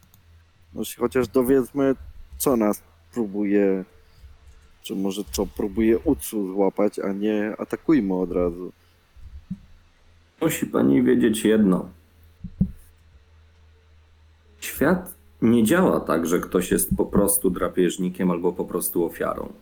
No 0.73 0.81
chociaż 0.97 1.27
dowiedzmy, 1.27 1.95
co 2.37 2.57
nas 2.57 2.81
próbuje, 3.13 3.85
czy 4.81 4.95
może 4.95 5.21
co 5.31 5.45
próbuje 5.45 5.99
Utsu 5.99 6.53
złapać, 6.53 6.99
a 6.99 7.13
nie 7.13 7.55
atakujmy 7.57 8.13
od 8.13 8.31
razu. 8.31 8.71
Musi 10.41 10.65
pani 10.65 11.03
wiedzieć 11.03 11.45
jedno. 11.45 11.89
Świat 14.59 15.13
nie 15.41 15.63
działa 15.63 15.99
tak, 15.99 16.25
że 16.25 16.39
ktoś 16.39 16.71
jest 16.71 16.89
po 16.97 17.05
prostu 17.05 17.49
drapieżnikiem 17.49 18.31
albo 18.31 18.53
po 18.53 18.65
prostu 18.65 19.05
ofiarą. 19.05 19.53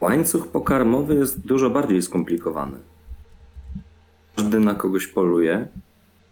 Łańcuch 0.00 0.48
pokarmowy 0.48 1.14
jest 1.14 1.40
dużo 1.40 1.70
bardziej 1.70 2.02
skomplikowany. 2.02 2.91
Każdy 4.36 4.60
na 4.60 4.74
kogoś 4.74 5.06
poluje, 5.06 5.68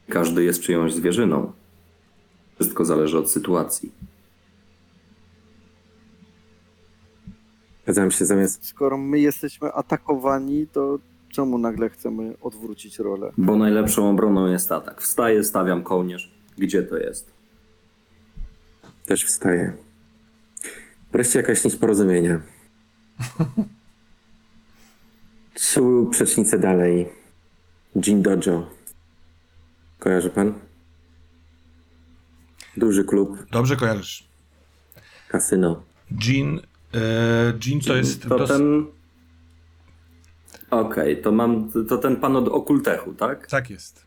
każdy 0.09 0.45
jest 0.45 0.63
czyjąś 0.63 0.95
zwierzyną. 0.95 1.53
Wszystko 2.55 2.85
zależy 2.85 3.19
od 3.19 3.31
sytuacji. 3.31 3.93
Zgadzam 7.83 8.11
się, 8.11 8.25
zamiast 8.25 8.67
Skoro 8.67 8.99
my 8.99 9.21
jesteśmy 9.21 9.73
atakowani, 9.73 10.67
to 10.67 10.99
czemu 11.29 11.59
nagle 11.59 11.91
chcemy 11.91 12.35
odwrócić 12.41 12.99
rolę? 12.99 13.33
Bo 13.39 13.57
najlepszą 13.57 14.11
obroną 14.11 14.47
jest 14.47 14.73
atak. 14.73 15.03
Wstaję, 15.03 15.45
stawiam 15.45 15.83
kołnierz. 15.83 16.35
Gdzie 16.59 16.83
to 16.83 16.97
jest? 16.97 17.41
też 19.11 19.25
wstaję. 19.25 19.73
Wreszcie 21.13 21.39
jakaś 21.39 21.65
nić 21.65 21.77
porozumienia. 21.77 22.41
Trzy 25.55 25.81
przecznice 26.11 26.59
dalej. 26.59 27.09
Gin 27.97 28.23
Dojo. 28.23 28.71
Kojarzy 29.99 30.31
pan? 30.31 30.55
Duży 32.77 33.05
klub, 33.05 33.39
Dobrze 33.51 33.77
kojarzysz. 33.77 34.25
kasyno. 35.29 35.83
Jean, 36.23 36.61
e, 36.95 37.01
Jean 37.67 37.81
to 37.81 37.97
jest... 37.97 38.23
To 38.29 38.39
dos- 38.39 38.49
ten. 38.49 38.87
Okej, 40.71 41.23
to 41.23 41.33
mam. 41.33 41.71
To 41.89 41.99
ten 41.99 42.17
pan 42.17 42.37
od 42.37 42.49
okultechu, 42.49 43.15
tak? 43.15 43.47
Tak 43.47 43.71
jest. 43.71 44.07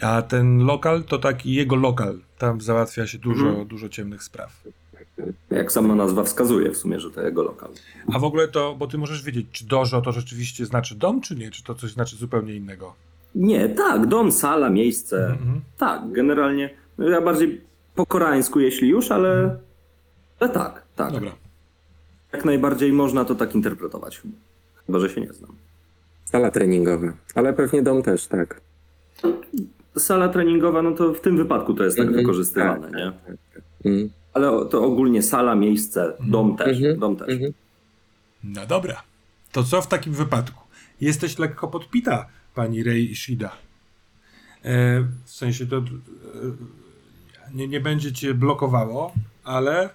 A 0.00 0.22
ten 0.22 0.58
lokal 0.58 1.04
to 1.04 1.18
taki 1.18 1.54
jego 1.54 1.76
lokal. 1.76 2.20
Tam 2.38 2.60
załatwia 2.60 3.06
się 3.06 3.18
dużo, 3.18 3.46
Mhm. 3.48 3.66
dużo 3.68 3.88
ciemnych 3.88 4.22
spraw. 4.22 4.62
Jak 5.50 5.72
sama 5.72 5.94
nazwa 5.94 6.24
wskazuje 6.24 6.70
w 6.70 6.76
sumie, 6.76 7.00
że 7.00 7.10
to 7.10 7.22
jego 7.22 7.42
lokal. 7.42 7.70
A 8.14 8.18
w 8.18 8.24
ogóle 8.24 8.48
to, 8.48 8.74
bo 8.78 8.86
ty 8.86 8.98
możesz 8.98 9.22
wiedzieć, 9.22 9.46
czy 9.52 9.66
dojo 9.66 10.00
to 10.04 10.12
rzeczywiście 10.12 10.66
znaczy 10.66 10.94
dom, 10.94 11.20
czy 11.20 11.36
nie? 11.36 11.50
Czy 11.50 11.64
to 11.64 11.74
coś 11.74 11.92
znaczy 11.92 12.16
zupełnie 12.16 12.54
innego? 12.54 12.94
Nie, 13.34 13.68
tak, 13.68 14.06
dom, 14.06 14.32
sala, 14.32 14.70
miejsce. 14.70 15.26
Mhm. 15.26 15.60
Tak, 15.78 16.12
generalnie. 16.12 16.70
no 16.98 17.08
Ja 17.08 17.20
bardziej 17.20 17.60
po 17.94 18.06
koreańsku, 18.06 18.60
jeśli 18.60 18.88
już, 18.88 19.10
ale. 19.10 19.56
Ale 20.40 20.50
tak, 20.50 20.82
tak. 20.96 21.12
Dobra. 21.12 21.30
Jak 22.32 22.44
najbardziej 22.44 22.92
można 22.92 23.24
to 23.24 23.34
tak 23.34 23.54
interpretować. 23.54 24.22
Chyba, 24.86 24.98
że 24.98 25.10
się 25.10 25.20
nie 25.20 25.32
znam. 25.32 25.50
Sala 26.24 26.50
treningowa. 26.50 27.12
Ale 27.34 27.52
pewnie 27.52 27.82
dom 27.82 28.02
też, 28.02 28.26
tak. 28.26 28.60
Sala 29.98 30.28
treningowa, 30.28 30.82
no 30.82 30.92
to 30.92 31.14
w 31.14 31.20
tym 31.20 31.36
wypadku 31.36 31.74
to 31.74 31.84
jest 31.84 31.96
tak 31.96 32.06
Mhm. 32.06 32.22
wykorzystywane, 32.22 32.90
Tak, 32.90 32.96
nie? 32.96 33.12
Mm. 33.92 34.10
Ale 34.34 34.66
to 34.70 34.84
ogólnie 34.84 35.22
sala, 35.22 35.54
miejsce, 35.54 36.12
dom 36.20 36.56
też, 36.56 36.76
Mhm. 36.78 36.98
dom 36.98 37.16
też. 37.16 37.28
Mhm. 37.28 37.52
No 38.44 38.66
dobra. 38.66 39.02
To 39.52 39.64
co 39.64 39.82
w 39.82 39.86
takim 39.86 40.12
wypadku? 40.12 40.60
Jesteś 41.00 41.38
lekko 41.38 41.68
podpita, 41.68 42.26
pani 42.54 42.82
Rei 42.82 43.10
Ishida. 43.10 43.52
E, 44.64 45.00
w 45.24 45.30
sensie 45.30 45.66
to 45.66 45.76
e, 45.76 45.82
nie, 47.54 47.68
nie 47.68 47.80
będzie 47.80 48.12
cię 48.12 48.34
blokowało, 48.34 49.12
ale 49.44 49.90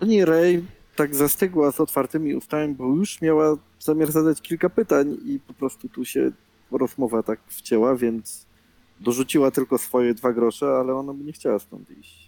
Pani 0.00 0.24
Ray 0.24 0.64
tak 0.96 1.14
zastygła 1.14 1.72
z 1.72 1.80
otwartymi 1.80 2.34
ustami, 2.34 2.74
bo 2.74 2.84
już 2.94 3.20
miała 3.20 3.56
zamiar 3.80 4.12
zadać 4.12 4.42
kilka 4.42 4.70
pytań 4.70 5.16
i 5.24 5.40
po 5.46 5.52
prostu 5.54 5.88
tu 5.88 6.04
się 6.04 6.30
rozmowa 6.70 7.22
tak 7.22 7.40
wcięła, 7.48 7.96
więc 7.96 8.46
dorzuciła 9.00 9.50
tylko 9.50 9.78
swoje 9.78 10.14
dwa 10.14 10.32
grosze, 10.32 10.66
ale 10.66 10.94
ona 10.94 11.12
by 11.14 11.24
nie 11.24 11.32
chciała 11.32 11.58
stąd 11.58 11.90
iść. 12.00 12.25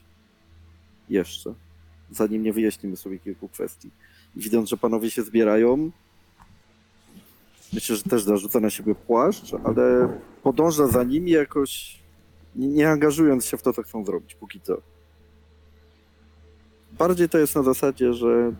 Jeszcze. 1.10 1.54
Zanim 2.10 2.42
nie 2.42 2.52
wyjaśnimy 2.52 2.96
sobie 2.96 3.18
kilku 3.18 3.48
kwestii. 3.48 3.90
I 4.36 4.40
widząc, 4.40 4.68
że 4.68 4.76
panowie 4.76 5.10
się 5.10 5.22
zbierają, 5.22 5.90
myślę, 7.72 7.96
że 7.96 8.02
też 8.02 8.22
zarzuca 8.22 8.60
na 8.60 8.70
siebie 8.70 8.94
płaszcz, 8.94 9.54
ale 9.64 10.18
podąża 10.42 10.86
za 10.86 11.04
nimi 11.04 11.30
jakoś, 11.30 11.98
nie, 12.56 12.68
nie 12.68 12.90
angażując 12.90 13.44
się 13.44 13.56
w 13.56 13.62
to, 13.62 13.72
co 13.72 13.82
chcą 13.82 14.04
zrobić, 14.04 14.34
póki 14.34 14.60
co. 14.60 14.80
Bardziej 16.92 17.28
to 17.28 17.38
jest 17.38 17.54
na 17.54 17.62
zasadzie, 17.62 18.12
że 18.12 18.52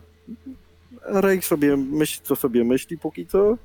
Rake 1.01 1.41
sobie 1.41 1.77
myśli, 1.77 2.21
co 2.23 2.35
sobie 2.35 2.63
myśli 2.63 2.97
póki 2.97 3.27
co. 3.27 3.57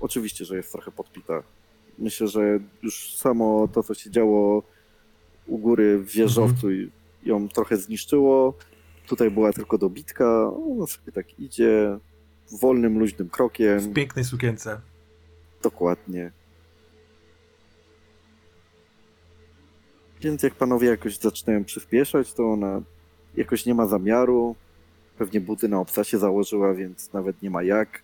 Oczywiście, 0.00 0.44
że 0.44 0.56
jest 0.56 0.72
trochę 0.72 0.90
podpita. 0.90 1.42
Myślę, 1.98 2.28
że 2.28 2.58
już 2.82 3.16
samo 3.16 3.68
to, 3.68 3.82
co 3.82 3.94
się 3.94 4.10
działo 4.10 4.62
u 5.46 5.58
góry 5.58 5.98
w 5.98 6.06
wieżowcu 6.06 6.66
ją 7.24 7.48
trochę 7.48 7.76
zniszczyło. 7.76 8.54
Tutaj 9.06 9.30
była 9.30 9.52
tylko 9.52 9.78
dobitka. 9.78 10.50
Ona 10.70 10.86
sobie 10.86 11.12
tak 11.12 11.38
idzie 11.38 11.98
wolnym, 12.60 12.98
luźnym 12.98 13.28
krokiem. 13.28 13.80
w 13.80 13.92
pięknej 13.92 14.24
sukience. 14.24 14.80
Dokładnie. 15.62 16.32
Więc 20.20 20.42
jak 20.42 20.54
panowie 20.54 20.88
jakoś 20.88 21.18
zaczynają 21.18 21.64
przyspieszać, 21.64 22.32
to 22.32 22.52
ona 22.52 22.82
jakoś 23.36 23.66
nie 23.66 23.74
ma 23.74 23.86
zamiaru. 23.86 24.56
Pewnie 25.18 25.40
buty 25.40 25.68
na 25.68 25.80
obcasie 25.80 26.18
założyła, 26.18 26.74
więc 26.74 27.12
nawet 27.12 27.42
nie 27.42 27.50
ma 27.50 27.62
jak. 27.62 28.02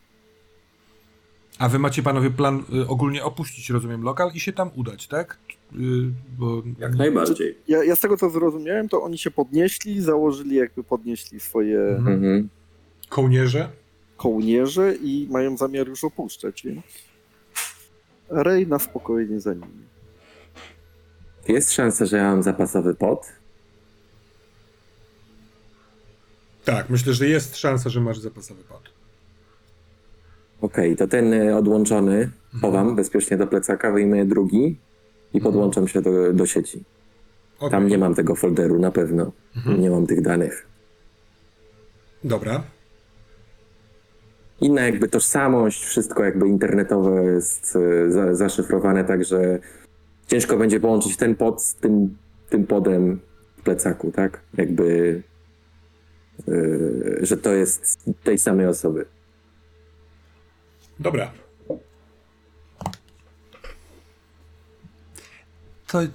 A 1.58 1.68
wy 1.68 1.78
macie 1.78 2.02
panowie 2.02 2.30
plan 2.30 2.64
y, 2.74 2.86
ogólnie 2.88 3.24
opuścić, 3.24 3.70
rozumiem, 3.70 4.02
lokal 4.02 4.30
i 4.34 4.40
się 4.40 4.52
tam 4.52 4.70
udać, 4.76 5.06
tak? 5.06 5.38
Y, 5.72 5.76
bo 6.38 6.62
Jak 6.78 6.94
najbardziej. 6.94 7.58
Ja, 7.68 7.84
ja 7.84 7.96
z 7.96 8.00
tego 8.00 8.16
co 8.16 8.30
zrozumiałem, 8.30 8.88
to 8.88 9.02
oni 9.02 9.18
się 9.18 9.30
podnieśli, 9.30 10.00
założyli 10.02 10.56
jakby 10.56 10.84
podnieśli 10.84 11.40
swoje 11.40 11.78
Mhm. 11.80 12.14
Mhm. 12.16 12.48
kołnierze. 13.08 13.68
kołnierze 14.16 14.94
i 14.94 15.26
mają 15.30 15.56
zamiar 15.56 15.88
już 15.88 16.04
opuszczać, 16.04 16.62
więc 16.64 16.82
Rej 18.30 18.66
na 18.66 18.78
spokojnie 18.78 19.40
za 19.40 19.54
nimi. 19.54 19.88
Jest 21.48 21.72
szansa, 21.72 22.06
że 22.06 22.16
ja 22.16 22.30
mam 22.30 22.42
zapasowy 22.42 22.94
pot. 22.94 23.26
Tak, 26.64 26.90
myślę, 26.90 27.14
że 27.14 27.26
jest 27.28 27.56
szansa, 27.56 27.90
że 27.90 28.00
masz 28.00 28.18
zapasowy 28.18 28.62
pot. 28.64 28.82
Okej, 30.60 30.96
to 30.96 31.08
ten 31.08 31.32
e, 31.32 31.56
odłączony 31.56 32.30
chowam 32.60 32.96
bezpiecznie 32.96 33.36
do 33.36 33.46
plecaka, 33.46 33.92
wyjmuję 33.92 34.24
drugi 34.24 34.76
i 35.34 35.40
podłączam 35.40 35.88
się 35.88 36.02
do, 36.02 36.32
do 36.32 36.46
sieci. 36.46 36.84
Okej. 37.58 37.70
Tam 37.70 37.88
nie 37.88 37.98
mam 37.98 38.14
tego 38.14 38.34
folderu 38.34 38.78
na 38.78 38.90
pewno. 38.90 39.32
Nie 39.78 39.90
mam 39.90 40.06
tych 40.06 40.22
danych. 40.22 40.66
Dobra. 42.24 42.62
Inna 44.60 44.82
jakby 44.82 45.08
tożsamość, 45.08 45.84
wszystko 45.84 46.24
jakby 46.24 46.48
internetowe 46.48 47.24
jest 47.24 47.76
e, 47.76 48.12
za, 48.12 48.34
zaszyfrowane, 48.34 49.04
także 49.04 49.58
ciężko 50.26 50.56
będzie 50.56 50.80
połączyć 50.80 51.16
ten 51.16 51.34
pod 51.34 51.62
z 51.62 51.74
tym, 51.74 52.16
tym 52.50 52.66
podem 52.66 53.20
w 53.56 53.62
plecaku, 53.62 54.12
tak? 54.12 54.40
Jakby, 54.56 55.22
e, 56.48 56.52
że 57.26 57.36
to 57.36 57.54
jest 57.54 58.04
tej 58.24 58.38
samej 58.38 58.66
osoby. 58.66 59.04
Dobra. 61.00 61.30
To. 65.86 66.02
Yy, 66.02 66.08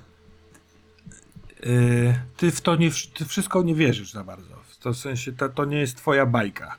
ty 2.38 2.52
w 2.52 2.62
to 2.62 2.76
nie, 2.76 2.92
ty 3.14 3.26
wszystko 3.26 3.64
nie 3.64 3.76
wierzysz 3.76 4.12
za 4.12 4.24
bardzo. 4.24 4.56
W 4.68 4.78
to 4.78 4.94
sensie 4.94 5.32
to, 5.32 5.50
to 5.50 5.66
nie 5.66 5.78
jest 5.80 5.98
twoja 5.98 6.26
bajka. 6.26 6.78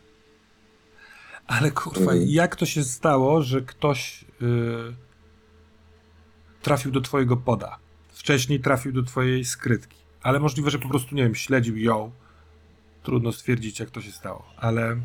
Ale 1.46 1.70
kurwa, 1.70 2.00
Mhm. 2.12 2.24
jak 2.28 2.56
to 2.56 2.66
się 2.66 2.84
stało, 2.84 3.42
że 3.42 3.62
ktoś 3.62 4.24
yy, 4.40 4.94
trafił 6.62 6.90
do 6.92 7.00
twojego 7.00 7.36
poda? 7.36 7.78
Wcześniej 8.12 8.60
trafił 8.60 8.92
do 8.92 9.02
twojej 9.02 9.44
skrytki. 9.44 9.96
Ale 10.22 10.40
możliwe, 10.40 10.70
że 10.70 10.78
po 10.78 10.88
prostu, 10.88 11.14
nie 11.14 11.22
wiem, 11.22 11.34
śledził 11.34 11.76
ją. 11.78 12.10
Trudno 13.02 13.32
stwierdzić, 13.32 13.80
jak 13.80 13.90
to 13.90 14.00
się 14.00 14.12
stało. 14.12 14.44
Ale 14.56 14.96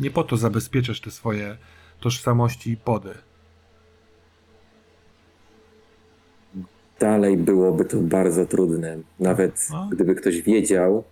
nie 0.00 0.10
po 0.10 0.24
to 0.24 0.36
zabezpieczasz 0.36 1.00
te 1.00 1.10
swoje 1.10 1.58
tożsamości 2.00 2.70
i 2.70 2.76
pody. 2.76 3.14
Dalej 7.00 7.36
byłoby 7.36 7.84
to 7.84 7.96
bardzo 7.96 8.46
trudne. 8.46 8.98
Nawet 9.20 9.68
No. 9.70 9.88
gdyby 9.92 10.14
ktoś 10.14 10.42
wiedział, 10.42 11.04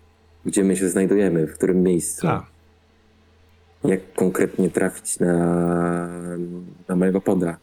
gdzie 0.44 0.64
my 0.64 0.76
się 0.76 0.88
znajdujemy, 0.88 1.46
w 1.46 1.54
którym 1.54 1.82
miejscu. 1.82 2.26
Tak. 2.26 2.52
jak 3.84 4.14
konkretnie 4.14 4.70
trafić 4.70 5.18
na, 5.20 5.36
na 6.88 6.96
mojego 6.96 7.20
poda. 7.20 7.56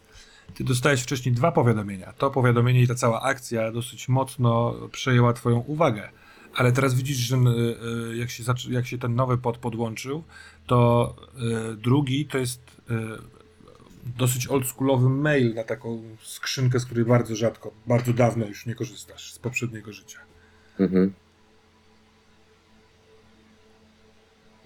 Ty 0.54 0.64
dostałeś 0.64 1.02
wcześniej 1.02 1.36
dwa 1.36 1.52
powiadomienia. 1.52 2.14
To 2.18 2.32
powiadomienie 2.32 2.82
i 2.82 2.88
ta 2.88 2.96
cała 2.96 3.22
akcja 3.22 3.72
dosyć 3.72 4.10
mocno 4.10 4.76
przejęła 4.92 5.34
twoją 5.34 5.60
uwagę. 5.60 6.10
Ale 6.56 6.72
teraz 6.72 6.94
widzisz, 6.94 7.18
że 7.18 7.36
y, 7.36 7.40
y, 8.12 8.18
jak 8.18 8.30
się, 8.30 8.44
jak 8.70 8.88
się 8.88 8.98
ten 8.98 9.16
nowy 9.16 9.38
pod 9.38 9.58
podłączył, 9.58 10.24
to 10.68 11.16
y, 11.74 11.76
drugi 11.76 12.26
to 12.26 12.38
jest 12.38 12.62
dosyć 14.18 14.48
oldschoolowy 14.48 15.10
mail 15.10 15.54
na 15.54 15.64
taką 15.64 16.04
skrzynkę, 16.22 16.80
z 16.80 16.86
której 16.86 17.06
bardzo 17.06 17.36
rzadko, 17.36 17.72
bardzo 17.88 18.14
dawno 18.14 18.46
już 18.46 18.66
nie 18.66 18.76
korzystasz, 18.76 19.34
z 19.34 19.40
poprzedniego 19.40 19.94
życia. 19.94 20.20
Mhm. 20.80 21.14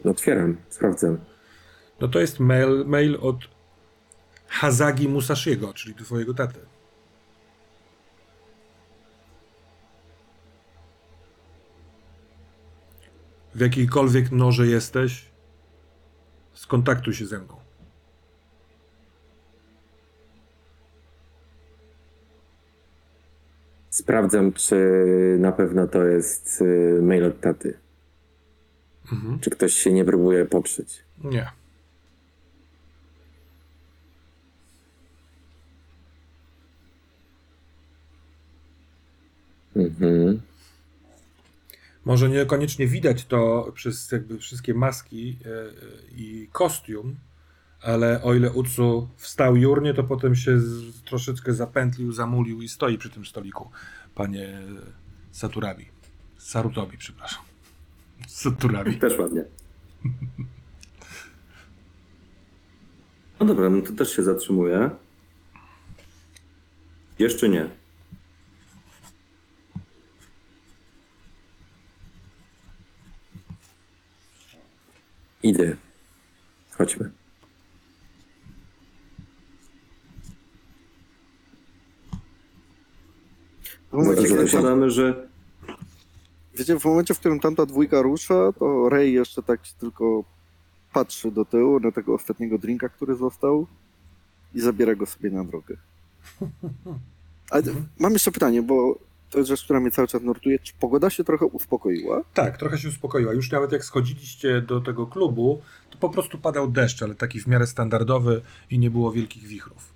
Otwieram, 0.05 0.57
sprawdzam. 0.69 1.17
No 1.99 2.07
to 2.07 2.19
jest 2.19 2.39
mail, 2.39 2.85
mail 2.85 3.17
od 3.21 3.37
Hazagi 4.47 5.09
Musashiego, 5.09 5.73
czyli 5.73 5.95
twojego 5.95 6.33
taty. 6.33 6.59
W 13.55 13.59
jakiejkolwiek 13.59 14.31
noże 14.31 14.67
jesteś, 14.67 15.25
skontaktuj 16.53 17.13
się 17.13 17.25
ze 17.25 17.39
mną. 17.39 17.62
Sprawdzam, 23.93 24.53
czy 24.53 24.75
na 25.39 25.51
pewno 25.51 25.87
to 25.87 26.03
jest 26.03 26.61
y, 26.61 26.99
mail 27.01 27.25
od 27.25 27.41
taty. 27.41 27.77
Mhm. 29.11 29.39
Czy 29.39 29.49
ktoś 29.49 29.73
się 29.73 29.93
nie 29.93 30.05
próbuje 30.05 30.45
poprzeć. 30.45 31.03
Nie. 31.23 31.51
Mhm. 39.75 40.41
Może 42.05 42.29
niekoniecznie 42.29 42.87
widać 42.87 43.25
to 43.25 43.71
przez 43.75 44.11
jakby 44.11 44.37
wszystkie 44.37 44.73
maski 44.73 45.37
e, 45.45 45.49
e, 45.49 45.71
i 46.17 46.49
kostium, 46.51 47.15
ale 47.83 48.21
o 48.21 48.33
ile 48.33 48.51
Utsu 48.51 49.09
wstał 49.17 49.55
jurnie, 49.55 49.93
to 49.93 50.03
potem 50.03 50.35
się 50.35 50.59
z, 50.59 51.01
troszeczkę 51.01 51.53
zapętlił, 51.53 52.11
zamulił 52.11 52.61
i 52.61 52.69
stoi 52.69 52.97
przy 52.97 53.09
tym 53.09 53.25
stoliku, 53.25 53.69
panie 54.15 54.61
Saturabi. 55.31 55.85
Sarutobi, 56.37 56.97
przepraszam. 56.97 57.43
Saturabi. 58.27 58.97
Też 58.97 59.19
ładnie. 59.19 59.43
No 63.39 63.45
dobra, 63.45 63.69
no 63.69 63.81
to 63.81 63.91
też 63.91 64.15
się 64.15 64.23
zatrzymuję. 64.23 64.89
Jeszcze 67.19 67.49
nie. 67.49 67.69
Idę. 75.43 75.75
Chodźmy. 76.71 77.22
W 83.93 83.95
momencie, 83.95 84.27
kiedy 84.27 84.47
zakładamy, 84.47 84.91
że 84.91 85.27
wiecie, 86.55 86.79
w 86.79 86.85
momencie, 86.85 87.13
w 87.13 87.19
którym 87.19 87.39
tamta 87.39 87.65
dwójka 87.65 88.01
rusza, 88.01 88.51
to 88.59 88.89
Ray 88.89 89.11
jeszcze 89.11 89.43
tak 89.43 89.59
tylko 89.79 90.23
patrzy 90.93 91.31
do 91.31 91.45
tyłu 91.45 91.79
na 91.79 91.91
tego 91.91 92.13
ostatniego 92.13 92.57
drinka, 92.57 92.89
który 92.89 93.15
został 93.15 93.67
i 94.55 94.61
zabiera 94.61 94.95
go 94.95 95.05
sobie 95.05 95.29
na 95.29 95.43
drogę. 95.43 95.77
Ale 97.49 97.63
mam 97.99 98.13
jeszcze 98.13 98.31
pytanie, 98.31 98.61
bo 98.61 98.99
to 99.29 99.37
jest 99.37 99.49
rzecz, 99.49 99.63
która 99.63 99.79
mnie 99.79 99.91
cały 99.91 100.07
czas 100.07 100.21
nurtuje. 100.21 100.59
Czy 100.59 100.73
pogoda 100.79 101.09
się 101.09 101.23
trochę 101.23 101.45
uspokoiła? 101.45 102.21
Tak, 102.33 102.57
trochę 102.57 102.77
się 102.77 102.87
uspokoiła. 102.87 103.33
Już 103.33 103.51
nawet 103.51 103.71
jak 103.71 103.85
schodziliście 103.85 104.61
do 104.61 104.81
tego 104.81 105.07
klubu, 105.07 105.61
to 105.89 105.97
po 105.97 106.09
prostu 106.09 106.37
padał 106.37 106.67
deszcz, 106.67 107.03
ale 107.03 107.15
taki 107.15 107.39
w 107.39 107.47
miarę 107.47 107.67
standardowy 107.67 108.41
i 108.69 108.79
nie 108.79 108.91
było 108.91 109.11
wielkich 109.11 109.43
wichrów. 109.43 109.92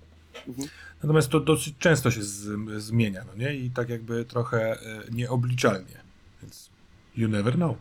Mhm. 0.48 0.68
Natomiast 1.02 1.28
to 1.28 1.40
dosyć 1.40 1.74
często 1.78 2.10
się 2.10 2.22
z, 2.22 2.82
zmienia, 2.82 3.24
no 3.26 3.34
nie? 3.34 3.54
I 3.56 3.70
tak 3.70 3.88
jakby 3.88 4.24
trochę 4.24 4.72
e, 4.72 5.02
nieobliczalnie. 5.12 6.00
Więc 6.42 6.70
you 7.16 7.28
never 7.28 7.54
know. 7.54 7.76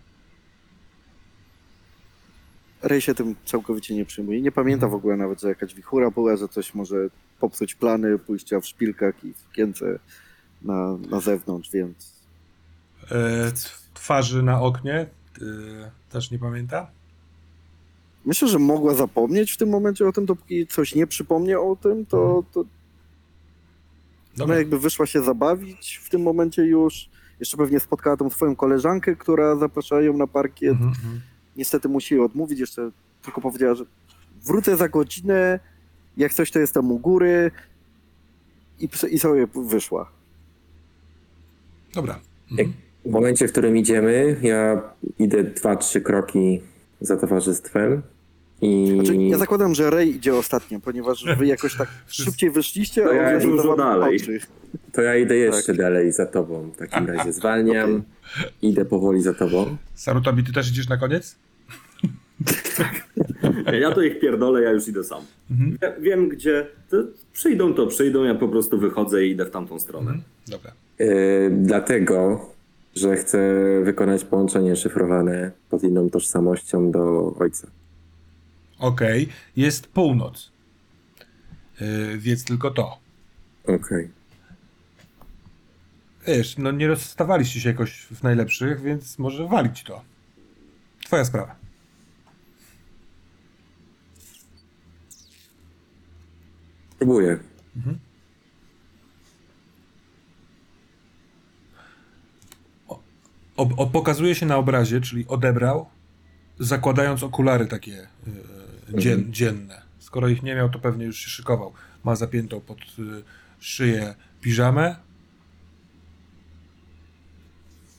Ray 2.82 3.02
się 3.02 3.16
tym 3.16 3.36
całkowicie 3.46 3.96
nie 3.96 4.06
przyjmuje. 4.06 4.42
Nie 4.42 4.52
pamięta 4.52 4.88
w 4.88 4.94
ogóle 4.94 5.18
nawet, 5.18 5.42
że 5.42 5.48
jakaś 5.48 5.76
wichura 5.76 6.12
była, 6.12 6.38
że 6.38 6.48
coś 6.48 6.74
może 6.74 6.98
popsuć 7.40 7.76
plany 7.76 8.20
pójścia 8.20 8.60
w 8.60 8.66
szpilkach 8.66 9.24
i 9.24 9.34
w 9.34 9.38
sukience 9.38 10.00
na, 10.62 10.98
na 11.10 11.20
zewnątrz, 11.20 11.72
więc 11.72 12.18
E, 13.12 13.52
twarzy 13.94 14.44
na 14.44 14.62
oknie 14.62 14.94
e, 14.96 15.08
też 16.10 16.32
nie 16.32 16.40
pamięta? 16.40 16.92
Myślę, 18.28 18.48
że 18.48 18.60
mogła 18.60 18.94
zapomnieć 18.94 19.52
w 19.52 19.58
tym 19.58 19.70
momencie 19.70 20.08
o 20.08 20.12
tym, 20.12 20.26
dopóki 20.26 20.68
coś 20.68 20.96
nie 20.96 21.08
przypomnie 21.08 21.60
o 21.60 21.76
tym, 21.76 22.06
to, 22.06 22.44
to 22.54 22.64
ona 24.44 24.56
jakby 24.56 24.80
wyszła 24.80 25.06
się 25.06 25.22
zabawić 25.22 26.00
w 26.04 26.10
tym 26.10 26.22
momencie 26.22 26.62
już. 26.66 27.10
Jeszcze 27.40 27.58
pewnie 27.58 27.80
spotkała 27.80 28.18
tą 28.18 28.30
swoją 28.30 28.56
koleżankę, 28.56 29.16
która 29.16 29.56
zapraszała 29.56 30.02
ją 30.02 30.18
na 30.18 30.28
parkiet. 30.28 30.72
Mhm, 30.72 30.90
mhm. 30.90 31.22
Niestety 31.56 31.90
musi 31.90 32.14
jej 32.14 32.24
odmówić, 32.24 32.60
jeszcze 32.60 32.92
tylko 33.22 33.42
powiedziała, 33.42 33.76
że 33.76 33.86
wrócę 34.44 34.78
za 34.78 34.90
godzinę, 34.90 35.60
jak 36.18 36.34
coś 36.34 36.52
to 36.52 36.60
jestem 36.60 36.92
u 36.92 37.00
góry 37.00 37.52
i, 38.80 38.90
i 39.10 39.20
sobie 39.20 39.48
wyszła. 39.56 40.12
Dobra. 41.94 42.20
Jak, 42.52 42.68
Mhm. 42.68 42.74
w 43.06 43.10
momencie, 43.10 43.48
w 43.48 43.52
którym 43.52 43.78
idziemy, 43.78 44.40
ja 44.42 44.82
idę 45.20 45.44
dwa, 45.44 45.76
trzy 45.76 46.02
kroki 46.02 46.62
za 47.02 47.18
towarzystwem 47.18 48.02
i 48.62 48.92
Znaczy, 48.96 49.16
ja 49.16 49.38
zakładam, 49.38 49.76
że 49.76 49.90
Ray 49.90 50.10
idzie 50.10 50.36
ostatnio, 50.36 50.80
ponieważ 50.80 51.26
wy 51.38 51.46
jakoś 51.46 51.78
tak 51.78 51.88
szybciej 52.08 52.52
wyszliście, 52.52 53.04
To 53.04 53.10
a 53.12 53.14
ja 53.14 53.40
dużo 53.40 53.76
dalej. 53.76 54.18
patrzy. 54.20 54.40
to 54.94 55.02
ja 55.02 55.16
idę 55.18 55.36
jeszcze 55.36 55.66
Tak. 55.74 55.78
dalej 55.78 56.12
za 56.12 56.26
tobą. 56.26 56.70
W 56.72 56.78
takim 56.78 57.06
razie 57.08 57.34
zwalniam, 57.34 58.04
idę 58.62 58.86
powoli 58.86 59.22
za 59.22 59.34
tobą. 59.34 59.78
Sarutobi, 59.96 60.44
ty 60.44 60.54
też 60.54 60.70
idziesz 60.70 60.90
na 60.90 60.98
koniec? 60.98 61.36
ja 63.82 63.92
to 63.92 64.02
ich 64.02 64.20
pierdolę, 64.20 64.62
ja 64.62 64.72
już 64.72 64.88
idę 64.88 65.04
sam. 65.04 65.22
Mhm. 65.52 65.78
Ja 65.82 65.92
wiem 66.02 66.30
gdzie. 66.30 66.68
To 66.90 66.98
przyjdą, 67.34 67.74
to 67.74 67.88
przyjdą, 67.88 68.24
ja 68.24 68.36
po 68.36 68.48
prostu 68.48 68.78
wychodzę 68.80 69.26
i 69.26 69.32
idę 69.32 69.46
w 69.46 69.52
tamtą 69.52 69.80
stronę. 69.80 70.14
Dobra. 70.48 70.72
Yy, 71.00 71.08
dlatego, 71.62 72.46
że 72.96 73.16
chcę 73.16 73.40
wykonać 73.84 74.24
połączenie 74.24 74.76
szyfrowane 74.76 75.52
pod 75.70 75.84
inną 75.84 76.10
tożsamością 76.10 76.92
do 76.92 77.34
ojca. 77.40 77.68
Okej, 78.80 79.30
jest 79.56 79.88
północ. 79.88 80.52
Yy, 81.82 82.18
więc 82.18 82.44
tylko 82.44 82.72
to. 82.72 82.98
Okej. 83.64 84.10
Wiesz, 86.28 86.58
no 86.58 86.72
nie 86.72 86.88
rozstawaliście 86.88 87.60
się 87.60 87.70
jakoś 87.70 88.02
w 88.02 88.24
najlepszych, 88.24 88.82
więc 88.82 89.20
może 89.20 89.48
walić 89.48 89.84
to. 89.84 90.02
Twoja 91.06 91.26
sprawa. 91.26 91.56
Próbuję. 96.98 97.40
O, 103.58 103.70
o, 103.78 103.88
pokazuje 103.88 104.36
się 104.36 104.46
na 104.46 104.58
obrazie, 104.58 105.02
czyli 105.02 105.28
odebrał, 105.28 105.90
zakładając 106.60 107.24
okulary 107.24 107.66
takie 107.66 107.92
yy, 107.92 108.08
dzien, 108.96 109.34
dzienne. 109.34 109.82
Skoro 110.00 110.28
ich 110.28 110.44
nie 110.44 110.56
miał, 110.56 110.70
to 110.70 110.80
pewnie 110.80 111.06
już 111.06 111.18
się 111.18 111.30
szykował. 111.30 111.74
Ma 112.04 112.16
zapiętą 112.16 112.62
pod 112.62 112.80
y, 112.80 113.24
szyję 113.60 114.16
piżamę. 114.42 114.96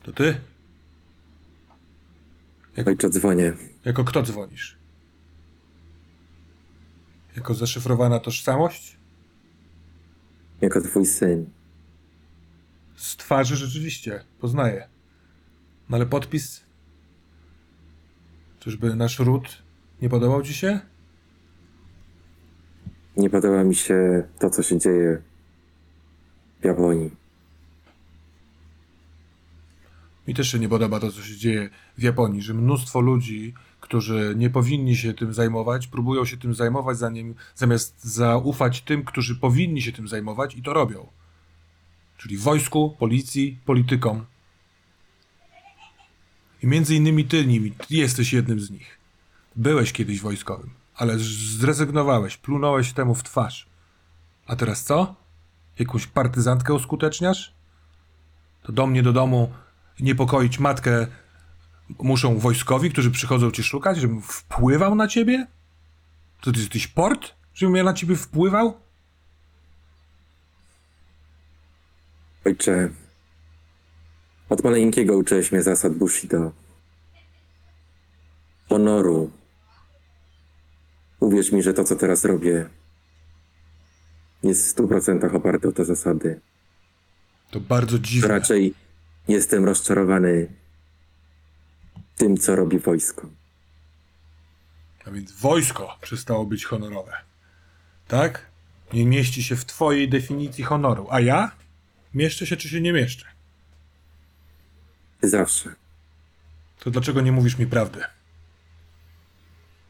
To 0.02 0.12
ty? 0.12 0.40
Ojcze, 2.86 3.10
dzwonię. 3.10 3.52
Jako 3.84 4.04
kto 4.04 4.22
dzwonisz? 4.22 4.76
Jako 7.36 7.54
zaszyfrowana 7.54 8.20
tożsamość? 8.20 8.96
Jako 10.60 10.80
twój 10.80 11.06
syn. 11.06 11.50
Z 12.96 13.16
twarzy 13.16 13.56
rzeczywiście, 13.56 14.24
poznaję. 14.40 14.88
No 15.88 15.96
ale 15.96 16.06
podpis? 16.06 16.60
Czyżby 18.60 18.96
nasz 18.96 19.18
ród 19.18 19.62
nie 20.02 20.08
podobał 20.08 20.42
ci 20.42 20.54
się? 20.54 20.80
Nie 23.16 23.30
podoba 23.30 23.64
mi 23.64 23.74
się 23.74 24.28
to, 24.38 24.50
co 24.50 24.62
się 24.62 24.78
dzieje 24.78 25.22
w 26.60 26.64
Japonii. 26.64 27.10
Mi 30.28 30.34
też 30.34 30.52
się 30.52 30.58
nie 30.58 30.68
podoba 30.68 31.00
to, 31.00 31.12
co 31.12 31.22
się 31.22 31.36
dzieje 31.36 31.70
w 31.98 32.02
Japonii, 32.02 32.42
że 32.42 32.54
mnóstwo 32.54 33.00
ludzi, 33.00 33.54
którzy 33.80 34.34
nie 34.36 34.50
powinni 34.50 34.96
się 34.96 35.14
tym 35.14 35.34
zajmować, 35.34 35.86
próbują 35.86 36.24
się 36.24 36.36
tym 36.36 36.54
zajmować, 36.54 36.98
zanim, 36.98 37.34
zamiast 37.54 38.04
zaufać 38.04 38.82
tym, 38.82 39.04
którzy 39.04 39.36
powinni 39.36 39.82
się 39.82 39.92
tym 39.92 40.08
zajmować 40.08 40.54
i 40.54 40.62
to 40.62 40.72
robią. 40.72 41.06
Czyli 42.16 42.36
wojsku, 42.36 42.96
policji, 42.98 43.58
politykom. 43.64 44.24
I 46.62 46.66
między 46.66 46.94
innymi 46.94 47.24
ty, 47.24 47.46
nimi, 47.46 47.70
ty 47.72 47.94
jesteś 47.94 48.32
jednym 48.32 48.60
z 48.60 48.70
nich. 48.70 48.97
Byłeś 49.58 49.92
kiedyś 49.92 50.20
wojskowym, 50.20 50.70
ale 50.96 51.18
zrezygnowałeś, 51.58 52.36
plunąłeś 52.36 52.92
temu 52.92 53.14
w 53.14 53.22
twarz. 53.22 53.68
A 54.46 54.56
teraz 54.56 54.84
co? 54.84 55.14
Jakąś 55.78 56.06
partyzantkę 56.06 56.74
uskuteczniasz? 56.74 57.54
To 58.62 58.72
do 58.72 58.86
mnie 58.86 59.02
do 59.02 59.12
domu 59.12 59.52
niepokoić 60.00 60.58
matkę 60.58 61.06
muszą 61.98 62.38
wojskowi, 62.38 62.90
którzy 62.90 63.10
przychodzą 63.10 63.50
cię 63.50 63.62
szukać, 63.62 63.98
żebym 63.98 64.22
wpływał 64.22 64.94
na 64.94 65.08
ciebie? 65.08 65.46
To 66.40 66.52
ty 66.52 66.60
jesteś 66.60 66.86
port? 66.86 67.34
Żebym 67.54 67.76
ja 67.76 67.84
na 67.84 67.94
ciebie 67.94 68.16
wpływał? 68.16 68.80
Ojcze, 72.46 72.90
od 74.48 74.64
maleńkiego 74.64 75.16
uczyłeś 75.16 75.52
mnie 75.52 75.62
zasad 75.62 75.94
Bushido. 75.94 76.52
Honoru. 78.68 79.37
Uwierz 81.20 81.52
mi, 81.52 81.62
że 81.62 81.74
to, 81.74 81.84
co 81.84 81.96
teraz 81.96 82.24
robię, 82.24 82.68
jest 84.42 84.66
w 84.66 84.68
stu 84.68 84.88
procentach 84.88 85.34
oparte 85.34 85.68
o 85.68 85.72
te 85.72 85.84
zasady. 85.84 86.40
To 87.50 87.60
bardzo 87.60 87.98
dziwne. 87.98 88.28
Raczej 88.28 88.74
jestem 89.28 89.64
rozczarowany 89.64 90.48
tym, 92.16 92.36
co 92.36 92.56
robi 92.56 92.78
wojsko. 92.78 93.28
A 95.06 95.10
więc 95.10 95.32
wojsko 95.32 95.98
przestało 96.00 96.46
być 96.46 96.64
honorowe. 96.64 97.12
Tak? 98.08 98.46
Nie 98.92 99.06
mieści 99.06 99.42
się 99.42 99.56
w 99.56 99.64
twojej 99.64 100.08
definicji 100.08 100.64
honoru. 100.64 101.06
A 101.10 101.20
ja? 101.20 101.50
Mieszczę 102.14 102.46
się 102.46 102.56
czy 102.56 102.68
się 102.68 102.80
nie 102.80 102.92
mieszczę? 102.92 103.26
Zawsze. 105.22 105.74
To 106.78 106.90
dlaczego 106.90 107.20
nie 107.20 107.32
mówisz 107.32 107.58
mi 107.58 107.66
prawdy? 107.66 108.00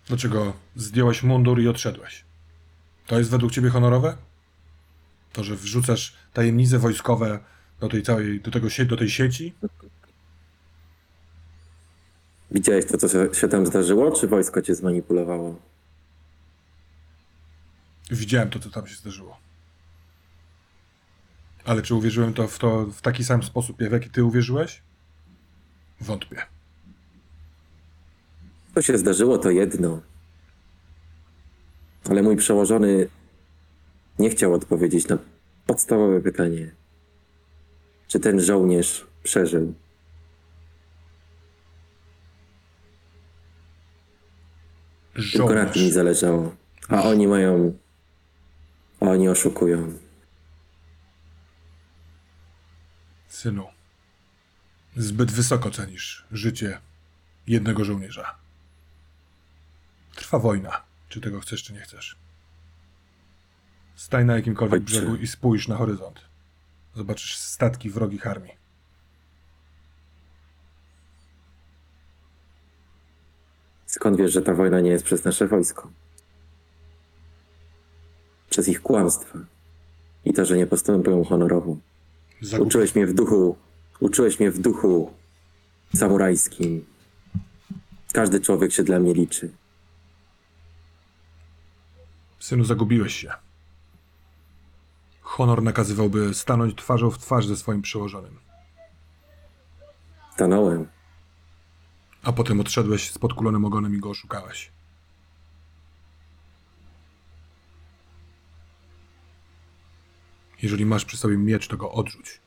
Dlaczego 0.09 0.53
zdjąłeś 0.77 1.23
mundur 1.23 1.61
i 1.61 1.69
odszedłeś? 1.69 2.25
To 3.07 3.19
jest 3.19 3.31
według 3.31 3.53
ciebie 3.53 3.71
honorowe? 3.71 4.17
To, 5.33 5.45
że 5.45 5.57
wrzucasz 5.57 6.17
tajemnice 6.33 6.79
wojskowe 6.79 7.39
do 7.81 7.89
tej 7.89 8.03
całej, 8.03 8.41
do, 8.41 8.51
tego, 8.51 8.69
do 8.87 8.97
tej 8.97 9.11
sieci? 9.11 9.55
Widziałeś 12.51 12.87
to, 12.87 12.99
co 12.99 13.09
się- 13.09 13.35
się 13.35 13.49
tam 13.49 13.67
zdarzyło, 13.67 14.11
czy 14.21 14.29
wojsko 14.29 14.63
cię 14.63 14.75
zmanipulowało? 14.75 15.61
Widziałem 18.11 18.51
to, 18.51 18.59
co 18.59 18.71
tam 18.71 18.87
się 18.87 18.95
zdarzyło. 18.95 19.39
Ale 21.65 21.83
czy 21.83 21.95
uwierzyłem 21.95 22.35
to 22.35 22.49
w 22.49 22.59
to 22.59 22.87
w 22.87 23.01
taki 23.01 23.25
sam 23.25 23.43
sposób, 23.43 23.77
w 23.79 23.93
jaki 23.93 24.11
ty 24.11 24.25
uwierzyłeś? 24.25 24.83
Wątpię. 26.01 26.43
Co 28.79 28.83
się 28.83 28.99
zdarzyło, 28.99 29.39
to 29.39 29.51
jedno. 29.51 30.01
Ale 32.11 32.23
mój 32.23 32.37
przełożony 32.37 33.09
nie 34.19 34.31
chciał 34.31 34.55
odpowiedzieć 34.55 35.09
na 35.09 35.19
podstawowe 35.67 36.21
pytanie. 36.21 36.75
Czy 38.09 38.21
ten 38.21 38.41
żołnierz 38.41 39.07
przeżył? 39.23 39.75
Tylko 45.15 45.55
na 45.55 45.55
tym 45.55 45.67
mi 45.67 45.73
Żołnierz. 45.75 45.95
zależało. 45.95 46.55
A 46.89 47.03
oni 47.03 47.27
mają... 47.29 47.79
A 49.01 49.05
oni 49.05 49.29
oszukują. 49.29 49.93
Synu, 53.29 53.67
zbyt 54.97 55.33
wysoko 55.33 55.71
cenisz 55.71 56.27
życie 56.33 56.81
jednego 57.47 57.85
żołnierza. 57.85 58.48
Trwa 60.19 60.39
wojna, 60.39 60.83
czy 61.09 61.21
tego 61.21 61.41
chcesz, 61.41 61.63
czy 61.63 61.73
nie 61.73 61.81
chcesz. 61.81 62.17
Staj 63.95 64.25
na 64.25 64.37
jakimkolwiek 64.37 64.81
Ojcze. 64.81 64.85
brzegu 65.01 65.17
i 65.17 65.27
spójrz 65.27 65.69
na 65.69 65.77
horyzont. 65.77 66.21
Zobaczysz 66.95 67.37
statki 67.39 67.91
wrogich 67.91 68.27
armii. 68.27 68.53
Skąd 73.87 74.17
wiesz, 74.17 74.33
że 74.33 74.43
ta 74.43 74.55
wojna 74.55 74.81
nie 74.81 74.91
jest 74.91 75.05
przez 75.05 75.25
nasze 75.25 75.47
wojsko? 75.49 75.91
Przez 78.51 78.69
ich 78.69 78.83
kłamstwa. 78.83 79.39
I 80.25 80.33
to, 80.33 80.45
że 80.45 80.57
nie 80.57 80.67
postępują 80.67 81.25
honorowo. 81.25 81.77
Zagubi- 82.43 82.63
Uczyłeś 82.67 82.95
mnie 82.95 83.07
w 83.07 83.15
duchu, 83.15 83.57
uczyłeś 84.01 84.41
mnie 84.41 84.51
w 84.51 84.59
duchu 84.59 85.13
samurajskim. 85.97 86.85
Każdy 88.13 88.41
człowiek 88.41 88.73
się 88.73 88.83
dla 88.85 88.99
mnie 88.99 89.15
liczy. 89.15 89.51
Synu, 92.39 92.65
zagubiłeś 92.65 93.17
się. 93.17 93.33
Honor 95.21 95.63
nakazywałby 95.63 96.35
stanąć 96.35 96.75
twarzą 96.75 97.11
w 97.11 97.19
twarz 97.19 97.47
ze 97.47 97.57
swoim 97.57 97.83
przełożonym. 97.83 98.39
Stanąłem. 100.35 100.89
A 102.23 102.33
potem 102.33 102.61
odszedłeś 102.61 103.11
z 103.11 103.19
podkulonym 103.19 103.65
ogonem 103.65 103.95
i 103.95 103.99
go 103.99 104.11
oszukałeś. 104.11 104.73
Jeżeli 110.63 110.87
masz 110.87 111.05
przy 111.05 111.17
sobie 111.17 111.37
miecz, 111.39 111.69
to 111.69 111.77
go 111.77 111.93
odrzuć. 111.93 112.41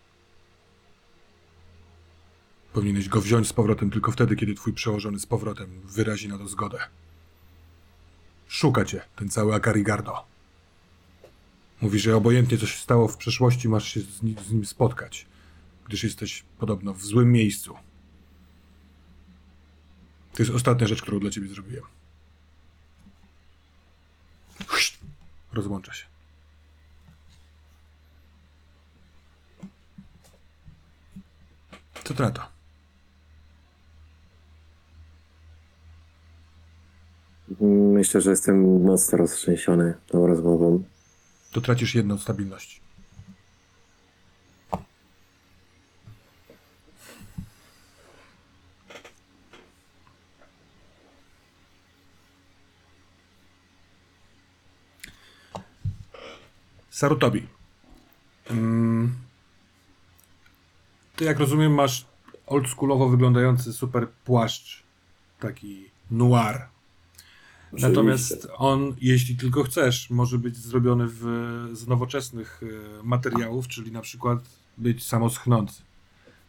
Powinieneś 2.73 3.09
go 3.09 3.21
wziąć 3.21 3.47
z 3.47 3.53
powrotem 3.53 3.89
tylko 3.89 4.11
wtedy, 4.11 4.35
kiedy 4.35 4.53
twój 4.53 4.73
przełożony 4.73 5.19
z 5.19 5.25
powrotem 5.25 5.81
wyrazi 5.85 6.27
na 6.27 6.37
to 6.37 6.47
zgodę. 6.47 6.79
Szuka 8.51 8.85
cię 8.85 9.01
ten 9.15 9.29
cały 9.29 9.55
Akarigardo. 9.55 10.25
Mówi, 11.81 11.99
że 11.99 12.15
obojętnie 12.15 12.57
co 12.57 12.67
się 12.67 12.77
stało 12.77 13.07
w 13.07 13.17
przeszłości, 13.17 13.69
masz 13.69 13.93
się 13.93 14.01
z 14.01 14.23
nim, 14.23 14.35
z 14.39 14.51
nim 14.51 14.65
spotkać, 14.65 15.25
gdyż 15.85 16.03
jesteś 16.03 16.43
podobno 16.59 16.93
w 16.93 17.03
złym 17.03 17.31
miejscu. 17.31 17.77
To 20.33 20.43
jest 20.43 20.51
ostatnia 20.51 20.87
rzecz, 20.87 21.01
którą 21.01 21.19
dla 21.19 21.29
ciebie 21.29 21.47
zrobiłem. 21.47 21.83
Rozłącza 25.53 25.93
się. 25.93 26.05
Co 32.03 32.13
ty 32.13 32.23
na 32.23 32.31
to? 32.31 32.50
Myślę, 37.59 38.21
że 38.21 38.29
jestem 38.29 38.83
mocno 38.83 39.17
roztrzęsiony 39.17 39.93
tą 40.07 40.27
rozmową. 40.27 40.83
To 41.51 41.61
tracisz 41.61 41.95
jedną 41.95 42.15
od 42.15 42.21
stabilności. 42.21 42.81
Sarutobi. 56.89 57.47
Mm. 58.49 59.15
Ty, 61.15 61.25
jak 61.25 61.39
rozumiem, 61.39 61.73
masz 61.73 62.05
oldschoolowo 62.47 63.09
wyglądający 63.09 63.73
super 63.73 64.07
płaszcz. 64.25 64.83
Taki 65.39 65.89
noir. 66.11 66.70
Natomiast 67.73 68.47
on, 68.57 68.95
jeśli 69.01 69.35
tylko 69.35 69.63
chcesz, 69.63 70.09
może 70.09 70.37
być 70.37 70.57
zrobiony 70.57 71.05
w, 71.07 71.21
z 71.73 71.87
nowoczesnych 71.87 72.61
e, 72.99 73.03
materiałów, 73.03 73.67
czyli 73.67 73.91
na 73.91 74.01
przykład 74.01 74.39
być 74.77 75.05
samoschnący. 75.07 75.81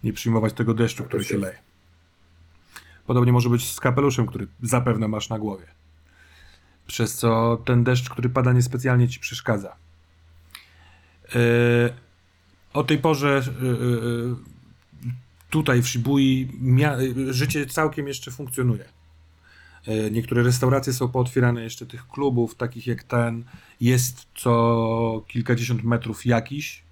Nie 0.04 0.12
przyjmować 0.12 0.52
tego 0.52 0.74
deszczu, 0.74 1.04
który 1.04 1.24
się 1.24 1.38
leje. 1.38 1.58
Podobnie 3.06 3.32
może 3.32 3.48
być 3.48 3.70
z 3.72 3.80
kapeluszem, 3.80 4.26
który 4.26 4.46
zapewne 4.62 5.08
masz 5.08 5.28
na 5.28 5.38
głowie. 5.38 5.66
Przez 6.86 7.14
co 7.14 7.62
ten 7.64 7.84
deszcz, 7.84 8.10
który 8.10 8.28
pada, 8.28 8.52
niespecjalnie 8.52 9.08
ci 9.08 9.20
przeszkadza. 9.20 9.76
E, 11.34 11.38
o 12.72 12.84
tej 12.84 12.98
porze 12.98 13.42
e, 13.46 13.52
tutaj 15.50 15.82
w 15.82 15.88
Shibui 15.88 16.48
życie 17.30 17.66
całkiem 17.66 18.08
jeszcze 18.08 18.30
funkcjonuje. 18.30 18.84
E, 19.86 20.10
Niektóre 20.10 20.42
restauracje 20.42 20.92
są 20.92 21.08
pootwierane 21.08 21.62
jeszcze 21.62 21.86
tych 21.86 22.08
klubów, 22.08 22.54
takich 22.54 22.86
jak 22.86 23.02
ten. 23.02 23.44
Jest 23.80 24.26
co 24.34 25.24
kilkadziesiąt 25.28 25.84
metrów 25.84 26.26
jakiś. 26.26 26.82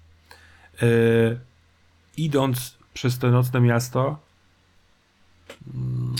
E, 0.81 0.87
idąc 2.17 2.77
przez 2.93 3.17
to 3.17 3.31
nocne 3.31 3.61
miasto, 3.61 4.19
mm, 5.73 6.15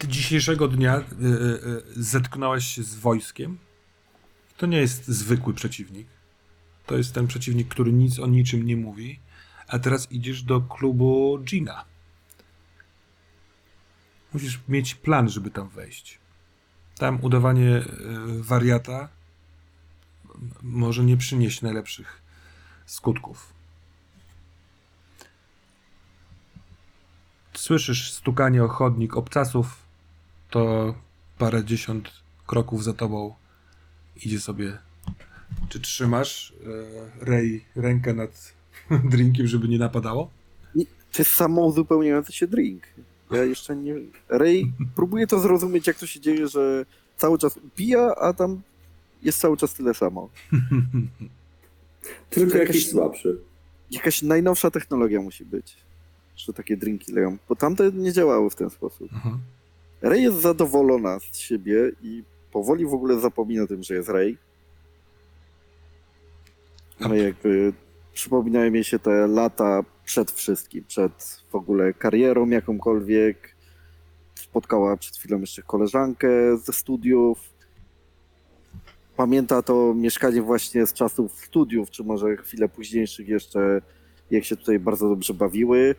Ty 0.00 0.08
dzisiejszego 0.08 0.68
dnia 0.68 0.98
y, 0.98 1.02
zetknąłeś 1.96 2.64
się 2.64 2.82
z 2.82 2.94
wojskiem. 2.94 3.58
To 4.56 4.66
nie 4.66 4.78
jest 4.78 5.08
zwykły 5.08 5.54
przeciwnik. 5.54 6.06
To 6.86 6.96
jest 6.96 7.14
ten 7.14 7.26
przeciwnik, 7.26 7.68
który 7.68 7.92
nic 7.92 8.18
o 8.18 8.26
niczym 8.26 8.66
nie 8.66 8.76
mówi. 8.76 9.20
A 9.68 9.78
teraz 9.78 10.12
idziesz 10.12 10.42
do 10.42 10.60
klubu 10.60 11.38
Gina. 11.44 11.84
Musisz 14.32 14.60
mieć 14.68 14.94
plan, 14.94 15.28
żeby 15.28 15.50
tam 15.50 15.68
wejść. 15.68 16.18
Tam 16.98 17.18
udawanie 17.22 17.76
y, 17.76 17.84
wariata 18.42 19.08
może 20.62 21.04
nie 21.04 21.16
przynieść 21.16 21.62
najlepszych 21.62 22.22
skutków. 22.86 23.52
Słyszysz 27.54 28.12
stukanie 28.12 28.64
o 28.64 28.68
chodnik 28.68 29.16
obcasów, 29.16 29.76
to 30.50 30.94
parędziesiąt 31.38 32.10
kroków 32.46 32.84
za 32.84 32.92
tobą 32.92 33.34
idzie 34.16 34.40
sobie. 34.40 34.78
Czy 35.68 35.80
trzymasz, 35.80 36.52
e, 37.20 37.24
Rej, 37.24 37.64
rękę 37.76 38.14
nad 38.14 38.52
drinkiem, 39.12 39.46
żeby 39.46 39.68
nie 39.68 39.78
napadało? 39.78 40.30
Nie, 40.74 40.84
To 40.86 41.18
jest 41.18 41.34
samo 41.34 41.62
uzupełniający 41.62 42.32
się 42.32 42.46
drink. 42.46 42.82
Ja 43.30 43.44
jeszcze 43.44 43.76
nie... 43.76 43.94
Ray 44.28 44.72
próbuje 44.96 45.26
to 45.26 45.40
zrozumieć, 45.40 45.86
jak 45.86 45.96
to 45.96 46.06
się 46.06 46.20
dzieje, 46.20 46.48
że 46.48 46.84
cały 47.16 47.38
czas 47.38 47.56
upija, 47.56 48.14
a 48.16 48.32
tam 48.32 48.60
jest 49.22 49.38
cały 49.40 49.56
czas 49.56 49.74
tyle 49.74 49.94
samo. 49.94 50.28
Tylko 52.30 52.58
Jakaś- 52.58 52.66
jakiś 52.68 52.90
słabszy. 52.90 53.38
Jakaś 53.90 54.22
najnowsza 54.22 54.70
technologia 54.70 55.20
musi 55.22 55.44
być, 55.44 55.76
że 56.36 56.52
takie 56.52 56.76
drinki 56.76 57.12
leją, 57.12 57.36
bo 57.48 57.56
tamte 57.56 57.92
nie 57.92 58.12
działały 58.12 58.50
w 58.50 58.54
ten 58.54 58.70
sposób. 58.70 59.12
Mhm. 59.12 59.38
Ray 60.02 60.22
jest 60.22 60.36
zadowolona 60.40 61.18
z 61.32 61.36
siebie 61.36 61.92
i 62.02 62.22
powoli 62.52 62.86
w 62.86 62.94
ogóle 62.94 63.20
zapomina 63.20 63.62
o 63.62 63.66
tym, 63.66 63.82
że 63.82 63.94
jest 63.94 64.08
Ray. 64.08 64.36
No 67.00 67.14
jakby 67.14 67.72
przypominają 68.14 68.70
mi 68.70 68.84
się 68.84 68.98
te 68.98 69.26
lata 69.26 69.84
przed 70.10 70.30
wszystkim, 70.30 70.84
przed 70.84 71.42
w 71.50 71.54
ogóle 71.54 71.92
karierą 71.92 72.48
jakąkolwiek. 72.48 73.56
Spotkała 74.34 74.96
przed 74.96 75.16
chwilą 75.16 75.40
jeszcze 75.40 75.62
koleżankę 75.62 76.28
ze 76.56 76.72
studiów. 76.72 77.38
Pamięta 79.16 79.62
to 79.62 79.94
mieszkanie 79.94 80.42
właśnie 80.42 80.86
z 80.86 80.92
czasów 80.92 81.32
studiów, 81.32 81.90
czy 81.90 82.04
może 82.04 82.36
chwilę 82.36 82.68
późniejszych 82.68 83.28
jeszcze, 83.28 83.82
jak 84.30 84.44
się 84.44 84.56
tutaj 84.56 84.78
bardzo 84.78 85.08
dobrze 85.08 85.34
bawiły. 85.34 85.94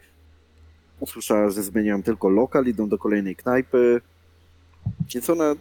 Usłyszała, 0.99 1.49
że 1.49 1.63
zmieniają 1.63 2.03
tylko 2.03 2.29
lokal, 2.29 2.65
idą 2.65 2.89
do 2.89 2.97
kolejnej 2.97 3.35
knajpy. 3.35 4.01
Więc 5.13 5.29
ona 5.29 5.55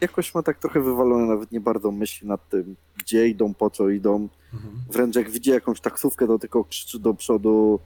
jakoś 0.00 0.34
ma 0.34 0.42
tak 0.42 0.58
trochę 0.58 0.80
wywalone, 0.80 1.26
nawet 1.26 1.52
nie 1.52 1.60
bardzo 1.60 1.90
myśli 1.90 2.28
nad 2.28 2.48
tym, 2.48 2.76
gdzie 2.96 3.28
idą, 3.28 3.54
po 3.54 3.70
co 3.70 3.88
idą. 3.88 4.28
Mhm. 4.54 4.74
Wręcz 4.90 5.16
jak 5.16 5.30
widzi 5.30 5.50
jakąś 5.50 5.80
taksówkę, 5.80 6.26
to 6.26 6.38
tylko 6.38 6.64
krzyczy 6.64 6.98
do 6.98 7.14
przodu 7.14 7.80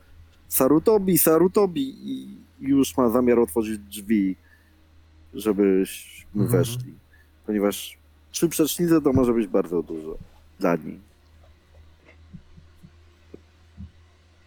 Sarutobi, 0.49 1.19
Sarutobi 1.19 1.95
i 2.11 2.37
już 2.61 2.97
ma 2.97 3.09
zamiar 3.09 3.39
otworzyć 3.39 3.79
drzwi, 3.79 4.37
żebyśmy 5.35 6.43
Mhm. 6.43 6.51
weszli. 6.51 6.95
Ponieważ 7.47 7.99
trzy 8.31 8.49
przecznice 8.49 9.01
to 9.01 9.13
może 9.13 9.33
być 9.33 9.47
bardzo 9.47 9.83
dużo 9.83 10.19
dla 10.61 10.77
niej. 10.77 11.01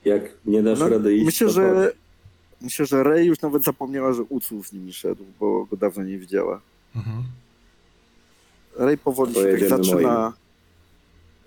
Jak 0.06 0.22
nie 0.46 0.64
dasz 0.64 0.80
No, 0.80 0.90
rady 0.90 1.16
iść, 1.16 1.26
myślę, 1.26 1.48
to 1.48 1.54
że 1.54 1.92
myślę, 2.62 2.86
że 2.86 3.04
Rey 3.04 3.26
już 3.28 3.42
nawet 3.42 3.64
zapomniała, 3.64 4.14
że 4.14 4.24
Ucu 4.24 4.64
z 4.64 4.74
nimi 4.74 4.94
szedł, 4.94 5.26
bo 5.40 5.66
go 5.66 5.78
dawno 5.78 6.04
nie 6.04 6.18
widziała. 6.18 6.62
Mhm. 6.96 7.24
Rey 8.78 8.98
powoli 8.98 9.34
się 9.34 9.58
tak 9.60 9.70
zaczyna 9.70 10.34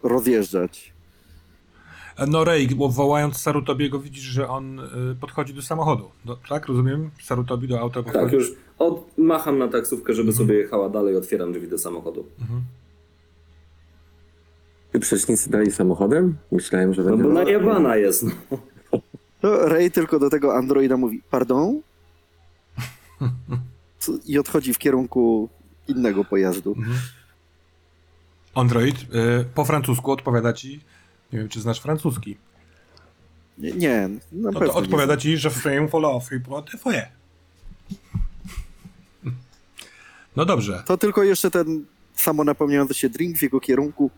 rozjeżdżać. 0.03 0.93
No 2.29 2.45
Rej, 2.45 2.69
bo 2.69 2.89
wołając 2.89 3.37
Sarutobiego 3.37 3.99
widzisz, 4.01 4.23
że 4.25 4.49
on 4.49 4.81
y, 4.81 4.85
podchodzi 5.21 5.55
do 5.55 5.63
samochodu. 5.63 6.11
Do, 6.25 6.37
tak, 6.49 6.67
rozumiem? 6.67 7.11
Sarutobi 7.23 7.69
do 7.69 7.81
auta 7.81 8.03
podchodzi. 8.03 8.25
Tak, 8.25 8.33
już 8.33 8.53
od, 8.79 9.19
macham 9.19 9.59
na 9.59 9.69
taksówkę, 9.69 10.15
żeby 10.15 10.29
Mhm. 10.29 10.47
sobie 10.47 10.59
jechała 10.61 10.89
dalej, 10.89 11.17
otwieram 11.17 11.53
drzwi 11.53 11.69
do 11.69 11.79
samochodu. 11.79 12.27
Mhm. 12.41 12.61
Czy 14.93 15.01
przecznicy 15.01 15.51
dali 15.51 15.73
samochodem? 15.73 16.37
Myślałem, 16.53 16.95
że 16.95 17.03
No 17.03 17.11
będzie... 17.11 17.25
bo 17.25 17.33
najebana 17.33 17.97
jest, 17.97 18.23
no. 18.23 18.31
To 19.41 19.69
Rey 19.69 19.91
tylko 19.91 20.19
do 20.19 20.31
tego 20.31 20.55
androida 20.57 20.97
mówi, 20.97 21.23
pardon? 21.31 21.81
I 24.27 24.39
odchodzi 24.39 24.75
w 24.75 24.79
kierunku 24.79 25.49
innego 25.89 26.25
pojazdu. 26.25 26.75
Mhm. 26.79 26.97
Android 28.55 28.97
y, 29.03 29.45
po 29.55 29.65
francusku 29.65 30.13
odpowiada 30.13 30.53
ci, 30.53 30.81
nie 31.33 31.39
wiem 31.39 31.49
czy 31.49 31.61
znasz 31.61 31.81
francuski, 31.81 32.37
Nie, 33.59 33.73
nie 33.73 34.09
na 34.33 34.51
no 34.51 34.53
pewno 34.61 34.73
to 34.75 34.79
odpowiada 34.79 35.15
nie. 35.15 35.21
ci, 35.21 35.37
że 35.39 35.51
fame 35.51 35.89
follow 35.89 36.29
free 36.29 36.41
foyer. 36.79 37.09
No 40.37 40.45
dobrze. 40.45 40.83
To 40.87 40.99
tylko 40.99 41.23
jeszcze 41.23 41.51
ten 41.51 41.85
samo 42.15 42.45
napełniający 42.45 42.95
się 42.95 43.09
drink 43.09 43.39
w 43.39 43.43
jego 43.43 43.61
kierunku 43.61 44.11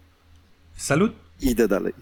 Salut. 0.76 1.12
i 1.40 1.50
idę 1.50 1.68
dalej. 1.68 1.92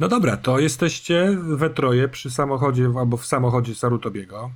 No 0.00 0.08
dobra, 0.08 0.36
to 0.36 0.58
jesteście 0.58 1.36
we 1.42 1.70
troje 1.70 2.08
przy 2.08 2.30
samochodzie 2.30 2.90
albo 2.98 3.16
w 3.16 3.26
samochodzie 3.26 3.74
Sarutobiego. 3.74 4.50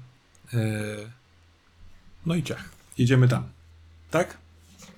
Yy, 0.52 0.60
no 2.26 2.34
i 2.34 2.42
ciach. 2.42 2.68
Jedziemy 2.98 3.28
tam. 3.28 3.42
Tak? 4.10 4.38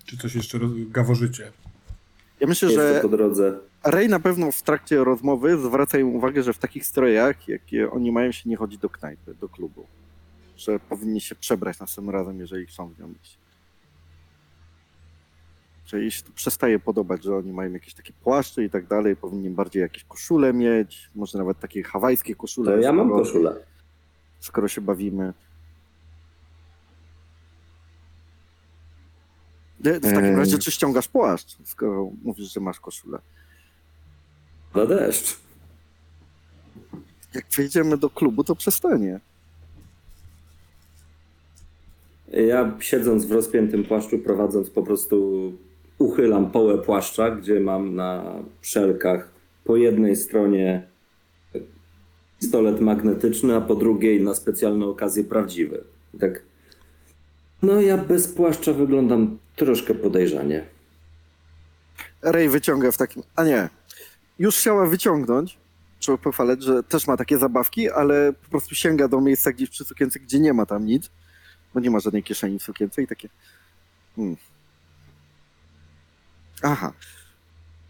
Czy 0.04 0.16
coś 0.16 0.34
jeszcze 0.34 0.58
gaworzycie? 0.90 1.52
Ja 2.40 2.46
myślę, 2.46 2.68
Jest 2.68 2.80
że 2.80 2.94
to 2.94 3.08
po 3.08 3.16
drodze. 3.16 3.58
Ray 3.84 4.08
na 4.08 4.20
pewno 4.20 4.52
w 4.52 4.62
trakcie 4.62 5.04
rozmowy 5.04 5.58
zwraca 5.58 5.98
im 5.98 6.14
uwagę, 6.14 6.42
że 6.42 6.52
w 6.52 6.58
takich 6.58 6.86
strojach, 6.86 7.48
jakie 7.48 7.90
oni 7.90 8.12
mają, 8.12 8.32
się 8.32 8.48
nie 8.50 8.56
chodzi 8.56 8.78
do 8.78 8.88
knajpy, 8.90 9.34
do 9.34 9.48
klubu. 9.48 9.86
Że 10.56 10.80
powinni 10.80 11.20
się 11.20 11.34
przebrać 11.34 11.78
następnym 11.80 12.14
razem, 12.14 12.40
jeżeli 12.40 12.66
chcą 12.66 12.88
w 12.88 12.98
nią 12.98 13.14
iść. 13.22 13.38
Jej 15.92 16.10
się 16.10 16.22
to 16.22 16.32
przestaje 16.32 16.78
podobać, 16.78 17.24
że 17.24 17.36
oni 17.36 17.52
mają 17.52 17.72
jakieś 17.72 17.94
takie 17.94 18.12
płaszcze 18.12 18.64
i 18.64 18.70
tak 18.70 18.86
dalej, 18.86 19.16
powinni 19.16 19.50
bardziej 19.50 19.82
jakieś 19.82 20.04
koszule 20.04 20.52
mieć, 20.52 21.10
może 21.14 21.38
nawet 21.38 21.60
takie 21.60 21.82
hawajskie 21.82 22.34
koszule. 22.34 22.72
To 22.72 22.78
ja 22.80 22.92
mam 22.92 23.10
koszulę. 23.10 23.56
skoro 24.40 24.68
się 24.68 24.80
bawimy. 24.80 25.32
W 29.80 30.00
takim 30.00 30.36
razie, 30.36 30.58
czy 30.58 30.70
ściągasz 30.70 31.08
płaszcz, 31.08 31.56
skoro 31.64 32.10
mówisz, 32.22 32.52
że 32.52 32.60
masz 32.60 32.80
koszulę? 32.80 33.18
Na 34.74 34.86
deszcz. 34.86 35.36
Jak 37.34 37.46
przejdziemy 37.46 37.96
do 37.96 38.10
klubu, 38.10 38.44
to 38.44 38.56
przestanie. 38.56 39.20
Ja 42.32 42.76
siedząc 42.80 43.24
w 43.24 43.32
rozpiętym 43.32 43.84
płaszczu, 43.84 44.18
prowadząc 44.18 44.70
po 44.70 44.82
prostu 44.82 45.52
uchylam 45.98 46.50
połę 46.50 46.78
płaszcza, 46.78 47.30
gdzie 47.30 47.60
mam 47.60 47.94
na 47.94 48.34
szelkach 48.62 49.30
po 49.64 49.76
jednej 49.76 50.16
stronie 50.16 50.88
pistolet 52.40 52.80
magnetyczny, 52.80 53.56
a 53.56 53.60
po 53.60 53.74
drugiej 53.74 54.22
na 54.22 54.34
specjalne 54.34 54.86
okazje 54.86 55.24
prawdziwy. 55.24 55.84
I 56.14 56.18
tak. 56.18 56.42
No 57.62 57.80
ja 57.80 57.98
bez 57.98 58.28
płaszcza 58.28 58.72
wyglądam 58.72 59.38
troszkę 59.64 59.94
podejrzanie. 59.94 60.66
Ray 62.22 62.48
wyciąga 62.48 62.92
w 62.92 62.96
takim. 62.96 63.22
A 63.36 63.44
nie. 63.44 63.68
Już 64.38 64.56
chciała 64.56 64.86
wyciągnąć. 64.86 65.58
Trzeba 65.98 66.18
pochwalać, 66.18 66.62
że 66.62 66.82
też 66.82 67.06
ma 67.06 67.16
takie 67.16 67.38
zabawki, 67.38 67.90
ale 67.90 68.32
po 68.32 68.50
prostu 68.50 68.74
sięga 68.74 69.08
do 69.08 69.20
miejsca 69.20 69.52
gdzieś 69.52 69.70
przy 69.70 69.84
sukience, 69.84 70.20
gdzie 70.20 70.40
nie 70.40 70.52
ma 70.52 70.66
tam 70.66 70.86
nic, 70.86 71.10
bo 71.74 71.80
nie 71.80 71.90
ma 71.90 72.00
żadnej 72.00 72.22
kieszeni 72.22 72.58
w 72.58 72.62
sukience 72.62 73.02
i 73.02 73.06
takie. 73.06 73.28
Hmm. 74.16 74.36
Aha. 76.62 76.92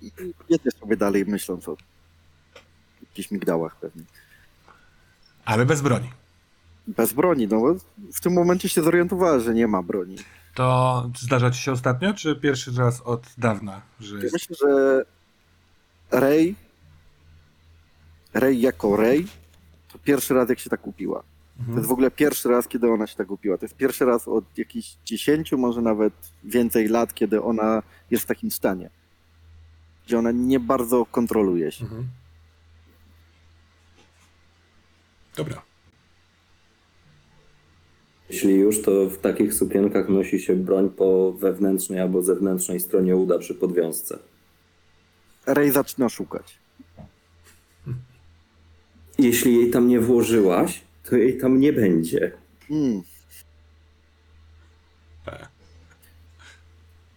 I 0.02 0.12
jedzie 0.48 0.70
sobie 0.70 0.96
dalej, 0.96 1.24
myśląc 1.26 1.68
o 1.68 1.76
jakichś 3.02 3.30
migdałach 3.30 3.76
pewnie. 3.76 4.02
Ale 5.44 5.66
bez 5.66 5.80
broni. 5.80 6.10
Bez 6.86 7.12
broni, 7.12 7.46
no 7.46 7.60
bo 7.60 7.74
w 8.14 8.20
tym 8.20 8.32
momencie 8.32 8.68
się 8.68 8.82
zorientowała, 8.82 9.40
że 9.40 9.54
nie 9.54 9.66
ma 9.66 9.82
broni. 9.82 10.16
To 10.54 11.10
zdarza 11.18 11.50
ci 11.50 11.62
się 11.62 11.72
ostatnio, 11.72 12.14
czy 12.14 12.36
pierwszy 12.36 12.72
raz 12.78 13.00
od 13.00 13.26
dawna, 13.38 13.82
że 14.00 14.18
jest... 14.18 14.32
myślę, 14.32 14.56
że 14.60 15.04
Ray, 16.10 16.54
Ray 18.34 18.60
jako 18.60 18.96
Ray, 18.96 19.26
to 19.92 19.98
pierwszy 19.98 20.34
raz 20.34 20.48
jak 20.48 20.58
się 20.58 20.70
tak 20.70 20.86
upiła. 20.86 21.22
To 21.22 21.60
Mhm. 21.60 21.78
jest 21.78 21.88
w 21.88 21.92
ogóle 21.92 22.10
pierwszy 22.10 22.48
raz, 22.48 22.68
kiedy 22.68 22.90
ona 22.90 23.06
się 23.06 23.16
tak 23.16 23.30
upiła. 23.30 23.58
To 23.58 23.64
jest 23.64 23.76
pierwszy 23.76 24.04
raz 24.04 24.28
od 24.28 24.58
jakichś 24.58 24.96
10, 25.04 25.52
może 25.52 25.82
nawet 25.82 26.12
więcej 26.44 26.88
lat, 26.88 27.14
kiedy 27.14 27.42
ona 27.42 27.82
jest 28.10 28.24
w 28.24 28.26
takim 28.26 28.50
stanie. 28.50 28.90
Gdzie 30.06 30.18
ona 30.18 30.30
nie 30.30 30.60
bardzo 30.60 31.06
kontroluje 31.06 31.72
się. 31.72 31.84
Mhm. 31.84 32.08
Dobra. 35.36 35.62
Jeśli 38.30 38.54
już, 38.54 38.82
to 38.82 39.10
w 39.10 39.18
takich 39.18 39.54
sukienkach 39.54 40.08
nosi 40.08 40.40
się 40.40 40.56
broń 40.56 40.90
po 40.90 41.32
wewnętrznej 41.32 42.00
albo 42.00 42.22
zewnętrznej 42.22 42.80
stronie 42.80 43.16
uda 43.16 43.38
przy 43.38 43.54
podwiązce. 43.54 44.18
Ray 45.46 45.70
zaczyna 45.70 46.08
szukać. 46.08 46.58
Jeśli 49.18 49.56
jej 49.56 49.70
tam 49.70 49.88
nie 49.88 50.00
włożyłaś, 50.00 50.80
to 51.04 51.16
jej 51.16 51.38
tam 51.38 51.60
nie 51.60 51.72
będzie. 51.72 52.32
Hmm. 52.68 53.02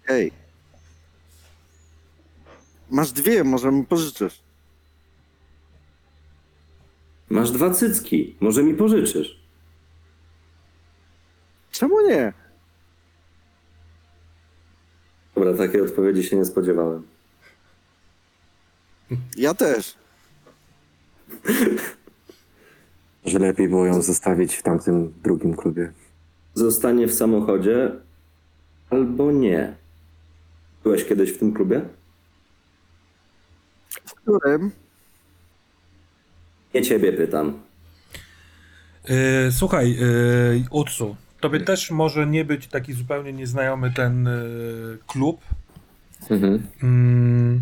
Hej. 0.04 0.32
Masz 2.90 3.12
dwie, 3.12 3.44
może 3.44 3.72
mi 3.72 3.86
pożyczysz. 3.86 4.40
Masz 7.30 7.52
dwa 7.52 7.70
cycki, 7.70 8.36
może 8.40 8.64
mi 8.64 8.74
pożyczysz. 8.74 9.43
Czemu 11.74 12.08
nie? 12.08 12.34
Dobra, 15.36 15.54
takiej 15.54 15.82
odpowiedzi 15.82 16.24
się 16.24 16.36
nie 16.36 16.46
spodziewałem. 16.46 17.08
Ja 19.38 19.54
też. 19.54 19.96
Że 23.26 23.40
lepiej 23.40 23.70
było 23.70 23.86
ją 23.86 24.02
zostawić 24.02 24.56
w 24.56 24.64
tamtym 24.64 25.14
drugim 25.24 25.56
klubie. 25.56 25.92
Zostanie 26.54 27.08
w 27.08 27.14
samochodzie 27.14 27.92
albo 28.90 29.32
nie. 29.32 29.76
Byłeś 30.84 31.06
kiedyś 31.06 31.32
w 31.32 31.38
tym 31.40 31.54
klubie? 31.54 31.82
W 34.06 34.14
którym? 34.14 34.72
E, 36.74 36.78
Nie 36.78 36.82
ciebie 36.82 37.14
pytam. 37.14 37.60
Yy, 39.10 39.52
słuchaj, 39.52 39.96
yy, 39.96 40.64
Utsu, 40.72 41.16
tobie 41.44 41.60
też 41.60 41.92
może 41.92 42.28
nie 42.28 42.46
być 42.46 42.68
taki 42.68 42.94
zupełnie 42.94 43.34
nieznajomy 43.34 43.92
ten 43.92 44.26
yy, 44.26 44.98
klub, 45.08 45.42
Mhm. 46.30 46.68
Mm, 46.84 47.62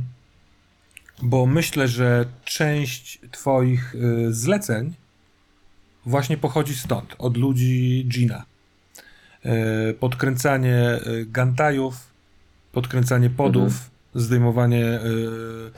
bo 1.21 1.45
myślę, 1.45 1.87
że 1.87 2.25
część 2.43 3.19
Twoich 3.31 3.95
y, 3.95 4.33
zleceń 4.33 4.93
właśnie 6.05 6.37
pochodzi 6.37 6.75
stąd, 6.75 7.15
od 7.17 7.37
ludzi 7.37 8.05
Gina. 8.07 8.45
Y, 9.45 9.93
podkręcanie 9.93 10.99
gantajów, 11.25 11.95
podkręcanie 12.71 13.29
podów, 13.29 13.73
zdejmowanie 14.15 14.85
y, 14.85 15.71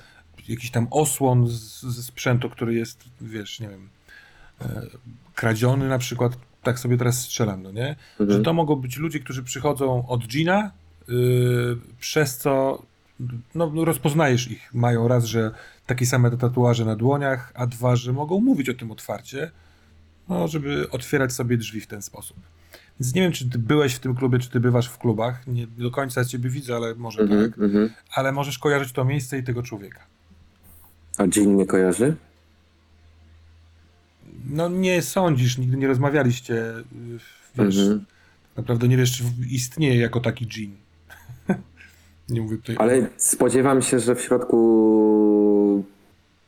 jakichś 0.48 0.72
tam 0.72 0.88
osłon 0.92 1.48
z, 1.48 1.82
ze 1.82 2.04
sprzętu, 2.04 2.50
który 2.50 2.74
jest, 2.74 3.04
wiesz, 3.22 3.60
nie 3.60 3.70
wiem, 3.70 3.90
kradziony 5.36 5.88
na 5.88 5.98
przykład. 5.98 6.34
Tak 6.64 6.80
sobie 6.80 6.98
teraz 6.98 7.22
strzelam, 7.22 7.64
no 7.64 7.72
nie? 7.72 7.96
Że 8.20 8.40
to 8.42 8.54
mogą 8.54 8.76
być 8.76 8.98
ludzie, 8.98 9.20
którzy 9.20 9.44
przychodzą 9.44 10.08
od 10.08 10.28
Gina, 10.28 10.72
yy, 11.08 11.78
przez 12.00 12.38
co 12.38 12.84
no, 13.56 13.72
rozpoznajesz 13.86 14.52
ich. 14.52 14.74
Mają 14.74 15.08
raz, 15.08 15.26
że 15.26 15.52
takie 15.86 16.06
same 16.06 16.38
tatuaże 16.38 16.86
na 16.86 16.96
dłoniach, 16.96 17.52
a 17.56 17.68
dwa, 17.68 17.96
że 17.96 18.14
mogą 18.14 18.40
mówić 18.40 18.70
o 18.70 18.74
tym 18.74 18.92
otwarcie, 18.92 19.52
no, 20.30 20.48
żeby 20.48 20.90
otwierać 20.90 21.34
sobie 21.34 21.58
drzwi 21.58 21.82
w 21.82 21.88
ten 21.88 22.02
sposób. 22.02 22.38
Więc 23.00 23.16
nie 23.16 23.22
wiem, 23.22 23.32
czy 23.32 23.50
ty 23.50 23.60
byłeś 23.60 23.94
w 23.94 24.00
tym 24.00 24.16
klubie, 24.16 24.40
czy 24.40 24.50
ty 24.50 24.60
bywasz 24.60 24.88
w 24.88 24.98
klubach. 24.98 25.48
Nie 25.48 25.68
do 25.68 25.92
końca 25.92 26.26
ciebie 26.26 26.50
widzę, 26.50 26.76
ale 26.76 26.96
może 26.96 27.22
Mhm, 27.22 27.52
tak. 27.52 27.60
mhm. 27.60 27.90
Ale 28.14 28.32
możesz 28.32 28.60
kojarzyć 28.60 28.92
to 28.92 29.06
miejsce 29.06 29.38
i 29.38 29.44
tego 29.44 29.64
człowieka. 29.64 30.00
A 31.18 31.24
Jean 31.36 31.56
nie 31.56 31.66
kojarzy? 31.66 32.16
No 34.50 34.70
nie 34.70 35.02
sądzisz, 35.02 35.58
nigdy 35.58 35.78
nie 35.78 35.88
rozmawialiście. 35.88 36.54
yy, 36.54 37.66
Wiesz, 37.66 37.78
Mhm. 37.78 38.06
naprawdę 38.58 38.88
nie 38.88 38.98
wiesz, 38.98 39.18
czy 39.18 39.24
istnieje 39.52 40.02
jako 40.02 40.20
taki 40.20 40.48
dżin. 40.48 40.76
nie 42.30 42.42
mówię 42.42 42.58
tutaj. 42.58 42.76
Ale 42.80 43.08
spodziewam 43.18 43.82
się, 43.82 44.00
że 44.00 44.16
w 44.16 44.22
środku 44.22 45.84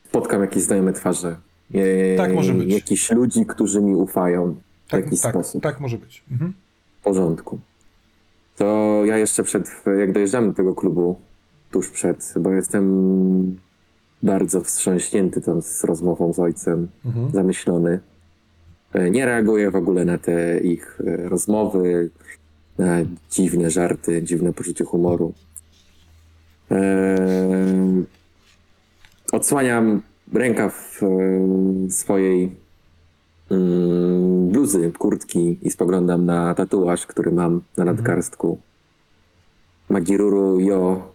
spotkam 0.08 0.40
jakieś 0.40 0.62
znajome 0.62 0.92
twarze. 0.92 1.36
E, 1.74 2.16
Tak 2.16 2.34
może 2.34 2.54
być. 2.54 2.72
Jakichś 2.72 3.10
ludzi, 3.10 3.46
którzy 3.46 3.80
mi 3.82 3.94
ufają 3.94 4.56
w 4.86 4.90
tak, 4.90 5.04
jakiś 5.04 5.20
tak, 5.20 5.32
sposób. 5.34 5.62
tak 5.62 5.80
może 5.80 5.98
być. 5.98 6.24
Mhm. 6.30 6.52
W 7.00 7.04
porządku. 7.04 7.58
To 8.56 9.02
ja 9.04 9.18
jeszcze 9.18 9.42
przed, 9.42 9.70
jak 9.98 10.12
dojeżdżamy 10.12 10.46
do 10.48 10.54
tego 10.54 10.74
klubu, 10.74 11.20
tuż 11.70 11.88
przed, 11.90 12.34
bo 12.40 12.50
jestem 12.50 13.56
bardzo 14.22 14.60
wstrząśnięty 14.60 15.40
tą 15.40 15.60
z 15.62 15.84
rozmową 15.84 16.32
z 16.32 16.38
ojcem, 16.38 16.88
Mhm. 17.04 17.30
zamyślony. 17.30 18.00
E, 18.94 19.10
Nie 19.10 19.26
reaguję 19.26 19.70
w 19.70 19.76
ogóle 19.76 20.04
na 20.04 20.18
te 20.18 20.58
ich 20.60 21.00
e, 21.06 21.28
rozmowy, 21.28 22.10
na 22.78 22.96
dziwne 23.30 23.70
żarty, 23.70 24.22
dziwne 24.22 24.52
poczucie 24.52 24.84
humoru. 24.84 25.32
Eee, 26.70 28.04
odsłaniam 29.32 30.02
rękaw 30.32 31.00
e, 31.02 31.90
swojej 31.90 32.56
mm, 33.50 34.48
bluzy, 34.48 34.92
kurtki 34.98 35.58
i 35.62 35.70
spoglądam 35.70 36.24
na 36.26 36.54
tatuaż, 36.54 37.06
który 37.06 37.30
mam 37.32 37.60
na 37.76 37.84
nadgarstku. 37.84 38.58
Magiruru 39.88 40.60
yo 40.60 41.12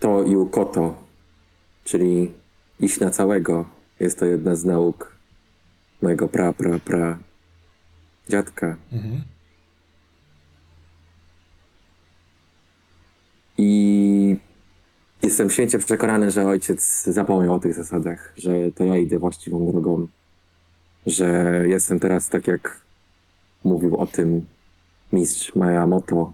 to 0.00 0.22
yu 0.22 0.46
koto, 0.46 0.94
czyli 1.88 2.32
iść 2.80 3.00
na 3.00 3.10
całego. 3.10 3.64
Jest 4.00 4.18
to 4.18 4.26
jedna 4.26 4.56
z 4.56 4.64
nauk 4.64 5.16
mojego 6.02 6.28
pra, 6.28 6.52
pra, 6.52 6.78
pra 6.78 7.18
dziadka. 8.28 8.76
Mhm. 8.92 9.22
I 13.58 14.36
jestem 15.22 15.50
święcie 15.50 15.78
przekonany, 15.78 16.30
że 16.30 16.46
ojciec 16.46 17.04
zapomniał 17.04 17.54
o 17.54 17.58
tych 17.58 17.74
zasadach, 17.74 18.32
że 18.36 18.50
to 18.74 18.84
ja 18.84 18.96
idę 18.96 19.18
właściwą 19.18 19.72
drogą, 19.72 20.08
że 21.06 21.62
jestem 21.68 22.00
teraz 22.00 22.28
tak 22.28 22.46
jak 22.46 22.80
mówił 23.64 23.96
o 23.96 24.06
tym 24.06 24.46
mistrz 25.12 25.54
Mayamoto. 25.54 26.32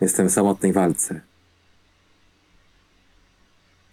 Jestem 0.00 0.28
w 0.28 0.32
samotnej 0.32 0.72
walce. 0.72 1.29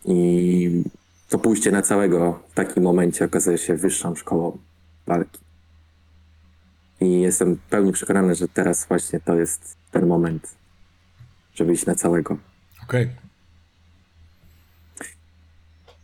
I 0.08 0.84
to 1.30 1.40
pójście 1.40 1.72
na 1.72 1.82
całego 1.82 2.44
w 2.50 2.54
takim 2.54 2.84
momencie 2.84 3.26
okazuje 3.26 3.58
się 3.58 3.76
wyższą 3.76 4.16
szkołą 4.16 4.58
walki. 5.08 5.40
I 7.02 7.22
jestem 7.22 7.56
w 7.56 7.60
pełni 7.60 7.92
przekonany, 7.92 8.36
że 8.36 8.48
teraz 8.48 8.86
właśnie 8.86 9.20
to 9.20 9.36
jest 9.36 9.78
ten 9.92 10.08
moment, 10.08 10.56
żeby 11.56 11.74
iść 11.74 11.86
na 11.86 11.96
całego. 11.96 12.38
Okej. 12.84 13.10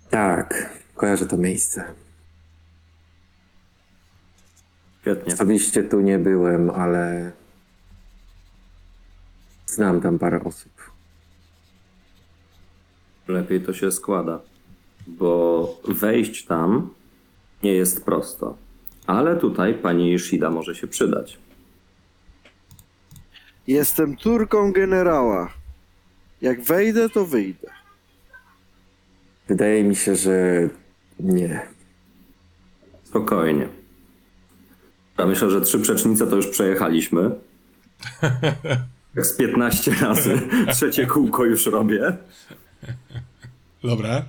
Tak, 0.09 0.69
kojarzę 0.95 1.25
to 1.25 1.37
miejsce. 1.37 1.83
Świetnie. 5.01 5.33
Osobiście 5.33 5.83
tu 5.83 6.01
nie 6.01 6.19
byłem, 6.19 6.69
ale 6.69 7.31
znam 9.65 10.01
tam 10.01 10.19
parę 10.19 10.43
osób. 10.43 10.72
Lepiej 13.27 13.61
to 13.61 13.73
się 13.73 13.91
składa, 13.91 14.39
bo 15.07 15.81
wejść 15.87 16.45
tam 16.45 16.89
nie 17.63 17.73
jest 17.73 18.05
prosto. 18.05 18.57
Ale 19.07 19.35
tutaj 19.35 19.73
pani 19.73 20.13
Ishida 20.13 20.49
może 20.49 20.75
się 20.75 20.87
przydać. 20.87 21.37
Jestem 23.67 24.17
córką 24.17 24.71
generała. 24.71 25.53
Jak 26.41 26.61
wejdę, 26.61 27.09
to 27.09 27.25
wyjdę. 27.25 27.67
Wydaje 29.47 29.83
mi 29.83 29.95
się, 29.95 30.15
że 30.15 30.69
nie. 31.19 31.67
Spokojnie. 33.03 33.69
Ja 35.17 35.25
myślę, 35.25 35.49
że 35.49 35.61
trzy 35.61 35.79
przecznice 35.79 36.27
to 36.27 36.35
już 36.35 36.47
przejechaliśmy. 36.47 37.31
Jak 39.15 39.25
z 39.25 39.37
15 39.37 39.91
razy. 40.01 40.41
Trzecie 40.73 41.05
kółko 41.05 41.45
już 41.45 41.65
robię. 41.65 42.17
Dobra. 43.83 44.25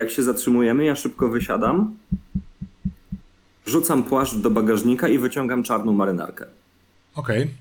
Jak 0.00 0.10
się 0.10 0.22
zatrzymujemy, 0.22 0.84
ja 0.84 0.96
szybko 0.96 1.28
wysiadam. 1.28 1.96
Rzucam 3.66 4.02
płaszcz 4.02 4.34
do 4.34 4.50
bagażnika 4.50 5.08
i 5.08 5.18
wyciągam 5.18 5.62
czarną 5.62 5.92
marynarkę. 5.92 6.46
Okej. 7.14 7.54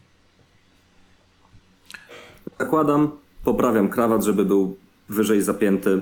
Zakładam, 2.59 3.11
poprawiam 3.43 3.89
krawat, 3.89 4.23
żeby 4.23 4.45
był 4.45 4.77
wyżej 5.09 5.41
zapięty. 5.41 6.01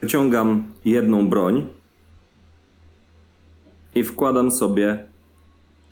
Wyciągam 0.00 0.72
jedną 0.84 1.28
broń 1.28 1.66
i 3.94 4.04
wkładam 4.04 4.50
sobie 4.50 5.06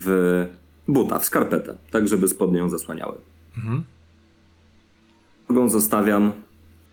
w 0.00 0.08
buta, 0.88 1.18
w 1.18 1.24
skarpetę, 1.24 1.76
tak 1.90 2.08
żeby 2.08 2.28
spodnie 2.28 2.58
ją 2.58 2.68
zasłaniały. 2.68 3.18
Mhm. 3.56 3.84
Drugą 5.54 5.68
zostawiam 5.68 6.32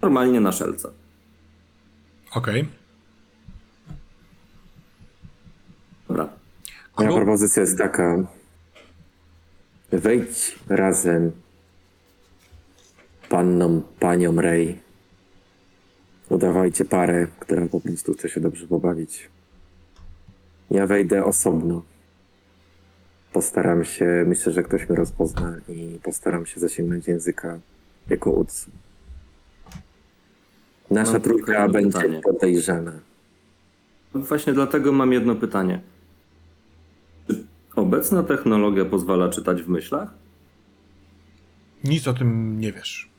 normalnie 0.01 0.41
na 0.41 0.51
szelce. 0.51 0.89
Okej. 2.35 2.67
Moja 6.09 6.29
Klub? 6.95 7.15
propozycja 7.15 7.61
jest 7.61 7.77
taka. 7.77 8.17
Wejdź 9.91 10.59
razem 10.69 11.31
panną, 13.29 13.81
panią 13.99 14.41
Ray. 14.41 14.79
Udawajcie 16.29 16.85
parę, 16.85 17.27
która 17.39 17.65
po 17.67 17.79
prostu 17.79 18.13
chce 18.13 18.29
się 18.29 18.41
dobrze 18.41 18.67
pobawić. 18.67 19.29
Ja 20.71 20.87
wejdę 20.87 21.25
osobno. 21.25 21.81
Postaram 23.33 23.85
się, 23.85 24.23
myślę, 24.27 24.51
że 24.51 24.63
ktoś 24.63 24.89
mnie 24.89 24.97
rozpozna 24.97 25.55
i 25.69 25.99
postaram 26.03 26.45
się 26.45 26.59
zasięgnąć 26.59 27.07
języka 27.07 27.59
jako 28.11 28.31
Utsu. 28.31 28.71
Nasza 30.91 31.11
Mam 31.11 31.21
tylko 31.21 31.37
trójka 31.45 31.69
będzie 31.69 31.99
pytanie. 31.99 32.21
podejrzana. 32.21 32.91
Właśnie 34.13 34.53
dlatego 34.53 34.91
mam 34.91 35.13
jedno 35.13 35.35
pytanie. 35.35 35.81
Czy 37.27 37.43
obecna 37.75 38.23
technologia 38.23 38.85
pozwala 38.85 39.29
czytać 39.29 39.61
w 39.63 39.69
myślach? 39.69 40.09
Nic 41.83 42.07
o 42.07 42.13
tym 42.13 42.59
nie 42.59 42.71
wiesz. 42.73 43.09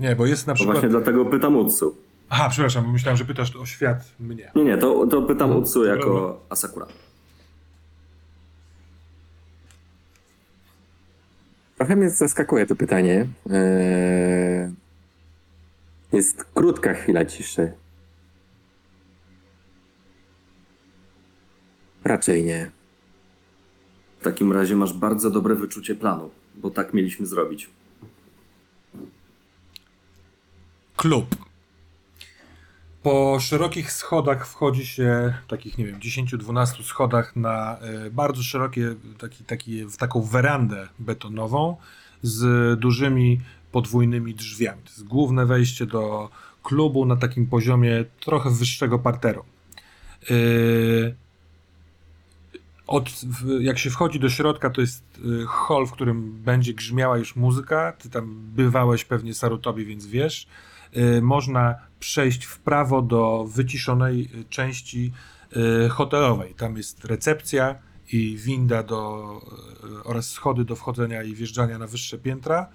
Nie, 0.00 0.16
bo 0.16 0.26
jest 0.26 0.46
na 0.46 0.54
przykład... 0.54 0.74
właśnie 0.76 0.88
dlatego 0.88 1.24
pytam 1.24 1.56
Utsu. 1.56 1.96
Aha, 2.28 2.48
przepraszam, 2.50 2.92
myślałem, 2.92 3.16
że 3.16 3.24
pytasz 3.24 3.56
o 3.56 3.66
świat 3.66 4.12
mnie. 4.20 4.50
Nie, 4.54 4.64
nie, 4.64 4.78
to, 4.78 5.06
to 5.06 5.22
pytam 5.22 5.50
No, 5.50 5.56
Utsu 5.56 5.84
jako. 5.84 6.40
Asakura. 6.48 6.86
Trochę 11.84 11.96
mnie 11.96 12.10
zaskakuje 12.10 12.66
to 12.66 12.76
pytanie. 12.76 13.26
Eee, 13.50 14.72
Jest 16.12 16.44
krótka 16.44 16.94
chwila 16.94 17.24
ciszy. 17.24 17.72
Raczej 22.04 22.44
nie. 22.44 22.70
W 24.20 24.24
takim 24.24 24.52
razie 24.52 24.76
masz 24.76 24.92
bardzo 24.92 25.30
dobre 25.30 25.54
wyczucie 25.54 25.94
planu, 25.94 26.30
bo 26.54 26.70
tak 26.70 26.94
mieliśmy 26.94 27.26
zrobić. 27.26 27.70
Klub. 30.96 31.36
Po 33.04 33.40
szerokich 33.40 33.92
schodach 33.92 34.46
wchodzi 34.46 34.86
się, 34.86 35.34
takich 35.48 35.78
nie 35.78 35.86
wiem, 35.86 36.00
10-12 36.00 36.82
schodach 36.82 37.36
na 37.36 37.78
e, 37.78 38.10
bardzo 38.10 38.42
szerokie, 38.42 38.94
taki, 39.18 39.44
taki, 39.44 39.84
w 39.84 39.96
taką 39.96 40.22
werandę 40.22 40.88
betonową 40.98 41.76
z 42.22 42.80
dużymi 42.80 43.40
podwójnymi 43.72 44.34
drzwiami. 44.34 44.82
To 44.82 44.90
jest 44.90 45.04
główne 45.04 45.46
wejście 45.46 45.86
do 45.86 46.30
klubu 46.62 47.06
na 47.06 47.16
takim 47.16 47.46
poziomie 47.46 48.04
trochę 48.20 48.50
wyższego 48.50 48.98
parteru. 48.98 49.44
E, 50.30 50.34
Od, 52.86 53.10
jak 53.60 53.78
się 53.78 53.90
wchodzi 53.90 54.20
do 54.20 54.30
środka, 54.30 54.70
to 54.70 54.80
jest 54.80 55.04
y, 55.18 55.46
hall, 55.48 55.86
w 55.86 55.92
którym 55.92 56.32
będzie 56.32 56.74
grzmiała 56.74 57.18
już 57.18 57.36
muzyka. 57.36 57.92
Ty 57.92 58.10
tam 58.10 58.34
bywałeś 58.54 59.04
pewnie 59.04 59.34
Sarutobi, 59.34 59.86
więc 59.86 60.06
wiesz. 60.06 60.46
Y, 60.96 61.22
Można 61.22 61.74
przejść 62.00 62.44
w 62.44 62.58
prawo 62.58 63.02
do 63.02 63.44
wyciszonej 63.48 64.30
części 64.48 65.12
y, 65.86 65.88
hotelowej. 65.88 66.54
Tam 66.54 66.76
jest 66.76 67.04
recepcja 67.04 67.78
i 68.12 68.36
winda 68.36 68.82
do, 68.82 69.40
y, 70.00 70.04
oraz 70.04 70.30
schody 70.30 70.64
do 70.64 70.76
wchodzenia 70.76 71.22
i 71.22 71.34
wjeżdżania 71.34 71.78
na 71.78 71.86
wyższe 71.86 72.18
piętra, 72.18 72.68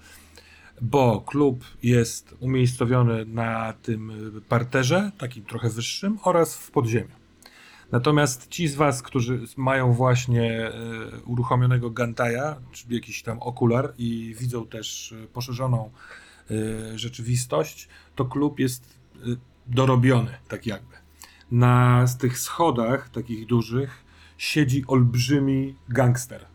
bo 0.80 1.20
klub 1.20 1.64
jest 1.82 2.34
umiejscowiony 2.40 3.24
na 3.24 3.72
tym 3.82 4.12
parterze, 4.48 5.10
takim 5.18 5.44
trochę 5.44 5.70
wyższym, 5.70 6.18
oraz 6.24 6.56
w 6.56 6.70
podziemiu. 6.70 7.20
Natomiast 7.92 8.48
ci 8.48 8.68
z 8.68 8.74
Was, 8.74 9.02
którzy 9.02 9.40
mają 9.56 9.92
właśnie 9.92 10.72
uruchomionego 11.26 11.90
Gantaja, 11.90 12.56
czyli 12.72 12.94
jakiś 12.94 13.22
tam 13.22 13.38
okular 13.38 13.92
i 13.98 14.34
widzą 14.38 14.66
też 14.66 15.14
poszerzoną 15.32 15.90
rzeczywistość, 16.96 17.88
to 18.16 18.24
klub 18.24 18.58
jest 18.58 18.98
e, 19.16 19.18
dorobiony, 19.66 20.30
tak 20.48 20.66
jakby. 20.66 20.94
Na 21.50 22.06
z 22.06 22.18
tych 22.18 22.38
schodach 22.38 23.08
takich 23.08 23.46
dużych 23.46 24.04
siedzi 24.38 24.84
olbrzymi 24.86 25.76
gangster. 25.88 26.46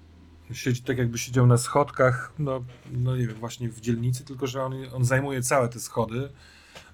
Siedzi 0.52 0.82
tak 0.82 0.98
jakby 0.98 1.18
siedział 1.18 1.48
na 1.48 1.58
schodkach, 1.58 2.34
no, 2.40 2.64
no 2.92 3.18
nie 3.18 3.28
wiem, 3.28 3.36
właśnie 3.36 3.70
w 3.70 3.82
dzielnicy, 3.82 4.26
tylko 4.26 4.48
że 4.48 4.64
on, 4.64 4.74
on 4.94 5.06
zajmuje 5.06 5.42
całe 5.42 5.70
te 5.70 5.80
schody. 5.80 6.30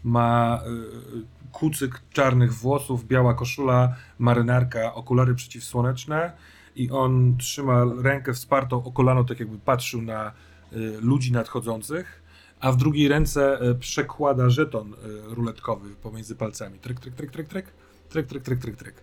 Ma 0.04 0.62
y, 0.68 1.52
kucyk 1.52 2.02
czarnych 2.14 2.54
włosów, 2.54 3.08
biała 3.08 3.34
koszula, 3.34 3.96
marynarka, 4.20 4.94
okulary 4.94 5.36
przeciwsłoneczne 5.36 6.32
i 6.76 6.92
on 6.92 7.38
trzyma 7.38 7.86
rękę 8.02 8.34
wspartą 8.34 8.84
o 8.84 8.92
kolano, 8.92 9.24
tak 9.24 9.40
jakby 9.40 9.58
patrzył 9.58 10.02
na 10.02 10.32
y, 10.74 10.98
ludzi 11.02 11.32
nadchodzących, 11.32 12.22
a 12.62 12.72
w 12.72 12.78
drugiej 12.78 13.08
ręce 13.08 13.70
y, 13.70 13.76
przekłada 13.76 14.50
żeton 14.50 14.94
y, 14.94 14.98
ruletkowy 15.36 15.90
pomiędzy 15.96 16.36
palcami. 16.36 16.80
Tryk, 16.80 17.00
tryk, 17.00 17.16
tryk, 17.16 17.32
tryk, 17.32 17.48
tryk, 17.48 17.66
tryk, 18.10 18.28
tryk, 18.28 18.44
tryk, 18.44 18.60
tryk, 18.60 18.76
tryk. 18.76 18.96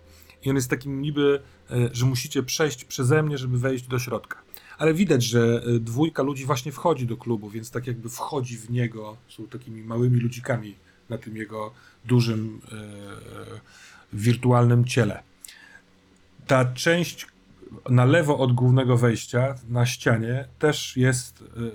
I 0.43 0.49
on 0.49 0.55
jest 0.55 0.69
takim 0.69 1.01
niby, 1.01 1.41
y, 1.71 1.89
że 1.93 2.05
musicie 2.05 2.43
przejść 2.43 2.85
przeze 2.85 3.23
mnie, 3.23 3.37
żeby 3.37 3.59
wejść 3.59 3.87
do 3.87 3.99
środka. 3.99 4.41
Ale 4.77 4.93
widać, 4.93 5.23
że 5.23 5.63
dwójka 5.79 6.23
ludzi 6.23 6.45
właśnie 6.45 6.71
wchodzi 6.71 7.07
do 7.07 7.17
klubu, 7.17 7.49
więc 7.49 7.71
tak 7.71 7.87
jakby 7.87 8.09
wchodzi 8.09 8.57
w 8.57 8.69
niego, 8.69 9.17
są 9.27 9.47
takimi 9.47 9.83
małymi 9.83 10.19
ludzikami 10.19 10.75
na 11.09 11.17
tym 11.17 11.37
jego 11.37 11.71
dużym 12.05 12.61
e, 12.71 12.75
wirtualnym 14.13 14.85
ciele. 14.85 15.23
Ta 16.47 16.65
część 16.65 17.27
na 17.89 18.05
lewo 18.05 18.37
od 18.37 18.53
głównego 18.53 18.97
wejścia, 18.97 19.55
na 19.69 19.85
ścianie, 19.85 20.47
też 20.59 20.97
jest 20.97 21.43
e, 21.43 21.45
e, 21.45 21.69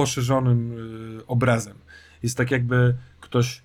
poszerzonym 0.00 0.72
e, 1.20 1.26
obrazem. 1.26 1.78
Jest 2.22 2.36
tak 2.36 2.50
jakby 2.50 2.94
ktoś 3.20 3.62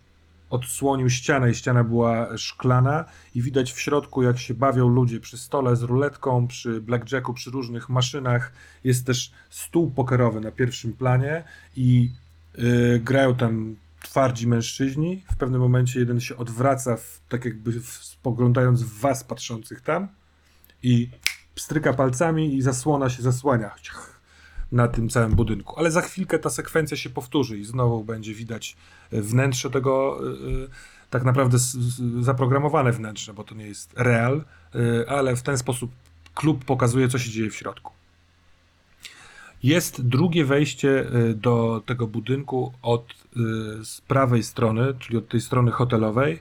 odsłonił 0.50 1.10
ścianę 1.10 1.52
i 1.52 1.56
ściana 1.56 1.84
była 1.84 2.38
szklana 2.38 3.06
i 3.36 3.42
widać 3.42 3.74
w 3.74 3.80
środku, 3.80 4.24
jak 4.24 4.40
się 4.40 4.54
bawią 4.54 4.88
ludzie 4.88 5.20
przy 5.20 5.38
stole 5.38 5.76
z 5.76 5.82
ruletką, 5.82 6.48
przy 6.48 6.82
blackjacku, 6.82 7.34
przy 7.34 7.52
różnych 7.52 7.90
maszynach. 7.90 8.52
Jest 8.84 9.06
też 9.06 9.32
stół 9.50 9.92
pokerowy 9.92 10.42
na 10.42 10.52
pierwszym 10.52 10.94
planie 10.94 11.44
i 11.76 12.12
y, 12.60 13.02
grają 13.04 13.36
tam 13.36 13.76
twardzi 14.04 14.48
mężczyźni. 14.48 15.24
W 15.32 15.36
pewnym 15.36 15.62
momencie 15.62 16.00
jeden 16.00 16.20
się 16.20 16.38
odwraca, 16.38 16.98
w, 16.98 17.22
tak 17.30 17.46
jakby 17.46 17.72
spoglądając 17.82 18.84
w 18.84 19.00
was 19.00 19.24
patrzących 19.24 19.82
tam 19.82 20.08
i 20.84 21.10
pstryka 21.56 21.94
palcami 21.94 22.56
i 22.56 22.62
zasłona 22.62 23.10
się 23.10 23.24
zasłania 23.24 23.76
na 24.72 24.88
tym 24.88 25.10
całym 25.10 25.36
budynku. 25.36 25.80
Ale 25.80 25.92
za 25.92 26.02
chwilkę 26.02 26.40
ta 26.40 26.50
sekwencja 26.50 26.98
się 26.98 27.10
powtórzy 27.10 27.58
i 27.58 27.64
znowu 27.64 28.04
będzie 28.04 28.34
widać 28.34 28.78
e, 29.12 29.22
wnętrze 29.22 29.70
tego, 29.70 30.20
y, 30.24 30.64
y, 30.64 30.70
tak 31.10 31.24
naprawdę 31.24 31.58
zaprogramowane 32.22 32.92
wnętrze, 32.92 33.34
bo 33.34 33.44
to 33.44 33.56
nie 33.56 33.68
jest 33.68 33.94
real, 33.96 34.44
ale 35.08 35.36
w 35.36 35.42
ten 35.42 35.58
sposób 35.58 35.92
klub 36.34 36.66
pokazuje, 36.66 37.08
co 37.08 37.20
się 37.20 37.32
dzieje 37.32 37.50
w 37.50 37.56
środku. 37.56 37.92
Jest 39.64 40.02
drugie 40.02 40.46
wejście 40.46 41.06
do 41.36 41.82
tego 41.86 42.08
budynku 42.08 42.74
od 42.82 43.14
z 43.84 44.02
prawej 44.02 44.44
strony, 44.44 44.94
czyli 45.00 45.18
od 45.18 45.28
tej 45.28 45.42
strony 45.42 45.72
hotelowej. 45.72 46.40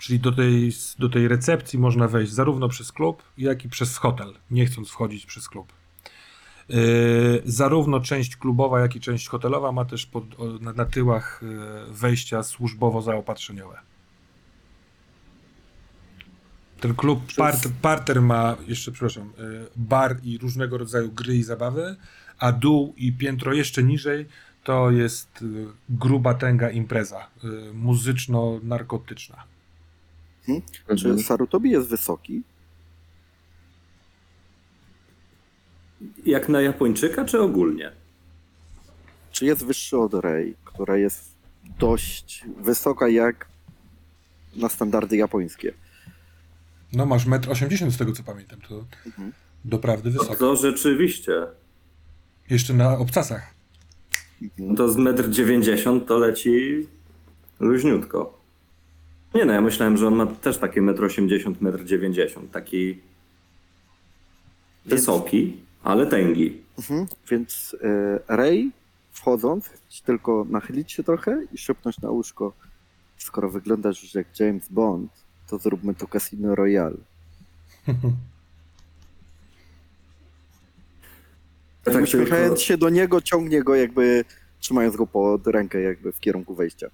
Czyli 0.00 0.20
do 0.20 0.32
tej, 0.32 0.72
do 0.98 1.08
tej 1.08 1.28
recepcji 1.28 1.78
można 1.78 2.08
wejść 2.08 2.32
zarówno 2.32 2.68
przez 2.68 2.92
klub, 2.92 3.22
jak 3.38 3.64
i 3.64 3.68
przez 3.68 3.96
hotel, 3.96 4.34
nie 4.50 4.66
chcąc 4.66 4.90
wchodzić 4.90 5.26
przez 5.26 5.48
klub. 5.48 5.72
Yy, 6.68 7.42
zarówno 7.44 8.00
część 8.00 8.36
klubowa, 8.36 8.80
jak 8.80 8.96
i 8.96 9.00
część 9.00 9.28
hotelowa 9.28 9.72
ma 9.72 9.84
też 9.84 10.06
pod, 10.06 10.24
na, 10.60 10.72
na 10.72 10.84
tyłach 10.84 11.40
yy, 11.42 11.94
wejścia 11.94 12.42
służbowo-zaopatrzeniowe. 12.42 13.78
Ten 16.80 16.94
klub 16.94 17.20
part, 17.36 17.68
parter 17.82 18.22
ma, 18.22 18.56
jeszcze 18.68 18.92
przepraszam, 18.92 19.32
yy, 19.38 19.66
bar 19.76 20.16
i 20.22 20.38
różnego 20.38 20.78
rodzaju 20.78 21.12
gry 21.12 21.36
i 21.36 21.42
zabawy, 21.42 21.96
a 22.38 22.52
dół 22.52 22.94
i 22.96 23.12
piętro 23.12 23.54
jeszcze 23.54 23.82
niżej 23.82 24.26
to 24.64 24.90
jest 24.90 25.42
yy, 25.42 25.66
gruba 25.88 26.34
tęga 26.34 26.70
impreza, 26.70 27.26
muzyczno-narkotyczna. 30.48 31.16
Czy 31.16 31.22
Sarutobi 31.24 31.70
jest 31.70 31.88
wysoki? 31.88 32.42
Jak 36.26 36.48
na 36.48 36.60
Japończyka, 36.60 37.24
czy 37.24 37.40
ogólnie? 37.40 37.92
Czy 39.32 39.44
jest 39.46 39.64
wyższy 39.64 39.98
od 39.98 40.14
Rei, 40.14 40.54
która 40.64 40.96
jest 40.96 41.30
dość 41.78 42.44
wysoka 42.62 43.08
jak 43.08 43.46
na 44.56 44.68
standardy 44.68 45.16
japońskie? 45.16 45.72
No 46.92 47.06
masz 47.06 47.26
1,80 47.26 47.82
m 47.84 47.90
z 47.90 47.96
tego 47.98 48.12
co 48.12 48.22
pamiętam, 48.22 48.60
to 48.60 48.84
Mhm. 49.06 49.32
doprawdy 49.64 50.10
No 50.10 50.18
wysoko. 50.20 50.36
to 50.38 50.56
rzeczywiście. 50.56 51.32
Jeszcze 52.50 52.74
na 52.74 52.98
obcasach. 52.98 53.54
No 54.58 54.74
to 54.76 54.88
z 54.92 54.96
1,90 54.96 55.88
m 55.90 56.00
to 56.00 56.18
leci 56.18 56.86
luźniutko. 57.60 58.39
Nie 59.34 59.44
no, 59.44 59.52
ja 59.52 59.60
myślałem, 59.60 59.96
że 59.96 60.06
on 60.06 60.14
ma 60.14 60.26
też 60.26 60.58
takie 60.58 60.82
1,80 60.82 61.46
m, 61.46 61.72
1,90 61.72 62.38
m. 62.38 62.48
Taki 62.48 63.00
wysoki, 64.86 65.56
ale 65.82 66.06
tęgi. 66.06 66.60
Mhm. 66.78 67.06
Więc 67.30 67.76
e, 67.82 68.36
Ray, 68.36 68.70
wchodząc, 69.12 69.66
chce 69.66 70.04
tylko 70.04 70.46
nachylić 70.50 70.92
się 70.92 71.02
trochę 71.04 71.42
i 71.52 71.58
szepnąć 71.58 72.00
na 72.00 72.10
łóżko. 72.10 72.52
Skoro 73.16 73.50
wyglądasz 73.50 74.02
już 74.02 74.14
jak 74.14 74.40
James 74.40 74.68
Bond, 74.68 75.10
to 75.48 75.58
zróbmy 75.58 75.94
to 75.94 76.06
Casino 76.06 76.54
Royale. 76.54 76.96
Ja 77.86 77.94
Tak 81.84 81.94
tak 81.94 82.04
tylko, 82.04 82.18
Uśmiechając 82.18 82.60
się 82.60 82.78
do 82.78 82.88
niego, 82.88 83.20
ciągnie 83.20 83.62
go 83.62 83.74
jakby, 83.74 84.24
trzymając 84.60 84.96
go 84.96 85.06
pod 85.06 85.46
rękę 85.46 85.80
jakby 85.80 86.12
w 86.12 86.20
kierunku 86.20 86.54
wejścia. 86.54 86.90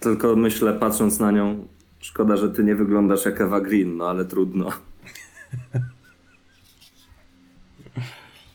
Tylko 0.00 0.36
myślę, 0.36 0.72
patrząc 0.72 1.20
na 1.20 1.30
nią, 1.30 1.66
szkoda, 2.00 2.36
że 2.36 2.50
ty 2.50 2.64
nie 2.64 2.74
wyglądasz 2.74 3.24
jak 3.24 3.40
Eva 3.40 3.60
Green, 3.60 3.96
no 3.96 4.08
ale 4.08 4.24
trudno. 4.24 4.68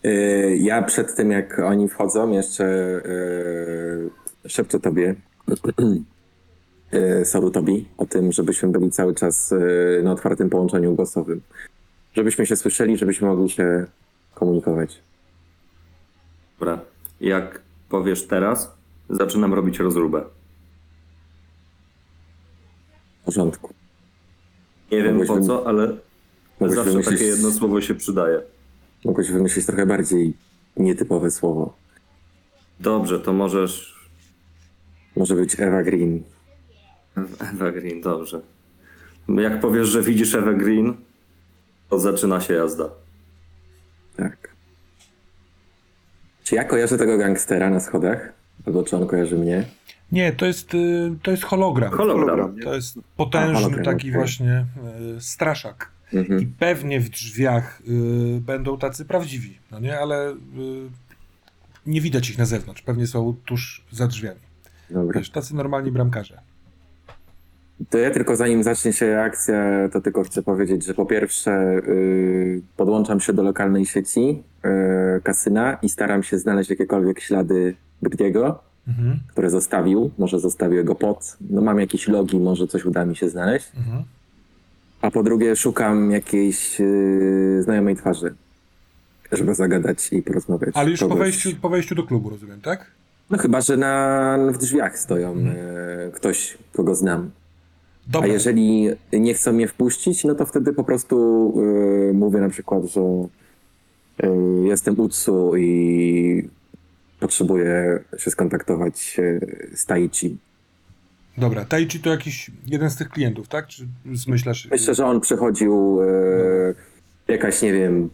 Y, 0.06 0.58
Ja 0.62 0.82
przed 0.82 1.16
tym, 1.16 1.32
jak 1.32 1.60
oni 1.60 1.90
wchodzą, 1.90 2.32
jeszcze 2.32 2.66
y, 3.06 4.10
szepczę 4.50 4.80
tobie, 4.80 5.16
y, 6.94 7.26
Sarutobi, 7.26 7.88
o 7.98 8.06
tym, 8.06 8.32
żebyśmy 8.32 8.70
byli 8.70 8.92
cały 8.92 9.16
czas 9.16 9.52
y, 9.52 10.02
na 10.04 10.12
otwartym 10.12 10.50
połączeniu 10.50 10.96
głosowym. 10.96 11.42
Żebyśmy 12.14 12.46
się 12.46 12.56
słyszeli, 12.56 12.98
żebyśmy 12.98 13.28
mogli 13.28 13.50
się 13.50 13.86
komunikować. 14.36 15.02
Dobra, 16.60 16.80
jak 17.22 17.62
powiesz 17.90 18.28
teraz, 18.28 18.76
zaczynam 19.10 19.54
robić 19.54 19.80
rozróbę. 19.80 20.24
W 23.24 23.26
porządku. 23.26 23.74
Nie 24.92 25.04
wiem 25.04 25.18
Mogłeś 25.18 25.28
po 25.28 25.42
co, 25.42 25.68
ale 25.68 25.88
Mogłeś 26.60 26.76
zawsze 26.76 26.92
wymyślić, 26.92 27.16
takie 27.20 27.30
jedno 27.30 27.52
słowo 27.52 27.82
się 27.82 27.96
przydaje. 27.96 28.42
mogłeś 29.06 29.32
wymyślić 29.32 29.66
trochę 29.66 29.86
bardziej 29.86 30.34
nietypowe 30.78 31.32
słowo. 31.32 31.76
Dobrze, 32.80 33.20
to 33.20 33.34
możesz... 33.34 33.94
Może 35.16 35.36
być 35.36 35.60
Eva 35.60 35.84
Green. 35.84 36.24
Eva 37.54 37.72
Green, 37.72 38.02
dobrze. 38.02 38.42
Jak 39.28 39.60
powiesz, 39.60 39.88
że 39.88 40.02
widzisz 40.02 40.36
Eva 40.36 40.54
Green, 40.54 40.94
to 41.90 42.00
zaczyna 42.00 42.42
się 42.42 42.54
jazda. 42.54 42.90
Tak. 44.16 44.50
Czy 46.44 46.56
ja 46.56 46.64
kojarzę 46.64 46.98
tego 46.98 47.18
gangstera 47.18 47.70
na 47.70 47.80
schodach? 47.80 48.34
Albo 48.68 48.84
czy 48.84 48.96
on 48.98 49.08
kojarzy 49.08 49.38
mnie? 49.38 49.64
Nie, 50.12 50.32
to 50.34 50.46
jest, 50.46 50.74
y, 50.74 51.12
to 51.24 51.32
jest 51.32 51.44
hologram. 51.44 51.92
Hologram. 51.92 52.60
To 52.64 52.76
jest 52.76 53.00
potężny 53.18 53.52
A, 53.52 53.62
hologram, 53.62 53.84
taki 53.86 54.00
okej. 54.10 54.12
właśnie 54.12 54.66
y, 55.18 55.22
straszak. 55.22 55.92
I 56.14 56.18
Mhm. 56.18 56.54
pewnie 56.60 57.00
w 57.00 57.10
drzwiach 57.10 57.82
y, 58.38 58.42
będą 58.42 58.78
tacy 58.78 59.06
prawdziwi, 59.06 59.58
no 59.72 59.80
nie? 59.80 60.00
Ale 60.00 60.32
y, 60.32 60.36
nie 61.86 62.02
widać 62.02 62.30
ich 62.30 62.38
na 62.38 62.46
zewnątrz. 62.46 62.82
Pewnie 62.82 63.08
są 63.08 63.36
tuż 63.46 63.84
za 63.92 64.08
drzwiami. 64.08 64.40
Dobra. 64.90 65.20
Wiesz, 65.20 65.30
tacy 65.30 65.56
normalni 65.56 65.92
bramkarze. 65.92 66.42
To 67.90 67.98
ja 67.98 68.12
tylko 68.12 68.36
zanim 68.36 68.64
zacznie 68.64 68.94
się 68.94 69.20
akcja, 69.20 69.90
to 69.94 70.02
tylko 70.02 70.24
chcę 70.24 70.44
powiedzieć, 70.44 70.86
że 70.86 70.94
po 70.94 71.06
pierwsze 71.06 71.82
yy, 71.88 72.62
podłączam 72.78 73.20
się 73.20 73.34
do 73.34 73.44
lokalnej 73.44 73.86
sieci 73.86 74.44
yy, 74.64 75.22
kasyna 75.24 75.78
i 75.82 75.90
staram 75.90 76.24
się 76.24 76.40
znaleźć 76.40 76.70
jakiekolwiek 76.70 77.20
ślady 77.20 77.76
Brdiego, 78.02 78.60
Mhm, 78.88 79.20
które 79.28 79.50
zostawił. 79.50 80.12
Może 80.18 80.40
zostawił 80.40 80.86
go 80.86 80.96
pod. 80.96 81.38
No 81.50 81.62
mam 81.62 81.80
jakieś 81.80 82.08
logi, 82.08 82.40
może 82.40 82.68
coś 82.68 82.86
uda 82.86 83.06
mi 83.06 83.16
się 83.16 83.30
znaleźć. 83.30 83.72
mhm. 83.78 84.04
A 85.02 85.12
po 85.12 85.24
drugie 85.24 85.56
szukam 85.56 86.12
jakiejś 86.12 86.80
yy, 86.80 87.64
znajomej 87.64 87.96
twarzy, 87.96 88.36
żeby 89.32 89.56
zagadać 89.56 90.14
i 90.14 90.22
porozmawiać. 90.22 90.70
Ale 90.74 90.90
już 90.90 91.00
po 91.00 91.16
wejściu, 91.16 91.50
po 91.62 91.70
wejściu 91.70 91.96
do 91.96 92.04
klubu, 92.04 92.30
rozumiem, 92.30 92.62
tak? 92.62 92.92
No 93.30 93.38
chyba, 93.38 93.62
że 93.62 93.78
na, 93.78 94.38
w 94.52 94.58
drzwiach 94.58 95.00
stoją 95.00 95.38
yy, 95.38 95.52
ktoś, 96.14 96.58
kogo 96.74 96.96
znam. 96.96 97.32
A 98.10 98.12
Dobra, 98.12 98.28
jeżeli 98.34 98.90
nie 99.14 99.34
chcą 99.34 99.54
mnie 99.54 99.68
wpuścić, 99.68 100.24
no 100.24 100.36
to 100.36 100.46
wtedy 100.46 100.74
po 100.74 100.84
prostu 100.84 101.16
y, 102.10 102.14
mówię 102.14 102.40
na 102.40 102.50
przykład, 102.50 102.84
że 102.86 103.02
y, 104.24 104.28
jestem 104.68 105.00
Utsu 105.00 105.58
i 105.58 106.50
potrzebuję 107.20 108.00
się 108.18 108.32
skontaktować 108.32 109.16
y, 109.20 109.70
z 109.76 109.86
Taichi. 109.86 110.38
dobra. 111.38 111.66
Taichi 111.66 112.00
to 112.00 112.10
jakiś 112.10 112.52
jeden 112.68 112.90
z 112.90 112.96
tych 112.96 113.10
klientów, 113.10 113.48
tak? 113.48 113.68
Czy 113.68 113.88
zmyślasz? 114.14 114.68
Myślę, 114.72 114.96
że 114.96 115.06
on 115.06 115.22
przychodził 115.22 116.02
y, 116.02 116.76
jakaś, 117.28 117.62
nie 117.62 117.74
wiem, 117.74 118.10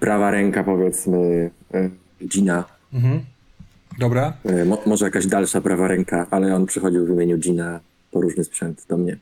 prawa 0.00 0.30
ręka 0.30 0.64
powiedzmy 0.64 1.50
Gina, 2.28 2.64
Mhm. 2.92 3.20
Dobra. 3.98 4.32
mo, 4.66 4.78
może 4.86 5.04
jakaś 5.04 5.26
dalsza 5.26 5.60
prawa 5.60 5.88
ręka, 5.88 6.26
ale 6.30 6.54
on 6.56 6.66
przychodził 6.66 7.06
w 7.06 7.10
imieniu 7.10 7.38
Gina 7.38 7.80
po 8.10 8.20
różny 8.20 8.44
sprzęt 8.44 8.86
do 8.88 8.96
mnie. 8.96 9.16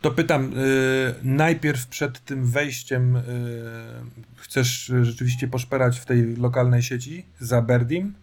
To 0.00 0.10
pytam, 0.10 0.52
y, 0.58 1.14
najpierw 1.22 1.86
przed 1.86 2.24
tym 2.24 2.46
wejściem 2.46 3.16
y, 3.16 3.22
chcesz 4.36 4.92
rzeczywiście 5.02 5.48
poszperać 5.48 5.98
w 5.98 6.04
tej 6.04 6.36
lokalnej 6.36 6.82
sieci 6.82 7.24
za 7.40 7.62
Berdim? 7.62 8.14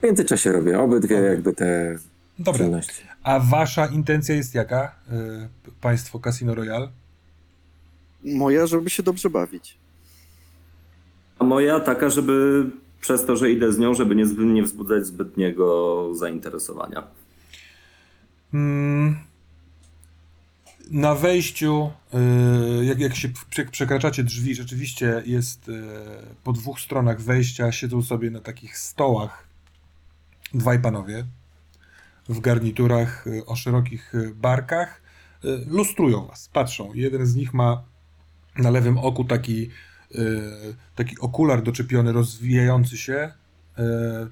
W 0.00 0.02
międzyczasie 0.02 0.52
robię 0.52 0.80
obydwie 0.80 1.16
jakby 1.16 1.52
te 1.52 1.98
Dobra. 2.38 2.64
czynności. 2.64 3.02
A 3.22 3.40
wasza 3.40 3.86
intencja 3.86 4.34
jest 4.34 4.54
jaka, 4.54 4.94
y, 5.66 5.70
państwo 5.80 6.20
Casino 6.20 6.54
Royale? 6.54 6.88
Moja, 8.24 8.66
żeby 8.66 8.90
się 8.90 9.02
dobrze 9.02 9.30
bawić. 9.30 9.78
A 11.38 11.44
moja 11.44 11.80
taka, 11.80 12.10
żeby 12.10 12.66
przez 13.00 13.24
to, 13.24 13.36
że 13.36 13.50
idę 13.50 13.72
z 13.72 13.78
nią, 13.78 13.94
żeby 13.94 14.16
nie, 14.16 14.24
nie 14.24 14.62
wzbudzać 14.62 15.06
zbytniego 15.06 16.08
zainteresowania. 16.14 17.02
Mm, 18.54 19.16
Na 20.90 21.14
wejściu, 21.14 21.90
y, 22.80 22.84
jak, 22.84 23.00
jak 23.00 23.14
się 23.16 23.28
prze- 23.28 23.70
przekraczacie 23.70 24.24
drzwi, 24.24 24.54
rzeczywiście 24.54 25.22
jest 25.26 25.68
y, 25.68 25.82
po 26.44 26.52
dwóch 26.52 26.80
stronach 26.80 27.20
wejścia, 27.20 27.72
siedzą 27.72 28.02
sobie 28.02 28.30
na 28.30 28.40
takich 28.40 28.78
stołach 28.78 29.48
dwaj 30.54 30.78
panowie 30.80 31.24
w 32.28 32.40
garniturach 32.40 33.26
y, 33.26 33.46
o 33.46 33.56
szerokich 33.56 34.12
barkach. 34.34 35.02
Lustrują 35.66 36.26
was, 36.26 36.48
patrzą. 36.48 36.94
Jeden 36.94 37.26
z 37.26 37.34
nich 37.34 37.54
ma 37.54 37.82
na 38.56 38.70
lewym 38.70 38.98
oku 38.98 39.24
taki, 39.24 39.70
taki 40.94 41.18
okular 41.18 41.62
doczepiony, 41.62 42.12
rozwijający 42.12 42.96
się. 42.98 43.32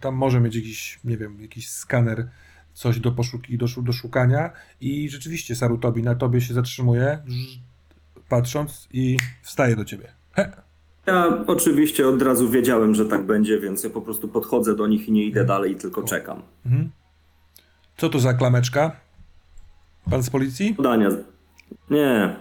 Tam 0.00 0.14
może 0.14 0.40
mieć 0.40 0.54
jakiś, 0.54 0.98
nie 1.04 1.16
wiem, 1.16 1.42
jakiś 1.42 1.68
skaner 1.70 2.28
coś 2.76 3.00
do, 3.00 3.12
poszuki, 3.12 3.58
do, 3.58 3.66
do 3.82 3.92
szukania 3.92 4.50
i 4.80 5.10
rzeczywiście 5.10 5.56
Sarutobi 5.56 6.02
na 6.02 6.14
tobie 6.14 6.40
się 6.40 6.54
zatrzymuje, 6.54 7.18
patrząc 8.28 8.88
i 8.92 9.16
wstaje 9.42 9.76
do 9.76 9.84
ciebie. 9.84 10.12
He, 10.32 10.52
Ja 11.06 11.44
oczywiście 11.46 12.08
od 12.08 12.22
razu 12.22 12.50
wiedziałem, 12.50 12.94
że 12.94 13.04
tak 13.06 13.26
będzie, 13.26 13.60
więc 13.60 13.84
ja 13.84 13.90
po 13.90 14.00
prostu 14.00 14.28
podchodzę 14.28 14.76
do 14.76 14.86
nich 14.86 15.08
i 15.08 15.12
nie 15.12 15.24
idę 15.24 15.44
dalej 15.44 15.72
i 15.72 15.76
tylko 15.76 16.02
czekam. 16.02 16.42
mhm. 16.66 16.90
Co 17.96 18.08
to 18.08 18.18
za 18.18 18.34
klameczka? 18.34 18.96
Pan 20.10 20.22
z 20.22 20.30
policji? 20.30 20.74
Podania. 20.74 21.08
Nie. 21.90 22.36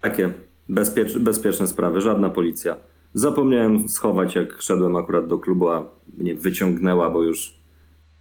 Takie 0.00 0.32
bezpiecz, 0.68 1.18
bezpieczne 1.18 1.66
sprawy, 1.66 2.00
żadna 2.00 2.30
policja. 2.30 2.76
Zapomniałem 3.14 3.88
schować, 3.88 4.34
jak 4.34 4.62
szedłem 4.62 4.96
akurat 4.96 5.26
do 5.26 5.38
klubu, 5.38 5.68
a 5.68 5.84
mnie 6.18 6.34
wyciągnęła, 6.34 7.10
bo 7.10 7.22
już 7.22 7.57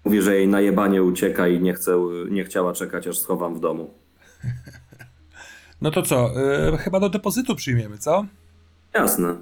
mówi, 0.07 0.21
że 0.21 0.35
jej 0.35 0.47
najebanie 0.47 1.03
ucieka 1.03 1.47
i 1.47 1.59
nie, 1.59 1.73
chce, 1.73 1.91
nie 2.29 2.43
chciała 2.43 2.73
czekać, 2.73 3.07
aż 3.07 3.17
schowam 3.19 3.55
w 3.55 3.59
domu. 3.59 3.93
No 5.81 5.91
to 5.91 6.01
co, 6.01 6.31
y, 6.73 6.77
chyba 6.77 6.99
do 6.99 7.09
depozytu 7.09 7.55
przyjmiemy, 7.55 7.97
co? 7.97 8.25
Jasne. 8.93 9.35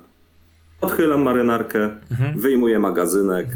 Odchylam 0.82 1.22
marynarkę, 1.22 1.90
wyjmuję 2.36 2.80
magazynek, 2.80 3.48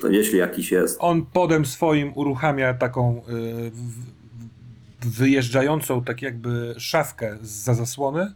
to 0.00 0.08
jeśli 0.08 0.38
jakiś 0.38 0.72
jest. 0.72 0.96
On 1.00 1.26
podem 1.26 1.66
swoim 1.66 2.12
uruchamia 2.14 2.74
taką 2.74 3.18
y, 3.28 3.70
w- 3.70 5.10
wyjeżdżającą 5.18 6.04
tak 6.04 6.22
jakby 6.22 6.74
szafkę 6.78 7.38
za 7.42 7.74
zasłony. 7.74 8.32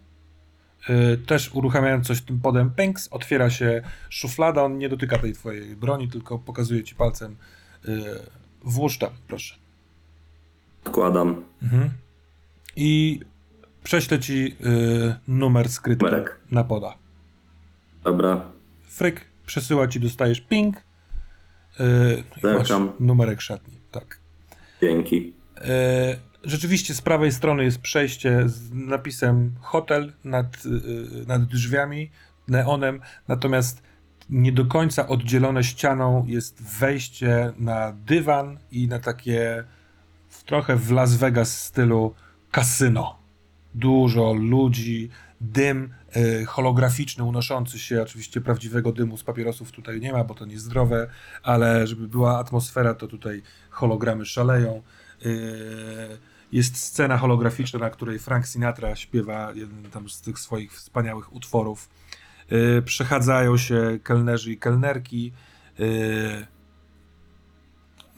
Y, 0.90 1.18
Też 1.26 1.50
uruchamiając 1.54 2.06
coś 2.06 2.20
tym 2.22 2.40
podem, 2.40 2.70
pęks, 2.70 3.08
otwiera 3.10 3.50
się 3.50 3.82
szuflada, 4.10 4.62
on 4.62 4.78
nie 4.78 4.88
dotyka 4.88 5.18
tej 5.18 5.32
twojej 5.32 5.76
broni, 5.76 6.08
tylko 6.08 6.38
pokazuje 6.38 6.84
ci 6.84 6.94
palcem 6.94 7.36
włóż 8.64 8.98
tam, 8.98 9.10
proszę. 9.28 9.54
Odkładam. 10.84 11.44
I 12.76 13.20
prześlę 13.84 14.18
ci 14.18 14.56
y, 14.66 15.14
numer 15.28 15.68
skryty 15.68 16.04
Numerek. 16.04 16.40
na 16.50 16.64
poda. 16.64 16.94
Dobra. 18.04 18.44
Fryk, 18.88 19.24
przesyła 19.46 19.88
ci, 19.88 20.00
dostajesz 20.00 20.40
ping. 20.40 20.76
Yy, 21.78 22.24
numerek 23.00 23.40
szatni, 23.40 23.74
tak. 23.90 24.18
Dzięki. 24.80 25.32
E, 25.56 26.16
Rzeczywiście 26.44 26.94
z 26.94 27.00
prawej 27.02 27.32
strony 27.32 27.64
jest 27.64 27.78
przejście 27.80 28.48
z 28.48 28.72
napisem 28.72 29.54
hotel 29.60 30.12
nad, 30.24 30.46
e, 30.46 31.26
nad 31.26 31.44
drzwiami, 31.44 32.10
neonem, 32.48 33.00
natomiast 33.28 33.82
nie 34.30 34.52
do 34.52 34.64
końca 34.64 35.08
oddzielone 35.08 35.64
ścianą 35.64 36.24
jest 36.26 36.62
wejście 36.62 37.52
na 37.58 37.92
dywan 37.92 38.58
i 38.72 38.88
na 38.88 38.98
takie 38.98 39.64
trochę 40.46 40.76
w 40.76 40.90
Las 40.90 41.16
Vegas 41.16 41.62
stylu 41.62 42.14
kasyno. 42.50 43.18
Dużo 43.74 44.32
ludzi, 44.32 45.10
dym 45.40 45.94
e, 46.12 46.44
holograficzny 46.44 47.24
unoszący 47.24 47.78
się, 47.78 48.02
oczywiście 48.02 48.40
prawdziwego 48.40 48.92
dymu 48.92 49.16
z 49.16 49.24
papierosów 49.24 49.72
tutaj 49.72 50.00
nie 50.00 50.12
ma, 50.12 50.24
bo 50.24 50.34
to 50.34 50.46
niezdrowe, 50.46 51.10
ale 51.42 51.86
żeby 51.86 52.08
była 52.08 52.38
atmosfera, 52.38 52.94
to 52.94 53.08
tutaj 53.08 53.42
hologramy 53.70 54.26
szaleją. 54.26 54.82
E, 55.24 55.28
Jest 56.52 56.76
scena 56.76 57.18
holograficzna, 57.18 57.78
na 57.78 57.90
której 57.90 58.18
Frank 58.18 58.46
Sinatra 58.46 58.96
śpiewa 58.96 59.52
jeden 59.54 59.90
tam 59.90 60.08
z 60.08 60.20
tych 60.20 60.38
swoich 60.38 60.72
wspaniałych 60.72 61.32
utworów. 61.32 61.88
E, 62.48 62.82
Przechadzają 62.82 63.56
się 63.56 63.98
kelnerzy 64.02 64.52
i 64.52 64.58
kelnerki. 64.58 65.32
E, 65.80 66.46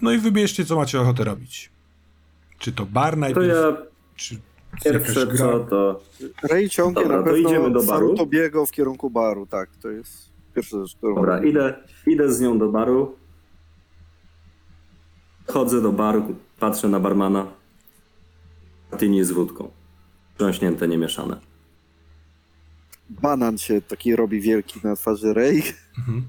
No 0.02 0.12
i 0.12 0.18
wybierzcie, 0.18 0.64
co 0.64 0.76
macie 0.76 1.00
ochotę 1.00 1.24
robić. 1.24 1.70
Czy 2.58 2.72
to 2.72 2.86
bar 2.86 3.14
To 3.14 3.20
najpierw, 3.20 3.46
ja 3.48 3.76
czy 4.16 4.36
pierwsze 4.84 5.26
gra? 5.26 5.36
co 5.36 5.60
to... 5.60 6.00
Ray 6.50 6.68
ciągnie 6.68 7.02
Dobra, 7.02 7.16
na 7.18 7.22
to 7.24 7.36
idziemy 7.36 7.54
pewno 7.64 7.80
do 7.80 7.86
baru. 7.86 8.06
Sarutobiego 8.06 8.66
w 8.66 8.70
kierunku 8.70 9.10
baru, 9.10 9.46
tak, 9.46 9.70
to 9.82 9.88
jest 9.90 10.30
pierwsza 10.54 10.78
rzecz, 10.80 10.96
którą 10.96 11.14
Dobra, 11.14 11.44
idę, 11.44 11.74
idę 12.06 12.32
z 12.32 12.40
nią 12.40 12.58
do 12.58 12.68
baru. 12.68 13.16
Chodzę 15.46 15.82
do 15.82 15.92
baru, 15.92 16.34
patrzę 16.58 16.88
na 16.88 17.00
barmana. 17.00 17.46
Martini 18.90 19.24
z 19.24 19.30
wódką. 19.30 19.70
Trząśnięte, 20.38 20.88
niemieszane. 20.88 21.36
Banan 23.10 23.58
się 23.58 23.82
taki 23.82 24.16
robi 24.16 24.40
wielki 24.40 24.80
na 24.84 24.96
twarzy 24.96 25.34
Ray. 25.34 25.62
Mhm. 25.98 26.28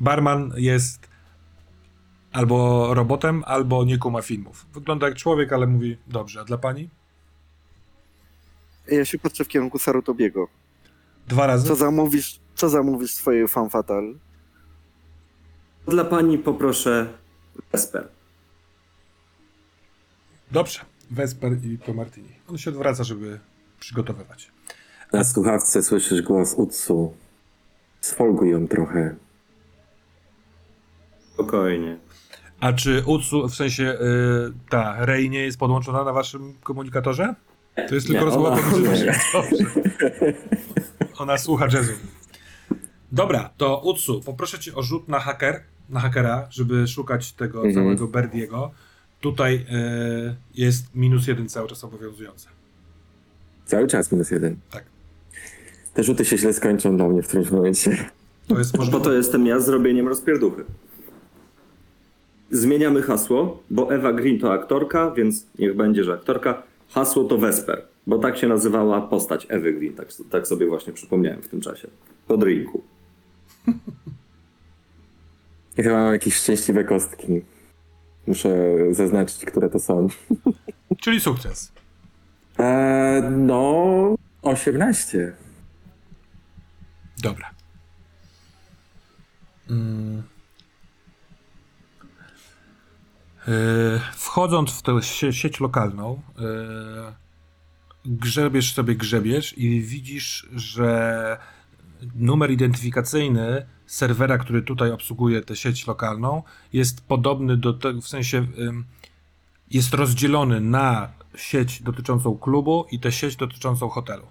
Barman 0.00 0.52
jest 0.56 1.08
albo 2.32 2.88
robotem, 2.94 3.44
albo 3.46 3.84
nie 3.84 3.98
kuma 3.98 4.22
filmów. 4.22 4.66
Wygląda 4.74 5.08
jak 5.08 5.16
człowiek, 5.16 5.52
ale 5.52 5.66
mówi 5.66 5.96
dobrze. 6.06 6.40
A 6.40 6.44
dla 6.44 6.58
pani? 6.58 6.90
Ja 8.88 9.04
się 9.04 9.18
patrzę 9.18 9.44
w 9.44 9.48
kierunku 9.48 9.78
Sarutobiego. 9.78 10.48
Dwa 11.26 11.46
razy? 11.46 11.68
Co 11.68 11.76
zamówisz, 11.76 12.40
co 12.54 12.68
zamówisz 12.68 13.14
swojej 13.14 13.48
fan 13.48 13.70
fatal? 13.70 14.14
Dla 15.88 16.04
pani 16.04 16.38
poproszę 16.38 17.12
Vesper. 17.72 18.08
Dobrze. 20.50 20.80
Vesper 21.10 21.64
i 21.64 21.78
po 21.78 21.94
Martini. 21.94 22.28
On 22.48 22.58
się 22.58 22.70
odwraca, 22.70 23.04
żeby 23.04 23.40
przygotowywać. 23.80 24.50
Na 25.12 25.24
słuchawce 25.24 25.82
słyszysz 25.82 26.22
głos 26.22 26.54
Utsu. 26.54 27.14
Sfolguj 28.00 28.50
ją 28.50 28.68
trochę. 28.68 29.14
Spokojnie. 31.34 31.98
A 32.60 32.72
czy 32.72 33.02
Utsu, 33.06 33.48
w 33.48 33.54
sensie 33.54 33.84
y, 33.84 33.98
ta 34.70 35.04
Rey 35.06 35.30
nie 35.30 35.38
jest 35.40 35.58
podłączona 35.58 36.04
na 36.04 36.12
waszym 36.12 36.54
komunikatorze? 36.62 37.34
To 37.88 37.94
jest 37.94 38.06
tylko 38.06 38.24
rozmowa 38.24 38.48
ona- 38.50 38.62
pomiędzy. 38.70 39.10
Ona 41.18 41.38
słucha 41.38 41.64
jazzu. 41.72 41.92
Dobra, 43.12 43.50
to 43.56 43.78
Utsu, 43.84 44.20
poproszę 44.20 44.58
cię 44.58 44.74
o 44.74 44.82
rzut 44.82 45.08
na 45.08 45.20
haker, 45.20 45.60
na 45.88 46.00
hakera, 46.00 46.46
żeby 46.50 46.88
szukać 46.88 47.32
tego 47.32 47.58
Mhm. 47.66 47.74
całego 47.74 48.06
Berdiego. 48.08 48.70
Tutaj 49.20 49.54
y, 49.54 50.36
jest 50.54 50.94
minus 50.94 51.26
jeden 51.26 51.48
cały 51.48 51.68
czas 51.68 51.84
obowiązujący. 51.84 52.48
Cały 53.64 53.86
czas 53.86 54.12
minus 54.12 54.30
jeden. 54.30 54.56
Tak. 54.70 54.84
Te 55.98 56.04
rzuty 56.04 56.24
się 56.24 56.38
źle 56.38 56.52
skończą 56.52 56.96
dla 56.96 57.08
mnie 57.08 57.22
w 57.22 57.28
którymś 57.28 57.50
momencie. 57.50 57.96
To 58.48 58.58
jest 58.58 58.76
możliwe. 58.78 58.98
po 58.98 59.04
to 59.04 59.12
jestem 59.12 59.46
ja 59.46 59.60
z 59.60 59.66
zrobieniem 59.66 60.08
rozpierduchy. 60.08 60.64
Zmieniamy 62.50 63.02
hasło, 63.02 63.62
bo 63.70 63.94
Ewa 63.94 64.12
Green 64.12 64.38
to 64.38 64.52
aktorka, 64.52 65.10
więc 65.10 65.46
niech 65.58 65.76
będzie, 65.76 66.04
że 66.04 66.12
aktorka. 66.12 66.62
Hasło 66.88 67.24
to 67.24 67.38
Vesper, 67.38 67.82
bo 68.06 68.18
tak 68.18 68.38
się 68.38 68.48
nazywała 68.48 69.00
postać 69.00 69.46
Ewy 69.48 69.72
Green, 69.72 69.94
tak, 69.94 70.08
tak 70.30 70.46
sobie 70.46 70.66
właśnie 70.66 70.92
przypomniałem 70.92 71.42
w 71.42 71.48
tym 71.48 71.60
czasie. 71.60 71.88
Po 72.26 72.36
drinku. 72.36 72.82
Ja 75.76 75.84
chyba 75.84 75.96
mam 75.96 76.12
jakieś 76.12 76.34
szczęśliwe 76.34 76.84
kostki. 76.84 77.42
Muszę 78.26 78.76
zaznaczyć, 78.90 79.44
które 79.44 79.70
to 79.70 79.78
są. 79.78 80.08
Czyli 81.00 81.20
sukces. 81.20 81.72
Eee, 82.58 83.22
no, 83.30 84.14
18. 84.42 85.32
Dobra. 87.18 87.50
Mm. 89.70 90.22
E, 93.48 93.52
Wchodząc 94.12 94.70
w 94.70 94.82
tę 94.82 94.92
sie- 95.02 95.32
sieć 95.32 95.60
lokalną, 95.60 96.22
e, 96.38 97.14
grzebiesz 98.04 98.74
sobie, 98.74 98.94
grzebiesz 98.94 99.58
i 99.58 99.80
widzisz, 99.82 100.48
że 100.54 101.38
numer 102.14 102.50
identyfikacyjny 102.50 103.66
serwera, 103.86 104.38
który 104.38 104.62
tutaj 104.62 104.90
obsługuje 104.90 105.42
tę 105.42 105.56
sieć 105.56 105.86
lokalną, 105.86 106.42
jest 106.72 107.00
podobny 107.00 107.56
do 107.56 107.72
tego, 107.74 108.00
w 108.00 108.08
sensie 108.08 108.46
jest 109.70 109.94
rozdzielony 109.94 110.60
na 110.60 111.12
sieć 111.36 111.82
dotyczącą 111.82 112.38
klubu 112.38 112.86
i 112.90 113.00
tę 113.00 113.12
sieć 113.12 113.36
dotyczącą 113.36 113.88
hotelu. 113.88 114.26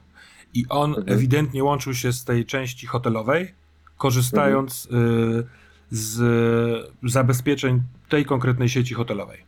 I 0.53 0.65
on 0.69 0.95
ewidentnie 1.05 1.63
łączył 1.63 1.93
się 1.93 2.13
z 2.13 2.23
tej 2.23 2.45
części 2.45 2.87
hotelowej, 2.87 3.53
korzystając 3.97 4.85
y, 4.85 5.47
z 5.91 6.91
zabezpieczeń 7.03 7.81
tej 8.09 8.25
konkretnej 8.25 8.69
sieci 8.69 8.93
hotelowej. 8.93 9.47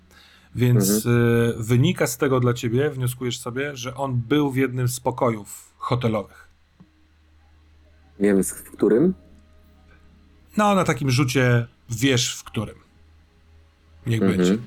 Więc 0.56 1.06
y, 1.06 1.54
wynika 1.58 2.08
z 2.08 2.18
tego 2.18 2.40
dla 2.40 2.54
ciebie, 2.54 2.90
wnioskujesz 2.90 3.40
sobie, 3.40 3.76
że 3.76 3.96
on 3.96 4.16
był 4.16 4.52
w 4.52 4.56
jednym 4.58 4.88
z 4.88 5.00
pokojów 5.00 5.74
hotelowych. 5.78 6.50
Wiem 8.20 8.44
w 8.44 8.72
którym. 8.72 9.14
No, 10.58 10.76
na 10.76 10.84
takim 10.84 11.12
rzucie 11.12 11.68
wiesz 11.90 12.36
w 12.36 12.44
którym. 12.44 12.76
Niech 14.08 14.22
Mhm. 14.22 14.38
będzie. 14.38 14.58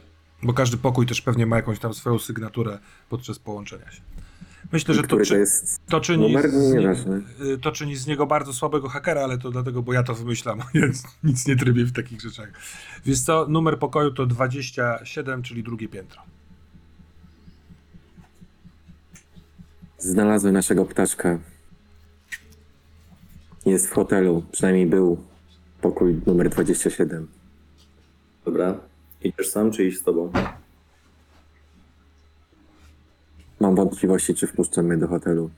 Bo 0.43 0.53
każdy 0.53 0.77
pokój 0.77 1.07
też 1.07 1.21
pewnie 1.21 1.47
ma 1.47 1.57
jakąś 1.57 1.79
tam 1.79 1.95
swoją 1.95 2.19
sygnaturę 2.19 2.79
podczas 3.09 3.39
połączenia 3.39 3.91
się. 3.91 4.01
Myślę, 4.73 4.95
że 4.95 5.01
to, 5.01 5.07
który 5.07 5.25
to 5.25 5.29
czy, 5.29 5.39
jest. 5.39 5.81
to, 5.87 6.01
czyni 6.01 6.29
numer? 6.29 6.51
z, 6.51 6.73
Nieważne. 6.75 7.21
y, 7.55 7.59
to 7.59 7.73
czyni 7.73 7.97
z 7.97 8.07
niego 8.07 8.27
bardzo 8.27 8.53
słabego 8.53 8.89
hakera, 8.89 9.21
ale 9.23 9.39
to 9.39 9.51
dlatego, 9.51 9.83
bo 9.83 9.93
ja 9.93 10.03
to 10.03 10.15
wymyślam, 10.15 10.63
więc 10.75 11.03
nic 11.25 11.47
nie 11.47 11.57
trybię 11.57 11.85
w 11.85 11.93
takich 11.93 12.21
rzeczach. 12.21 12.49
Więc 13.07 13.25
co, 13.25 13.47
numer 13.49 13.79
pokoju 13.79 14.11
to 14.11 14.27
27, 14.27 15.43
czyli 15.43 15.63
drugie 15.63 15.89
piętro. 15.89 16.23
Znalazłem 19.99 20.55
naszego 20.55 20.85
ptaszka. 20.85 21.39
Jest 23.67 23.87
w 23.87 23.93
hotelu, 23.93 24.45
przynajmniej 24.53 24.87
był 24.87 25.25
pokój 25.81 26.21
numer 26.27 26.49
27. 26.51 27.29
Dobra. 28.45 28.81
Idziesz 29.23 29.49
sam, 29.49 29.71
czy 29.71 29.85
iść 29.85 29.99
z 29.99 30.03
tobą? 30.03 30.33
Mam 33.63 33.75
wątpliwości, 33.75 34.35
czy 34.35 34.47
wpuszczą 34.47 34.83
mnie 34.83 34.97
do 34.97 35.09
hotelu. 35.09 35.51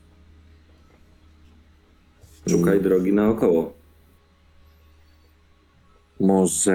Szukaj 2.49 2.81
drogi 2.81 3.13
naokoło. 3.13 3.73
Może 6.21 6.75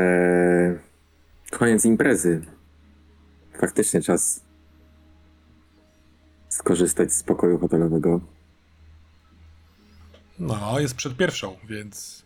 koniec 1.51 1.85
imprezy. 1.85 2.41
Faktycznie 3.59 4.01
czas 4.01 4.41
skorzystać 6.49 7.13
z 7.13 7.23
pokoju 7.23 7.57
hotelowego. 7.57 8.21
No, 10.39 10.79
jest 10.79 10.95
przed 10.95 11.17
pierwszą, 11.17 11.55
więc... 11.69 12.23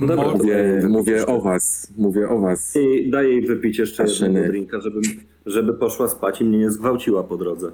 No 0.00 0.06
dobra, 0.06 0.24
Mo- 0.26 0.32
Mówię, 0.36 0.82
mówię 0.88 1.26
o 1.26 1.40
was, 1.40 1.92
mówię 1.96 2.28
o 2.28 2.38
was. 2.40 2.76
I 2.76 3.10
daję 3.10 3.28
jej 3.28 3.42
wypić 3.46 3.78
jeszcze 3.78 4.02
Maszyny. 4.02 4.26
jednego 4.28 4.48
drinka, 4.48 4.80
żeby, 4.80 5.00
żeby 5.46 5.74
poszła 5.74 6.08
spać 6.08 6.40
i 6.40 6.44
mnie 6.44 6.58
nie 6.58 6.70
zgwałciła 6.70 7.22
po 7.24 7.36
drodze. 7.36 7.70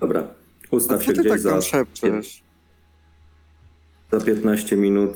Dobra. 0.00 0.20
A 0.72 0.76
Ustaw 0.76 0.98
co 0.98 1.04
się 1.04 1.12
ty 1.12 1.20
gdzieś 1.20 1.32
tak 1.32 1.40
za, 1.40 1.50
tam 1.50 1.62
szepczesz? 1.62 2.42
za 4.12 4.20
15 4.20 4.76
minut. 4.76 5.10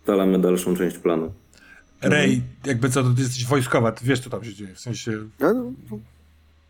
Ustalamy 0.00 0.38
dalszą 0.38 0.76
część 0.76 0.98
planu. 0.98 1.32
Rej, 2.02 2.42
jakby 2.66 2.90
co, 2.90 3.02
to 3.02 3.10
ty 3.10 3.20
jesteś 3.22 3.46
wojskowa, 3.46 3.92
ty 3.92 4.04
wiesz, 4.04 4.20
co 4.20 4.30
tam 4.30 4.44
się 4.44 4.54
dzieje. 4.54 4.74
W 4.74 4.80
sensie, 4.80 5.12
Ja, 5.38 5.52
no, 5.52 5.72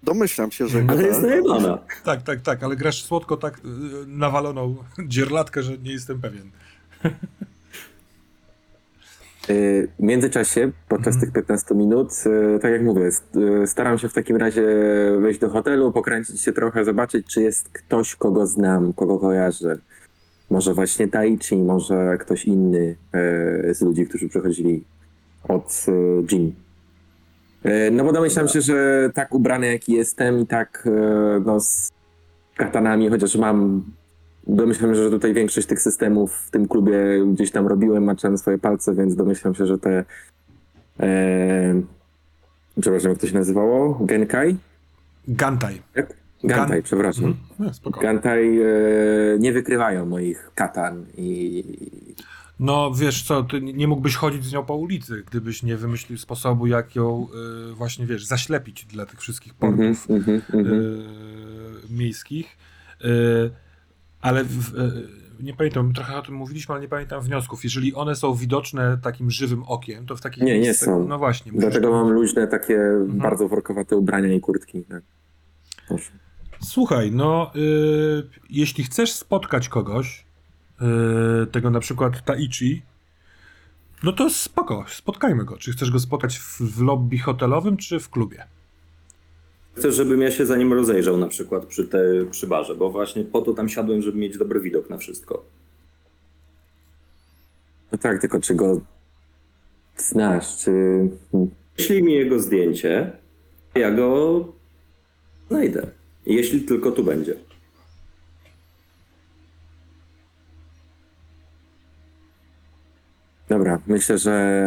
domyślam 0.02 0.50
się, 0.50 0.68
że 0.68 0.84
Ale 0.88 1.02
jest 1.02 1.22
najebana. 1.22 1.78
tak, 2.04 2.22
tak, 2.22 2.40
tak, 2.40 2.62
ale 2.62 2.76
grasz 2.76 3.02
słodko 3.04 3.36
tak 3.36 3.58
y, 3.58 3.60
nawaloną 4.06 4.76
dzierlatkę, 5.06 5.62
że 5.62 5.78
nie 5.78 5.92
jestem 5.92 6.20
pewien. 6.20 6.50
Y, 9.50 9.88
W 9.98 10.02
międzyczasie, 10.02 10.70
podczas 10.88 11.14
Mhm. 11.14 11.20
tych 11.20 11.32
15 11.32 11.74
minut, 11.74 12.12
y, 12.56 12.58
tak 12.58 12.72
jak 12.72 12.82
mówię, 12.82 13.10
y, 13.62 13.66
staram 13.66 13.98
się 13.98 14.08
w 14.08 14.12
takim 14.12 14.36
razie 14.36 14.66
wejść 15.20 15.40
do 15.40 15.48
hotelu, 15.48 15.92
pokręcić 15.92 16.40
się 16.40 16.52
trochę, 16.52 16.84
zobaczyć, 16.84 17.26
czy 17.26 17.42
jest 17.42 17.68
ktoś, 17.68 18.14
kogo 18.16 18.46
znam, 18.46 18.92
kogo 18.92 19.18
kojarzę. 19.18 19.78
Może 20.50 20.74
właśnie 20.74 21.08
Taichi, 21.08 21.56
może 21.56 22.18
ktoś 22.20 22.44
inny 22.44 22.96
y, 23.68 23.74
z 23.74 23.82
ludzi, 23.82 24.06
którzy 24.06 24.28
przechodzili 24.28 24.84
od 25.48 25.84
y, 25.88 26.26
Jin. 26.26 26.52
Y, 27.66 27.90
No 27.92 28.04
bo 28.04 28.12
domyślam 28.12 28.48
się, 28.48 28.60
że 28.60 29.10
tak 29.14 29.34
ubrany 29.34 29.66
jaki 29.66 29.92
jestem 29.92 30.40
i 30.40 30.46
tak 30.46 30.88
no, 31.46 31.60
z 31.60 31.90
katanami, 32.56 33.08
chociaż 33.08 33.36
mam 33.36 33.82
Domyślam 34.48 34.94
się, 34.94 35.02
że 35.02 35.10
tutaj 35.10 35.34
większość 35.34 35.66
tych 35.66 35.80
systemów 35.80 36.34
w 36.34 36.50
tym 36.50 36.68
klubie 36.68 36.98
gdzieś 37.32 37.50
tam 37.50 37.66
robiłem, 37.66 38.04
maczałem 38.04 38.38
swoje 38.38 38.58
palce, 38.58 38.94
więc 38.94 39.16
domyślam 39.16 39.54
się, 39.54 39.66
że 39.66 39.78
te. 39.78 40.04
E, 41.00 41.82
przepraszam, 42.80 43.10
jak 43.10 43.20
to 43.20 43.26
się 43.26 43.34
nazywało? 43.34 43.98
Genkai? 44.00 44.56
Gantaj. 45.28 45.82
Tak? 45.94 46.14
Gantai, 46.44 46.78
Gan- 46.78 46.82
przepraszam. 46.82 47.36
No, 47.58 47.74
spoko. 47.74 48.00
Gantai 48.00 48.60
e, 48.60 48.64
nie 49.38 49.52
wykrywają 49.52 50.06
moich 50.06 50.50
katan 50.54 51.06
i. 51.16 51.64
No 52.60 52.94
wiesz 52.94 53.22
co, 53.22 53.42
ty 53.42 53.60
nie 53.60 53.88
mógłbyś 53.88 54.16
chodzić 54.16 54.44
z 54.44 54.52
nią 54.52 54.64
po 54.64 54.74
ulicy, 54.74 55.22
gdybyś 55.26 55.62
nie 55.62 55.76
wymyślił 55.76 56.18
sposobu, 56.18 56.66
jak 56.66 56.96
ją 56.96 57.26
y, 57.70 57.74
właśnie, 57.74 58.06
wiesz, 58.06 58.24
zaślepić 58.24 58.84
dla 58.84 59.06
tych 59.06 59.20
wszystkich 59.20 59.54
portów 59.54 60.10
mhm, 60.10 60.42
mhm. 60.52 60.66
y, 60.66 61.04
miejskich. 61.90 62.56
Y, 63.04 63.50
ale 64.20 64.44
w, 64.44 64.74
y, 64.78 65.08
nie 65.42 65.54
pamiętam, 65.54 65.92
trochę 65.92 66.16
o 66.16 66.22
tym 66.22 66.34
mówiliśmy, 66.34 66.72
ale 66.74 66.82
nie 66.82 66.88
pamiętam 66.88 67.20
wniosków. 67.22 67.64
Jeżeli 67.64 67.94
one 67.94 68.16
są 68.16 68.34
widoczne 68.34 68.98
takim 69.02 69.30
żywym 69.30 69.62
okiem, 69.62 70.06
to 70.06 70.16
w 70.16 70.20
takim 70.20 70.46
Nie, 70.46 70.58
nie 70.58 70.74
są. 70.74 71.08
No 71.08 71.18
właśnie. 71.18 71.52
Dlatego 71.54 71.90
mam 71.90 72.10
luźne, 72.10 72.46
takie 72.48 72.74
Mhm. 72.74 73.18
bardzo 73.18 73.48
workowate 73.48 73.96
ubrania 73.96 74.32
i 74.34 74.40
kurtki. 74.40 74.82
Tak. 74.84 75.02
Proszę. 75.88 76.10
Słuchaj, 76.62 77.12
no 77.12 77.50
y, 77.56 78.28
jeśli 78.50 78.84
chcesz 78.84 79.12
spotkać 79.12 79.68
kogoś, 79.68 80.24
y, 81.42 81.46
tego 81.46 81.70
na 81.70 81.80
przykład 81.80 82.24
Taichi, 82.24 82.82
no 84.02 84.12
to 84.12 84.30
spoko, 84.30 84.84
spotkajmy 84.88 85.44
go. 85.44 85.56
Czy 85.56 85.72
chcesz 85.72 85.90
go 85.90 85.98
spotkać 86.00 86.38
w, 86.38 86.60
w 86.60 86.82
lobby 86.82 87.18
hotelowym, 87.18 87.76
czy 87.76 88.00
w 88.00 88.10
klubie? 88.10 88.44
Chcę, 89.78 89.92
żebym 89.92 90.22
ja 90.22 90.30
się 90.30 90.46
za 90.46 90.56
nim 90.56 90.72
rozejrzał 90.72 91.16
na 91.16 91.28
przykład 91.28 91.66
przy, 91.66 91.88
te, 91.88 92.24
przy 92.30 92.46
barze, 92.46 92.74
bo 92.74 92.90
właśnie 92.90 93.24
po 93.24 93.42
to 93.42 93.52
tam 93.52 93.68
siadłem, 93.68 94.02
żeby 94.02 94.18
mieć 94.18 94.38
dobry 94.38 94.60
widok 94.60 94.90
na 94.90 94.98
wszystko. 94.98 95.44
No 97.92 97.98
tak, 97.98 98.20
tylko 98.20 98.40
czy 98.40 98.54
go 98.54 98.80
znasz, 99.96 100.56
czy. 100.56 100.72
Jeśli 101.78 102.02
mi 102.02 102.12
jego 102.12 102.40
zdjęcie, 102.40 103.12
ja 103.74 103.90
go 103.90 104.44
znajdę. 105.48 105.86
Jeśli 106.26 106.60
tylko 106.60 106.90
tu 106.90 107.04
będzie. 107.04 107.34
Dobra, 113.48 113.80
myślę, 113.86 114.18
że 114.18 114.62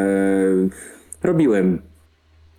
robiłem 1.24 1.82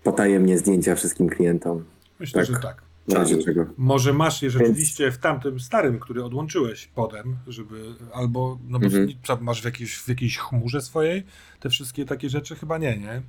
potajemnie 0.05 0.59
zdjęcia 0.59 0.95
wszystkim 0.95 1.29
klientom. 1.29 1.85
Myślę, 2.23 2.47
Tak. 2.47 2.55
że 2.55 2.61
tak. 2.63 2.83
W 3.09 3.13
razie 3.13 3.39
czego. 3.43 3.67
Może 3.77 4.13
masz 4.13 4.43
je 4.43 4.51
rzeczywiście 4.51 5.13
w 5.13 5.19
tamtym 5.19 5.61
starym, 5.61 5.99
który 6.01 6.25
odłączyłeś 6.25 6.89
potem, 6.95 7.37
żeby 7.47 7.95
albo, 8.13 8.59
no 8.69 8.79
bo 8.79 8.87
Mhm. 8.87 9.09
masz 9.41 9.63
w 9.63 9.65
jakiejś, 9.65 9.97
w 9.97 10.09
jakiejś 10.09 10.39
chmurze 10.39 10.81
swojej 10.81 11.23
te 11.61 11.71
wszystkie 11.71 12.05
takie 12.05 12.29
rzeczy? 12.29 12.57
Chyba 12.57 12.79
nie, 12.79 12.97
nie? 12.99 13.23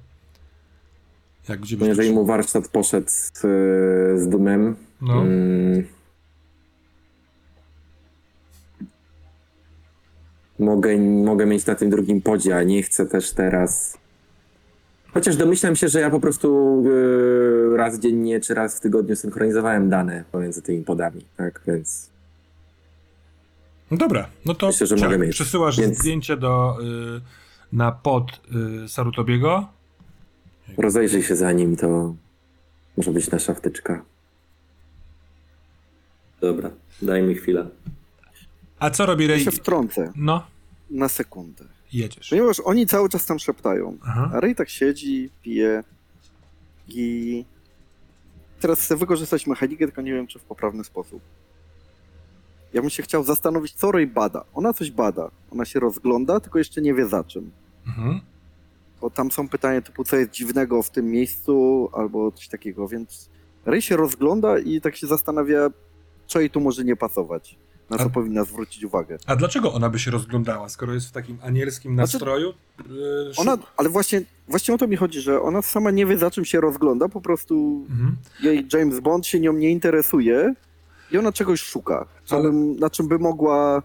Jak 1.49 1.59
gdzie 1.59 1.75
No 1.75 1.79
byś 1.79 1.87
jeżeli 1.87 2.11
mu 2.13 2.25
warsztat 2.25 2.67
poszedł 2.67 3.09
z, 3.09 3.31
z 4.21 4.29
dumem, 4.29 4.75
No. 5.01 5.21
mm, 5.21 5.87
mogę, 10.59 10.97
mogę 10.97 11.45
mieć 11.45 11.65
na 11.65 11.75
tym 11.75 11.89
drugim 11.89 12.21
podzie, 12.21 12.57
a 12.57 12.63
nie 12.63 12.83
chcę 12.83 13.05
też 13.05 13.31
teraz. 13.31 13.97
Chociaż 15.14 15.35
domyślam 15.35 15.76
się, 15.76 15.88
że 15.90 15.99
ja 15.99 16.10
po 16.10 16.19
prostu 16.19 16.77
y, 17.73 17.77
raz 17.77 17.99
dziennie 17.99 18.40
czy 18.40 18.53
raz 18.53 18.77
w 18.77 18.80
tygodniu 18.80 19.15
synchronizowałem 19.15 19.90
dane 19.90 20.23
pomiędzy 20.31 20.61
tymi 20.61 20.84
podami, 20.84 21.26
tak 21.38 21.61
więc. 21.68 22.10
No 23.91 23.98
dobra, 23.98 24.27
no 24.45 24.53
to 24.56 24.68
Myślę, 24.68 24.88
że 24.88 24.95
mogę 24.95 25.27
przesyłasz 25.27 25.77
Więc- 25.77 25.98
zdjęcie 25.98 26.38
do, 26.38 26.77
y, 27.18 27.22
na 27.73 27.91
pod 27.91 28.41
y, 28.85 28.90
Sarutobiego. 28.90 29.68
Rozejrzyj 30.77 31.23
się 31.23 31.35
za 31.35 31.52
nim, 31.52 31.76
to 31.76 32.15
może 32.98 33.11
być 33.11 33.31
nasza 33.31 33.53
wtyczka. 33.53 34.02
Dobra, 36.41 36.69
daj 37.02 37.23
mi 37.23 37.35
chwilę. 37.35 37.68
A 38.80 38.90
co 38.90 39.06
robi 39.06 39.23
Ja 39.23 39.30
Rey? 39.30 39.40
się 39.44 39.52
wtrącę 39.52 40.11
No, 40.15 40.44
na 40.93 41.09
sekundę. 41.09 41.65
jedziesz. 41.93 42.29
Ponieważ 42.29 42.59
oni 42.59 42.87
cały 42.87 43.09
czas 43.09 43.25
tam 43.25 43.39
szeptają, 43.39 43.97
Aha. 44.03 44.31
a 44.33 44.39
Ray 44.39 44.55
tak 44.55 44.69
siedzi, 44.69 45.29
pije 45.41 45.83
i 46.87 47.45
teraz 48.59 48.79
chcę 48.81 48.95
wykorzystać 48.97 49.47
mechanikę, 49.47 49.85
tylko 49.85 50.01
nie 50.01 50.13
wiem, 50.13 50.27
czy 50.27 50.39
w 50.39 50.43
poprawny 50.43 50.83
sposób. 50.83 51.21
Ja 52.73 52.81
bym 52.81 52.89
się 52.89 53.03
chciał 53.03 53.23
zastanowić, 53.23 53.73
co 53.73 53.91
Ray 53.91 54.07
bada. 54.07 54.45
Ona 54.53 54.73
coś 54.73 54.91
bada. 54.91 55.31
Ona 55.51 55.65
się 55.65 55.79
rozgląda, 55.79 56.39
tylko 56.39 56.59
jeszcze 56.59 56.81
nie 56.81 56.93
wie 56.93 57.05
za 57.07 57.23
czym. 57.23 57.51
Mhm. 57.87 58.21
Bo 59.01 59.09
tam 59.09 59.31
są 59.31 59.49
pytania 59.49 59.81
typu, 59.81 60.03
co 60.03 60.15
jest 60.15 60.31
dziwnego 60.31 60.83
w 60.83 60.89
tym 60.89 61.05
miejscu, 61.11 61.89
albo 61.93 62.31
coś 62.31 62.47
takiego, 62.47 62.87
więc 62.87 63.29
Ray 63.65 63.81
się 63.81 63.97
rozgląda 63.97 64.59
i 64.59 64.81
tak 64.81 64.95
się 64.95 65.07
zastanawia, 65.07 65.69
co 66.27 66.39
jej 66.39 66.49
tu 66.49 66.59
może 66.61 66.83
nie 66.83 66.95
pasować. 66.95 67.57
Na 67.89 67.97
co 67.97 68.03
A- 68.03 68.10
powinna 68.10 68.43
zwrócić 68.43 68.84
uwagę. 68.84 69.18
A 69.26 69.35
dlaczego 69.35 69.73
ona 69.73 69.89
by 69.89 69.99
się 69.99 70.11
rozglądała, 70.11 70.69
skoro 70.69 70.93
jest 70.93 71.07
w 71.07 71.11
takim 71.11 71.38
anielskim 71.41 71.93
Znaczy, 71.93 72.14
nastroju? 72.14 72.49
Y, 72.49 72.53
Ona, 73.38 73.57
ale 73.77 73.89
właśnie, 73.89 74.22
właśnie 74.47 74.73
o 74.73 74.77
to 74.77 74.88
mi 74.88 74.95
chodzi, 74.95 75.22
że 75.22 75.41
ona 75.41 75.61
sama 75.61 75.91
nie 75.91 76.05
wie, 76.05 76.18
za 76.18 76.31
czym 76.31 76.45
się 76.45 76.61
rozgląda, 76.61 77.10
po 77.10 77.22
prostu 77.22 77.85
Mhm. 77.89 78.15
jej 78.43 78.68
James 78.73 78.99
Bond 78.99 79.27
się 79.27 79.39
nią 79.39 79.53
nie 79.53 79.69
interesuje 79.72 80.53
i 81.11 81.18
ona 81.18 81.31
czegoś 81.31 81.61
szuka, 81.61 82.05
co 82.26 82.35
Ale- 82.35 82.43
bym, 82.51 82.76
na 82.80 82.89
czym 82.89 83.07
by 83.07 83.19
mogła, 83.19 83.81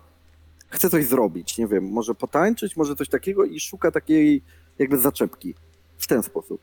chce 0.70 0.91
coś 0.91 1.07
zrobić, 1.07 1.59
nie 1.59 1.66
wiem, 1.66 1.85
może 1.85 2.15
potańczyć, 2.15 2.77
może 2.77 2.97
coś 2.97 3.09
takiego 3.09 3.45
i 3.45 3.61
szuka 3.61 3.91
takiej 3.91 4.43
jakby 4.79 4.99
zaczepki 4.99 5.55
w 5.99 6.07
ten 6.07 6.23
sposób. 6.23 6.61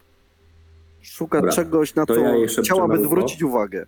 Szuka 1.02 1.38
Dobra, 1.38 1.52
czegoś, 1.53 1.95
na 1.95 2.06
to 2.06 2.16
co 2.16 2.20
ja 2.22 2.48
chciałaby 2.64 3.03
zwrócić 3.03 3.44
uwagę. 3.44 3.86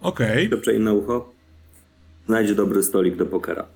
Okej. 0.00 0.48
Szepczę 0.50 0.74
im 0.74 0.84
na 0.84 0.92
ucho. 0.92 1.32
Znajdź 2.30 2.54
dobry 2.54 2.82
stolik 2.82 3.16
do 3.16 3.26
pokera. 3.26 3.66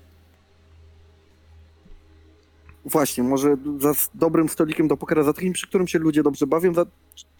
Właśnie, 2.85 3.23
może 3.23 3.57
za 3.79 3.89
s- 3.89 4.09
dobrym 4.13 4.49
stolikiem 4.49 4.87
do 4.87 4.97
pokera, 4.97 5.23
za 5.23 5.33
takim, 5.33 5.53
przy 5.53 5.67
którym 5.67 5.87
się 5.87 5.99
ludzie 5.99 6.23
dobrze 6.23 6.47
bawią, 6.47 6.73
za, 6.73 6.85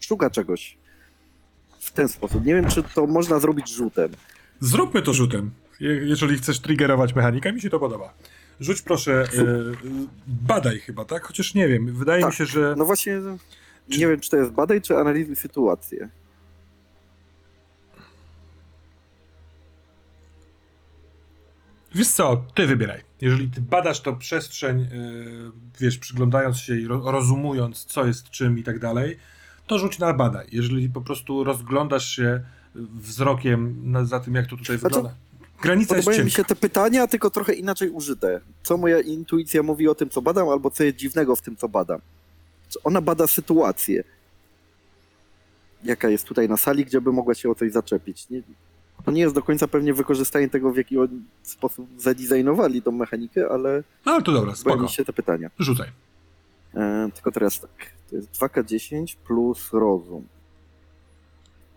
szuka 0.00 0.30
czegoś 0.30 0.76
w 1.80 1.92
ten 1.92 2.08
sposób. 2.08 2.44
Nie 2.44 2.54
wiem, 2.54 2.68
czy 2.68 2.82
to 2.82 3.06
można 3.06 3.38
zrobić 3.40 3.74
rzutem. 3.74 4.08
Zróbmy 4.60 5.02
to 5.02 5.12
rzutem. 5.12 5.50
Je- 5.80 5.94
Jeżeli 6.08 6.36
chcesz 6.38 6.60
triggerować 6.60 7.14
mechanika, 7.14 7.52
mi 7.52 7.60
się 7.60 7.70
to 7.70 7.78
podoba. 7.78 8.14
Rzuć 8.60 8.82
proszę, 8.82 9.24
y, 9.34 9.74
badaj 10.26 10.78
chyba, 10.78 11.04
tak? 11.04 11.24
Chociaż 11.24 11.54
nie 11.54 11.68
wiem, 11.68 11.94
wydaje 11.94 12.22
Tak. 12.22 12.30
mi 12.30 12.36
się, 12.36 12.46
że... 12.46 12.74
No 12.78 12.84
właśnie, 12.84 13.20
nie 13.88 14.08
wiem, 14.08 14.20
czy 14.20 14.30
to 14.30 14.36
jest 14.36 14.50
badaj, 14.50 14.80
czy 14.82 14.96
analizuj 14.96 15.36
sytuację. 15.36 16.08
Wiesz 21.96 22.08
co, 22.08 22.44
ty 22.54 22.66
wybieraj. 22.66 23.00
Jeżeli 23.20 23.50
ty 23.50 23.60
badasz 23.60 24.00
to 24.00 24.12
przestrzeń, 24.12 24.80
y, 24.80 24.88
wiesz, 25.80 25.98
przyglądając 25.98 26.56
się 26.58 26.76
i 26.76 26.86
ro- 26.86 27.10
rozumując, 27.10 27.84
co 27.84 28.06
jest 28.06 28.30
czym 28.30 28.58
i 28.58 28.62
tak 28.62 28.78
dalej, 28.78 29.16
to 29.66 29.78
rzuć 29.78 29.98
na 29.98 30.12
badaj. 30.12 30.46
Jeżeli 30.52 30.88
po 30.90 31.00
prostu 31.00 31.44
rozglądasz 31.44 32.08
się 32.08 32.40
wzrokiem 32.74 33.90
na, 33.92 34.04
za 34.04 34.20
tym, 34.20 34.34
jak 34.34 34.46
to 34.46 34.56
tutaj 34.56 34.78
Znaczy, 34.78 34.94
wygląda. 34.94 35.18
Granica 35.62 35.96
jest 35.96 36.06
Podobają 36.06 36.24
mi 36.24 36.30
cienka. 36.30 36.48
się 36.50 36.54
te 36.54 36.60
pytania, 36.60 37.06
tylko 37.06 37.30
trochę 37.30 37.52
inaczej 37.52 37.90
użyte. 37.90 38.40
Co 38.62 38.76
moja 38.76 39.00
intuicja 39.00 39.62
mówi 39.62 39.88
o 39.88 39.94
tym, 39.94 40.10
co 40.10 40.22
badam, 40.22 40.48
albo 40.48 40.70
co 40.70 40.84
jest 40.84 40.96
dziwnego 40.96 41.36
w 41.36 41.42
tym, 41.42 41.56
co 41.56 41.68
badam. 41.68 42.00
Ona 42.84 43.00
bada 43.00 43.26
sytuację. 43.26 44.04
Jaka 45.84 46.08
jest 46.08 46.24
tutaj 46.24 46.48
na 46.48 46.56
sali, 46.56 46.84
gdzie 46.84 47.00
by 47.00 47.12
mogła 47.12 47.34
się 47.34 47.50
o 47.50 47.54
coś 47.54 47.72
zaczepić. 47.72 48.30
Nie, 48.30 48.42
to 49.06 49.12
nie 49.12 49.20
jest 49.20 49.34
do 49.34 49.42
końca 49.42 49.68
pewnie 49.68 49.94
wykorzystanie 49.94 50.48
tego, 50.48 50.72
w 50.72 50.76
jaki 50.76 50.96
sposób 51.42 51.88
zadesignowali 51.96 52.82
tą 52.82 52.92
mechanikę, 52.92 53.48
ale 53.50 53.82
No 54.06 54.12
ale 54.12 54.22
to 54.22 54.32
dobra, 54.32 54.54
spoko. 54.54 54.88
się 54.88 55.04
te 55.04 55.12
pytania. 55.12 55.50
Rzucaj. 55.58 55.88
E, 56.74 57.08
tylko 57.14 57.32
teraz 57.32 57.60
tak. 57.60 57.70
To 58.10 58.16
jest 58.16 58.32
2K10 58.32 59.16
plus 59.26 59.72
rozum. 59.72 60.26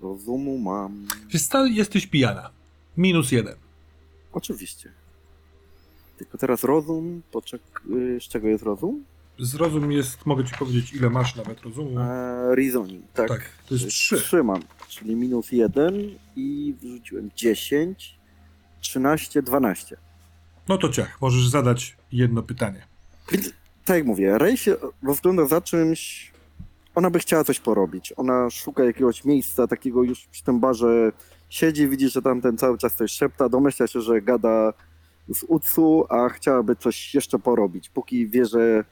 Rozumu 0.01 0.57
mam. 0.57 1.07
Co, 1.49 1.65
jesteś 1.65 2.07
pijana. 2.07 2.49
Minus 2.97 3.31
jeden. 3.31 3.55
Oczywiście. 4.33 4.91
Tylko 6.17 6.37
teraz 6.37 6.63
rozum, 6.63 7.21
poczek... 7.31 7.61
y, 7.91 8.19
z 8.21 8.23
czego 8.23 8.47
jest 8.47 8.63
rozum? 8.63 9.03
Zrozum 9.39 9.91
jest, 9.91 10.25
mogę 10.25 10.43
ci 10.43 10.55
powiedzieć, 10.55 10.93
ile 10.93 11.09
masz 11.09 11.35
nawet 11.35 11.61
rozumu. 11.61 11.99
E, 11.99 12.55
reasoning, 12.55 13.05
tak. 13.13 13.27
Tak, 13.27 13.49
to 13.67 13.73
jest 13.73 13.87
trzy. 13.87 14.17
Trzy 14.17 14.43
mam, 14.43 14.61
czyli 14.87 15.15
minus 15.15 15.51
jeden 15.51 15.93
i 16.35 16.75
wrzuciłem 16.81 17.29
10, 17.35 18.19
13, 18.79 19.41
12. 19.41 19.97
No 20.67 20.77
to 20.77 20.89
ciach, 20.89 21.21
możesz 21.21 21.47
zadać 21.47 21.97
jedno 22.11 22.43
pytanie. 22.43 22.87
Więc 23.31 23.53
tak 23.85 23.97
jak 23.97 24.05
mówię, 24.05 24.37
Ray 24.37 24.57
się 24.57 24.75
rozgląda 25.03 25.45
za 25.45 25.61
czymś. 25.61 26.31
Ona 26.95 27.09
by 27.09 27.19
chciała 27.19 27.43
coś 27.43 27.59
porobić. 27.59 28.13
Ona 28.17 28.49
szuka 28.49 28.83
jakiegoś 28.83 29.25
miejsca 29.25 29.67
takiego 29.67 30.03
już 30.03 30.27
przy 30.27 30.43
tym 30.43 30.59
barze. 30.59 31.11
Siedzi, 31.49 31.87
widzi, 31.87 32.09
że 32.09 32.21
tamten 32.21 32.57
cały 32.57 32.77
czas 32.77 32.95
coś 32.95 33.11
szepta. 33.11 33.49
Domyśla 33.49 33.87
się, 33.87 34.01
że 34.01 34.21
gada 34.21 34.73
z 35.29 35.43
Utsu, 35.47 36.05
a 36.09 36.29
chciałaby 36.29 36.75
coś 36.75 37.15
jeszcze 37.15 37.39
porobić. 37.39 37.89
Póki 37.89 38.27
wie, 38.27 38.45
że. 38.45 38.83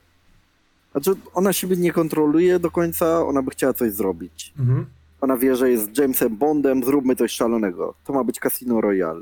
Znaczy, 0.92 1.12
ona 1.34 1.54
siebie 1.54 1.78
nie 1.78 1.92
kontroluje 1.92 2.60
do 2.60 2.72
końca, 2.72 3.26
ona 3.26 3.42
by 3.42 3.52
chciała 3.52 3.74
coś 3.74 3.92
zrobić. 3.92 4.54
Mhm. 4.60 4.86
Ona 5.22 5.38
wie, 5.38 5.56
że 5.56 5.72
jest 5.72 5.98
Jamesem 5.98 6.38
Bondem, 6.38 6.84
zróbmy 6.84 7.16
coś 7.16 7.32
szalonego. 7.32 7.94
To 8.06 8.14
ma 8.14 8.24
być 8.24 8.40
Casino 8.40 8.82
Royale. 8.82 9.22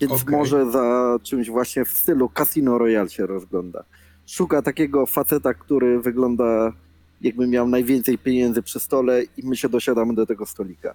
Więc 0.00 0.12
Okej. 0.12 0.36
może 0.36 0.70
za 0.70 1.18
czymś 1.22 1.50
właśnie 1.50 1.84
w 1.84 1.88
stylu 1.88 2.28
Casino 2.28 2.78
Royale 2.78 3.08
się 3.08 3.26
rozgląda. 3.26 3.84
Szuka 4.26 4.62
takiego 4.62 5.06
faceta, 5.06 5.54
który 5.54 6.00
wygląda 6.00 6.72
jakby 7.20 7.46
miał 7.46 7.68
najwięcej 7.68 8.18
pieniędzy 8.18 8.62
przy 8.62 8.80
stole 8.80 9.22
i 9.36 9.46
my 9.46 9.56
się 9.56 9.68
dosiadamy 9.68 10.14
do 10.14 10.26
tego 10.26 10.46
stolika. 10.46 10.94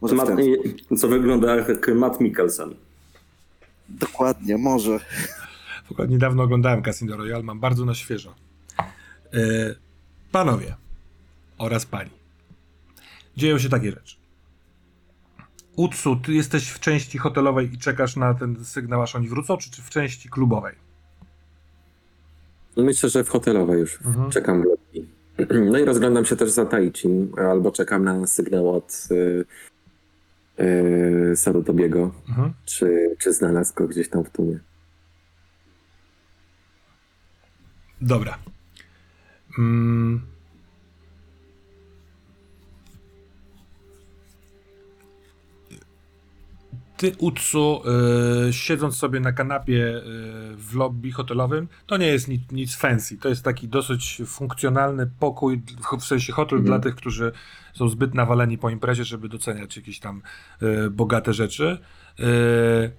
Może 0.00 0.14
Matt, 0.14 0.30
co 0.98 1.08
wygląda 1.08 1.56
jak 1.56 1.88
Matt 1.94 2.20
Mikkelsen. 2.20 2.74
Dokładnie, 3.88 4.58
może. 4.58 5.00
W 5.84 5.92
ogóle 5.92 6.08
niedawno 6.08 6.42
oglądałem 6.42 6.82
Casino 6.82 7.16
Royale, 7.16 7.42
mam 7.42 7.60
bardzo 7.60 7.84
na 7.84 7.94
świeżo. 7.94 8.34
E, 8.78 8.84
panowie 10.32 10.74
oraz 11.58 11.86
pani. 11.86 12.10
Dzieją 13.36 13.58
się 13.58 13.68
takie 13.68 13.90
rzeczy. 13.90 14.16
Utsu, 15.76 16.16
ty 16.16 16.32
jesteś 16.32 16.68
w 16.68 16.80
części 16.80 17.18
hotelowej 17.18 17.72
i 17.74 17.78
czekasz 17.78 18.16
na 18.16 18.34
ten 18.34 18.64
sygnał, 18.64 19.02
aż 19.02 19.16
oni 19.16 19.28
wrócą, 19.28 19.56
czy, 19.56 19.70
czy 19.70 19.82
w 19.82 19.90
części 19.90 20.28
klubowej? 20.28 20.74
Myślę, 22.76 23.08
że 23.08 23.24
w 23.24 23.28
hotelowej 23.28 23.80
już 23.80 23.98
Mhm. 24.06 24.30
czekam. 24.30 24.64
No 25.70 25.78
i 25.78 25.84
rozglądam 25.84 26.24
się 26.24 26.36
też 26.36 26.50
za 26.50 26.66
Taichim, 26.66 27.32
albo 27.50 27.72
czekam 27.72 28.04
na 28.04 28.26
sygnał 28.26 28.76
od 28.76 29.08
y, 29.10 29.44
y, 31.32 31.36
Sarutobiego, 31.36 32.10
Mhm. 32.28 32.52
czy, 32.64 33.16
czy 33.18 33.32
znalazł 33.32 33.74
go 33.74 33.88
gdzieś 33.88 34.08
tam 34.08 34.24
w 34.24 34.30
tłumie. 34.30 34.58
Dobra. 38.02 38.38
Mm. 39.58 40.22
Ty, 46.96 47.12
Utsu, 47.18 47.82
y, 48.48 48.52
siedząc 48.52 48.96
sobie 48.96 49.20
na 49.20 49.32
kanapie 49.32 49.96
y, 49.96 50.02
w 50.56 50.74
lobby 50.74 51.12
hotelowym, 51.12 51.68
to 51.86 51.96
nie 51.96 52.06
jest 52.06 52.28
nic, 52.28 52.42
nic 52.52 52.74
fancy. 52.76 53.16
To 53.18 53.28
jest 53.28 53.42
taki 53.44 53.68
dosyć 53.68 54.22
funkcjonalny 54.26 55.10
pokój, 55.18 55.62
w 56.00 56.04
sensie 56.04 56.32
hotel 56.32 56.58
Mhm. 56.58 56.66
dla 56.66 56.78
tych, 56.78 56.96
którzy 56.96 57.32
są 57.74 57.88
zbyt 57.88 58.14
nawaleni 58.14 58.58
po 58.58 58.70
imprezie, 58.70 59.04
żeby 59.04 59.28
doceniać 59.28 59.76
jakieś 59.76 60.00
tam 60.00 60.22
y, 60.62 60.90
bogate 60.90 61.32
rzeczy. 61.32 61.78
Y, 62.20 62.92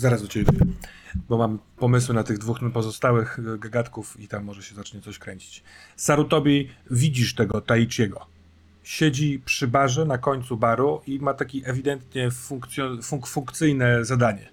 Zaraz 0.00 0.22
do 0.22 0.28
ciebie 0.28 0.52
bo 1.28 1.38
mam 1.38 1.58
pomysły 1.76 2.14
na 2.14 2.22
tych 2.22 2.38
dwóch 2.38 2.58
pozostałych 2.72 3.38
e, 3.38 3.58
gagatków 3.58 4.20
i 4.20 4.28
tam 4.28 4.44
może 4.44 4.62
się 4.62 4.74
zacznie 4.74 5.00
coś 5.00 5.18
kręcić. 5.18 5.62
Sarutobi, 5.96 6.68
widzisz 6.90 7.34
tego 7.34 7.60
Taichiego. 7.60 8.26
Siedzi 8.82 9.42
przy 9.44 9.68
barze 9.68 10.04
na 10.04 10.18
końcu 10.18 10.56
baru 10.56 11.00
i 11.06 11.18
ma 11.18 11.34
taki 11.34 11.62
ewidentnie 11.64 12.28
funk- 12.28 13.26
funkcyjne 13.26 14.04
zadanie. 14.04 14.48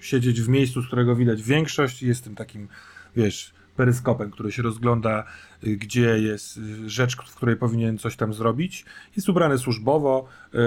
Siedzieć 0.00 0.40
w 0.40 0.48
miejscu, 0.48 0.82
z 0.82 0.86
którego 0.86 1.16
widać 1.16 1.42
większość 1.42 2.02
jest 2.02 2.24
tym 2.24 2.34
takim, 2.34 2.68
wiesz, 3.16 3.54
peryskopem, 3.76 4.30
który 4.30 4.52
się 4.52 4.62
rozgląda, 4.62 5.24
y, 5.66 5.76
gdzie 5.76 6.18
jest 6.18 6.56
y, 6.56 6.90
rzecz, 6.90 7.16
w 7.16 7.34
której 7.34 7.56
powinien 7.56 7.98
coś 7.98 8.16
tam 8.16 8.34
zrobić. 8.34 8.84
Jest 9.16 9.28
ubrany 9.28 9.58
służbowo, 9.58 10.28
y, 10.54 10.58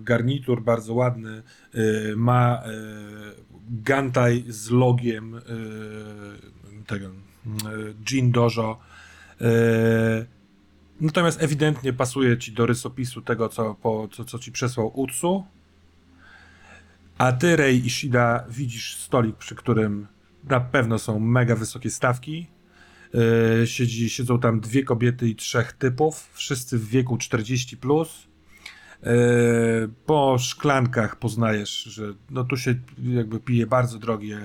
garnitur 0.00 0.62
bardzo 0.62 0.94
ładny, 0.94 1.42
ma 2.16 2.62
gantaj 3.70 4.44
z 4.48 4.70
logiem 4.70 5.34
y, 5.34 5.40
tego 6.86 7.06
y, 7.06 7.10
Jean 8.10 8.30
Dojo. 8.30 8.78
Y, 9.40 10.38
Natomiast 11.00 11.42
ewidentnie 11.42 11.92
pasuje 11.92 12.38
ci 12.38 12.52
do 12.52 12.66
rysopisu 12.66 13.22
tego, 13.22 13.48
co, 13.48 13.74
po, 13.74 14.08
co, 14.12 14.24
co 14.24 14.38
ci 14.38 14.52
przesłał 14.52 15.00
Utsu. 15.00 15.44
A 17.18 17.32
ty, 17.32 17.56
Rei 17.56 17.86
Ishida, 17.86 18.44
widzisz 18.50 18.96
stolik, 18.96 19.36
przy 19.36 19.54
którym 19.54 20.06
na 20.44 20.60
pewno 20.60 20.98
są 20.98 21.18
mega 21.20 21.56
wysokie 21.56 21.90
stawki. 21.90 22.46
Siedzi, 23.64 24.10
siedzą 24.10 24.40
tam 24.40 24.60
dwie 24.60 24.84
kobiety 24.84 25.28
i 25.28 25.36
trzech 25.36 25.72
typów, 25.72 26.30
wszyscy 26.32 26.78
w 26.78 26.88
wieku 26.88 27.18
40 27.18 27.76
plus. 27.76 28.27
Yy, 29.02 29.88
po 30.06 30.36
szklankach 30.38 31.16
poznajesz, 31.16 31.70
że 31.70 32.14
no 32.30 32.44
tu 32.44 32.56
się 32.56 32.74
jakby 32.98 33.40
pije 33.40 33.66
bardzo 33.66 33.98
drogie, 33.98 34.40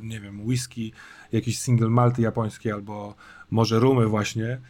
yy, 0.00 0.02
nie 0.02 0.20
wiem, 0.20 0.46
whisky, 0.46 0.92
jakieś 1.32 1.58
single 1.58 1.88
malty 1.88 2.22
japońskie 2.22 2.74
albo 2.74 3.14
może 3.50 3.78
rumy 3.78 4.06
właśnie 4.06 4.44
yy, 4.44 4.60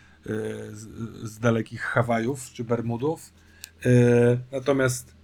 z, 0.72 0.88
z 1.22 1.38
dalekich 1.38 1.82
Hawajów 1.82 2.50
czy 2.52 2.64
Bermudów. 2.64 3.32
Natomiast 4.52 5.16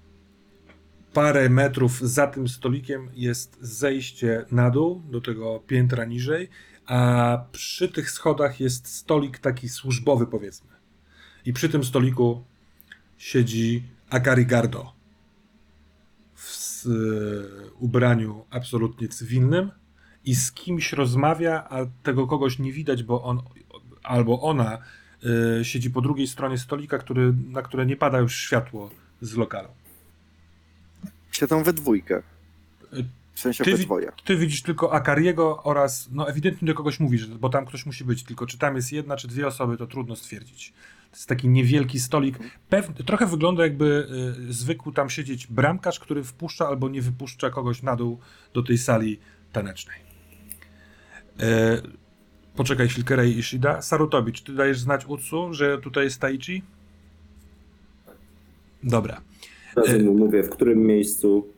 parę 1.13 1.49
metrów 1.49 2.01
za 2.01 2.27
tym 2.27 2.49
stolikiem 2.49 3.11
jest 3.15 3.59
zejście 3.61 4.45
na 4.51 4.71
dół, 4.71 5.03
do 5.11 5.21
tego 5.21 5.63
piętra 5.67 6.05
niżej, 6.05 6.49
a 6.87 7.39
przy 7.53 7.89
tych 7.89 8.11
schodach 8.11 8.61
jest 8.61 8.89
stolik 8.89 9.39
taki 9.39 9.69
służbowy, 9.69 10.27
powiedzmy. 10.27 10.71
I 11.47 11.53
przy 11.53 11.69
tym 11.69 11.85
stoliku 11.85 12.45
siedzi 13.19 13.83
Akari 14.11 14.47
Gardo 14.47 14.93
w 16.35 16.49
s- 16.51 16.89
ubraniu 17.79 18.45
absolutnie 18.51 19.09
cywilnym 19.09 19.71
i 20.25 20.35
z 20.35 20.53
kimś 20.53 20.93
rozmawia, 20.93 21.67
a 21.71 21.79
tego 22.03 22.27
kogoś 22.27 22.59
nie 22.59 22.73
widać, 22.73 23.03
bo 23.03 23.23
on 23.23 23.43
albo 24.03 24.41
ona 24.41 24.79
y, 25.61 25.65
siedzi 25.65 25.91
po 25.91 26.01
drugiej 26.01 26.27
stronie 26.27 26.59
stolika, 26.59 26.99
który, 26.99 27.35
na 27.51 27.63
które 27.63 27.87
nie 27.87 27.97
pada 27.97 28.19
już 28.19 28.37
światło 28.37 28.91
z 29.21 29.37
lokalu. 29.37 29.69
Siedzą 31.33 31.63
we 31.63 31.73
dwójkę. 31.73 32.23
W 33.35 33.41
sensie 33.41 33.65
Ty 33.65 33.71
we. 33.71 33.77
Ty 34.25 34.37
widzisz 34.37 34.63
tylko 34.63 34.93
Akariego 34.93 35.63
oraz, 35.63 36.09
no 36.13 36.29
ewidentnie 36.29 36.67
do 36.67 36.75
kogoś 36.75 37.01
mówisz, 37.01 37.27
bo 37.27 37.49
tam 37.49 37.67
ktoś 37.67 37.87
musi 37.87 38.05
być, 38.05 38.23
tylko 38.25 38.47
czy 38.47 38.59
tam 38.59 38.77
jest 38.77 38.93
jedna 38.93 39.17
czy 39.17 39.29
dwie 39.29 39.47
osoby, 39.47 39.77
to 39.77 39.87
trudno 39.87 40.17
stwierdzić. 40.17 40.73
To 41.15 41.19
jest 41.19 41.29
taki 41.29 41.49
niewielki 41.49 42.01
stolik. 42.01 42.39
Pew, 42.69 42.89
trochę 43.07 43.27
wygląda 43.27 43.63
jakby 43.63 44.09
y, 44.49 44.53
zwykł 44.53 44.93
tam 44.93 45.11
siedzieć 45.11 45.47
bramkarz, 45.47 46.01
który 46.01 46.25
wpuszcza 46.25 46.69
albo 46.69 46.89
nie 46.89 47.03
wypuszcza 47.03 47.51
kogoś 47.51 47.83
na 47.83 47.97
dół 47.97 48.19
do 48.55 48.63
tej 48.63 48.79
sali 48.79 49.19
tanecznej. 49.53 49.97
E, 51.41 51.83
poczekaj 52.57 52.89
chwilkę, 52.89 53.17
Rei 53.17 53.39
Ishida. 53.39 53.83
Sarutobi, 53.83 54.33
czy 54.33 54.45
ty 54.45 54.55
dajesz 54.55 54.79
znać 54.79 55.07
Utsu, 55.07 55.55
że 55.55 55.79
tutaj 55.79 56.05
jest 56.05 56.21
Taichi? 56.21 56.63
Dobra. 58.83 59.21
Teraz 59.75 60.03
mu 60.03 60.15
mówię, 60.15 60.43
w 60.43 60.51
którym 60.51 60.79
miejscu. 60.79 61.49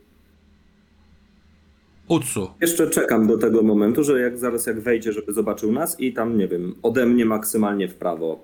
Utsu, 2.07 2.49
Jeszcze 2.61 2.89
czekam 2.89 3.27
do 3.27 3.37
tego 3.37 3.63
momentu, 3.63 4.03
że 4.03 4.19
jak 4.19 4.37
zaraz 4.37 4.65
jak 4.65 4.79
wejdzie, 4.79 5.13
żeby 5.13 5.33
zobaczył 5.33 5.71
nas 5.71 5.99
i 5.99 6.13
tam, 6.13 6.37
nie 6.37 6.47
wiem, 6.47 6.75
ode 6.83 7.05
mnie 7.05 7.25
maksymalnie 7.25 7.87
w 7.87 7.95
prawo. 7.95 8.39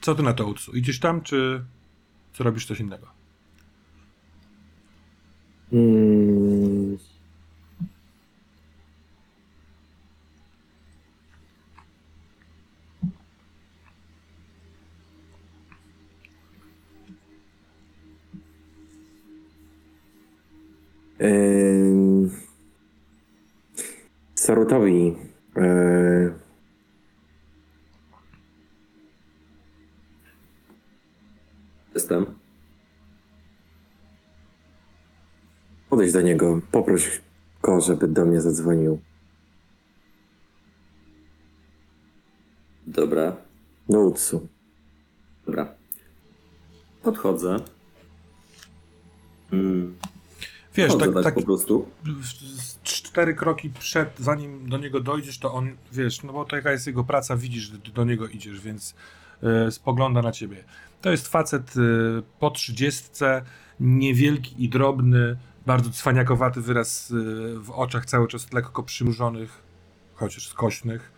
Co 0.00 0.14
ty 0.14 0.22
na 0.22 0.32
to 0.32 0.46
Utsu? 0.46 0.72
Idziesz 0.76 1.00
tam, 1.00 1.22
czy 1.22 1.64
co 2.32 2.44
robisz 2.44 2.66
coś 2.66 2.80
innego? 2.80 3.06
Mm. 5.72 6.98
Ym, 21.20 22.30
Sarutowi 24.34 25.16
e, 25.56 26.00
Jestem. 31.94 32.26
Podejdź 35.90 36.09
do 36.20 36.26
niego, 36.26 36.60
poproś 36.70 37.20
go, 37.62 37.80
żeby 37.80 38.08
do 38.08 38.24
mnie 38.24 38.40
zadzwonił. 38.40 39.00
Dobra, 42.86 43.36
Do 43.88 44.00
Utsu. 44.00 44.48
dobra. 45.46 45.74
Podchodzę. 47.02 47.56
Mm, 49.52 49.96
Wiesz, 50.74 50.88
Podchodzę 50.92 51.12
tak, 51.12 51.14
tak, 51.14 51.24
tak 51.24 51.34
po 51.34 51.42
prostu. 51.42 51.86
z 52.54 52.82
cztery 52.82 53.34
kroki 53.34 53.70
przed, 53.70 54.18
zanim 54.18 54.68
do 54.68 54.78
niego 54.78 55.00
dojdziesz, 55.00 55.38
to 55.38 55.52
on, 55.52 55.76
wiesz, 55.92 56.22
no 56.22 56.32
bo 56.32 56.44
to 56.44 56.56
jaka 56.56 56.72
jest 56.72 56.86
jego 56.86 57.04
praca, 57.04 57.36
widzisz, 57.36 57.62
że 57.62 57.78
ty 57.78 57.90
do 57.92 58.04
niego 58.04 58.28
idziesz, 58.28 58.60
więc 58.60 58.94
e, 59.42 59.70
spogląda 59.70 60.22
na 60.22 60.32
ciebie. 60.32 60.64
To 61.02 61.10
jest 61.10 61.28
facet 61.28 61.74
e, 61.76 61.80
po 62.40 62.50
trzydziestce, 62.50 63.42
niewielki 63.80 64.64
i 64.64 64.68
drobny, 64.68 65.36
bardzo 65.70 65.90
cwaniakowaty 65.90 66.60
wyraz 66.60 67.10
e, 67.10 67.14
w 67.58 67.70
oczach, 67.70 68.06
cały 68.06 68.28
czas 68.28 68.52
lekko 68.52 68.82
przymrużonych, 68.82 69.62
chociaż 70.14 70.48
skośnych. 70.48 71.12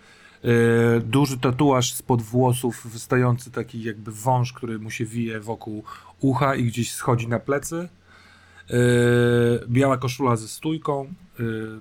E, 0.44 1.00
duży 1.00 1.38
tatuaż 1.38 1.94
spod 1.94 2.22
włosów, 2.22 2.86
wystający 2.92 3.50
taki 3.50 3.82
jakby 3.82 4.12
wąż, 4.12 4.52
który 4.52 4.78
mu 4.78 4.90
się 4.90 5.04
wije 5.04 5.40
wokół 5.40 5.84
ucha 6.20 6.54
i 6.54 6.64
gdzieś 6.64 6.92
schodzi 6.92 7.28
na 7.28 7.38
plecy. 7.38 7.88
Yy, 8.70 8.78
biała 9.68 9.98
koszula 9.98 10.36
ze 10.36 10.48
stójką, 10.48 11.14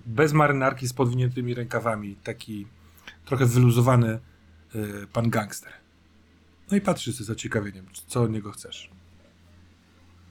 bez 0.05 0.33
marynarki 0.33 0.87
z 0.87 0.93
podwiniętymi 0.93 1.53
rękawami, 1.53 2.15
taki 2.23 2.67
trochę 3.25 3.45
wyluzowany 3.45 4.19
pan 5.13 5.29
gangster. 5.29 5.71
No 6.71 6.77
i 6.77 6.81
patrzy 6.81 7.13
z 7.13 7.19
zaciekawieniem, 7.21 7.85
co 8.07 8.21
od 8.21 8.31
niego 8.31 8.51
chcesz. 8.51 8.89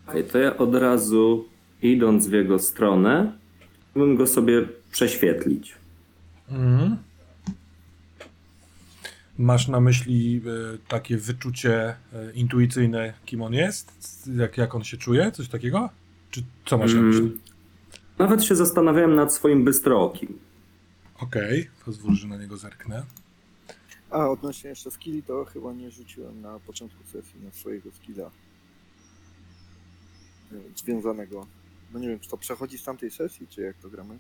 Okej, 0.07 0.25
to 0.25 0.39
ja 0.39 0.57
od 0.57 0.75
razu 0.75 1.49
idąc 1.83 2.27
w 2.29 2.33
jego 2.33 2.59
stronę, 2.59 3.33
bym 3.95 4.17
go 4.17 4.27
sobie 4.27 4.69
prześwietlić. 4.93 5.75
Mhm. 6.51 6.97
Masz 9.39 9.69
na 9.69 9.81
myśli 9.81 10.33
yy, 10.33 10.79
takie 10.89 11.17
wyczucie 11.17 11.95
yy, 12.13 12.33
intuicyjne, 12.33 13.15
kim 13.27 13.43
on 13.43 13.53
jest? 13.55 13.93
Jak, 14.37 14.59
jak 14.59 14.75
on 14.75 14.85
się 14.85 14.97
czuje? 14.97 15.33
Coś 15.33 15.49
takiego? 15.49 15.91
Czy 16.31 16.43
co 16.67 16.79
masz 16.79 16.95
na 16.95 17.01
myśli? 17.01 17.21
Mm, 17.21 17.41
Nawet 18.19 18.45
się 18.45 18.57
zastanawiałem 18.57 19.15
nad 19.15 19.35
swoim 19.35 19.65
bystrookim. 19.65 20.39
Okej, 21.21 21.71
pozwól, 21.85 22.15
że 22.15 22.29
na 22.29 22.37
niego 22.37 22.57
zerknę. 22.57 23.03
A 24.11 24.29
odnośnie 24.29 24.71
jeszcze 24.71 24.91
skilli, 24.91 25.23
to 25.23 25.45
chyba 25.45 25.73
nie 25.73 25.91
rzuciłem 25.91 26.41
na 26.41 26.59
początku 26.59 27.05
sesji 27.05 27.41
na 27.45 27.51
swojego 27.53 27.91
skilla 27.91 28.31
e, 30.53 30.55
związanego. 30.77 31.47
No 31.93 31.99
nie 31.99 32.09
wiem, 32.09 32.21
czy 32.21 32.31
to 32.31 32.37
przechodzi 32.37 32.79
z 32.79 32.85
tamtej 32.85 33.11
sesji, 33.11 33.47
czy 33.49 33.61
jak 33.63 33.77
to 33.77 33.89
gramy? 33.89 34.19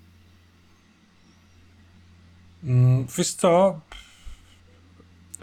Mm, 2.64 3.06
wiesz 3.18 3.32
co? 3.34 3.80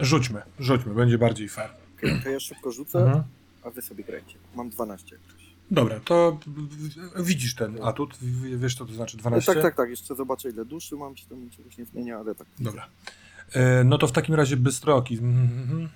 Rzućmy, 0.00 0.42
rzućmy, 0.60 0.94
będzie 0.94 1.18
bardziej 1.18 1.48
fair. 1.48 1.70
Okej, 1.98 2.20
to 2.24 2.30
ja 2.30 2.40
szybko 2.40 2.72
rzucę, 2.72 2.98
Mhm. 2.98 3.24
a 3.64 3.70
wy 3.70 3.82
sobie 3.82 4.04
grajcie. 4.04 4.34
Mam 4.54 4.70
12 4.70 5.14
jak 5.16 5.24
coś. 5.34 5.48
Dobra, 5.70 6.00
to 6.00 6.38
w- 6.46 7.20
w- 7.20 7.24
widzisz 7.26 7.54
ten 7.54 7.82
atut, 7.82 8.14
w- 8.16 8.60
wiesz 8.60 8.74
co 8.74 8.86
to 8.86 8.92
znaczy 8.92 9.16
No, 9.16 9.20
12? 9.20 9.54
tak, 9.54 9.62
tak, 9.62 9.76
tak. 9.76 9.90
Jeszcze 9.90 10.14
zobaczę 10.14 10.50
ile 10.50 10.64
duszy 10.64 10.96
mam, 10.96 11.14
czy 11.14 11.26
to 11.28 11.36
mi 11.36 11.50
czegoś 11.50 11.78
nie 11.78 11.84
zmienia, 11.84 12.18
ale 12.18 12.34
tak. 12.34 12.46
Dobra. 12.58 12.88
E, 13.52 13.84
no 13.84 13.98
to 13.98 14.06
w 14.06 14.12
takim 14.12 14.34
razie 14.34 14.56
bystroki. 14.56 15.14
Mhm. 15.18 15.88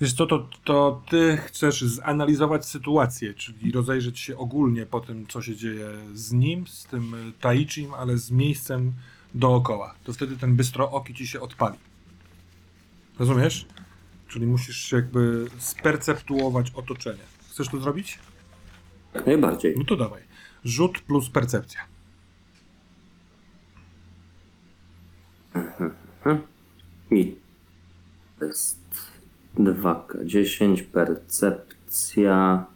Wiesz 0.00 0.12
co, 0.12 0.26
to, 0.26 0.48
to 0.64 1.02
ty 1.10 1.36
chcesz 1.36 1.82
zanalizować 1.82 2.66
sytuację, 2.66 3.34
czyli 3.34 3.72
rozejrzeć 3.72 4.18
się 4.18 4.36
ogólnie 4.36 4.86
po 4.86 5.00
tym, 5.00 5.26
co 5.26 5.42
się 5.42 5.56
dzieje 5.56 5.88
z 6.14 6.32
nim, 6.32 6.66
z 6.66 6.84
tym 6.84 7.14
e, 7.14 7.32
Taichim, 7.40 7.94
ale 7.94 8.18
z 8.18 8.30
miejscem 8.30 8.92
dookoła. 9.34 9.94
To 10.04 10.12
wtedy 10.12 10.36
ten 10.36 10.56
bystrooki 10.56 11.14
ci 11.14 11.26
się 11.26 11.40
odpali. 11.40 11.78
Rozumiesz? 13.18 13.66
Czyli 14.28 14.46
musisz 14.46 14.92
jakby 14.92 15.46
sperceptuować 15.58 16.70
otoczenie. 16.70 17.22
Chcesz 17.50 17.68
to 17.68 17.80
zrobić? 17.80 18.18
Jak 19.14 19.26
najbardziej. 19.26 19.74
No 19.78 19.84
to 19.84 19.96
dawaj. 19.96 20.22
Rzut 20.64 21.00
plus 21.00 21.30
percepcja. 21.30 21.80
I 27.10 27.36
to 28.38 28.44
jest 28.44 28.78
2K10, 29.58 30.82
percepcja. 30.82 32.66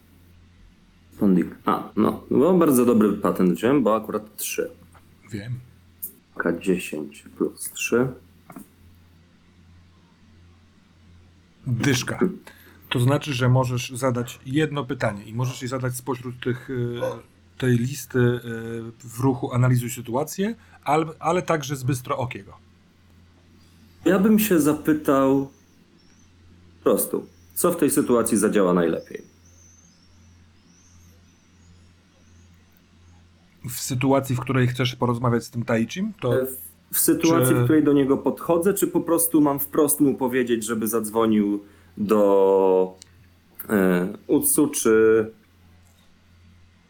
Fondik. 1.16 1.46
A, 1.66 1.88
no, 1.96 2.24
bo 2.30 2.54
bardzo 2.54 2.84
dobry 2.84 3.12
patent 3.12 3.52
wziąłem, 3.52 3.82
bo 3.82 3.96
akurat 3.96 4.36
3. 4.36 4.70
Wiem. 5.30 5.52
K10 6.36 7.28
plus 7.36 7.70
3. 7.72 8.08
Dyszka. 11.66 12.18
To 12.88 13.00
znaczy, 13.00 13.32
że 13.32 13.48
możesz 13.48 13.90
zadać 13.90 14.40
jedno 14.46 14.84
pytanie 14.84 15.24
i 15.24 15.34
możesz 15.34 15.62
je 15.62 15.68
zadać 15.68 15.96
spośród 15.96 16.40
tych, 16.40 16.70
y, 16.70 17.00
tej 17.58 17.78
listy 17.78 18.18
y, 18.18 18.40
w 18.98 19.20
ruchu 19.20 19.52
analizuj 19.52 19.90
sytuację, 19.90 20.54
ale, 20.84 21.06
ale 21.18 21.42
także 21.42 21.76
z 21.76 21.82
bystro 21.82 22.18
okiego. 22.18 22.56
Ja 24.04 24.18
bym 24.18 24.38
się 24.38 24.60
zapytał 24.60 25.50
po 26.84 26.90
prostu, 26.90 27.26
co 27.54 27.72
w 27.72 27.76
tej 27.76 27.90
sytuacji 27.90 28.38
zadziała 28.38 28.74
najlepiej? 28.74 29.22
W 33.70 33.80
sytuacji, 33.80 34.36
w 34.36 34.40
której 34.40 34.66
chcesz 34.66 34.96
porozmawiać 34.96 35.44
z 35.44 35.50
tym 35.50 35.64
Taichim, 35.64 36.12
to 36.20 36.32
W 36.92 36.98
sytuacji, 36.98 37.54
Czy- 37.54 37.60
w 37.60 37.64
której 37.64 37.84
do 37.84 37.92
niego 37.92 38.16
podchodzę, 38.16 38.74
czy 38.74 38.86
po 38.86 39.00
prostu 39.00 39.40
mam 39.40 39.58
wprost 39.58 40.00
mu 40.00 40.14
powiedzieć, 40.14 40.64
żeby 40.64 40.88
zadzwonił 40.88 41.64
do 41.96 42.94
e, 43.68 44.08
Utsu, 44.26 44.68
czy 44.68 45.26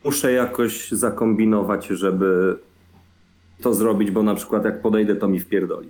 muszę 0.05 0.33
jakoś 0.33 0.91
zakombinować, 0.91 1.87
żeby 1.87 2.59
to 3.61 3.75
zrobić, 3.75 4.11
bo 4.11 4.23
na 4.23 4.35
przykład 4.35 4.65
jak 4.65 4.83
podejdę, 4.83 5.17
to 5.17 5.29
mi 5.29 5.41
wpierdoli. 5.41 5.89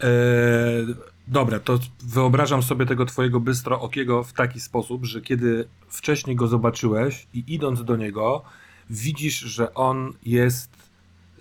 E, 0.00 0.08
dobra, 1.28 1.60
to 1.60 1.78
wyobrażam 2.02 2.62
sobie 2.62 2.86
tego 2.86 3.06
twojego 3.06 3.40
bystro 3.40 3.80
okiego 3.80 4.24
w 4.24 4.32
taki 4.32 4.60
sposób, 4.60 5.04
że 5.04 5.20
kiedy 5.20 5.68
wcześniej 5.88 6.36
go 6.36 6.46
zobaczyłeś 6.46 7.26
i 7.34 7.44
idąc 7.46 7.84
do 7.84 7.96
niego, 7.96 8.42
widzisz, 8.90 9.38
że 9.38 9.74
on 9.74 10.12
jest 10.22 10.70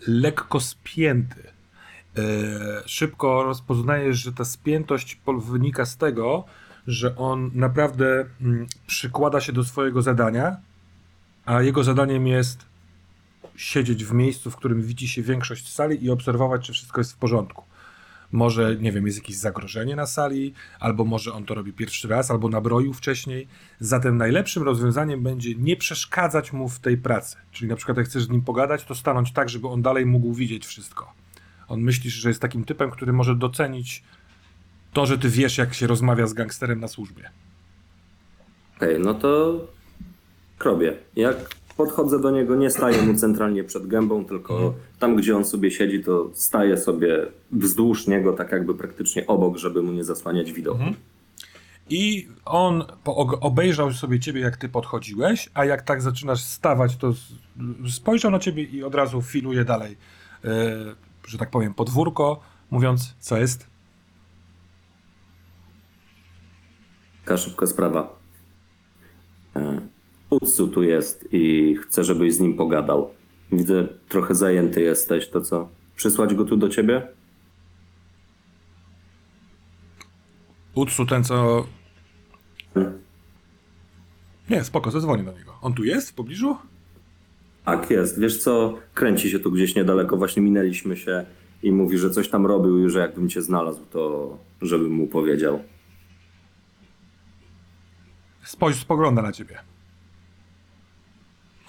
lekko 0.08 0.60
spięty. 0.60 1.44
E, 2.18 2.22
szybko 2.86 3.44
rozpoznajesz, 3.44 4.18
że 4.18 4.34
ta 4.34 4.46
spiętość 4.46 5.22
wynika 5.38 5.86
z 5.86 5.98
tego, 5.98 6.46
że 6.88 7.16
on 7.16 7.52
naprawdę 7.54 8.26
mm, 8.42 8.68
przykłada 8.88 9.42
się 9.42 9.54
do 9.54 9.64
swojego 9.64 10.02
zadania, 10.02 10.58
a 11.46 11.62
jego 11.62 11.84
zadaniem 11.84 12.28
jest 12.28 12.66
siedzieć 13.56 14.06
w 14.06 14.14
miejscu, 14.14 14.52
w 14.52 14.56
którym 14.56 14.82
widzi 14.82 15.08
się 15.08 15.22
większość 15.22 15.74
sali 15.74 16.06
i 16.06 16.10
obserwować, 16.10 16.66
czy 16.66 16.74
wszystko 16.74 17.02
jest 17.02 17.14
w 17.14 17.18
porządku. 17.18 17.64
Może, 18.32 18.76
nie 18.76 18.92
wiem, 18.92 19.06
jest 19.06 19.18
jakieś 19.18 19.38
zagrożenie 19.38 19.96
na 19.96 20.06
sali, 20.06 20.54
albo 20.80 21.06
może 21.06 21.34
on 21.34 21.46
to 21.46 21.54
robi 21.54 21.74
pierwszy 21.74 22.08
raz, 22.08 22.32
albo 22.32 22.50
nabroił 22.50 22.94
wcześniej. 22.94 23.48
Zatem 23.80 24.18
najlepszym 24.18 24.64
rozwiązaniem 24.64 25.24
będzie 25.24 25.56
nie 25.56 25.78
przeszkadzać 25.78 26.54
mu 26.54 26.70
w 26.70 26.80
tej 26.80 26.98
pracy. 26.98 27.38
Czyli 27.52 27.70
na 27.70 27.76
przykład, 27.76 27.98
jak 27.98 28.08
chcesz 28.08 28.24
z 28.24 28.30
nim 28.30 28.42
pogadać, 28.42 28.84
to 28.84 28.96
stanąć 28.96 29.32
tak, 29.32 29.50
żeby 29.50 29.68
on 29.68 29.82
dalej 29.82 30.06
mógł 30.06 30.34
widzieć 30.34 30.66
wszystko. 30.66 31.14
On 31.68 31.82
myślisz, 31.82 32.14
że 32.14 32.30
jest 32.30 32.42
takim 32.42 32.64
typem, 32.64 32.92
który 32.92 33.14
może 33.14 33.36
docenić 33.36 34.04
to, 34.94 35.06
że 35.06 35.18
ty 35.18 35.30
wiesz, 35.30 35.58
jak 35.58 35.74
się 35.74 35.88
rozmawia 35.88 36.28
z 36.28 36.34
gangsterem 36.34 36.80
na 36.80 36.88
służbie. 36.88 37.30
Okej, 38.78 39.00
no 39.00 39.14
to 39.14 39.62
robię. 40.60 40.94
Jak 41.16 41.56
podchodzę 41.78 42.20
do 42.20 42.32
niego, 42.32 42.56
nie 42.56 42.70
staję 42.70 43.02
mu 43.02 43.14
centralnie 43.14 43.64
przed 43.64 43.88
gębą, 43.88 44.26
tylko 44.26 44.74
tam, 45.00 45.16
gdzie 45.16 45.38
on 45.38 45.46
sobie 45.46 45.72
siedzi, 45.72 46.04
to 46.04 46.30
staję 46.34 46.78
sobie 46.78 47.26
wzdłuż 47.52 48.08
niego, 48.08 48.34
tak 48.34 48.52
jakby 48.52 48.76
praktycznie 48.76 49.28
obok, 49.28 49.58
żeby 49.58 49.82
mu 49.84 49.92
nie 49.92 50.04
zasłaniać 50.04 50.52
widoku. 50.52 50.84
I 51.90 52.28
on 52.46 52.84
obejrzał 53.42 53.94
sobie 53.94 54.20
ciebie, 54.20 54.42
jak 54.42 54.58
ty 54.58 54.70
podchodziłeś, 54.70 55.50
a 55.54 55.66
jak 55.66 55.82
tak 55.82 56.02
zaczynasz 56.02 56.44
stawać, 56.44 56.96
to 56.96 57.14
spojrzał 57.90 58.32
na 58.32 58.40
ciebie 58.40 58.64
i 58.64 58.84
od 58.84 58.96
razu 58.96 59.22
filuje 59.22 59.66
dalej, 59.66 59.98
e, 60.46 60.50
że 61.28 61.38
tak 61.38 61.50
powiem, 61.50 61.74
podwórko, 61.74 62.40
mówiąc, 62.72 63.16
co 63.20 63.38
jest. 63.38 63.68
Taka 67.26 67.38
szybka 67.38 67.68
sprawa. 67.68 68.16
E, 69.56 69.82
Utsu 70.30 70.68
tu 70.68 70.84
jest 70.84 71.28
i 71.32 71.76
chcę, 71.76 72.04
żebyś 72.04 72.34
z 72.34 72.40
nim 72.40 72.54
pogadał. 72.54 73.10
Widzę, 73.52 73.88
trochę 74.10 74.36
zajęty 74.36 74.82
jesteś, 74.82 75.30
to 75.30 75.42
co? 75.42 75.70
Przysłać 75.96 76.34
go 76.34 76.46
tu 76.46 76.58
do 76.58 76.70
ciebie? 76.70 77.08
Utsu, 80.76 81.06
ten 81.06 81.24
co 81.24 81.66
Nie, 84.50 84.64
spoko, 84.64 84.92
zadzwonię 84.92 85.24
do 85.24 85.32
niego. 85.32 85.54
On 85.62 85.74
tu 85.74 85.84
jest 85.84 86.10
w 86.10 86.14
pobliżu? 86.14 86.58
Tak 87.66 87.90
jest. 87.90 88.20
Wiesz 88.20 88.44
co, 88.44 88.78
kręci 88.94 89.30
się 89.30 89.40
tu 89.40 89.52
gdzieś 89.52 89.76
niedaleko. 89.76 90.18
Właśnie 90.18 90.42
minęliśmy 90.42 90.98
się 90.98 91.26
i 91.64 91.72
mówi, 91.72 91.98
że 91.98 92.10
coś 92.10 92.30
tam 92.30 92.46
robił 92.46 92.88
i 92.88 92.90
że 92.90 93.00
jakbym 93.00 93.30
cię 93.30 93.42
znalazł, 93.42 93.86
to 93.86 94.38
żebym 94.62 94.92
mu 94.92 95.08
powiedział. 95.08 95.60
Spojrz, 98.44 98.80
spogląda 98.80 99.22
na 99.22 99.32
ciebie. 99.32 99.60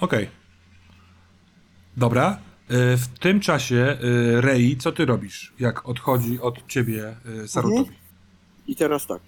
Okej. 0.01 0.29
Dobra. 1.97 2.39
Y, 2.71 2.97
W 2.97 3.09
tym 3.21 3.41
czasie, 3.41 3.99
y, 4.05 4.41
Rei, 4.41 4.77
co 4.77 4.93
ty 4.93 5.05
robisz, 5.07 5.53
jak 5.59 5.89
odchodzi 5.89 6.41
od 6.41 6.67
ciebie 6.67 7.17
y, 7.45 7.49
Sarutobi? 7.49 7.91
I 8.67 8.77
teraz 8.77 9.07
tak. 9.07 9.23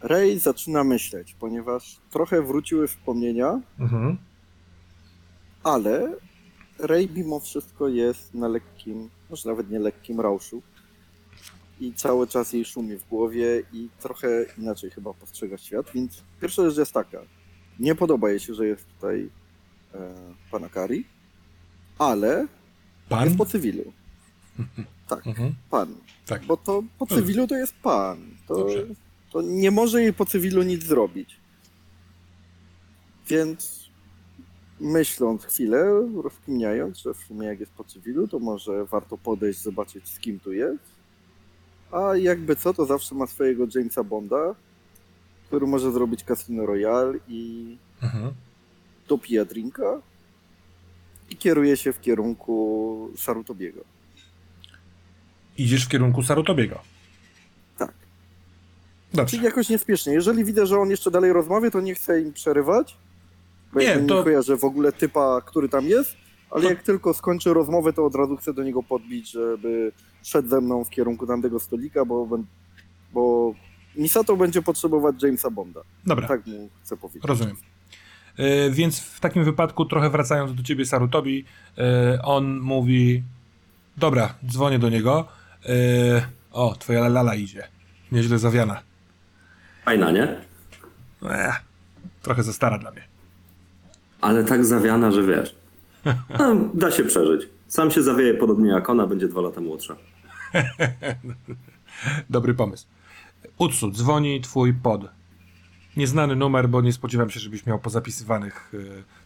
Ray 0.00 0.38
zaczyna 0.38 0.84
myśleć, 0.84 1.34
ponieważ 1.40 1.96
trochę 2.10 2.42
wróciły 2.42 2.88
wspomnienia, 2.88 3.60
Mhm. 3.78 4.18
ale 5.64 6.14
Ray 6.78 7.08
mimo 7.14 7.40
wszystko 7.40 7.88
jest 7.88 8.34
na 8.34 8.48
lekkim, 8.48 9.10
może 9.30 9.48
nawet 9.48 9.70
nie 9.70 9.78
lekkim 9.78 10.20
rauszu. 10.20 10.62
I 11.80 11.92
cały 11.92 12.26
czas 12.26 12.52
jej 12.52 12.64
szumie 12.64 12.98
w 12.98 13.08
głowie 13.08 13.62
i 13.72 13.88
trochę 14.00 14.28
inaczej 14.58 14.90
chyba 14.90 15.14
postrzega 15.14 15.58
świat, 15.58 15.86
więc 15.94 16.22
pierwsza 16.40 16.64
rzecz 16.70 16.78
jest 16.78 16.92
taka. 16.92 17.18
Nie 17.78 17.94
podoba 17.94 18.30
jej 18.30 18.40
się, 18.40 18.54
że 18.54 18.66
jest 18.66 18.86
tutaj 18.94 19.30
pana 20.50 20.68
Kari, 20.68 21.04
ale 21.98 22.46
Pan? 23.08 23.24
jest 23.24 23.36
po 23.36 23.46
cywilu. 23.46 23.92
Tak, 25.08 25.26
Mhm. 25.26 25.54
pan. 25.70 25.94
Tak. 26.26 26.44
Bo 26.44 26.56
to 26.56 26.82
po 26.98 27.06
cywilu 27.06 27.46
to 27.46 27.56
jest 27.56 27.74
pan. 27.74 28.18
To, 28.48 28.54
Dobrze. 28.54 28.86
to 29.32 29.42
nie 29.42 29.70
może 29.70 30.02
jej 30.02 30.12
po 30.12 30.26
cywilu 30.26 30.62
nic 30.62 30.84
zrobić. 30.84 31.36
Więc 33.28 33.86
myśląc 34.80 35.44
chwilę, 35.44 36.08
rozkminiając, 36.22 36.98
że 36.98 37.14
w 37.14 37.16
sumie 37.16 37.46
jak 37.46 37.60
jest 37.60 37.72
po 37.72 37.84
cywilu, 37.84 38.28
to 38.28 38.38
może 38.38 38.84
warto 38.84 39.18
podejść, 39.18 39.62
zobaczyć 39.62 40.08
z 40.08 40.18
kim 40.18 40.40
tu 40.40 40.52
jest. 40.52 40.84
A 41.92 42.16
jakby 42.16 42.56
co, 42.56 42.74
to 42.74 42.86
zawsze 42.86 43.14
ma 43.14 43.26
swojego 43.26 43.66
Jamesa 43.74 44.04
Bonda, 44.04 44.54
który 45.46 45.66
może 45.66 45.92
zrobić 45.92 46.24
Casino 46.24 46.66
Royale 46.66 47.14
i 47.28 47.76
Mhm. 48.02 48.32
Dopija 49.08 49.44
drinka 49.44 50.00
i 51.30 51.36
kieruje 51.36 51.76
się 51.76 51.92
w 51.92 52.00
kierunku 52.00 53.10
Sarutobiego. 53.16 53.80
Idziesz 55.58 55.84
w 55.84 55.88
kierunku 55.88 56.22
Sarutobiego. 56.22 56.78
Tak. 57.78 57.92
Dobrze. 59.14 59.30
Czyli 59.30 59.44
jakoś 59.44 59.68
niespiesznie. 59.68 60.12
Jeżeli 60.12 60.44
widzę, 60.44 60.66
że 60.66 60.78
on 60.78 60.90
jeszcze 60.90 61.10
dalej 61.10 61.32
rozmawia, 61.32 61.70
to 61.70 61.80
nie 61.80 61.94
chcę 61.94 62.20
im 62.20 62.32
przerywać. 62.32 62.96
Bo 63.72 63.80
Nie, 63.80 63.86
nie, 63.96 64.02
nie 64.02 64.08
to- 64.08 64.24
kojarzę 64.24 64.56
w 64.56 64.64
ogóle 64.64 64.92
typa, 64.92 65.40
który 65.46 65.68
tam 65.68 65.86
jest, 65.86 66.16
ale 66.50 66.62
To- 66.62 66.68
jak 66.70 66.82
tylko 66.82 67.14
skończy 67.14 67.54
rozmowę, 67.54 67.92
to 67.92 68.04
od 68.06 68.14
razu 68.14 68.36
chcę 68.36 68.54
do 68.54 68.62
niego 68.62 68.82
podbić, 68.82 69.30
żeby 69.30 69.92
szedł 70.22 70.48
ze 70.48 70.60
mną 70.60 70.84
w 70.84 70.90
kierunku 70.90 71.26
tamtego 71.26 71.60
stolika, 71.60 72.04
bo, 72.04 72.38
bo 73.12 73.54
Misato 73.96 74.36
będzie 74.36 74.62
potrzebować 74.62 75.22
Jamesa 75.22 75.50
Bonda. 75.50 75.80
Dobra. 76.06 76.28
Tak 76.28 76.46
mu 76.46 76.68
chcę 76.82 76.96
powiedzieć. 76.96 77.24
Rozumiem. 77.24 77.56
E, 78.38 78.70
więc 78.70 79.00
w 79.00 79.20
takim 79.20 79.44
wypadku, 79.44 79.84
trochę 79.84 80.10
wracając 80.10 80.54
do 80.54 80.62
ciebie, 80.62 80.86
Sarutobi, 80.86 81.44
e, 81.78 82.22
on 82.22 82.60
mówi: 82.60 83.22
Dobra, 83.96 84.34
dzwonię 84.46 84.78
do 84.78 84.88
niego. 84.88 85.28
E, 85.68 86.26
o, 86.52 86.74
twoja 86.78 87.08
lala 87.08 87.34
idzie. 87.34 87.68
Nieźle 88.12 88.38
zawiana. 88.38 88.82
Fajna, 89.84 90.10
nie? 90.10 90.36
Ech, 91.30 91.60
trochę 92.22 92.42
za 92.42 92.52
stara 92.52 92.78
dla 92.78 92.90
mnie. 92.90 93.02
Ale 94.20 94.44
tak 94.44 94.64
zawiana, 94.64 95.10
że 95.10 95.22
wiesz. 95.22 95.54
No, 96.38 96.56
da 96.74 96.90
się 96.90 97.04
przeżyć. 97.04 97.48
Sam 97.68 97.90
się 97.90 98.02
zawieje 98.02 98.34
podobnie 98.34 98.70
jak 98.70 98.90
ona, 98.90 99.06
będzie 99.06 99.28
dwa 99.28 99.40
lata 99.40 99.60
młodsza. 99.60 99.96
Dobry 102.30 102.54
pomysł. 102.54 102.86
Utsu, 103.58 103.90
dzwoni 103.90 104.40
twój 104.40 104.74
pod. 104.74 105.00
Nieznany 105.96 106.36
numer, 106.36 106.68
bo 106.68 106.80
nie 106.82 106.92
spodziewam 106.92 107.30
się, 107.30 107.40
żebyś 107.40 107.66
miał 107.66 107.78
pozapisywanych 107.78 108.72
e, 108.74 108.78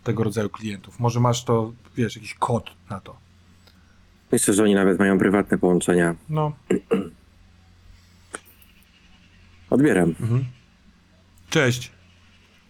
tego 0.05 0.25
rodzaju 0.25 0.49
klientów. 0.49 1.01
Może 1.01 1.21
masz 1.21 1.45
to, 1.45 1.73
wiesz, 1.97 2.17
jakiś 2.17 2.35
kod 2.35 2.71
na 2.91 3.01
to. 3.01 3.17
Myślę, 4.33 4.55
że 4.55 4.63
oni 4.63 4.75
nawet 4.75 4.99
mają 4.99 5.19
prywatne 5.19 5.59
połączenia. 5.59 6.15
No, 6.29 6.53
Odbieram. 9.71 10.15
cześć. 11.51 11.93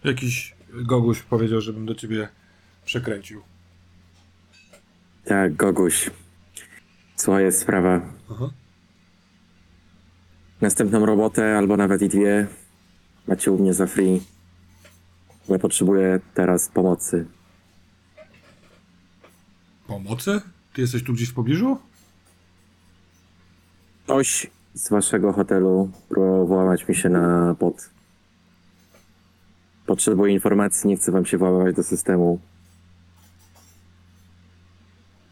Jakiś 0.04 0.54
goguś 0.72 1.22
powiedział, 1.22 1.60
żebym 1.60 1.86
do 1.86 1.94
ciebie 1.94 2.28
przekręcił. 2.84 3.42
Tak, 5.24 5.56
Goguś. 5.56 6.10
Słuchaj, 7.16 7.44
jest 7.44 7.60
sprawa. 7.60 8.00
Aha. 8.30 8.50
Następną 10.60 11.06
robotę, 11.06 11.58
albo 11.58 11.76
nawet 11.76 12.02
i 12.02 12.08
dwie, 12.08 12.46
macie 13.30 13.52
u 13.52 13.58
mnie 13.58 13.74
za 13.74 13.86
free. 13.86 14.20
Ja 15.48 15.58
potrzebuję 15.58 16.20
teraz 16.34 16.68
pomocy. 16.68 17.26
Pomocy? 19.86 20.40
Ty 20.72 20.80
jesteś 20.80 21.04
tu 21.04 21.12
gdzieś 21.12 21.28
w 21.28 21.34
pobliżu? 21.34 21.78
Ktoś 24.04 24.50
z 24.74 24.90
waszego 24.90 25.32
hotelu 25.32 25.90
próbował 26.08 26.46
włamać 26.46 26.88
mi 26.88 26.94
się 26.94 27.08
na 27.08 27.54
bot. 27.54 27.90
Potrzebuję 29.86 30.32
informacji, 30.32 30.88
nie 30.88 30.96
chcę 30.96 31.12
wam 31.12 31.26
się 31.26 31.38
włamać 31.38 31.76
do 31.76 31.82
systemu. 31.82 32.40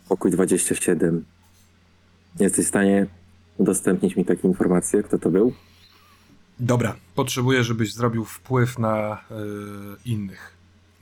Pokój 0.09 0.31
27. 0.31 1.25
Jesteś 2.41 2.65
w 2.65 2.69
stanie 2.69 3.07
udostępnić 3.57 4.17
mi 4.17 4.25
takie 4.25 4.49
informacje, 4.49 5.03
kto 5.03 5.19
to 5.19 5.31
był? 5.31 5.53
Dobra, 6.61 6.97
potrzebuję, 7.15 7.65
żebyś 7.65 7.95
zrobił 7.95 8.25
wpływ 8.25 8.79
na 8.79 9.15
y, 9.31 10.09
innych, 10.11 10.53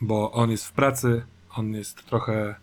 bo 0.01 0.33
on 0.33 0.51
jest 0.51 0.67
w 0.67 0.73
pracy, 0.73 1.23
on 1.57 1.73
jest 1.75 2.07
trochę. 2.07 2.55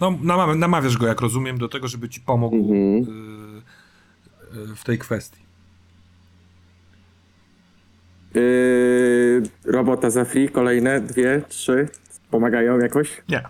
No, 0.00 0.10
namawia- 0.10 0.56
namawiasz 0.58 0.96
go, 0.96 1.06
jak 1.06 1.20
rozumiem, 1.20 1.58
do 1.58 1.68
tego, 1.68 1.88
żeby 1.88 2.08
ci 2.08 2.20
pomógł 2.20 2.56
Mhm. 2.56 3.16
y, 4.56 4.72
y, 4.72 4.76
w 4.76 4.84
tej 4.84 4.98
kwestii. 4.98 5.40
Yy, 8.34 9.42
robota 9.64 10.10
za 10.10 10.24
free, 10.24 10.48
kolejne 10.48 11.00
dwie, 11.00 11.42
trzy. 11.48 11.88
Pomagają 12.30 12.78
jakoś? 12.78 13.22
Nie. 13.28 13.42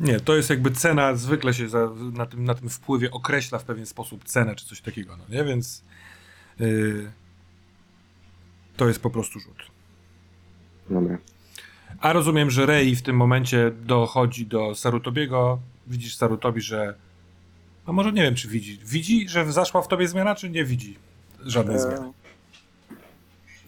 Nie, 0.00 0.20
to 0.20 0.36
jest 0.36 0.50
jakby 0.50 0.70
cena, 0.70 1.14
zwykle 1.16 1.54
się 1.54 1.68
za, 1.68 1.90
na, 2.12 2.26
tym, 2.26 2.44
na 2.44 2.54
tym 2.54 2.68
wpływie 2.68 3.10
określa 3.10 3.58
w 3.58 3.64
pewien 3.64 3.86
sposób 3.86 4.24
cenę 4.24 4.54
czy 4.54 4.66
coś 4.66 4.80
takiego, 4.80 5.16
no 5.16 5.24
nie? 5.36 5.44
Więc 5.44 5.84
y, 6.60 7.10
to 8.76 8.88
jest 8.88 9.00
po 9.00 9.10
prostu 9.10 9.40
rzut. 9.40 9.62
Dobra. 10.90 11.18
A 12.00 12.12
rozumiem, 12.12 12.50
że 12.50 12.66
Rei 12.66 12.96
w 12.96 13.02
tym 13.02 13.16
momencie 13.16 13.70
dochodzi 13.70 14.46
do 14.46 14.74
Sarutobiego. 14.74 15.58
Widzisz 15.86 16.16
Sarutobi, 16.16 16.60
że. 16.60 16.94
A 17.86 17.92
może 17.92 18.12
nie 18.12 18.22
wiem, 18.22 18.34
czy 18.34 18.48
widzi. 18.48 18.78
Widzi, 18.84 19.28
że 19.28 19.52
zaszła 19.52 19.82
w 19.82 19.88
tobie 19.88 20.08
zmiana, 20.08 20.34
czy 20.34 20.50
nie 20.50 20.64
widzi 20.64 20.98
żadnej 21.44 21.78
zmiany? 21.78 22.06
E, 22.06 22.12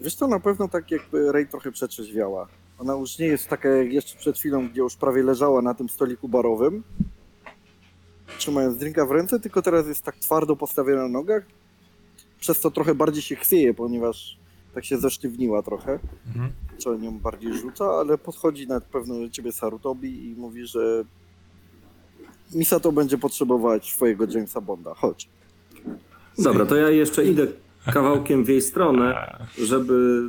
Wiesz 0.01 0.15
to 0.15 0.27
na 0.27 0.39
pewno 0.39 0.67
tak 0.67 0.91
jakby 0.91 1.31
Ray 1.31 1.47
trochę 1.47 1.71
przetrzeźwiała. 1.71 2.47
Ona 2.79 2.93
już 2.93 3.19
nie 3.19 3.25
jest 3.25 3.47
taka 3.49 3.69
jak 3.69 3.93
jeszcze 3.93 4.17
przed 4.17 4.37
chwilą, 4.37 4.69
gdzie 4.69 4.81
już 4.81 4.95
prawie 4.95 5.23
leżała 5.23 5.61
na 5.61 5.73
tym 5.73 5.89
stoliku 5.89 6.29
barowym, 6.29 6.83
trzymając 8.37 8.77
drinka 8.77 9.05
w 9.05 9.11
ręce, 9.11 9.39
tylko 9.39 9.61
teraz 9.61 9.87
jest 9.87 10.03
tak 10.03 10.15
twardo 10.15 10.55
postawiona 10.55 11.01
na 11.01 11.09
nogach, 11.09 11.43
przez 12.39 12.59
to 12.59 12.71
trochę 12.71 12.95
bardziej 12.95 13.21
się 13.21 13.35
chwieje, 13.35 13.73
ponieważ 13.73 14.37
tak 14.73 14.85
się 14.85 14.97
zesztywniła 14.97 15.61
trochę, 15.63 15.99
Mhm. 16.27 16.51
co 16.77 16.95
nią 16.95 17.19
bardziej 17.19 17.53
rzuca, 17.57 17.85
ale 17.85 18.17
podchodzi 18.17 18.67
na 18.67 18.81
pewno 18.81 19.19
do 19.19 19.29
ciebie 19.29 19.51
Sarutobi 19.51 20.25
i 20.31 20.35
mówi, 20.35 20.65
że 20.67 21.03
Misato 22.55 22.91
będzie 22.91 23.17
potrzebować 23.17 23.93
twojego 23.93 24.25
Jamesa 24.29 24.61
Bonda. 24.61 24.93
Chodź. 24.93 25.29
Dobra, 26.37 26.65
to 26.65 26.75
ja 26.75 26.89
jeszcze 26.89 27.25
idę 27.25 27.47
kawałkiem 27.93 28.43
w 28.45 28.49
jej 28.49 28.61
stronę, 28.61 29.37
żeby 29.57 30.21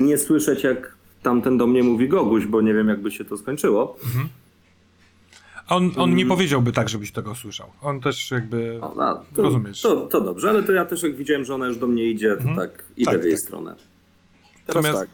nie 0.00 0.18
słyszeć, 0.18 0.62
jak 0.64 0.96
tamten 1.22 1.58
do 1.58 1.66
mnie 1.66 1.82
mówi 1.82 2.08
Goguś, 2.08 2.46
bo 2.46 2.60
nie 2.60 2.74
wiem, 2.74 2.88
jakby 2.88 3.10
się 3.10 3.24
to 3.24 3.36
skończyło. 3.36 3.96
A 5.66 5.76
On, 5.76 5.84
on 5.96 6.04
Mm. 6.04 6.16
nie 6.16 6.26
powiedziałby 6.26 6.72
tak, 6.72 6.88
żebyś 6.88 7.12
tego 7.12 7.34
słyszał. 7.34 7.70
On 7.82 8.00
też 8.00 8.30
jakby. 8.30 8.78
O, 8.82 9.02
a, 9.02 9.24
to, 9.36 9.42
Rozumiesz. 9.42 9.80
To, 9.80 9.96
to 10.06 10.20
dobrze, 10.20 10.50
ale 10.50 10.62
to 10.62 10.72
ja 10.72 10.84
też 10.84 11.02
jak 11.02 11.16
widziałem, 11.16 11.44
że 11.44 11.54
ona 11.54 11.66
już 11.66 11.76
do 11.76 11.86
mnie 11.86 12.04
idzie, 12.04 12.36
to 12.36 12.60
tak 12.60 12.84
idę 12.96 13.10
Tak, 13.12 13.20
w 13.20 13.24
jej 13.24 13.32
tak. 13.34 13.40
stronę. 13.42 13.74
Teraz 14.66 14.84
Natomiast- 14.84 15.10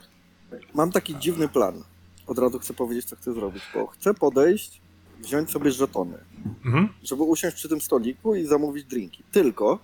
tak. 0.50 0.60
Mam 0.74 0.92
taki 0.92 1.16
dziwny 1.16 1.48
plan. 1.48 1.82
Od 2.26 2.38
razu 2.38 2.58
chcę 2.58 2.74
powiedzieć, 2.74 3.04
co 3.04 3.16
chcę 3.16 3.34
zrobić, 3.34 3.62
bo 3.74 3.86
chcę 3.86 4.14
podejść, 4.14 4.80
wziąć 5.20 5.50
sobie 5.50 5.70
żetony, 5.70 6.18
Mhm. 6.64 6.88
żeby 7.04 7.22
usiąść 7.22 7.56
przy 7.56 7.68
tym 7.68 7.80
stoliku 7.80 8.34
i 8.34 8.44
zamówić 8.44 8.84
drinki. 8.84 9.22
Tylko 9.32 9.78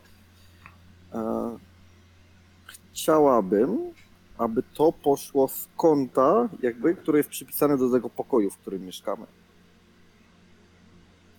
e, 1.14 1.58
chciałabym, 2.92 3.78
aby 4.38 4.62
to 4.74 4.92
poszło 4.92 5.48
z 5.48 5.68
konta, 5.76 6.48
jakby, 6.62 6.94
które 6.94 7.18
jest 7.18 7.28
przypisane 7.30 7.78
do 7.78 7.90
tego 7.90 8.10
pokoju, 8.10 8.50
w 8.50 8.56
którym 8.58 8.86
mieszkamy. 8.86 9.26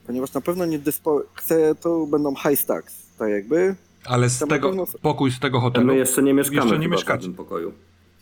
Ponieważ 0.07 0.33
na 0.33 0.41
pewno 0.41 0.65
nie 0.65 0.79
dyspo... 0.79 1.23
chcę, 1.33 1.75
to 1.75 2.05
będą 2.07 2.35
high 2.35 2.59
stacks, 2.59 3.15
tak 3.17 3.29
jakby. 3.29 3.75
Ale 4.05 4.29
z 4.29 4.39
tego, 4.39 4.67
pewno- 4.69 4.85
pokój 5.01 5.31
z 5.31 5.39
tego 5.39 5.59
hotelu. 5.59 5.85
my 5.87 5.95
jeszcze 5.97 6.23
nie 6.23 6.33
mieszkamy 6.33 6.61
Jeszcze 6.61 6.79
nie 6.79 6.87
mieszkacie. 6.87 7.21
w 7.21 7.23
tym 7.23 7.33
pokoju. 7.33 7.73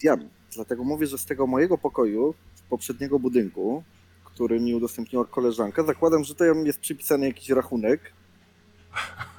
Wiem, 0.01 0.29
dlatego 0.55 0.83
mówię, 0.83 1.07
że 1.07 1.17
z 1.17 1.25
tego 1.25 1.47
mojego 1.47 1.77
pokoju, 1.77 2.33
z 2.55 2.61
poprzedniego 2.61 3.19
budynku, 3.19 3.83
który 4.25 4.59
mi 4.59 4.75
udostępniła 4.75 5.25
koleżanka, 5.25 5.83
zakładam, 5.83 6.23
że 6.23 6.35
tam 6.35 6.65
jest 6.65 6.79
przypisany 6.79 7.25
jakiś 7.27 7.49
rachunek 7.49 8.13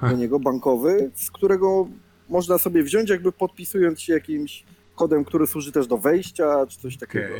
do 0.01 0.11
niego 0.11 0.39
bankowy, 0.39 1.11
z 1.15 1.31
którego 1.31 1.87
można 2.29 2.57
sobie 2.57 2.83
wziąć, 2.83 3.09
jakby 3.09 3.31
podpisując 3.31 4.01
się 4.01 4.13
jakimś 4.13 4.63
kodem, 4.95 5.25
który 5.25 5.47
służy 5.47 5.71
też 5.71 5.87
do 5.87 5.97
wejścia, 5.97 6.67
czy 6.67 6.79
coś 6.79 6.97
takiego. 6.97 7.33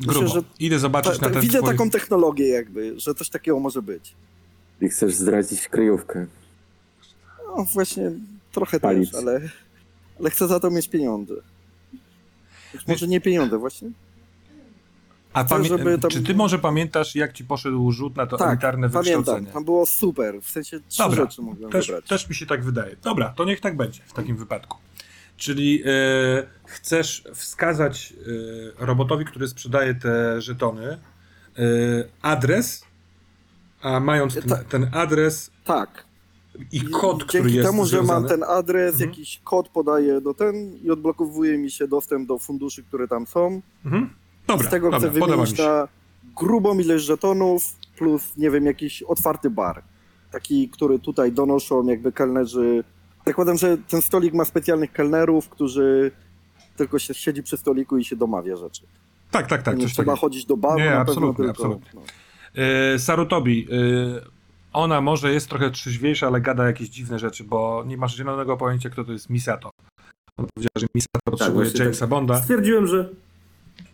Myślę, 0.00 0.12
Grubo. 0.14 0.28
że 0.28 0.42
Idę 0.58 0.78
zobaczyć 0.78 1.12
Ta, 1.18 1.22
na 1.22 1.28
ta, 1.28 1.32
ten 1.32 1.42
widzę 1.42 1.58
twój... 1.58 1.70
taką 1.70 1.90
technologię 1.90 2.48
jakby, 2.48 3.00
że 3.00 3.14
coś 3.14 3.28
takiego 3.30 3.60
może 3.60 3.82
być. 3.82 4.14
I 4.80 4.88
chcesz 4.88 5.14
zdradzić 5.14 5.68
kryjówkę. 5.68 6.26
No 7.56 7.64
właśnie, 7.64 8.10
trochę 8.52 8.80
Palić. 8.80 9.10
też, 9.10 9.20
ale, 9.22 9.40
ale 10.20 10.30
chcę 10.30 10.48
za 10.48 10.60
to 10.60 10.70
mieć 10.70 10.88
pieniądze. 10.88 11.34
Być 12.72 12.86
może 12.86 13.08
nie 13.08 13.20
pieniądze 13.20 13.58
właśnie? 13.58 13.90
A 15.32 15.44
chcę, 15.44 15.54
pamię... 15.54 15.68
żeby 15.68 15.98
tam- 15.98 16.10
Czy 16.10 16.22
ty 16.22 16.34
może 16.34 16.58
pamiętasz, 16.58 17.14
jak 17.16 17.32
ci 17.32 17.44
poszedł 17.44 17.92
rzut 17.92 18.16
na 18.16 18.26
to 18.26 18.36
Tak, 18.36 18.48
elitarne 18.48 18.90
pamiętam. 18.90 19.14
wykształcenie? 19.16 19.52
Tam 19.52 19.64
było 19.64 19.86
super. 19.86 20.42
W 20.42 20.50
sensie 20.50 20.80
trzy 20.88 20.98
Dobra, 21.02 21.16
rzeczy 21.24 21.42
mogłem 21.42 21.70
Też, 21.72 21.86
wybrać. 21.86 22.06
też 22.08 22.28
mi 22.28 22.34
się 22.34 22.46
tak 22.46 22.64
wydaje. 22.64 22.96
Dobra, 23.02 23.28
to 23.36 23.44
niech 23.44 23.60
tak 23.60 23.76
będzie 23.76 24.00
w 24.06 24.12
takim 24.12 24.36
wypadku. 24.36 24.78
Czyli 25.38 25.82
e, 25.86 25.88
chcesz 26.66 27.24
wskazać 27.34 28.14
e, 28.80 28.86
robotowi, 28.86 29.24
który 29.24 29.48
sprzedaje 29.48 29.94
te 29.94 30.40
żetony, 30.42 30.86
e, 30.88 30.98
adres, 32.22 32.84
a 33.82 34.00
mając 34.00 34.34
ten, 34.34 34.42
Ta- 34.42 34.64
ten 34.64 34.90
adres 34.92 35.50
Tak. 35.64 36.04
i 36.72 36.80
kod, 36.84 37.24
który 37.24 37.42
Dzięki 37.42 37.56
jest 37.56 37.70
temu, 37.70 37.84
że 37.84 37.90
związany... 37.90 38.20
mam 38.20 38.28
ten 38.28 38.42
adres, 38.42 38.92
Mhm. 38.92 39.10
jakiś 39.10 39.40
kod 39.44 39.68
podaję 39.68 40.20
do 40.20 40.34
ten 40.34 40.76
i 40.84 40.90
odblokowuje 40.90 41.58
mi 41.58 41.70
się 41.70 41.88
dostęp 41.88 42.28
do 42.28 42.38
funduszy, 42.38 42.82
które 42.82 43.08
tam 43.08 43.26
są. 43.26 43.62
Mhm. 43.84 44.10
Dobra, 44.46 44.66
Z 44.68 44.70
tego 44.70 44.90
dobra, 44.90 44.98
chcę 45.10 45.20
wymienić 45.20 45.58
na 45.58 45.88
grubą 46.36 46.78
ilość 46.78 47.04
żetonów 47.04 47.62
plus, 47.98 48.36
nie 48.36 48.50
wiem, 48.50 48.66
jakiś 48.66 49.02
otwarty 49.02 49.50
bar. 49.50 49.82
Taki, 50.32 50.68
który 50.68 50.98
tutaj 50.98 51.32
donoszą 51.32 51.86
jakby 51.86 52.12
kelnerzy. 52.12 52.84
Zakładam, 53.28 53.58
że 53.58 53.76
ten 53.88 54.02
stolik 54.02 54.34
ma 54.34 54.44
specjalnych 54.44 54.92
kelnerów, 54.92 55.48
którzy 55.48 56.10
tylko 56.76 56.98
się 56.98 57.14
siedzi 57.14 57.42
przy 57.42 57.56
stoliku 57.56 57.98
i 57.98 58.04
się 58.04 58.16
domawia 58.16 58.56
rzeczy. 58.56 58.82
Tak, 59.30 59.46
tak, 59.46 59.62
tak, 59.62 59.76
nie 59.76 59.82
coś 59.82 59.92
trzeba 59.92 60.06
takiego. 60.12 60.20
chodzić 60.20 60.46
do 60.46 60.56
baru, 60.56 60.78
Nie, 60.78 60.90
na 60.90 60.96
absolutnie, 60.98 61.44
tylko... 61.44 61.50
absolutnie. 61.50 61.90
No. 61.94 62.02
E, 62.94 62.98
Sarutobi, 62.98 63.66
e, 63.70 64.20
ona 64.72 65.00
może 65.00 65.32
jest 65.32 65.48
trochę 65.48 65.70
trzeźwiejsza, 65.70 66.26
ale 66.26 66.40
gada 66.40 66.66
jakieś 66.66 66.88
dziwne 66.88 67.18
rzeczy, 67.18 67.44
bo 67.44 67.84
nie 67.86 67.96
masz 67.96 68.16
zielonego 68.16 68.56
pojęcia, 68.56 68.90
kto 68.90 69.04
to 69.04 69.12
jest 69.12 69.30
Misato. 69.30 69.70
On 70.36 70.46
powiedziała, 70.54 70.72
że 70.80 70.86
Misato 70.94 71.20
potrzebuje 71.30 71.64
właśnie 71.64 71.80
Jamesa 71.84 72.00
tak. 72.00 72.08
Bonda. 72.10 72.36
Stwierdziłem, 72.42 72.86
że 72.86 73.08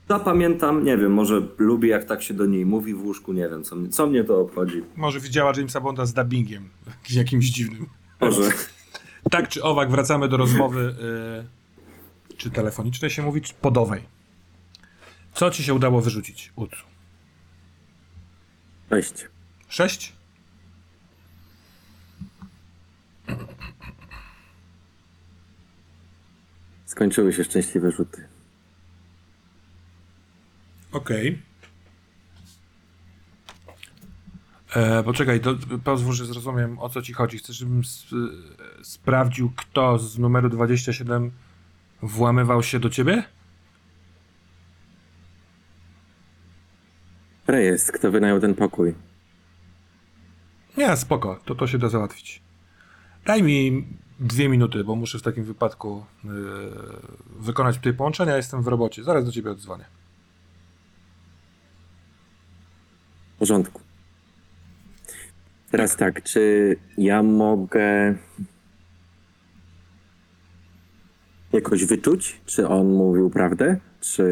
zapamiętam, 0.08 0.84
nie 0.84 0.96
wiem, 0.98 1.12
może 1.12 1.42
lubi 1.58 1.88
jak 1.88 2.04
tak 2.04 2.22
się 2.22 2.34
do 2.34 2.46
niej 2.46 2.66
mówi 2.66 2.94
w 2.94 3.04
łóżku, 3.04 3.32
nie 3.32 3.48
wiem, 3.48 3.64
co, 3.64 3.76
mnie- 3.76 3.88
co 3.88 4.06
mnie 4.06 4.24
to 4.24 4.40
obchodzi. 4.40 4.82
Może 4.96 5.20
widziała 5.20 5.52
Jamesa 5.56 5.80
Bonda 5.80 6.06
z 6.06 6.12
dubbingiem, 6.14 6.68
jakimś 7.10 7.44
dziwnym. 7.46 7.86
Może. 8.20 8.42
Tak 9.30 9.48
czy 9.48 9.62
owak, 9.62 9.90
wracamy 9.90 10.28
do 10.28 10.36
rozmowy, 10.36 10.96
y, 12.30 12.36
czy 12.36 12.50
telefonicznej 12.50 13.10
się 13.10 13.22
mówi, 13.22 13.40
czy 13.40 13.54
podowej. 13.54 14.02
Co 15.34 15.50
ci 15.50 15.64
się 15.64 15.74
udało 15.74 16.00
wyrzucić, 16.00 16.52
Utsu? 16.56 16.86
Cześć. 18.90 19.28
Sześć? 19.68 20.12
Skończyły 26.86 27.32
się 27.32 27.44
szczęśliwe 27.44 27.90
rzuty. 27.90 28.28
Okej. 30.92 31.42
E, 34.74 35.02
Poczekaj, 35.02 35.40
to, 35.40 35.54
pozwól, 35.84 36.14
że 36.14 36.26
zrozumiem 36.26 36.78
o 36.78 36.88
co 36.88 37.02
ci 37.02 37.12
chodzi. 37.12 37.38
Chcesz, 37.38 37.56
żebym 37.56 37.80
s- 37.80 38.06
e, 38.80 38.84
sprawdził, 38.84 39.52
kto 39.56 39.98
z 39.98 40.18
numeru 40.18 40.48
27 40.48 41.30
włamywał 42.02 42.62
się 42.62 42.80
do 42.80 42.90
ciebie? 42.90 43.22
Rejestr, 47.46 47.92
kto 47.92 48.10
wynajął 48.10 48.40
ten 48.40 48.54
pokój? 48.54 48.94
Nie, 50.76 50.96
spoko, 50.96 51.40
to 51.44 51.54
to 51.54 51.66
się 51.66 51.78
da 51.78 51.88
załatwić. 51.88 52.42
Daj 53.26 53.42
mi 53.42 53.86
dwie 54.20 54.48
minuty, 54.48 54.84
bo 54.84 54.94
muszę 54.96 55.18
w 55.18 55.22
takim 55.22 55.44
wypadku 55.44 56.06
yy, 56.24 56.30
wykonać 57.40 57.76
tutaj 57.76 57.94
połączenia. 57.94 58.36
Jestem 58.36 58.62
w 58.62 58.66
robocie. 58.66 59.04
Zaraz 59.04 59.24
do 59.24 59.32
ciebie 59.32 59.50
odzwonię. 59.50 59.84
W 63.34 63.38
porządku. 63.38 63.80
Teraz 65.74 65.96
tak, 65.96 66.22
czy 66.22 66.76
ja 66.98 67.22
mogę 67.22 68.14
jakoś 71.52 71.84
wyczuć, 71.84 72.40
czy 72.46 72.68
on 72.68 72.92
mówił 72.92 73.30
prawdę, 73.30 73.76
czy, 74.00 74.24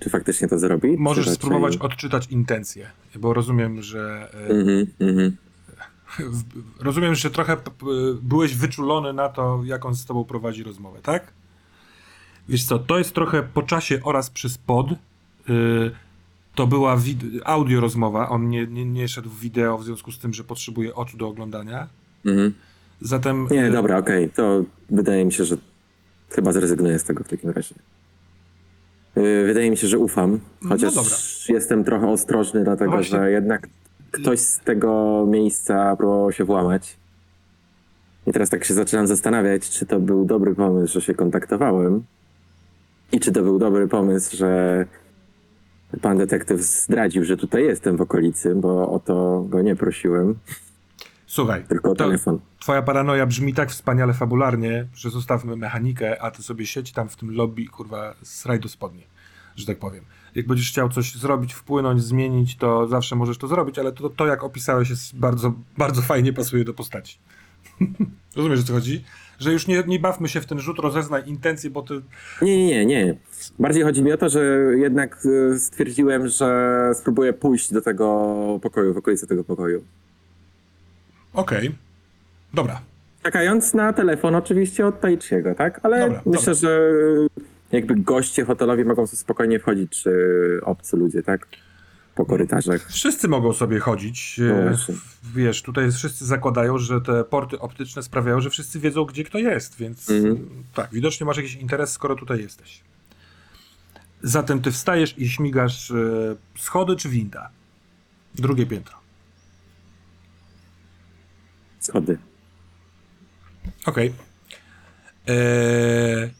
czy 0.00 0.10
faktycznie 0.10 0.48
to 0.48 0.58
zrobi? 0.58 0.98
Możesz 0.98 1.26
raczej- 1.26 1.36
spróbować 1.36 1.76
odczytać 1.76 2.26
intencje, 2.26 2.90
bo 3.16 3.34
rozumiem, 3.34 3.82
że 3.82 4.32
mhm. 5.00 5.36
w- 6.18 6.82
rozumiem, 6.82 7.14
że 7.14 7.30
trochę 7.30 7.56
byłeś 8.22 8.56
wyczulony 8.56 9.12
na 9.12 9.28
to, 9.28 9.62
jak 9.64 9.84
on 9.84 9.94
z 9.94 10.04
tobą 10.04 10.24
prowadzi 10.24 10.62
rozmowę, 10.62 10.98
tak? 11.02 11.32
Wiesz 12.48 12.64
co, 12.64 12.78
to 12.78 12.98
jest 12.98 13.14
trochę 13.14 13.42
po 13.42 13.62
czasie 13.62 14.00
oraz 14.04 14.30
przez 14.30 14.58
pod. 14.58 14.90
Yy, 15.48 15.90
to 16.54 16.66
była 16.66 16.96
audio 17.44 17.80
rozmowa, 17.80 18.28
on 18.28 18.48
nie, 18.48 18.66
nie, 18.66 18.84
nie 18.84 19.08
szedł 19.08 19.30
w 19.30 19.40
wideo 19.40 19.78
w 19.78 19.84
związku 19.84 20.12
z 20.12 20.18
tym, 20.18 20.34
że 20.34 20.44
potrzebuje 20.44 20.94
oczu 20.94 21.16
do 21.16 21.28
oglądania. 21.28 21.88
Mhm. 22.26 22.54
Zatem 23.00 23.48
Nie, 23.50 23.56
yy, 23.56 23.70
dobra, 23.70 23.98
okej, 23.98 24.30
to 24.30 24.64
wydaje 24.90 25.24
mi 25.24 25.32
się, 25.32 25.44
że 25.44 25.56
chyba 26.30 26.52
zrezygnuję 26.52 26.98
z 26.98 27.04
tego 27.04 27.24
w 27.24 27.28
takim 27.28 27.50
razie. 27.50 27.74
Yy, 29.16 29.44
Wydaje 29.46 29.70
mi 29.70 29.76
się, 29.76 29.88
że 29.88 29.98
ufam, 29.98 30.40
chociaż 30.68 30.94
No 30.94 31.02
dobra. 31.02 31.16
jestem 31.48 31.84
trochę 31.84 32.08
ostrożny, 32.08 32.64
dlatego 32.64 32.96
No 32.96 33.02
że 33.02 33.30
jednak 33.30 33.68
ktoś 34.10 34.40
z 34.40 34.60
tego 34.60 35.24
miejsca 35.28 35.96
próbował 35.96 36.32
się 36.32 36.44
włamać. 36.44 36.96
I 38.26 38.32
teraz 38.32 38.50
tak 38.50 38.64
się 38.64 38.74
zaczynam 38.74 39.06
zastanawiać, 39.06 39.70
czy 39.70 39.86
to 39.86 40.00
był 40.00 40.24
dobry 40.24 40.54
pomysł, 40.54 40.94
że 40.94 41.00
się 41.00 41.14
kontaktowałem 41.14 42.04
i 43.12 43.20
czy 43.20 43.32
to 43.32 43.42
był 43.42 43.58
dobry 43.58 43.88
pomysł, 43.88 44.36
że 44.36 44.86
pan 46.00 46.18
detektyw 46.18 46.60
zdradził, 46.60 47.24
że 47.24 47.36
tutaj 47.36 47.64
jestem 47.64 47.96
w 47.96 48.00
okolicy, 48.00 48.54
bo 48.54 48.92
o 48.92 48.98
to 48.98 49.46
go 49.48 49.62
nie 49.62 49.76
prosiłem, 49.76 50.34
Słuchaj, 51.26 51.64
tylko 51.68 51.94
telefon. 51.94 52.38
twoja 52.60 52.82
paranoja 52.82 53.26
brzmi 53.26 53.54
tak 53.54 53.70
wspaniale 53.70 54.14
fabularnie, 54.14 54.86
że 54.94 55.10
zostawmy 55.10 55.56
mechanikę, 55.56 56.22
a 56.22 56.30
ty 56.30 56.42
sobie 56.42 56.66
siedź 56.66 56.92
tam 56.92 57.08
w 57.08 57.16
tym 57.16 57.30
lobby, 57.34 57.66
kurwa, 57.66 58.14
sraj 58.22 58.60
do 58.60 58.68
spodni, 58.68 59.02
że 59.56 59.66
tak 59.66 59.78
powiem. 59.78 60.04
Jak 60.34 60.46
będziesz 60.46 60.68
chciał 60.70 60.88
coś 60.88 61.14
zrobić, 61.14 61.54
wpłynąć, 61.54 62.02
zmienić, 62.02 62.56
to 62.56 62.88
zawsze 62.88 63.16
możesz 63.16 63.38
to 63.38 63.48
zrobić, 63.48 63.78
ale 63.78 63.92
to, 63.92 64.10
to 64.10 64.26
jak 64.26 64.44
opisałeś 64.44 64.90
jest 64.90 65.16
bardzo, 65.16 65.52
bardzo 65.78 66.02
fajnie 66.02 66.32
pasuje 66.32 66.64
do 66.64 66.74
postaci. 66.74 67.18
Rozumiesz, 68.36 68.60
o 68.60 68.62
co 68.62 68.72
chodzi? 68.72 69.04
Że 69.42 69.52
już 69.52 69.66
nie, 69.66 69.82
nie 69.86 69.98
bawmy 69.98 70.28
się 70.28 70.40
w 70.40 70.46
ten 70.46 70.60
rzut, 70.60 70.78
rozeznaj 70.78 71.22
intencje, 71.26 71.70
bo 71.70 71.82
ty... 71.82 71.94
Nie, 72.42 72.66
nie, 72.66 72.86
nie, 72.86 73.04
nie. 73.04 73.14
Bardziej 73.58 73.82
chodzi 73.82 74.02
mi 74.02 74.12
o 74.12 74.16
to, 74.16 74.28
że 74.28 74.44
jednak 74.76 75.26
e, 75.52 75.58
stwierdziłem, 75.58 76.28
że 76.28 76.90
spróbuję 76.94 77.32
pójść 77.32 77.72
do 77.72 77.82
tego 77.82 78.58
pokoju, 78.62 78.94
w 78.94 78.96
okolicy 78.96 79.26
tego 79.26 79.44
pokoju. 79.44 79.84
Okej. 81.34 81.74
Dobra. 82.54 82.80
Czekając 83.22 83.74
na 83.74 83.92
telefon 83.92 84.34
oczywiście 84.34 84.86
od 84.86 85.00
Taichiego, 85.00 85.54
tak? 85.54 85.80
Ale 85.82 86.00
Dobra, 86.00 86.22
myślę, 86.26 86.54
że 86.54 86.90
jakby 87.72 87.94
goście 87.94 88.44
hotelowi 88.44 88.84
mogą 88.84 89.06
sobie 89.06 89.18
spokojnie 89.18 89.58
wchodzić, 89.58 90.02
czy 90.02 90.60
obcy 90.62 90.96
ludzie, 90.96 91.22
tak? 91.22 91.46
Po 92.14 92.24
korytarzach. 92.26 92.88
Wszyscy 92.92 93.28
mogą 93.28 93.52
sobie 93.52 93.78
chodzić. 93.80 94.36
No 94.38 94.54
e, 94.54 94.68
właśnie. 94.68 94.94
Wiesz, 95.34 95.62
tutaj 95.62 95.92
wszyscy 95.92 96.26
zakładają, 96.26 96.78
że 96.78 97.00
te 97.00 97.24
porty 97.24 97.58
optyczne 97.60 98.02
sprawiają, 98.02 98.40
że 98.40 98.50
wszyscy 98.50 98.80
wiedzą, 98.80 99.04
gdzie 99.04 99.24
kto 99.24 99.38
jest, 99.38 99.76
więc 99.76 100.10
Mhm. 100.10 100.64
tak, 100.74 100.88
widocznie 100.92 101.26
masz 101.26 101.36
jakiś 101.36 101.54
interes, 101.54 101.92
skoro 101.92 102.14
tutaj 102.16 102.40
jesteś. 102.40 102.80
Zatem 104.22 104.62
ty 104.62 104.72
wstajesz 104.72 105.18
i 105.18 105.28
śmigasz 105.30 105.90
e, 105.90 105.94
schody 106.58 106.96
czy 106.96 107.08
winda? 107.08 107.50
Drugie 108.34 108.66
piętro. 108.66 108.96
Schody. 111.80 112.18
Okej. 113.86 114.12
Eee, 115.26 116.30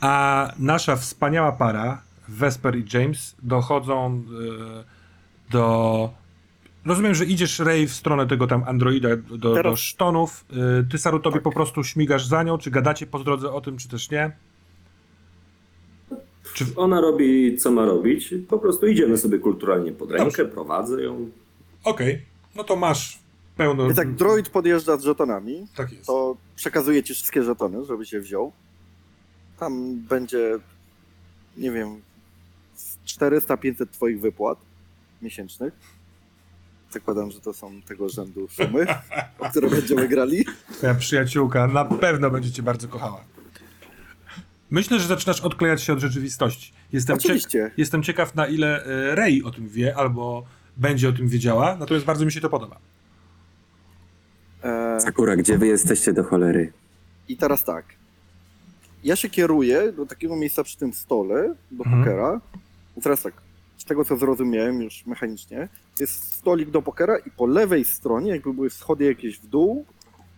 A 0.00 0.52
nasza 0.58 0.96
wspaniała 0.96 1.52
para, 1.52 2.02
Vesper 2.28 2.76
i 2.76 2.84
James, 2.92 3.34
dochodzą 3.42 4.22
e, 4.80 4.93
do. 5.58 6.10
Rozumiem, 6.86 7.14
że 7.14 7.24
idziesz 7.24 7.58
Ray 7.58 7.86
w 7.86 7.94
stronę 7.94 8.26
tego 8.26 8.46
tam 8.46 8.64
androida 8.66 9.16
do, 9.16 9.38
do 9.38 9.54
Teraz- 9.54 9.78
sztonów. 9.78 10.44
E, 10.80 10.84
Ty, 10.90 10.98
Sarutobi, 10.98 11.34
Tak. 11.34 11.42
po 11.42 11.52
prostu 11.52 11.84
śmigasz 11.84 12.26
za 12.26 12.42
nią, 12.42 12.58
czy 12.58 12.70
gadacie 12.70 13.06
po 13.06 13.18
drodze 13.18 13.52
o 13.52 13.60
tym, 13.60 13.76
czy 13.78 13.88
też 13.88 14.10
nie? 14.10 14.36
Czy... 16.54 16.64
Ona 16.76 17.00
robi, 17.00 17.56
co 17.58 17.70
ma 17.70 17.84
robić. 17.84 18.34
Po 18.48 18.58
prostu 18.58 18.86
idziemy 18.86 19.18
sobie 19.18 19.38
kulturalnie 19.38 19.92
pod 19.92 20.10
rękę, 20.10 20.24
Dobrze. 20.24 20.44
prowadzę 20.44 21.02
ją. 21.02 21.30
Okej, 21.84 22.22
no 22.56 22.64
to 22.64 22.76
masz 22.76 23.18
pełno. 23.56 23.84
Więc 23.86 23.98
jak 23.98 24.14
droid 24.14 24.48
podjeżdża 24.48 24.96
z 24.96 25.02
żetonami, 25.04 25.66
Tak 25.76 25.92
jest. 25.92 26.06
to 26.06 26.36
przekazuje 26.56 27.02
ci 27.02 27.14
wszystkie 27.14 27.42
żetony, 27.42 27.84
żeby 27.84 28.06
się 28.06 28.20
wziął. 28.20 28.52
Tam 29.58 29.94
będzie, 30.08 30.58
nie 31.56 31.70
wiem, 31.70 32.00
z 32.74 32.98
400-500 33.06 33.86
twoich 33.92 34.20
wypłat 34.20 34.58
miesięcznych. 35.22 35.74
Zakładam, 36.90 37.30
że 37.30 37.40
to 37.40 37.52
są 37.52 37.82
tego 37.82 38.08
rzędu 38.08 38.48
sumy, 38.48 38.86
o 39.38 39.50
które 39.50 39.70
będziemy 39.70 40.08
grali. 40.08 40.44
Twoja 40.72 40.94
przyjaciółka 40.94 41.66
na 41.66 41.84
pewno 41.84 42.30
będzie 42.30 42.52
cię 42.52 42.62
bardzo 42.62 42.88
kochała. 42.88 43.24
Myślę, 44.70 45.00
że 45.00 45.06
zaczynasz 45.08 45.40
odklejać 45.40 45.82
się 45.82 45.92
od 45.92 45.98
rzeczywistości. 45.98 46.72
Jestem, 46.92 47.16
Oczywiście. 47.16 47.70
jestem 47.76 48.02
ciekaw, 48.02 48.34
na 48.34 48.46
ile 48.46 48.84
e, 48.84 49.14
Rey 49.14 49.42
o 49.42 49.50
tym 49.50 49.68
wie, 49.68 49.96
albo 49.96 50.44
będzie 50.76 51.08
o 51.08 51.12
tym 51.12 51.28
wiedziała, 51.28 51.76
natomiast 51.76 52.06
bardzo 52.06 52.24
mi 52.24 52.32
się 52.32 52.40
to 52.40 52.50
podoba. 52.50 52.78
E, 54.62 55.00
Sakura, 55.00 55.36
gdzie 55.36 55.58
wy 55.58 55.66
jesteście 55.66 56.12
do 56.12 56.24
cholery? 56.24 56.72
I 57.28 57.36
teraz 57.36 57.64
tak. 57.64 57.84
Ja 59.04 59.16
się 59.16 59.30
kieruję 59.30 59.92
do 59.92 60.06
takiego 60.06 60.36
miejsca 60.36 60.64
przy 60.64 60.76
tym 60.78 60.92
stole, 60.92 61.54
do 61.70 61.84
Mhm. 61.84 62.04
pokera. 62.04 62.40
I 62.96 63.00
teraz 63.00 63.22
tak, 63.22 63.34
z 63.84 63.86
tego 63.86 64.04
co 64.04 64.16
zrozumiałem 64.16 64.82
już 64.82 65.06
mechanicznie, 65.06 65.68
jest 66.00 66.32
stolik 66.34 66.70
do 66.70 66.82
pokera 66.82 67.18
i 67.18 67.30
po 67.30 67.46
lewej 67.46 67.84
stronie 67.84 68.30
jakby 68.30 68.54
były 68.54 68.70
schody 68.70 69.04
jakieś 69.04 69.38
w 69.38 69.46
dół, 69.46 69.86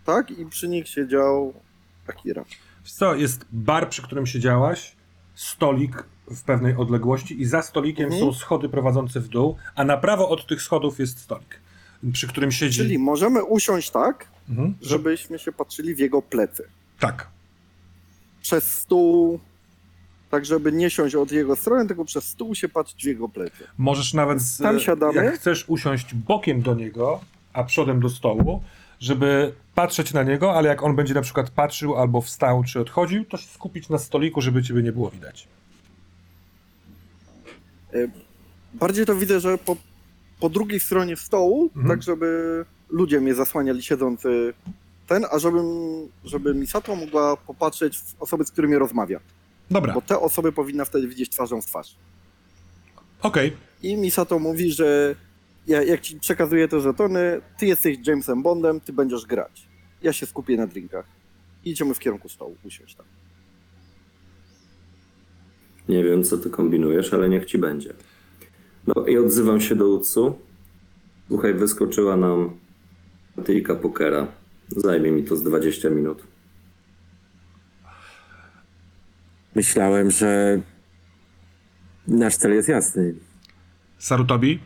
tak? 0.05 0.31
I 0.31 0.47
przy 0.47 0.69
nich 0.69 0.89
siedział 0.89 1.55
Akira. 2.09 2.45
Wiesz 2.83 2.93
co, 2.93 3.15
jest 3.15 3.47
bar, 3.53 3.89
przy 3.89 4.03
którym 4.03 4.27
siedziałaś, 4.27 4.97
stolik 5.35 6.05
w 6.31 6.43
pewnej 6.43 6.77
odległości 6.77 7.41
i 7.41 7.45
za 7.45 7.63
stolikiem 7.63 8.05
Mhm. 8.05 8.23
są 8.23 8.33
schody 8.33 8.69
prowadzące 8.69 9.21
w 9.21 9.29
dół, 9.29 9.57
a 9.75 9.85
na 9.85 9.97
prawo 9.97 10.29
od 10.29 10.47
tych 10.47 10.63
schodów 10.63 10.99
jest 10.99 11.19
stolik, 11.19 11.61
przy 12.13 12.29
którym 12.29 12.53
siedzi... 12.53 12.79
Czyli 12.79 12.99
możemy 12.99 13.45
usiąść 13.45 13.91
tak, 13.91 14.29
Mhm, 14.49 14.75
że... 14.81 14.89
żebyśmy 14.89 15.39
się 15.39 15.53
patrzyli 15.53 15.95
w 15.95 15.99
jego 15.99 16.23
plecy. 16.23 16.69
Tak. 16.99 17.29
Przez 18.43 18.73
stół, 18.73 19.41
tak 20.31 20.45
żeby 20.45 20.73
nie 20.73 20.91
siąść 20.91 21.15
od 21.15 21.33
jego 21.33 21.57
strony, 21.57 21.87
tylko 21.89 22.05
przez 22.05 22.25
stół 22.25 22.55
się 22.55 22.69
patrzeć 22.69 23.03
w 23.05 23.07
jego 23.07 23.29
plecy. 23.29 23.65
Możesz 23.79 24.15
nawet, 24.15 24.41
z, 24.43 24.59
Tam 24.59 24.81
siadamy. 24.81 25.25
jak 25.25 25.35
chcesz, 25.35 25.65
usiąść 25.69 26.15
bokiem 26.15 26.63
do 26.63 26.75
niego, 26.75 27.21
a 27.53 27.65
przodem 27.65 28.01
do 28.01 28.09
stołu, 28.09 28.63
żeby 29.01 29.53
patrzeć 29.75 30.13
na 30.13 30.23
niego, 30.23 30.55
ale 30.55 30.69
jak 30.69 30.83
on 30.83 30.97
będzie 30.97 31.15
na 31.15 31.23
przykład 31.23 31.51
patrzył 31.51 31.97
albo 31.97 32.21
wstał 32.21 32.65
czy 32.65 32.81
odchodził, 32.81 33.25
to 33.25 33.37
się 33.37 33.49
skupić 33.49 33.89
na 33.89 33.99
stoliku, 33.99 34.41
żeby 34.41 34.63
ciebie 34.63 34.83
nie 34.83 34.93
było 34.93 35.11
widać. 35.11 35.49
Bardziej 38.75 39.07
to 39.07 39.15
widzę, 39.15 39.41
że 39.41 39.59
po, 39.59 39.77
po 40.41 40.49
drugiej 40.49 40.81
stronie 40.81 41.17
stołu, 41.17 41.63
Mhm. 41.77 41.89
tak 41.89 42.03
żeby 42.03 42.65
ludzie 42.91 43.21
mnie 43.21 43.35
zasłaniali 43.35 43.83
siedzący 43.83 44.55
ten, 45.07 45.27
a 45.33 45.39
żebym, 45.39 45.67
żeby 46.25 46.55
Misato 46.55 46.97
mogła 46.97 47.37
popatrzeć 47.37 47.99
w 47.99 48.23
osoby, 48.23 48.45
z 48.45 48.51
którymi 48.51 48.77
rozmawia. 48.77 49.21
Dobra, 49.71 49.95
Bo 49.95 50.01
te 50.03 50.21
osoby 50.21 50.53
powinna 50.53 50.85
wtedy 50.85 51.09
widzieć 51.09 51.31
twarzą 51.31 51.63
w 51.63 51.67
twarz. 51.67 51.97
okej. 53.23 53.53
I 53.83 53.97
Misato 53.97 54.39
mówi, 54.39 54.73
że 54.73 55.15
ja, 55.67 55.83
jak 55.83 56.01
ci 56.01 56.21
przekazuję 56.21 56.69
te 56.69 56.81
żetony, 56.81 57.41
ty 57.59 57.67
jesteś 57.67 57.99
Jamesem 58.07 58.43
Bondem, 58.43 58.81
ty 58.81 58.93
będziesz 58.93 59.27
grać. 59.27 59.67
Ja 60.03 60.13
się 60.13 60.27
skupię 60.27 60.57
na 60.57 60.67
drinkach. 60.67 61.07
Idziemy 61.65 61.95
w 61.95 61.99
kierunku 61.99 62.29
stołu, 62.29 62.57
usiąść 62.65 62.95
tam. 62.95 63.07
Nie 65.89 66.05
wiem, 66.05 66.25
co 66.25 66.39
ty 66.39 66.51
kombinujesz, 66.51 67.15
ale 67.15 67.29
niech 67.29 67.45
ci 67.45 67.59
będzie. 67.59 67.95
No 68.87 69.07
i 69.07 69.19
odzywam 69.19 69.61
się 69.61 69.77
do 69.77 69.89
Utsu. 69.89 70.39
Słuchaj, 71.29 71.55
wyskoczyła 71.55 72.17
nam 72.17 72.57
tyjka 73.45 73.75
pokera. 73.75 74.27
Zajmie 74.77 75.11
mi 75.13 75.25
to 75.25 75.37
z 75.37 75.43
20 75.43 75.91
minut. 75.91 76.23
Myślałem, 79.57 80.11
że 80.11 80.61
nasz 82.09 82.37
cel 82.37 82.55
jest 82.55 82.69
jasny. 82.69 83.15
Sarutobi, 83.99 84.59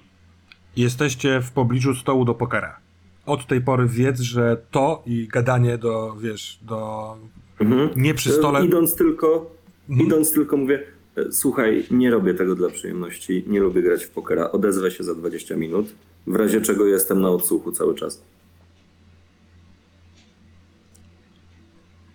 jesteście 0.77 1.41
w 1.41 1.51
pobliżu 1.53 1.95
stołu 1.95 2.25
do 2.25 2.35
pokera. 2.35 2.81
Od 3.27 3.47
tej 3.47 3.61
pory 3.61 3.87
wiedz, 3.89 4.21
że 4.21 4.63
to 4.71 5.03
i 5.07 5.29
gadanie 5.29 5.79
do, 5.79 6.17
wiesz, 6.21 6.59
do... 6.63 7.17
Mhm. 7.61 7.91
Nie 7.97 8.15
przy 8.15 8.31
stole... 8.33 8.61
E, 8.61 8.65
Idąc 8.67 8.95
tylko, 8.95 9.51
Mhm. 9.89 10.07
idąc 10.09 10.33
tylko 10.33 10.57
mówię, 10.57 10.83
e, 11.17 11.33
słuchaj, 11.33 11.85
nie 11.91 12.11
robię 12.11 12.35
tego 12.35 12.55
dla 12.55 12.69
przyjemności, 12.69 13.45
nie 13.47 13.61
lubię 13.61 13.83
grać 13.83 14.05
w 14.05 14.11
pokera, 14.11 14.51
odezwę 14.51 14.91
się 14.91 15.05
za 15.05 15.15
20 15.15 15.57
minut, 15.57 15.95
w 16.27 16.35
razie 16.37 16.61
czego 16.61 16.87
jestem 16.87 17.21
na 17.21 17.31
odsłuchu 17.31 17.73
cały 17.73 17.95
czas. 17.95 18.23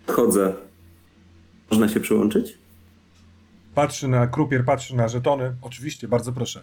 Chodzę. 0.06 0.54
Można 1.70 1.88
się 1.88 2.00
przyłączyć? 2.00 2.65
Patrzy 3.76 4.08
na 4.08 4.26
krupier, 4.26 4.64
patrzy 4.64 4.96
na 4.96 5.08
żetony. 5.08 5.56
Oczywiście, 5.62 6.08
bardzo 6.08 6.32
proszę. 6.32 6.62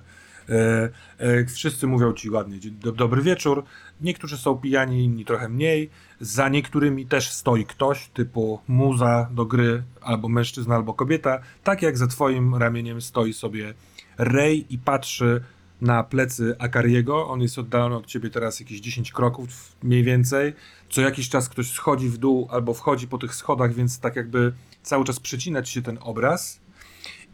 E, 0.49 0.89
e, 1.17 1.45
wszyscy 1.45 1.87
mówią 1.87 2.13
ci 2.13 2.29
ładnie, 2.29 2.57
dobry 2.95 3.21
wieczór. 3.21 3.63
Niektórzy 4.01 4.37
są 4.37 4.57
pijani, 4.57 5.03
inni 5.03 5.25
trochę 5.25 5.49
mniej. 5.49 5.89
Za 6.19 6.49
niektórymi 6.49 7.05
też 7.05 7.31
stoi 7.31 7.65
ktoś, 7.65 8.07
typu 8.07 8.59
muza 8.67 9.29
do 9.31 9.45
gry, 9.45 9.83
albo 10.01 10.29
mężczyzna, 10.29 10.75
albo 10.75 10.93
kobieta. 10.93 11.39
Tak 11.63 11.81
jak 11.81 11.97
za 11.97 12.07
twoim 12.07 12.55
ramieniem 12.55 13.01
stoi 13.01 13.33
sobie 13.33 13.73
Ray 14.17 14.65
i 14.69 14.77
patrzy 14.77 15.43
na 15.81 16.03
plecy 16.03 16.55
Akariego. 16.59 17.27
On 17.27 17.41
jest 17.41 17.59
oddalony 17.59 17.95
od 17.95 18.05
ciebie 18.05 18.29
teraz 18.29 18.59
jakieś 18.59 18.79
10 18.79 19.11
kroków 19.11 19.75
mniej 19.83 20.03
więcej. 20.03 20.53
Co 20.89 21.01
jakiś 21.01 21.29
czas 21.29 21.49
ktoś 21.49 21.71
schodzi 21.71 22.09
w 22.09 22.17
dół 22.17 22.47
albo 22.51 22.73
wchodzi 22.73 23.07
po 23.07 23.17
tych 23.17 23.35
schodach, 23.35 23.73
więc 23.73 23.99
tak 23.99 24.15
jakby 24.15 24.53
cały 24.83 25.05
czas 25.05 25.19
przecinać 25.19 25.69
się 25.69 25.81
ten 25.81 25.97
obraz. 26.01 26.62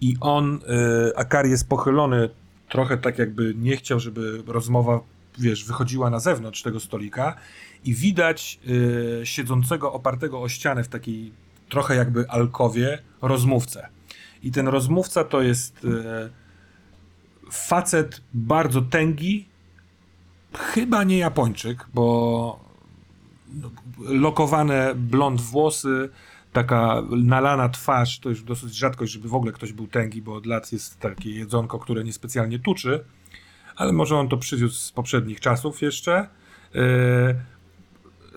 I 0.02 0.18
on, 0.22 0.60
y, 1.10 1.18
Akari 1.18 1.50
jest 1.50 1.69
pochylony 1.69 2.30
trochę 2.69 2.98
tak 2.98 3.18
jakby 3.18 3.53
nie 3.58 3.78
chciał, 3.78 4.00
żeby 4.00 4.44
rozmowa, 4.48 5.00
wiesz, 5.40 5.66
wychodziła 5.66 6.10
na 6.10 6.19
zewnątrz 6.19 6.64
tego 6.64 6.80
stolika 6.80 7.36
i 7.86 7.94
widać 7.95 8.60
y, 8.69 9.22
siedzącego, 9.24 9.94
opartego 9.94 10.42
o 10.42 10.50
ścianę 10.50 10.84
w 10.84 10.88
takiej 10.88 11.32
trochę 11.69 11.95
jakby 11.95 12.30
alkowie 12.30 13.00
rozmówcę. 13.22 13.88
I 14.44 14.52
ten 14.52 14.68
rozmówca 14.68 15.24
to 15.24 15.42
jest 15.42 15.86
y, 15.86 16.30
facet 17.52 18.22
bardzo 18.34 18.82
tęgi, 18.82 19.48
chyba 20.53 21.03
nie 21.03 21.18
Japończyk, 21.18 21.86
bo 21.94 22.69
no, 23.53 23.72
lokowane 24.00 24.95
blond 24.95 25.42
włosy, 25.42 26.10
taka 26.53 27.03
nalana 27.11 27.69
twarz, 27.69 28.19
to 28.19 28.30
już 28.30 28.44
dosyć 28.44 28.76
rzadkość, 28.76 29.11
żeby 29.11 29.30
w 29.30 29.36
ogóle 29.36 29.52
ktoś 29.52 29.74
był 29.74 29.88
tęgi, 29.88 30.22
bo 30.22 30.36
od 30.36 30.45
lat 30.45 30.72
jest 30.72 31.00
takie 31.00 31.32
jedzonko, 31.32 31.80
które 31.80 32.03
niespecjalnie 32.03 32.60
tuczy, 32.60 33.03
ale 33.76 33.94
może 33.94 34.18
on 34.18 34.30
to 34.30 34.38
przywiózł 34.38 34.76
z 34.76 34.92
poprzednich 34.92 35.40
czasów 35.40 35.82
jeszcze. 35.82 36.28
Yy, 36.74 36.82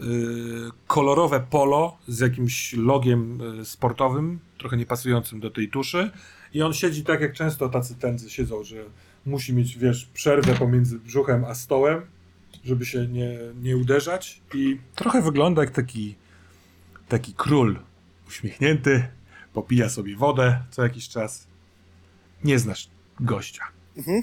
yy, 0.05 0.71
kolorowe 0.87 1.41
polo 1.51 1.99
z 2.09 2.21
jakimś 2.21 2.73
logiem 2.73 3.39
yy, 3.57 3.65
sportowym, 3.65 4.39
trochę 4.59 4.77
niepasującym 4.77 5.41
do 5.41 5.51
tej 5.51 5.69
tuszy. 5.69 6.11
I 6.55 6.63
on 6.63 6.73
siedzi 6.73 7.05
tak, 7.05 7.21
jak 7.21 7.33
często 7.33 7.69
tacy 7.69 7.95
tędzy 7.95 8.31
siedzą, 8.31 8.65
że 8.65 8.77
musi 9.27 9.55
mieć, 9.55 9.79
wiesz, 9.79 10.07
przerwę 10.15 10.55
pomiędzy 10.55 10.99
brzuchem 10.99 11.45
a 11.45 11.55
stołem, 11.55 12.03
żeby 12.65 12.87
się 12.87 13.07
nie, 13.07 13.39
nie 13.63 13.77
uderzać. 13.77 14.43
I 14.55 14.79
trochę 14.95 15.23
wygląda 15.23 15.63
jak 15.63 15.71
taki 15.71 16.15
taki 17.09 17.35
król 17.35 17.79
uśmiechnięty, 18.33 19.09
popija 19.53 19.89
sobie 19.89 20.17
wodę 20.17 20.63
co 20.71 20.83
jakiś 20.83 21.09
czas. 21.09 21.47
Nie 22.45 22.59
znasz 22.59 22.91
gościa. 23.21 23.65
Mhm. 23.97 24.23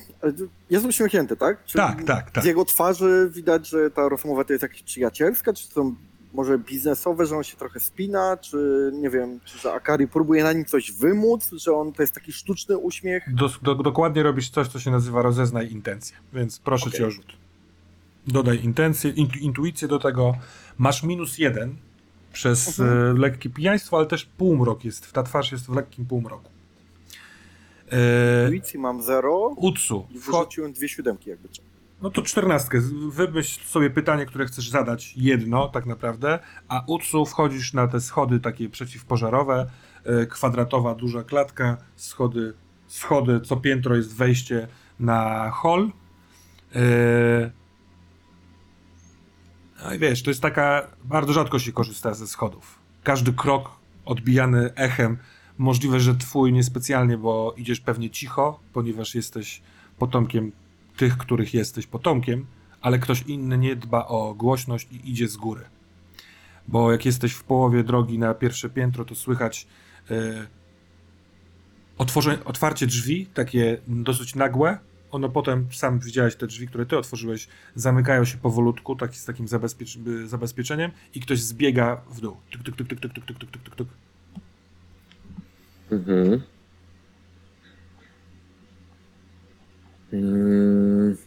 Jest 0.69 0.85
uśmiechnięty, 0.85 1.35
tak? 1.35 1.65
Czy 1.65 1.77
Tak, 1.77 2.03
tak, 2.03 2.31
tak. 2.31 2.43
Z 2.43 2.47
jego 2.47 2.65
twarzy 2.65 3.31
widać, 3.33 3.69
że 3.69 3.91
ta 3.91 4.09
rozmowa 4.09 4.43
to 4.43 4.53
jest 4.53 4.63
jakaś 4.63 4.83
przyjacielska, 4.83 5.53
czy 5.53 5.67
są 5.67 5.95
może 6.33 6.57
biznesowe, 6.59 7.25
że 7.25 7.37
on 7.37 7.43
się 7.43 7.57
trochę 7.57 7.79
spina, 7.79 8.37
czy 8.37 8.91
nie 8.93 9.09
wiem, 9.09 9.39
czy 9.45 9.57
że 9.57 9.73
Akari 9.73 10.07
próbuje 10.07 10.43
na 10.43 10.53
nim 10.53 10.65
coś 10.65 10.91
wymóc, 10.91 11.49
że 11.53 11.73
on 11.73 11.93
to 11.93 12.03
jest 12.03 12.13
taki 12.13 12.31
sztuczny 12.31 12.77
uśmiech. 12.77 13.23
Do, 13.33 13.49
do, 13.61 13.75
dokładnie 13.75 14.23
robisz 14.23 14.49
coś, 14.49 14.67
co 14.67 14.79
się 14.79 14.91
nazywa 14.91 15.21
rozeznaj 15.21 15.71
intencję, 15.71 16.17
więc 16.33 16.59
proszę 16.59 16.85
Okej. 16.85 16.99
cię 16.99 17.07
o 17.07 17.11
rzut. 17.11 17.37
Dodaj 18.27 18.63
intencję, 18.63 19.11
intu, 19.11 19.39
intuicję 19.39 19.87
do 19.87 19.99
tego. 19.99 20.35
Masz 20.77 21.03
minus 21.03 21.37
jeden, 21.37 21.75
przez 22.33 22.79
Mhm. 22.79 23.17
e, 23.17 23.19
lekkie 23.19 23.49
pijaństwo, 23.49 23.97
ale 23.97 24.05
też 24.05 24.25
półmrok 24.25 24.85
jest, 24.85 25.11
ta 25.11 25.23
twarz 25.23 25.51
jest 25.51 25.65
w 25.65 25.75
lekkim 25.75 26.05
półmroku. 26.05 26.49
E, 27.91 28.43
Intuicji 28.43 28.79
mam 28.79 29.01
0 29.01 29.47
Utsu, 29.57 30.07
i 30.11 30.19
wyrzuciłem 30.19 30.73
dwie 30.73 30.89
siódemki 30.89 31.29
jakby 31.29 31.49
co. 31.49 31.61
no 32.01 32.09
to 32.09 32.21
czternastkę. 32.21 32.81
Wymyśl 33.11 33.65
sobie 33.65 33.89
pytanie, 33.89 34.25
które 34.25 34.45
chcesz 34.45 34.69
zadać. 34.69 35.13
Jedno, 35.17 35.67
tak 35.69 35.85
naprawdę. 35.85 36.39
A 36.67 36.83
Utsu 36.87 37.25
wchodzisz 37.25 37.73
na 37.73 37.87
te 37.87 38.01
schody 38.01 38.39
takie 38.39 38.69
przeciwpożarowe. 38.69 39.69
e, 40.05 40.25
Kwadratowa, 40.25 40.95
duża 40.95 41.23
klatka. 41.23 41.77
Schody, 41.95 42.53
schody, 42.87 43.41
co 43.41 43.57
piętro 43.57 43.95
jest 43.95 44.15
wejście 44.15 44.67
na 44.99 45.49
hol. 45.51 45.91
No 49.83 49.93
i 49.93 49.99
wiesz, 49.99 50.23
to 50.23 50.29
jest 50.29 50.41
taka... 50.41 50.87
Bardzo 51.03 51.33
rzadko 51.33 51.59
się 51.59 51.71
korzysta 51.71 52.13
ze 52.13 52.27
schodów. 52.27 52.79
Każdy 53.03 53.33
krok 53.33 53.71
odbijany 54.05 54.73
echem. 54.75 55.17
Możliwe, 55.57 55.99
że 55.99 56.15
twój 56.15 56.53
niespecjalnie, 56.53 57.17
bo 57.17 57.53
idziesz 57.57 57.79
pewnie 57.79 58.09
cicho, 58.09 58.59
ponieważ 58.73 59.15
jesteś 59.15 59.61
potomkiem 59.97 60.51
tych, 60.97 61.17
których 61.17 61.53
jesteś 61.53 61.87
potomkiem, 61.87 62.45
ale 62.81 62.99
ktoś 62.99 63.21
inny 63.21 63.57
nie 63.57 63.75
dba 63.75 64.07
o 64.07 64.33
głośność 64.33 64.87
i 64.91 65.11
idzie 65.11 65.27
z 65.27 65.37
góry. 65.37 65.65
Bo 66.67 66.91
jak 66.91 67.05
jesteś 67.05 67.33
w 67.33 67.43
połowie 67.43 67.83
drogi 67.83 68.19
na 68.19 68.33
pierwsze 68.33 68.69
piętro, 68.69 69.05
to 69.05 69.15
słychać 69.15 69.67
e, 70.11 70.47
otworze, 71.97 72.45
otwarcie 72.45 72.87
drzwi, 72.87 73.25
takie 73.25 73.77
dosyć 73.87 74.35
nagłe. 74.35 74.79
Ono 75.11 75.29
potem, 75.29 75.67
sam 75.71 75.99
widziałeś 75.99 76.35
te 76.35 76.47
drzwi, 76.47 76.67
które 76.67 76.85
ty 76.85 76.97
otworzyłeś, 76.97 77.47
zamykają 77.75 78.25
się 78.25 78.37
powolutku, 78.37 78.95
tak, 78.95 79.15
z 79.15 79.25
takim 79.25 79.47
zabezpiecz, 79.47 79.97
zabezpieczeniem 80.25 80.91
i 81.15 81.19
ktoś 81.19 81.41
zbiega 81.41 82.01
w 82.11 82.21
dół. 82.21 82.37
Tuk, 82.51 82.63
tuk, 82.63 82.75
tuk, 82.75 82.87
tuk, 82.87 82.99
tuk, 82.99 83.25
tuk, 83.25 83.37
tuk, 83.37 83.63
tuk, 83.63 83.75
tuk. 83.75 83.87
Mhm. 85.91 86.41
Mm. 90.13 91.17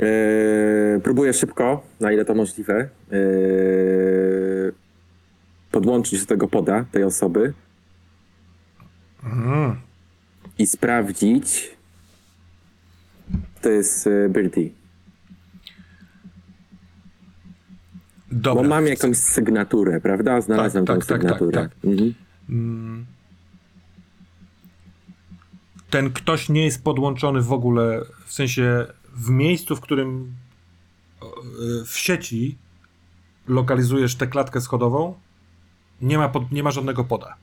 Eee, 0.00 1.00
próbuję 1.02 1.32
szybko, 1.32 1.82
na 2.00 2.12
ile 2.12 2.24
to 2.24 2.34
możliwe, 2.34 2.74
eee, 2.74 2.88
podłączyć 5.88 6.20
do 6.20 6.26
tego 6.26 6.48
poda 6.48 6.84
tej 6.92 7.04
osoby 7.04 7.54
Mhm. 9.24 9.76
i 10.58 10.66
sprawdzić, 10.66 11.70
to 13.62 13.68
jest 13.68 14.06
e, 14.06 14.28
Birdie. 14.28 14.70
Dobra. 18.32 18.62
Bo 18.62 18.68
mam 18.68 18.86
jakąś 18.86 19.16
sygnaturę, 19.16 20.00
prawda? 20.00 20.40
Znalazłem 20.40 20.86
Tak, 20.86 20.96
tą 20.96 21.00
tak, 21.00 21.08
tak, 21.08 21.18
sygnaturę. 21.18 21.52
tak, 21.62 21.70
Mhm. 21.84 22.14
Mm. 22.48 23.06
Ten 25.90 26.10
ktoś 26.12 26.48
nie 26.48 26.64
jest 26.64 26.84
podłączony 26.84 27.42
w 27.42 27.52
ogóle, 27.52 28.04
w 28.26 28.32
sensie 28.32 28.86
w 29.14 29.30
miejscu, 29.30 29.76
w 29.76 29.80
którym 29.80 30.32
y, 31.22 31.84
w 31.86 31.98
sieci 31.98 32.58
lokalizujesz 33.46 34.14
tę 34.16 34.26
klatkę 34.26 34.60
schodową, 34.60 35.14
nie 36.02 36.18
ma, 36.18 36.28
pod, 36.28 36.52
nie 36.52 36.62
ma 36.62 36.70
żadnego 36.70 37.04
poda. 37.04 37.34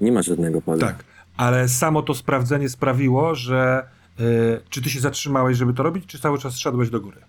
Nie 0.00 0.12
ma 0.12 0.22
żadnego 0.22 0.62
poda. 0.62 0.86
Tak, 0.86 1.04
ale 1.36 1.68
samo 1.68 2.02
to 2.02 2.14
sprawdzenie 2.14 2.68
sprawiło, 2.68 3.34
że 3.34 3.88
y, 4.20 4.60
czy 4.70 4.82
ty 4.82 4.90
się 4.90 5.00
zatrzymałeś, 5.00 5.56
żeby 5.58 5.74
to 5.74 5.82
robić, 5.82 6.06
czy 6.06 6.18
cały 6.18 6.38
czas 6.38 6.58
szedłeś 6.58 6.90
do 6.90 7.00
góry? 7.00 7.20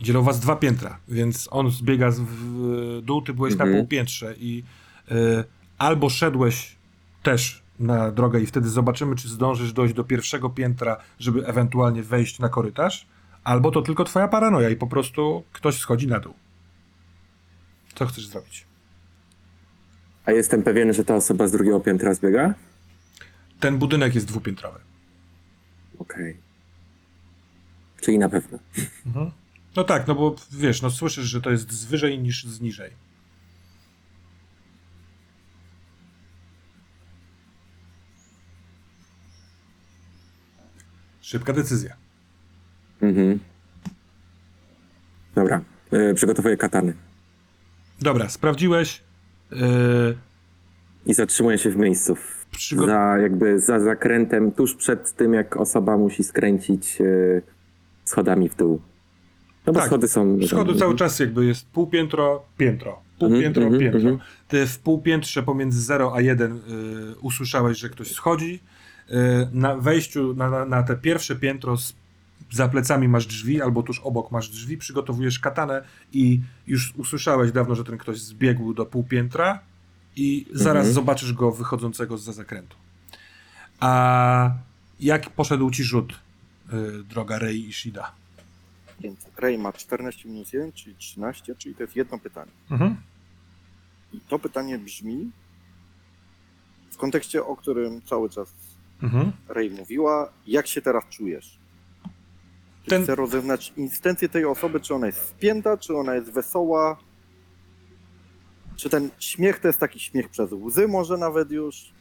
Dzielą 0.00 0.22
was 0.22 0.40
dwa 0.40 0.56
piętra, 0.56 0.98
więc 1.08 1.48
on 1.50 1.70
zbiega 1.70 2.10
z, 2.10 2.20
w 2.20 3.00
dół, 3.02 3.22
ty 3.22 3.34
byłeś 3.34 3.56
na 3.56 3.64
Mhm. 3.64 3.82
półpiętrze 3.82 4.34
i 4.38 4.62
y, 5.10 5.14
albo 5.78 6.08
szedłeś 6.10 6.76
też 7.22 7.62
na 7.78 8.10
drogę 8.10 8.40
i 8.40 8.46
wtedy 8.46 8.68
zobaczymy, 8.68 9.16
czy 9.16 9.28
zdążysz 9.28 9.72
dojść 9.72 9.94
do 9.94 10.04
pierwszego 10.04 10.50
piętra, 10.50 10.96
żeby 11.18 11.46
ewentualnie 11.46 12.02
wejść 12.02 12.38
na 12.38 12.48
korytarz, 12.48 13.06
albo 13.44 13.70
to 13.70 13.82
tylko 13.82 14.04
twoja 14.04 14.28
paranoja 14.28 14.70
i 14.70 14.76
po 14.76 14.86
prostu 14.86 15.42
ktoś 15.52 15.78
schodzi 15.78 16.06
na 16.06 16.20
dół. 16.20 16.34
Co 17.94 18.06
chcesz 18.06 18.26
zrobić? 18.26 18.66
A 20.24 20.32
jestem 20.32 20.62
pewien, 20.62 20.92
że 20.92 21.04
ta 21.04 21.14
osoba 21.14 21.48
z 21.48 21.52
drugiego 21.52 21.80
piętra 21.80 22.14
zbiega? 22.14 22.54
Ten 23.60 23.78
budynek 23.78 24.14
jest 24.14 24.26
dwupiętrowy. 24.26 24.80
Okej. 25.98 26.36
Czyli 28.00 28.18
na 28.18 28.28
pewno. 28.28 28.58
No 29.76 29.84
tak, 29.84 30.06
no 30.06 30.14
bo 30.14 30.36
wiesz, 30.52 30.82
no 30.82 30.90
słyszysz, 30.90 31.24
że 31.24 31.40
to 31.40 31.50
jest 31.50 31.72
z 31.72 31.84
wyżej 31.84 32.18
niż 32.18 32.44
z 32.44 32.60
niżej. 32.60 32.90
Szybka 41.20 41.52
decyzja. 41.52 41.96
Mhm. 43.02 43.38
Dobra. 45.34 45.60
E, 45.92 46.14
przygotowuję 46.14 46.56
katany. 46.56 46.94
Dobra, 48.02 48.28
sprawdziłeś. 48.28 49.02
Yy, 49.50 49.58
I 51.06 51.14
zatrzymuję 51.14 51.58
się 51.58 51.70
w 51.70 51.76
miejscu. 51.76 52.16
Przygo- 52.56 52.86
Za, 52.86 53.18
jakby 53.22 53.60
za 53.60 53.80
zakrętem, 53.80 54.52
tuż 54.52 54.74
przed 54.74 55.12
tym, 55.12 55.34
jak 55.34 55.56
osoba 55.56 55.96
musi 55.98 56.24
skręcić 56.24 57.00
e, 57.00 57.04
schodami 58.04 58.48
w 58.48 58.56
dół. 58.56 58.80
No 59.66 59.72
bo 59.72 59.78
Tak, 59.78 59.88
schody 59.88 60.08
są... 60.08 60.38
schody 60.46 60.74
cały 60.74 60.96
czas 60.96 61.18
jakby 61.18 61.44
jest 61.46 61.66
półpiętro, 61.70 62.42
piętro, 62.56 63.00
półpiętro, 63.18 63.62
Mhm, 63.62 63.80
piętro. 63.80 64.00
mhm, 64.00 64.18
Ty 64.48 64.66
w 64.66 64.78
półpiętrze 64.78 65.42
pomiędzy 65.42 65.82
0 65.82 66.14
a 66.14 66.20
1 66.20 66.52
y, 66.52 66.60
usłyszałeś, 67.20 67.78
że 67.78 67.88
ktoś 67.88 68.12
schodzi. 68.12 68.60
Y, 69.10 69.14
na 69.52 69.76
wejściu 69.76 70.34
na, 70.34 70.50
na, 70.50 70.64
na 70.64 70.82
te 70.82 70.96
pierwsze 70.96 71.36
piętro 71.36 71.76
z, 71.76 71.94
za 72.50 72.68
plecami 72.68 73.08
masz 73.08 73.26
drzwi, 73.26 73.62
albo 73.62 73.82
tuż 73.82 74.00
obok 74.00 74.30
masz 74.30 74.48
drzwi, 74.48 74.78
przygotowujesz 74.78 75.38
katanę 75.38 75.84
i 76.12 76.40
już 76.66 76.94
usłyszałeś 76.96 77.52
dawno, 77.52 77.74
że 77.74 77.84
ten 77.84 77.98
ktoś 77.98 78.20
zbiegł 78.20 78.74
do 78.74 78.86
półpiętra 78.86 79.60
i 80.16 80.46
zaraz 80.52 80.86
Mhm. 80.86 80.94
zobaczysz 80.94 81.32
go 81.32 81.52
wychodzącego 81.52 82.18
z 82.18 82.24
za 82.24 82.32
zakrętu. 82.32 82.76
A 83.80 84.50
jak 85.00 85.30
poszedł 85.30 85.70
ci 85.70 85.84
rzut, 85.84 86.12
y, 86.72 87.04
droga 87.04 87.38
Rei 87.38 87.68
i 87.68 87.72
Shida? 87.72 88.12
Więc 89.00 89.20
Ray 89.36 89.58
ma 89.58 89.72
14 89.72 90.28
minus 90.28 90.52
1, 90.52 90.72
czyli 90.72 90.96
13, 90.96 91.54
czyli 91.54 91.74
to 91.74 91.82
jest 91.82 91.96
jedno 91.96 92.18
pytanie. 92.18 92.50
Mhm. 92.70 92.96
I 94.12 94.20
to 94.20 94.38
pytanie 94.38 94.78
brzmi 94.78 95.30
w 96.90 96.96
kontekście, 96.96 97.44
o 97.44 97.56
którym 97.56 98.02
cały 98.02 98.30
czas 98.30 98.54
Mhm. 99.02 99.32
Ray 99.48 99.70
mówiła, 99.70 100.32
jak 100.46 100.66
się 100.66 100.82
teraz 100.82 101.04
czujesz? 101.10 101.58
Ten- 102.86 103.02
Chcę 103.02 103.14
rozeznać 103.14 103.72
instencję 103.76 104.28
tej 104.28 104.44
osoby, 104.44 104.80
czy 104.80 104.94
ona 104.94 105.06
jest 105.06 105.28
spięta, 105.28 105.76
czy 105.76 105.96
ona 105.96 106.14
jest 106.14 106.32
wesoła, 106.32 106.96
czy 108.76 108.90
ten 108.90 109.10
śmiech 109.18 109.58
to 109.58 109.68
jest 109.68 109.80
taki 109.80 110.00
śmiech 110.00 110.28
przez 110.28 110.52
łzy 110.52 110.88
może 110.88 111.16
nawet 111.18 111.50
już? 111.50 111.92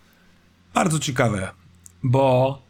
Bardzo 0.73 0.99
ciekawe, 0.99 1.51
bo 2.03 2.61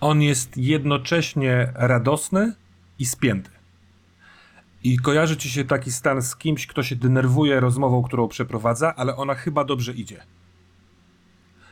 on 0.00 0.22
jest 0.22 0.56
jednocześnie 0.56 1.72
radosny 1.74 2.54
i 2.98 3.06
spięty. 3.06 3.50
I 4.84 4.98
kojarzy 4.98 5.36
ci 5.36 5.50
się 5.50 5.64
taki 5.64 5.92
stan 5.92 6.22
z 6.22 6.36
kimś, 6.36 6.66
kto 6.66 6.82
się 6.82 6.96
denerwuje 6.96 7.60
rozmową, 7.60 8.02
którą 8.02 8.28
przeprowadza, 8.28 8.94
ale 8.96 9.16
ona 9.16 9.34
chyba 9.34 9.64
dobrze 9.64 9.92
idzie. 9.92 10.22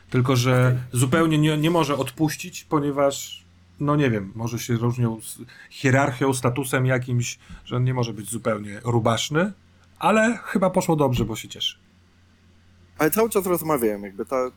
Tylko, 0.09 0.35
że 0.35 0.77
zupełnie 0.91 1.37
nie, 1.37 1.57
nie 1.57 1.71
może 1.71 1.97
odpuścić, 1.97 2.63
ponieważ, 2.63 3.44
no 3.79 3.95
nie 3.95 4.09
wiem, 4.09 4.31
może 4.35 4.59
się 4.59 4.73
różnią 4.73 5.19
hierarchią, 5.69 6.33
statusem 6.33 6.85
jakimś, 6.85 7.39
że 7.65 7.75
on 7.75 7.83
nie 7.83 7.93
może 7.93 8.13
być 8.13 8.29
zupełnie 8.29 8.79
rubaszny, 8.83 9.53
ale 9.99 10.37
chyba 10.43 10.69
poszło 10.69 10.95
dobrze, 10.95 11.25
bo 11.25 11.35
się 11.35 11.47
cieszy. 11.47 11.77
Ale 12.97 13.11
cały 13.11 13.29
czas 13.29 13.45
rozmawiałem, 13.45 14.03
jakby 14.03 14.25
ta 14.25 14.51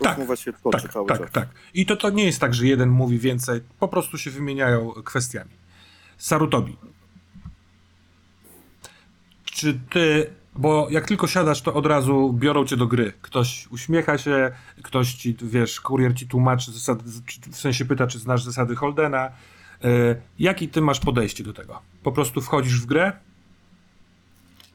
Tak, 0.00 0.08
rozmowa 0.18 0.36
się 0.36 0.52
toczy 0.52 0.82
Tak, 0.82 0.92
cały 0.92 1.08
tak, 1.08 1.18
czas. 1.18 1.30
tak. 1.32 1.48
I 1.74 1.86
to, 1.86 1.96
to 1.96 2.10
nie 2.10 2.24
jest 2.24 2.40
tak, 2.40 2.54
że 2.54 2.66
jeden 2.66 2.88
mówi 2.88 3.18
więcej, 3.18 3.60
po 3.78 3.88
prostu 3.88 4.18
się 4.18 4.30
wymieniają 4.30 4.90
kwestiami. 5.04 5.50
Sarutobi. 6.18 6.76
Czy 9.44 9.80
ty, 9.90 10.30
bo 10.58 10.88
jak 10.90 11.06
tylko 11.06 11.26
siadasz, 11.26 11.62
to 11.62 11.74
od 11.74 11.86
razu 11.86 12.32
biorą 12.38 12.64
cię 12.64 12.76
do 12.76 12.86
gry. 12.86 13.12
Ktoś 13.22 13.68
uśmiecha 13.70 14.18
się, 14.18 14.50
ktoś 14.82 15.14
ci, 15.14 15.36
wiesz, 15.42 15.80
kurier 15.80 16.14
ci 16.14 16.26
tłumaczy 16.26 16.72
zasady, 16.72 17.02
w 17.50 17.56
sensie 17.56 17.84
pyta, 17.84 18.06
czy 18.06 18.18
znasz 18.18 18.44
zasady 18.44 18.76
Holdena. 18.76 19.30
E, 19.84 20.16
jaki 20.38 20.68
ty 20.68 20.80
masz 20.80 21.00
podejście 21.00 21.44
do 21.44 21.52
tego? 21.52 21.78
Po 22.02 22.12
prostu 22.12 22.40
wchodzisz 22.40 22.80
w 22.80 22.86
grę? 22.86 23.12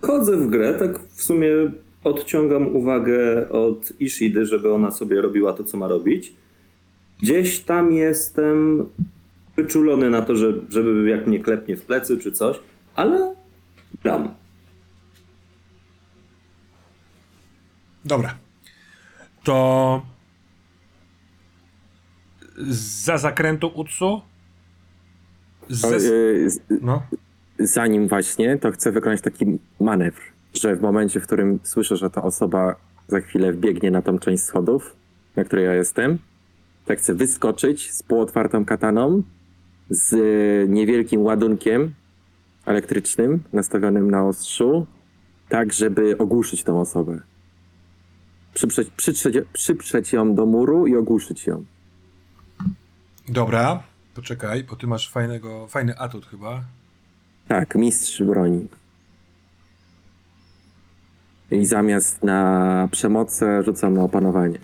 Chodzę 0.01 0.37
w 0.37 0.49
grę, 0.49 0.73
tak 0.73 0.99
w 0.99 1.23
sumie 1.23 1.49
odciągam 2.03 2.75
uwagę 2.75 3.49
od 3.49 4.01
Ishidy, 4.01 4.45
żeby 4.45 4.73
ona 4.73 4.91
sobie 4.91 5.21
robiła 5.21 5.53
to, 5.53 5.63
co 5.63 5.77
ma 5.77 5.87
robić. 5.87 6.33
Gdzieś 7.21 7.59
tam 7.59 7.91
jestem 7.91 8.85
wyczulony 9.55 10.09
na 10.09 10.21
to, 10.21 10.35
że, 10.35 10.53
żeby 10.69 11.09
jak 11.09 11.27
mnie 11.27 11.39
klepnie 11.39 11.77
w 11.77 11.85
plecy 11.85 12.17
czy 12.17 12.31
coś, 12.31 12.59
ale 12.95 13.35
gram. 14.03 14.42
Dobra. 18.05 18.35
To 19.43 20.01
za 22.67 23.17
zakrętu 23.17 23.67
Utsu 23.67 24.21
ze... 25.69 25.95
y, 25.97 26.47
No. 26.81 27.03
zanim 27.59 28.07
właśnie, 28.07 28.57
to 28.57 28.71
chcę 28.71 28.91
wykonać 28.91 29.21
taki 29.21 29.59
manewr, 29.79 30.21
że 30.53 30.75
w 30.75 30.81
momencie, 30.81 31.19
w 31.19 31.23
którym 31.23 31.59
słyszę, 31.63 31.97
że 31.97 32.09
ta 32.09 32.23
osoba 32.23 32.75
za 33.07 33.19
chwilę 33.19 33.53
wbiegnie 33.53 33.91
na 33.91 34.01
tą 34.01 34.19
część 34.19 34.43
schodów, 34.43 34.95
na 35.35 35.43
której 35.43 35.65
ja 35.65 35.73
jestem, 35.73 36.17
to 36.85 36.95
chcę 36.95 37.13
wyskoczyć 37.13 37.91
z 37.93 38.03
półotwartą 38.03 38.65
kataną, 38.65 39.23
z 39.89 40.15
niewielkim 40.69 41.21
ładunkiem 41.21 41.93
elektrycznym 42.65 43.43
nastawionym 43.53 44.11
na 44.11 44.27
ostrzu, 44.27 44.87
tak 45.49 45.73
żeby 45.73 46.17
ogłuszyć 46.17 46.63
tą 46.63 46.79
osobę. 46.79 47.19
Przyprzeć, 48.53 48.89
przytrzeć, 48.97 49.35
przyprzeć 49.53 50.13
ją 50.13 50.35
do 50.35 50.45
muru 50.45 50.87
i 50.87 50.95
ogłuszyć 50.95 51.47
ją. 51.47 51.65
Dobra, 53.29 53.83
poczekaj, 54.15 54.63
bo 54.63 54.75
ty 54.75 54.87
masz 54.87 55.11
fajnego, 55.11 55.67
fajny 55.67 55.97
atut 55.97 56.25
chyba. 56.25 56.63
Tak, 57.47 57.75
mistrz 57.75 58.23
broni. 58.23 58.67
I 61.51 61.65
zamiast 61.65 62.23
na 62.23 62.87
przemocę 62.91 63.63
rzucam 63.63 63.93
na 63.93 64.03
opanowanie. 64.03 64.59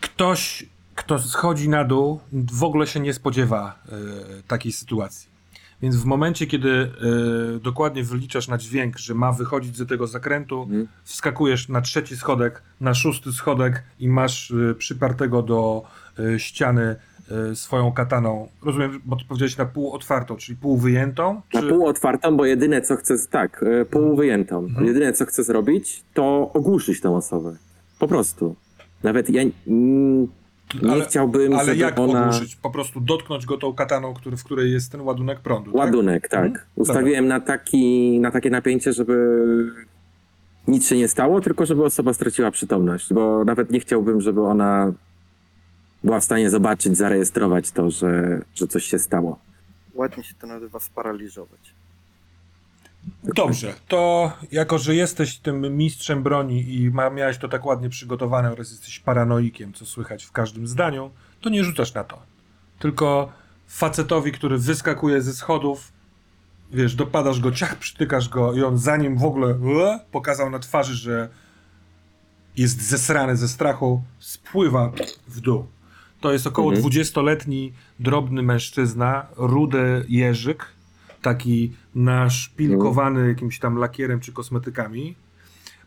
Ktoś, 0.00 0.66
kto 0.94 1.18
schodzi 1.18 1.68
na 1.68 1.84
dół, 1.84 2.20
w 2.32 2.62
ogóle 2.62 2.86
się 2.86 3.00
nie 3.00 3.14
spodziewa 3.14 3.78
e, 3.88 4.42
takiej 4.42 4.72
sytuacji. 4.72 5.37
Więc 5.82 5.96
w 5.96 6.04
momencie, 6.04 6.46
kiedy 6.46 6.70
e, 6.70 6.88
dokładnie 7.60 8.04
wyliczasz 8.04 8.48
na 8.48 8.58
dźwięk, 8.58 8.98
że 8.98 9.14
ma 9.14 9.32
wychodzić 9.32 9.76
z 9.76 9.88
tego 9.88 10.06
zakrętu, 10.06 10.62
Mhm. 10.62 10.88
wskakujesz 11.04 11.68
na 11.68 11.80
trzeci 11.80 12.16
schodek, 12.16 12.62
na 12.80 12.94
szósty 12.94 13.32
schodek 13.32 13.82
i 14.00 14.08
masz 14.08 14.50
e, 14.50 14.74
przypartego 14.74 15.42
do 15.42 15.82
e, 16.18 16.38
ściany 16.38 16.96
swoją 17.54 17.92
kataną. 17.92 18.48
Rozumiem, 18.62 19.00
bo 19.04 19.16
ty 19.16 19.24
powiedziałeś 19.28 19.56
na 19.56 19.64
pół 19.66 19.92
otwartą, 19.92 20.36
czyli 20.36 20.58
pół 20.58 20.76
wyjętą? 20.76 21.40
Na 21.54 21.60
Czy... 21.62 21.68
pół 21.68 21.86
otwartą, 21.86 22.36
bo 22.36 22.44
jedyne 22.46 22.82
co 22.82 22.96
chcę, 22.96 23.14
tak, 23.30 23.64
pół 23.90 24.16
wyjętą. 24.16 24.58
Mhm. 24.58 24.86
Jedyne 24.86 25.12
co 25.12 25.26
chcę 25.26 25.44
zrobić, 25.44 26.02
to 26.14 26.50
ogłuszyć 26.54 27.00
tą 27.00 27.16
osobę. 27.16 27.56
Po 27.98 28.08
prostu. 28.08 28.56
Nawet 29.02 29.30
ja 29.30 29.42
mm, 29.66 30.28
nie 30.82 30.92
Ale- 30.92 31.04
chciałbym, 31.04 31.52
Ale 31.52 31.64
żeby 31.64 31.76
jak 31.76 31.98
ona... 31.98 32.30
Po 32.62 32.70
prostu 32.70 33.00
dotknąć 33.00 33.46
go 33.46 33.56
tą 33.58 33.74
kataną, 33.74 34.14
który, 34.14 34.36
w 34.36 34.44
której 34.44 34.72
jest 34.72 34.92
ten 34.92 35.00
ładunek 35.00 35.40
prądu. 35.40 35.70
tak? 35.72 35.78
Ładunek, 35.78 36.28
tak. 36.28 36.46
Mhm. 36.46 36.64
Ustawiłem 36.76 37.26
na, 37.26 37.40
taki, 37.40 38.18
na 38.20 38.30
takie 38.30 38.50
napięcie, 38.50 38.92
żeby 38.92 39.16
nic 40.68 40.86
się 40.88 40.96
nie 40.96 41.08
stało, 41.08 41.40
tylko 41.40 41.66
żeby 41.66 41.84
osoba 41.84 42.12
straciła 42.12 42.50
przytomność, 42.50 43.12
bo 43.12 43.44
nawet 43.44 43.70
nie 43.70 43.80
chciałbym, 43.80 44.20
żeby 44.20 44.42
ona 44.42 44.92
była 46.04 46.20
w 46.20 46.24
stanie 46.24 46.50
zobaczyć, 46.50 46.96
zarejestrować 46.96 47.70
to, 47.70 47.90
że, 47.90 48.42
że 48.54 48.66
coś 48.66 48.84
się 48.84 48.98
stało. 48.98 49.38
Ładnie 49.94 50.24
się 50.24 50.34
to 50.34 50.46
nazywa 50.46 50.78
sparaliżować. 50.80 51.74
Dobrze, 53.24 53.74
to 53.88 54.32
jako, 54.52 54.78
że 54.78 54.94
jesteś 54.94 55.38
tym 55.38 55.76
mistrzem 55.76 56.22
broni 56.22 56.74
i 56.74 56.90
ma, 56.90 57.10
miałeś 57.10 57.38
to 57.38 57.48
tak 57.48 57.66
ładnie 57.66 57.88
przygotowane 57.88 58.52
oraz 58.52 58.70
jesteś 58.70 59.00
paranoikiem, 59.00 59.72
co 59.72 59.86
słychać 59.86 60.24
w 60.24 60.32
każdym 60.32 60.66
zdaniu, 60.66 61.10
to 61.40 61.50
nie 61.50 61.64
rzucasz 61.64 61.94
na 61.94 62.04
to. 62.04 62.18
Tylko 62.78 63.32
facetowi, 63.68 64.32
który 64.32 64.58
wyskakuje 64.58 65.22
ze 65.22 65.32
schodów, 65.32 65.92
wiesz, 66.72 66.94
dopadasz 66.94 67.40
go, 67.40 67.52
ciach, 67.52 67.76
przytykasz 67.78 68.28
go 68.28 68.54
i 68.54 68.62
on 68.62 68.78
zanim 68.78 69.18
w 69.18 69.24
ogóle 69.24 69.50
e, 69.50 70.00
pokazał 70.12 70.50
na 70.50 70.58
twarzy, 70.58 70.94
że 70.94 71.28
jest 72.56 72.82
zesrany 72.82 73.36
ze 73.36 73.48
strachu, 73.48 74.02
spływa 74.18 74.92
w 75.28 75.40
dół. 75.40 75.66
To 76.20 76.32
jest 76.32 76.46
około 76.46 76.72
Mhm. 76.72 76.90
20-letni, 76.90 77.72
drobny 78.00 78.42
mężczyzna, 78.42 79.26
rudy 79.36 80.04
jeżyk, 80.08 80.66
taki 81.22 81.72
naszpilkowany 81.98 83.28
jakimś 83.28 83.58
tam 83.58 83.76
lakierem 83.76 84.20
czy 84.20 84.32
kosmetykami, 84.32 85.16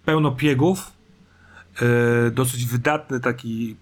pełno 0.06 0.31
piegów, 0.31 0.91
e, 1.81 2.31
dosyć 2.31 2.65
wydatny 2.65 3.19
taki 3.19 3.75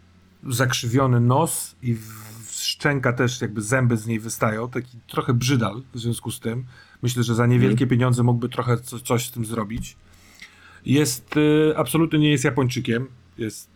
zakrzywiony 0.47 1.19
nos 1.19 1.75
i 1.83 1.97
szczęka 2.49 3.13
też 3.13 3.41
jakby 3.41 3.61
zęby 3.61 3.97
z 3.97 4.07
niej 4.07 4.19
wystają, 4.19 4.69
taki 4.69 4.97
trochę 5.07 5.33
brzydal 5.33 5.81
w 5.93 5.99
związku 5.99 6.31
z 6.31 6.39
tym. 6.39 6.65
Myślę, 7.01 7.23
że 7.23 7.35
za 7.35 7.45
niewielkie 7.45 7.87
pieniądze 7.87 8.23
mógłby 8.23 8.49
trochę 8.49 8.77
co, 8.77 8.99
coś 8.99 9.27
z 9.27 9.31
tym 9.31 9.45
zrobić. 9.45 9.97
Jest, 10.85 11.35
e, 11.71 11.77
absolutnie 11.77 12.19
nie 12.19 12.29
jest 12.29 12.43
Japończykiem, 12.43 13.07
jest 13.37 13.69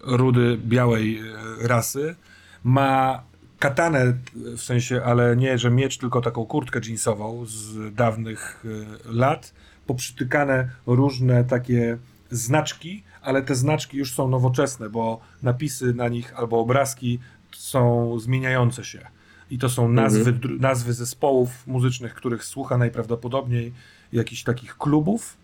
rudy, 0.00 0.58
białej 0.64 1.18
e, 1.18 1.22
rasy. 1.68 2.16
Ma 2.64 3.22
katanę, 3.60 4.14
w 4.34 4.60
sensie, 4.60 5.02
ale 5.04 5.36
nie, 5.36 5.58
że 5.58 5.70
miecz, 5.70 5.98
tylko 5.98 6.20
taką 6.20 6.46
kurtkę 6.46 6.80
jeansową 6.86 7.46
z 7.46 7.94
dawnych 7.94 8.64
e, 8.64 9.12
lat. 9.12 9.54
Poprzytykane 9.86 10.68
różne 10.86 11.44
takie 11.44 11.98
znaczki, 12.30 13.02
ale 13.22 13.42
te 13.42 13.54
znaczki 13.54 13.96
już 13.96 14.14
są 14.14 14.28
nowoczesne, 14.28 14.90
bo 14.90 15.20
napisy 15.42 15.94
na 15.94 16.08
nich 16.08 16.38
albo 16.38 16.60
obrazki 16.60 17.18
są 17.52 18.18
zmieniające 18.18 18.84
się. 18.84 19.06
I 19.50 19.58
to 19.58 19.68
są 19.68 19.88
nazwy, 19.88 20.32
dr- 20.32 20.60
nazwy 20.60 20.92
zespołów 20.92 21.66
muzycznych, 21.66 22.14
których 22.14 22.44
słucha 22.44 22.78
najprawdopodobniej 22.78 23.72
jakichś 24.12 24.42
takich 24.42 24.76
klubów. 24.78 25.36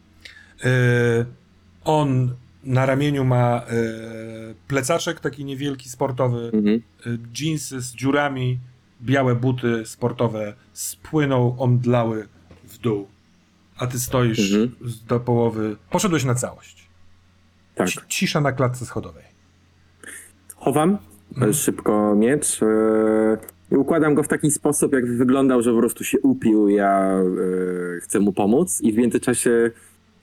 E, 0.64 0.68
on 1.84 2.34
na 2.66 2.86
ramieniu 2.86 3.24
ma 3.24 3.62
e, 3.62 3.64
plecaczek 4.68 5.20
taki 5.20 5.44
niewielki, 5.44 5.88
sportowy, 5.88 6.50
Mhm. 6.54 6.82
jeansy 7.40 7.80
z 7.80 7.94
dziurami, 7.94 8.58
białe 9.02 9.34
buty 9.34 9.86
sportowe 9.86 10.54
spłyną, 10.72 11.58
omdlały 11.58 12.28
w 12.64 12.78
dół. 12.78 13.06
A 13.78 13.86
ty 13.86 13.98
stoisz 14.00 14.52
Mhm. 14.52 14.72
do 15.08 15.20
połowy. 15.20 15.76
Poszedłeś 15.90 16.24
na 16.24 16.34
całość. 16.34 16.88
Tak. 17.74 17.88
Ci- 17.88 18.00
Cisza 18.08 18.40
na 18.40 18.52
klatce 18.52 18.86
schodowej. 18.86 19.24
Chowam 20.56 20.98
e, 21.42 21.54
szybko 21.54 22.14
miecz 22.14 22.62
e, 22.62 22.66
i 23.72 23.76
układam 23.76 24.14
go 24.14 24.22
w 24.22 24.28
taki 24.28 24.50
sposób, 24.50 24.92
jak 24.92 25.06
wyglądał, 25.16 25.62
że 25.62 25.72
po 25.72 25.78
prostu 25.78 26.04
się 26.04 26.20
upił, 26.20 26.68
ja 26.68 27.10
e, 27.96 28.00
chcę 28.00 28.20
mu 28.20 28.32
pomóc 28.32 28.80
i 28.80 28.92
w 28.92 28.96
międzyczasie 28.96 29.70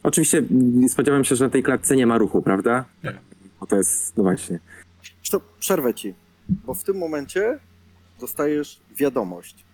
oczywiście 0.03 0.43
spodziewam 0.87 1.23
się, 1.23 1.35
że 1.35 1.45
na 1.45 1.49
tej 1.49 1.63
klatce 1.63 1.95
nie 1.95 2.07
ma 2.07 2.17
ruchu, 2.17 2.41
prawda? 2.41 2.85
Nie. 3.03 3.19
Bo 3.59 3.65
to 3.65 3.75
jest, 3.75 4.17
no 4.17 4.23
właśnie. 4.23 4.59
Zresztą 5.17 5.39
przerwę 5.59 5.93
ci, 5.93 6.13
bo 6.49 6.73
w 6.73 6.83
tym 6.83 6.97
momencie 6.97 7.59
dostajesz 8.19 8.81
wiadomość. 8.95 9.65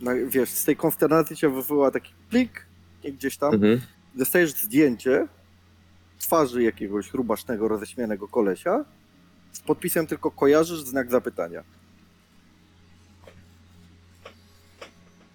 No, 0.00 0.10
wiesz, 0.26 0.50
z 0.50 0.64
tej 0.64 0.76
konsternacji 0.76 1.36
się 1.36 1.54
wywoła 1.54 1.90
taki 1.90 2.12
plik 2.30 2.66
gdzieś 3.04 3.36
tam. 3.36 3.54
Mhm. 3.54 3.80
Dostajesz 4.14 4.50
zdjęcie 4.50 5.28
twarzy 6.18 6.62
jakiegoś 6.62 7.12
rubasznego, 7.12 7.68
roześmianego 7.68 8.28
kolesia 8.28 8.84
z 9.52 9.60
podpisem 9.60 10.06
tylko 10.06 10.30
kojarzysz 10.30 10.80
znak 10.80 11.10
zapytania. 11.10 11.62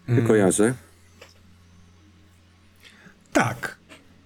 Ty 0.05 0.21
kojarzę. 0.21 0.73
Tak. 3.33 3.77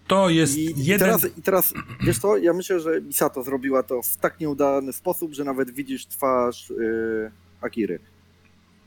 To 0.08 0.30
jest 0.30 0.58
I, 0.58 0.80
i, 0.80 0.86
jeden. 0.86 1.00
teraz, 1.00 1.26
I 1.38 1.42
teraz, 1.42 1.74
wiesz 2.06 2.20
co, 2.20 2.38
ja 2.38 2.54
myślę, 2.54 2.80
że 2.80 3.02
Misato 3.02 3.44
zrobiła 3.44 3.84
to 3.84 4.02
w 4.02 4.18
tak 4.18 4.40
nieudany 4.40 4.94
sposób, 4.94 5.34
że 5.34 5.44
nawet 5.44 5.72
widzisz 5.72 6.06
twarz 6.06 6.70
yy, 6.70 7.32
Akiry. 7.62 8.00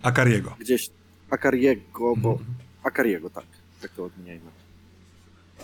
Akariego. 0.02 0.56
Gdzieś 0.60 0.90
Akariego, 1.30 2.16
bo... 2.16 2.30
Mhm. 2.30 2.48
Akariego, 2.82 3.30
tak. 3.30 3.44
Tak 3.82 3.90
to 3.90 4.04
odmieniajmy. 4.04 4.50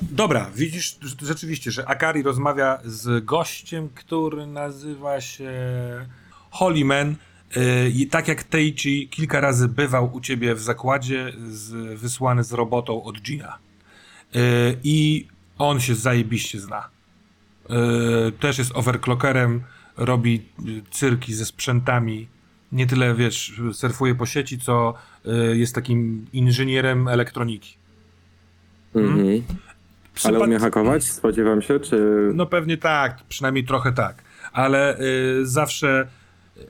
Dobra, 0.02 0.50
widzisz 0.54 0.98
rz- 1.02 1.26
rzeczywiście, 1.26 1.70
że 1.70 1.88
Akari 1.88 2.22
rozmawia 2.22 2.78
z 2.84 3.24
gościem, 3.24 3.88
który 3.94 4.46
nazywa 4.46 5.20
się 5.20 5.52
Holyman. 6.50 7.14
Yy, 7.56 7.90
I 7.90 8.06
tak 8.06 8.28
jak 8.28 8.42
Teichi 8.42 9.08
kilka 9.08 9.40
razy 9.40 9.68
bywał 9.68 10.14
u 10.14 10.20
ciebie 10.20 10.54
w 10.54 10.60
zakładzie, 10.60 11.32
z, 11.48 11.98
wysłany 12.00 12.44
z 12.44 12.52
robotą 12.52 13.02
od 13.02 13.20
Gina. 13.20 13.58
Yy, 14.34 14.40
I 14.84 15.26
on 15.58 15.80
się 15.80 15.94
zajebiście 15.94 16.60
zna. 16.60 16.88
Yy, 17.68 18.32
też 18.40 18.58
jest 18.58 18.72
overclockerem, 18.74 19.62
robi 19.96 20.42
cyrki 20.90 21.34
ze 21.34 21.44
sprzętami. 21.44 22.28
Nie 22.72 22.86
tyle, 22.86 23.14
wiesz, 23.14 23.60
surfuje 23.72 24.14
po 24.14 24.26
sieci, 24.26 24.58
co 24.58 24.94
yy, 25.24 25.58
jest 25.58 25.74
takim 25.74 26.26
inżynierem 26.32 27.08
elektroniki. 27.08 27.76
Mhm. 28.94 29.28
Ale 30.24 30.38
Przypad- 30.38 30.46
umie 30.46 30.58
hakować? 30.58 31.05
Spodziewam 31.05 31.62
się, 31.62 31.80
czy... 31.80 32.30
No 32.34 32.46
pewnie 32.46 32.76
tak, 32.76 33.24
przynajmniej 33.28 33.64
trochę 33.64 33.92
tak. 33.92 34.22
Ale 34.52 34.98
zawsze 35.42 36.06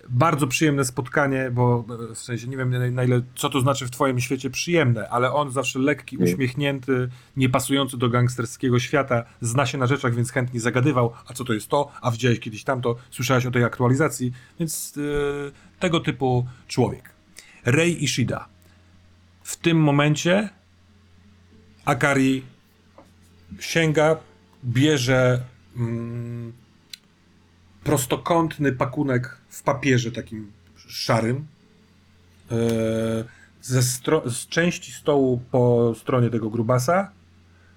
bardzo 0.08 0.46
przyjemne 0.46 0.84
spotkanie, 0.84 1.50
bo 1.50 1.84
w 2.14 2.18
sensie 2.18 2.48
nie 2.48 2.56
wiem 2.56 2.94
na, 2.94 3.04
ile, 3.04 3.22
co 3.34 3.50
to 3.50 3.60
znaczy 3.60 3.86
w 3.86 3.90
twoim 3.90 4.20
świecie 4.20 4.50
przyjemne, 4.50 5.08
ale 5.08 5.32
on 5.32 5.50
zawsze 5.50 5.78
lekki, 5.78 6.16
uśmiechnięty, 6.16 7.08
niepasujący 7.36 7.96
do 7.96 8.08
gangsterskiego 8.08 8.78
świata, 8.78 9.24
zna 9.40 9.66
się 9.66 9.78
na 9.78 9.86
rzeczach, 9.86 10.14
więc 10.14 10.30
chętnie 10.30 10.60
zagadywał, 10.60 11.12
a 11.26 11.32
co 11.32 11.44
to 11.44 11.52
jest 11.52 11.68
to, 11.68 11.92
a 12.00 12.10
widziałeś 12.10 12.40
kiedyś 12.40 12.64
tamto, 12.64 12.96
słyszałeś 13.10 13.46
o 13.46 13.50
tej 13.50 13.64
aktualizacji, 13.64 14.32
więc 14.60 14.94
e, 14.98 15.80
tego 15.80 16.00
typu 16.00 16.46
człowiek. 16.68 17.10
Rei 17.64 18.04
Ishida. 18.04 18.48
W 19.42 19.56
tym 19.56 19.80
momencie 19.80 20.48
Akari 21.84 22.42
sięga, 23.60 24.16
bierze 24.64 25.44
mm, 25.76 26.52
prostokątny 27.84 28.72
pakunek 28.72 29.36
w 29.56 29.62
papierze 29.62 30.12
takim 30.12 30.52
szarym. 30.76 31.46
e, 32.50 32.56
Ze 33.62 33.82
z 34.26 34.48
części 34.48 34.92
stołu 34.92 35.40
po 35.50 35.94
stronie 35.98 36.30
tego 36.30 36.50
grubasa. 36.50 37.10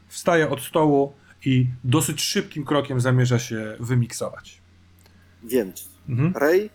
Wstaje 0.07 0.49
od 0.49 0.61
stołu 0.61 1.13
i 1.45 1.67
dosyć 1.83 2.21
szybkim 2.21 2.65
krokiem 2.65 3.01
zamierza 3.01 3.39
się 3.39 3.75
wymiksować. 3.79 4.61
Więc 5.43 5.89
Mhm. 6.09 6.33
Ray, 6.35 6.69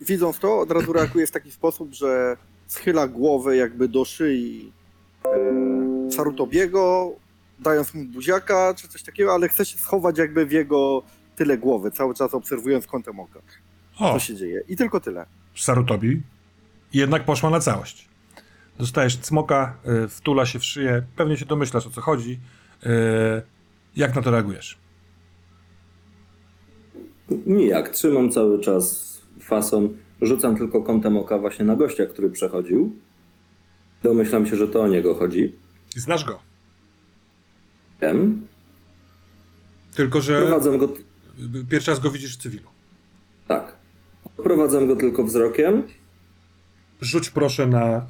widząc 0.00 0.38
to, 0.38 0.58
od 0.60 0.70
razu 0.70 0.92
reaguje 0.92 1.26
w 1.26 1.30
taki 1.30 1.50
sposób, 1.50 1.94
że 1.94 2.36
schyla 2.66 3.08
głowę 3.08 3.56
jakby 3.56 3.88
do 3.88 4.04
szyi 4.04 4.72
e, 5.24 6.10
Sarutobiego, 6.12 7.12
dając 7.58 7.94
mu 7.94 8.04
buziaka 8.04 8.74
czy 8.74 8.88
coś 8.88 9.02
takiego, 9.02 9.34
ale 9.34 9.48
chce 9.48 9.64
się 9.64 9.78
schować 9.78 10.18
jakby 10.18 10.46
w 10.46 10.52
jego 10.52 11.02
tyle 11.36 11.58
głowy, 11.58 11.90
cały 11.90 12.14
czas 12.14 12.34
obserwując 12.34 12.86
kątem 12.86 13.20
oka, 13.20 13.40
O, 13.98 14.12
co 14.12 14.18
się 14.18 14.36
dzieje. 14.36 14.62
I 14.68 14.76
tylko 14.76 15.00
tyle. 15.00 15.26
Sarutobi 15.56 16.22
jednak 16.94 17.24
poszła 17.24 17.50
na 17.50 17.60
całość. 17.60 18.08
Dostajesz 18.78 19.16
cmoka, 19.18 19.76
y, 20.04 20.08
wtula 20.08 20.46
się 20.46 20.58
w 20.58 20.64
szyję, 20.64 21.02
pewnie 21.16 21.36
się 21.36 21.46
domyślasz 21.46 21.86
o 21.86 21.90
co 21.90 22.00
chodzi. 22.00 22.40
Y, 22.86 22.88
Jak 23.96 24.14
na 24.14 24.22
to 24.22 24.30
reagujesz? 24.30 24.78
Nijak, 27.46 27.88
trzymam 27.88 28.30
cały 28.30 28.60
czas 28.60 29.18
fason. 29.40 29.96
Rzucam 30.22 30.56
tylko 30.56 30.82
kątem 30.82 31.16
oka 31.16 31.38
właśnie 31.38 31.64
na 31.64 31.76
gościa, 31.76 32.06
który 32.06 32.30
przechodził. 32.30 32.96
Domyślam 34.02 34.46
się, 34.46 34.56
że 34.56 34.68
to 34.68 34.80
o 34.82 34.88
niego 34.88 35.14
chodzi. 35.14 35.54
Znasz 35.96 36.24
go. 36.24 36.38
Wiem. 38.00 38.46
Tylko, 39.94 40.20
że 40.20 40.60
go. 40.78 40.84
y, 40.84 41.64
pierwszy 41.70 41.90
raz 41.90 42.00
go 42.00 42.10
widzisz 42.10 42.34
w 42.38 42.40
cywilu. 42.42 42.68
Tak. 43.48 43.77
Prowadzam 44.42 44.86
go 44.86 44.96
tylko 44.96 45.24
wzrokiem. 45.24 45.82
Rzuć 47.00 47.30
proszę 47.30 47.66
na 47.66 47.98
y, 47.98 48.02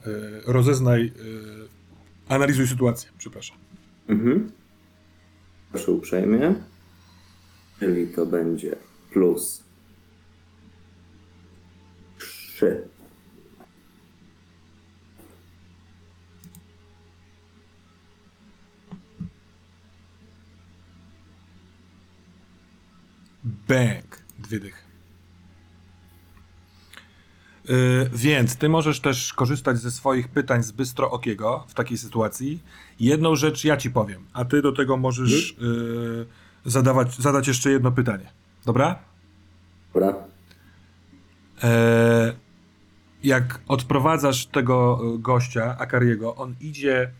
rozeznaj, 0.47 1.07
y, 1.07 1.13
analizuj 2.29 2.67
sytuację, 2.67 3.11
przepraszam. 3.19 3.57
Mhm. 4.09 4.51
Proszę 5.73 5.93
uprzejmie. 5.93 6.55
Czyli 7.79 8.07
to 8.09 8.27
będzie 8.27 8.77
plus 9.13 9.65
3. 12.19 12.89
Bang. 23.69 24.23
Dwie 24.39 24.61
dychy. 24.61 24.88
Yy, 27.69 28.11
więc 28.15 28.57
ty 28.57 28.69
możesz 28.69 29.01
też 29.01 29.33
korzystać 29.33 29.79
ze 29.79 29.91
swoich 29.91 30.29
pytań 30.29 30.63
z 30.63 30.73
bystro 30.73 31.11
okiego 31.11 31.65
w 31.69 31.75
takiej 31.75 31.99
sytuacji. 31.99 32.63
Jedną 33.01 33.37
rzecz 33.37 33.65
ja 33.65 33.77
ci 33.77 33.91
powiem, 33.91 34.25
a 34.33 34.45
ty 34.45 34.63
do 34.63 34.73
tego 34.73 34.97
możesz 34.97 35.57
yy, 35.59 36.27
zadawać, 36.65 37.17
zadać 37.17 37.49
jeszcze 37.49 37.71
jedno 37.71 37.93
pytanie. 37.93 38.33
Dobra? 38.65 38.99
Dobra. 39.95 40.15
E, 41.63 42.33
jak 43.23 43.61
odprowadzasz 43.69 44.47
tego 44.47 45.01
e, 45.01 45.19
gościa, 45.19 45.77
Akariego, 45.79 46.37
on 46.37 46.55
idzie 46.61 47.11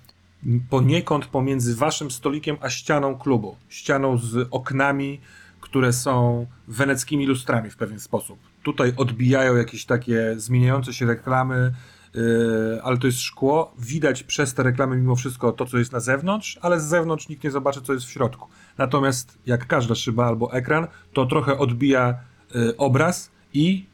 poniekąd 0.71 1.27
pomiędzy 1.27 1.77
waszym 1.77 2.11
stolikiem 2.11 2.57
a 2.61 2.71
ścianą 2.71 3.19
klubu. 3.19 3.57
Ścianą 3.69 4.19
z 4.19 4.49
oknami, 4.51 5.21
które 5.61 5.93
są 5.93 6.47
weneckimi 6.69 7.27
lustrami 7.27 7.71
w 7.71 7.77
pewien 7.77 8.01
sposób. 8.01 8.39
Tutaj 8.69 8.93
odbijają 8.97 9.57
jakieś 9.57 9.85
takie 9.85 10.35
zmieniające 10.37 10.95
się 10.95 11.07
reklamy, 11.07 11.57
e, 11.57 12.83
ale 12.83 12.99
to 12.99 13.07
jest 13.07 13.21
szkło. 13.21 13.75
Widać 13.79 14.23
przez 14.23 14.55
te 14.55 14.63
reklamy 14.63 14.97
mimo 14.97 15.17
wszystko 15.17 15.53
to, 15.53 15.67
co 15.67 15.79
jest 15.79 15.93
na 15.93 16.01
zewnątrz, 16.01 16.59
ale 16.63 16.81
z 16.81 16.85
zewnątrz 16.85 17.29
nikt 17.29 17.45
nie 17.45 17.51
zobaczy, 17.51 17.83
co 17.83 17.93
jest 17.93 18.07
w 18.07 18.11
środku. 18.11 18.49
Natomiast 18.79 19.39
jak 19.47 19.67
każda 19.67 19.95
szyba 19.95 20.27
albo 20.27 20.53
ekran, 20.53 20.87
to 21.13 21.27
trochę 21.27 21.59
odbija 21.59 22.09
e, 22.09 22.77
obraz 22.77 23.31
i 23.53 23.87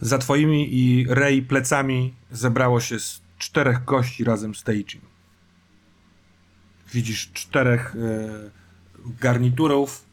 za 0.00 0.18
twoimi 0.18 0.74
i 0.74 1.06
Ray 1.08 1.42
plecami 1.42 2.14
zebrało 2.30 2.80
się 2.80 2.98
z 2.98 3.22
czterech 3.38 3.84
gości 3.84 4.24
razem 4.24 4.54
z 4.54 4.62
Teicim. 4.62 5.00
Widzisz 6.92 7.32
czterech 7.32 7.96
e, 7.96 8.50
garniturów. 9.20 10.07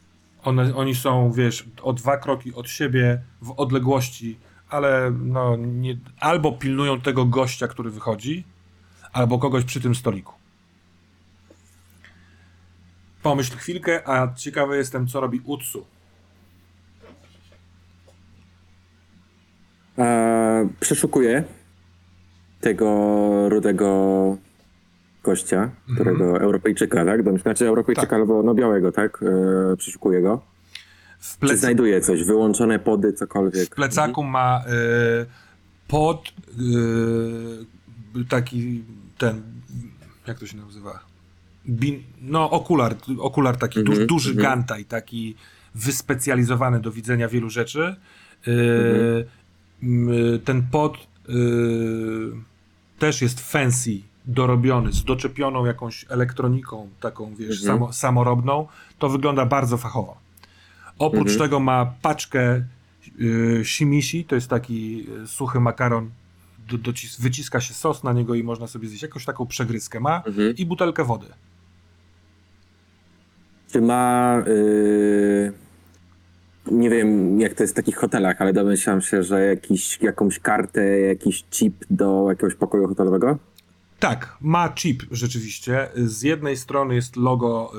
One, 0.46 0.76
oni 0.76 0.96
są, 0.96 1.32
wiesz, 1.32 1.66
o 1.82 1.94
dwa 1.94 2.18
kroki 2.18 2.54
od 2.54 2.70
siebie 2.70 3.22
w 3.42 3.52
odległości, 3.52 4.40
ale 4.70 5.12
no, 5.12 5.56
nie, 5.58 5.98
albo 6.20 6.52
pilnują 6.52 7.02
tego 7.02 7.26
gościa, 7.26 7.68
który 7.68 7.90
wychodzi, 7.90 8.44
albo 9.14 9.40
kogoś 9.40 9.64
przy 9.64 9.82
tym 9.82 9.96
stoliku. 9.96 10.34
Pomyśl 13.24 13.58
chwilkę, 13.58 14.10
a 14.10 14.34
ciekawy 14.34 14.78
jestem, 14.78 15.08
co 15.08 15.22
robi 15.22 15.42
Utsu. 15.46 15.86
E, 19.98 20.70
przeszukuję 20.80 21.44
tego 22.62 23.50
rudego 23.50 24.38
gościa, 25.26 25.70
którego 25.96 26.42
Europejczyka, 26.42 27.06
tak? 27.06 27.40
Znaczy 27.42 27.68
Europejczyka 27.68 28.08
Tak. 28.08 28.14
albo 28.20 28.44
no 28.44 28.54
białego, 28.54 28.92
tak? 28.92 29.24
Przeszukuję 29.78 30.22
go. 30.22 30.42
W 31.20 31.40
Czy 31.40 31.46
plec- 31.46 31.56
znajduje 31.58 32.02
coś? 32.02 32.24
Wyłączone 32.24 32.80
pody, 32.80 33.14
cokolwiek? 33.14 33.66
W 33.66 33.76
plecaku 33.76 34.24
ma 34.24 34.64
y, 35.22 35.26
pod 35.88 36.34
y, 38.16 38.26
taki 38.30 38.84
ten, 39.18 39.42
jak 40.28 40.40
to 40.40 40.46
się 40.48 40.58
nazywa? 40.58 41.00
Bin, 41.70 42.04
no 42.22 42.50
okular, 42.52 42.96
okular 43.20 43.58
taki 43.58 43.80
duż, 43.84 43.90
Mhm, 43.96 44.08
duży 44.08 44.30
mhm. 44.32 44.44
gantaj, 44.48 44.86
taki 44.86 45.36
wyspecjalizowany 45.76 46.80
do 46.80 46.92
widzenia 46.92 47.28
wielu 47.28 47.50
rzeczy. 47.50 47.96
Y, 48.48 49.26
m, 49.84 50.10
Ten 50.46 50.64
pod 50.72 50.98
też 53.00 53.22
jest 53.22 53.52
fancy, 53.52 53.92
dorobiony, 54.28 54.92
z 54.94 55.04
doczepioną 55.04 55.66
jakąś 55.66 56.06
elektroniką, 56.10 56.90
taką 57.00 57.36
wiesz, 57.36 57.60
Mhm. 57.62 57.78
samo, 57.80 57.94
samorobną. 57.94 58.68
To 59.00 59.10
wygląda 59.10 59.46
bardzo 59.46 59.78
fachowo. 59.78 60.18
Oprócz 61.00 61.32
Mhm. 61.32 61.40
tego 61.40 61.60
ma 61.60 61.94
paczkę 62.02 62.62
y, 63.22 63.62
shimishi, 63.66 64.26
to 64.26 64.36
jest 64.36 64.48
taki 64.48 65.08
y, 65.24 65.28
suchy 65.28 65.60
makaron, 65.60 66.10
do, 66.70 66.78
docis- 66.78 67.22
wyciska 67.22 67.62
się 67.62 67.74
sos 67.74 68.04
na 68.04 68.14
niego 68.14 68.36
i 68.36 68.44
można 68.44 68.68
sobie 68.68 68.88
zjeść 68.88 69.04
jakąś 69.04 69.26
taką 69.26 69.46
przegryzkę 69.46 70.00
ma 70.00 70.24
Mhm. 70.28 70.56
i 70.58 70.66
butelkę 70.66 71.04
wody. 71.04 71.28
Czy 73.72 73.82
ma. 73.82 74.38
y, 74.48 75.54
nie 76.72 76.90
wiem, 76.90 77.40
jak 77.42 77.54
to 77.54 77.64
jest 77.64 77.74
w 77.74 77.76
takich 77.76 77.96
hotelach, 77.98 78.42
ale 78.42 78.54
domyślam 78.54 79.02
się, 79.02 79.24
że 79.24 79.46
jakiś, 79.46 80.02
jakąś 80.02 80.40
kartę, 80.40 81.00
jakiś 81.00 81.44
chip 81.44 81.86
do 81.90 82.26
jakiegoś 82.30 82.56
pokoju 82.56 82.88
hotelowego? 82.88 83.38
Tak, 84.00 84.38
ma 84.42 84.70
chip 84.74 85.04
rzeczywiście. 85.12 85.90
Z 85.96 86.22
jednej 86.22 86.58
strony 86.58 86.96
jest 86.96 87.16
logo, 87.16 87.72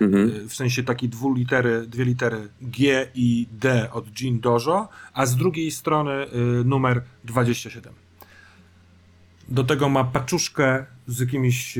y, 0.00 0.04
Mhm. 0.04 0.28
y, 0.28 0.48
w 0.48 0.54
sensie 0.54 0.82
takie 0.82 1.08
dwulitery, 1.08 1.86
dwie 1.86 2.04
litery 2.04 2.48
G 2.60 3.08
i 3.14 3.46
D 3.52 3.88
od 3.92 4.20
Jean 4.20 4.40
Dojo, 4.40 4.88
a 5.14 5.26
z 5.26 5.36
drugiej 5.36 5.70
strony 5.70 6.12
y, 6.60 6.64
numer 6.64 7.02
27. 7.24 7.92
Do 9.48 9.64
tego 9.64 9.88
ma 9.88 10.04
paczuszkę 10.04 10.86
z 11.06 11.20
jakimiś 11.20 11.78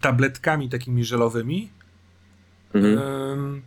tabletkami 0.00 0.68
takimi 0.68 1.04
żelowymi. 1.04 1.68
Mhm. 2.74 3.62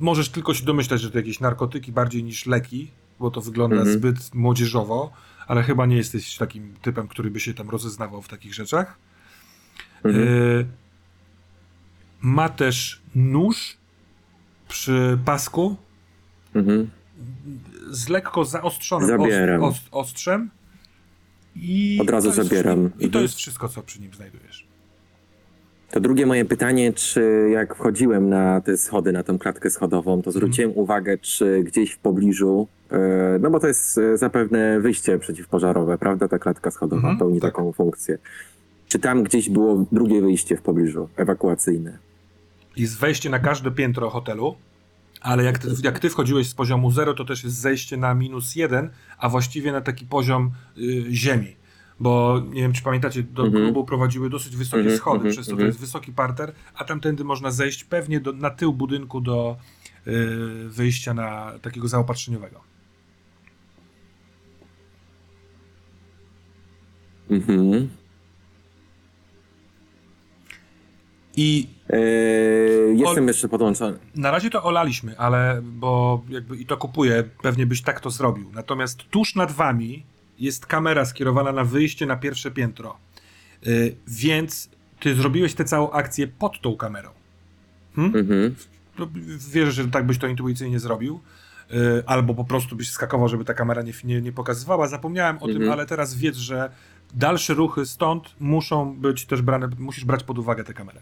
Możesz 0.00 0.28
tylko 0.28 0.54
się 0.54 0.64
domyślać, 0.64 1.00
że 1.00 1.10
to 1.10 1.18
jakieś 1.18 1.40
narkotyki 1.40 1.92
bardziej 1.92 2.24
niż 2.24 2.46
leki, 2.46 2.90
bo 3.20 3.30
to 3.30 3.40
wygląda 3.40 3.76
Mhm. 3.76 3.98
zbyt 3.98 4.34
młodzieżowo, 4.34 5.12
ale 5.48 5.62
chyba 5.62 5.86
nie 5.86 5.96
jesteś 5.96 6.36
takim 6.36 6.74
typem, 6.82 7.08
który 7.08 7.30
by 7.30 7.40
się 7.40 7.54
tam 7.54 7.70
rozeznawał 7.70 8.22
w 8.22 8.28
takich 8.28 8.54
rzeczach. 8.54 8.98
Mhm. 10.04 10.28
Y, 10.28 10.66
ma 12.20 12.48
też 12.48 13.02
nóż, 13.14 13.76
przy 14.68 15.18
pasku 15.24 15.76
Mhm. 16.54 16.90
z 17.90 18.08
lekko 18.08 18.44
zaostrzonym 18.44 19.08
Zabieram. 19.08 19.62
Ost, 19.64 19.78
ost, 19.80 19.88
ostrzem. 19.90 20.50
I 21.56 21.98
Od 22.02 22.10
razu 22.10 22.32
zabieram. 22.32 22.78
wszystko- 22.78 22.98
I 22.98 23.02
to 23.02 23.06
Mhm. 23.06 23.22
jest 23.22 23.34
wszystko, 23.34 23.68
co 23.68 23.82
przy 23.82 24.00
nim 24.00 24.14
znajdujesz. 24.14 24.66
To 25.90 26.00
drugie 26.00 26.26
moje 26.26 26.44
pytanie, 26.44 26.92
czy 26.92 27.48
jak 27.52 27.74
wchodziłem 27.74 28.28
na 28.28 28.60
te 28.60 28.76
schody, 28.76 29.12
na 29.12 29.22
tą 29.22 29.38
klatkę 29.38 29.70
schodową, 29.70 30.22
to 30.22 30.32
zwróciłem 30.32 30.72
uwagę, 30.74 31.18
czy 31.18 31.62
gdzieś 31.64 31.90
w 31.92 31.98
pobliżu, 31.98 32.68
e, 32.68 32.77
no 33.40 33.50
bo 33.50 33.60
to 33.60 33.66
jest 33.66 33.98
e, 33.98 34.16
zapewne 34.16 34.80
wyjście 34.80 35.18
przeciwpożarowe, 35.18 35.98
prawda? 35.98 36.28
Ta 36.28 36.38
klatka 36.38 36.70
schodowa 36.70 36.96
Mhm, 37.00 37.18
pełni 37.18 37.40
tak. 37.40 37.52
taką 37.52 37.72
funkcję. 37.72 38.18
Czy 38.88 38.98
tam 38.98 39.22
gdzieś 39.22 39.50
było 39.50 39.86
drugie 39.92 40.20
wyjście 40.22 40.56
w 40.56 40.62
pobliżu, 40.62 41.08
ewakuacyjne? 41.16 41.98
Jest 42.76 42.98
wejście 42.98 43.30
na 43.30 43.38
każde 43.38 43.70
piętro 43.70 44.10
hotelu, 44.10 44.56
ale 45.20 45.44
jak 45.44 45.58
ty, 45.58 45.68
jak 45.82 45.98
ty 45.98 46.10
wchodziłeś 46.10 46.48
z 46.48 46.54
poziomu 46.54 46.90
0, 46.90 47.14
to 47.14 47.24
też 47.24 47.44
jest 47.44 47.56
zejście 47.56 47.96
na 47.96 48.14
minus 48.14 48.56
1, 48.56 48.90
a 49.18 49.28
właściwie 49.28 49.72
na 49.72 49.80
taki 49.80 50.06
poziom 50.06 50.50
y, 50.78 51.04
ziemi. 51.10 51.56
Bo 52.00 52.42
nie 52.50 52.62
wiem, 52.62 52.72
czy 52.72 52.82
pamiętacie, 52.82 53.22
do 53.22 53.44
Mhm. 53.46 53.64
klubu 53.64 53.84
prowadziły 53.84 54.30
dosyć 54.30 54.56
wysokie 54.56 54.78
Mhm, 54.80 54.96
schody, 54.98 55.16
mhm, 55.16 55.32
przez 55.32 55.46
to 55.46 55.50
to 55.50 55.52
mhm. 55.52 55.66
jest 55.66 55.80
wysoki 55.80 56.12
parter, 56.12 56.52
a 56.74 56.84
tamtędy 56.84 57.24
można 57.24 57.50
zejść 57.50 57.84
pewnie 57.84 58.20
do, 58.20 58.32
na 58.32 58.50
tył 58.50 58.72
budynku 58.72 59.20
do 59.20 59.56
y, 60.06 60.10
wyjścia 60.68 61.14
na 61.14 61.52
takiego 61.62 61.88
zaopatrzeniowego. 61.88 62.67
Mhm. 67.30 67.88
I 71.36 71.68
E, 71.90 71.98
jestem 72.94 73.24
Ol- 73.24 73.26
jeszcze 73.28 73.48
podłączony. 73.48 73.98
Na 74.16 74.30
razie 74.30 74.50
to 74.50 74.62
olaliśmy, 74.64 75.18
ale 75.18 75.60
bo 75.64 76.22
jakby 76.28 76.56
i 76.56 76.66
to 76.66 76.76
kupuję, 76.76 77.24
pewnie 77.42 77.66
byś 77.66 77.82
tak 77.82 78.00
to 78.00 78.10
zrobił. 78.10 78.50
Natomiast 78.54 78.98
tuż 79.10 79.34
nad 79.34 79.52
wami 79.52 80.04
jest 80.38 80.66
kamera 80.66 81.04
skierowana 81.04 81.52
na 81.52 81.64
wyjście 81.64 82.06
na 82.06 82.16
pierwsze 82.16 82.50
piętro. 82.50 82.96
Y, 83.66 83.96
więc 84.08 84.70
ty 85.00 85.14
zrobiłeś 85.14 85.54
tę 85.54 85.64
całą 85.64 85.90
akcję 85.90 86.28
pod 86.28 86.60
tą 86.60 86.76
kamerą. 86.76 87.10
Mhm. 87.98 88.54
No, 88.98 89.08
wierzę, 89.52 89.72
że 89.72 89.88
tak 89.88 90.06
byś 90.06 90.18
to 90.18 90.26
intuicyjnie 90.26 90.78
zrobił. 90.80 91.20
Y, 91.72 92.02
albo 92.06 92.34
po 92.34 92.44
prostu 92.44 92.76
byś 92.76 92.90
skakował, 92.90 93.28
żeby 93.28 93.44
ta 93.44 93.54
kamera 93.54 93.82
nie, 93.82 93.92
nie, 94.04 94.22
nie 94.22 94.32
pokazywała. 94.32 94.88
Zapomniałem 94.88 95.36
o 95.38 95.46
tym, 95.46 95.56
Mhm. 95.56 95.72
ale 95.72 95.86
teraz 95.86 96.14
wiedz, 96.14 96.36
że 96.36 96.70
dalsze 97.14 97.54
ruchy 97.54 97.86
stąd 97.86 98.34
muszą 98.40 98.96
być 98.96 99.26
też 99.26 99.42
brane, 99.42 99.68
musisz 99.78 100.04
brać 100.04 100.24
pod 100.24 100.38
uwagę 100.38 100.64
tę 100.64 100.74
kamerę. 100.74 101.00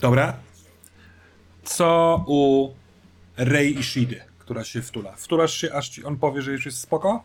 Dobra. 0.00 0.36
Co 1.64 2.24
u 2.26 2.70
Rei 3.36 3.78
Ishidy, 3.78 4.20
która 4.38 4.64
się 4.64 4.82
wtula? 4.82 5.12
Wtulasz 5.16 5.54
się, 5.54 5.72
aż 5.72 5.88
ci 5.88 6.04
on 6.04 6.16
powie, 6.16 6.42
że 6.42 6.52
już 6.52 6.66
jest 6.66 6.78
spoko? 6.78 7.22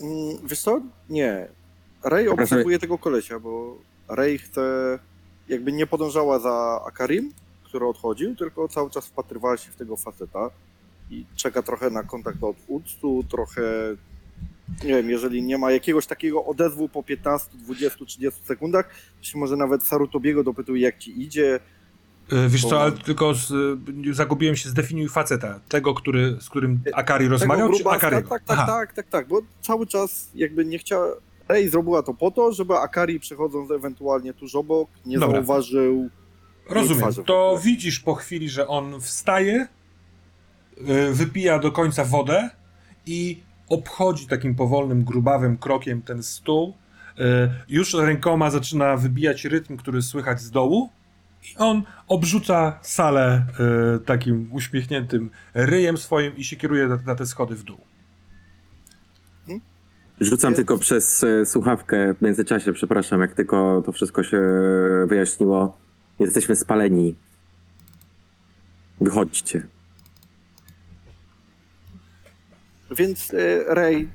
Mm, 0.00 0.38
Wiesz 0.48 0.60
co? 0.60 0.80
Nie. 1.10 1.48
Rey 2.04 2.28
obserwuje 2.28 2.78
tego 2.78 2.98
kolesia, 2.98 3.38
bo 3.40 3.76
Rey 4.08 4.38
chce, 4.38 4.98
jakby 5.48 5.72
nie 5.72 5.86
podążała 5.86 6.38
za 6.38 6.80
Akarim, 6.86 7.32
który 7.64 7.86
odchodził, 7.86 8.36
tylko 8.36 8.68
cały 8.68 8.90
czas 8.90 9.06
wpatrywała 9.06 9.56
się 9.56 9.70
w 9.70 9.76
tego 9.76 9.96
faceta 9.96 10.50
i 11.10 11.24
czeka 11.36 11.62
trochę 11.62 11.90
na 11.90 12.02
kontakt 12.02 12.42
od 12.42 12.56
uctu, 12.68 13.24
trochę, 13.30 13.62
nie 14.84 14.88
wiem, 14.88 15.10
jeżeli 15.10 15.42
nie 15.42 15.58
ma 15.58 15.72
jakiegoś 15.72 16.06
takiego 16.06 16.44
odezwu 16.44 16.88
po 16.88 17.02
15, 17.02 17.50
20, 17.54 18.04
30 18.04 18.40
sekundach, 18.44 18.90
to 19.20 19.26
się 19.26 19.38
może 19.38 19.56
nawet 19.56 19.82
Sarutobiego 19.82 20.44
dopytuje, 20.44 20.82
jak 20.82 20.98
ci 20.98 21.22
idzie, 21.22 21.60
Y, 22.32 22.48
Wiesz 22.48 22.64
co, 22.64 22.82
ale 22.82 22.92
tylko 22.92 23.34
z, 23.34 23.50
y, 23.50 24.14
zagubiłem 24.14 24.56
się, 24.56 24.68
zdefiniuj 24.68 25.08
faceta. 25.08 25.60
Tego, 25.68 25.94
który, 25.94 26.36
z 26.40 26.50
którym 26.50 26.80
Akari 26.94 27.28
rozmawiał, 27.28 27.72
czy 27.72 27.88
Akariego? 27.88 28.28
tak, 28.28 28.44
tak, 28.44 28.58
Aha. 28.58 28.66
tak, 28.66 28.92
tak, 28.92 29.08
tak, 29.08 29.28
bo 29.28 29.40
cały 29.60 29.86
czas 29.86 30.30
jakby 30.34 30.64
nie 30.64 30.78
chciała, 30.78 31.06
Rey 31.48 31.68
zrobiła 31.68 32.02
to 32.02 32.14
po 32.14 32.30
to, 32.30 32.52
żeby 32.52 32.74
Akari 32.74 33.20
przechodząc 33.20 33.70
ewentualnie 33.70 34.34
tuż 34.34 34.54
obok, 34.54 34.88
nie 35.06 35.18
Dobra. 35.18 35.36
zauważył 35.36 36.10
Rozumiem. 36.70 37.12
To 37.26 37.60
widzisz 37.62 38.00
po 38.00 38.14
chwili, 38.14 38.48
że 38.48 38.68
on 38.68 39.00
wstaje, 39.00 39.66
wypija 41.12 41.58
do 41.58 41.72
końca 41.72 42.04
wodę 42.04 42.50
i 43.06 43.42
obchodzi 43.68 44.26
takim 44.26 44.54
powolnym, 44.54 45.04
grubawym 45.04 45.56
krokiem 45.56 46.02
ten 46.02 46.22
stół. 46.22 46.74
Y, 47.18 47.22
Już 47.68 47.94
rękoma 47.94 48.50
zaczyna 48.50 48.96
wybijać 48.96 49.44
rytm, 49.44 49.76
który 49.76 50.02
słychać 50.02 50.40
z 50.40 50.50
dołu. 50.50 50.90
I 51.42 51.56
on 51.56 51.82
obrzuca 52.08 52.78
salę 52.82 53.46
y, 53.96 54.00
takim 54.00 54.48
uśmiechniętym 54.52 55.30
ryjem 55.54 55.96
swoim 55.96 56.36
i 56.36 56.44
się 56.44 56.56
kieruje 56.56 56.88
na, 57.06 57.14
te 57.14 57.26
schody 57.26 57.54
w 57.54 57.62
dół. 57.62 57.78
Rzucam 60.20 60.54
tylko 60.54 60.78
przez 60.78 61.24
słuchawkę 61.44 62.14
w 62.14 62.22
międzyczasie, 62.22 62.72
przepraszam, 62.72 63.20
jak 63.20 63.34
tylko 63.34 63.82
to 63.86 63.92
wszystko 63.92 64.22
się 64.22 64.42
wyjaśniło. 65.06 65.78
Jesteśmy 66.18 66.56
spaleni. 66.56 67.14
Wychodźcie. 69.00 69.66
Więc 72.96 73.34
e, 73.34 73.74
Rey, 73.74 74.08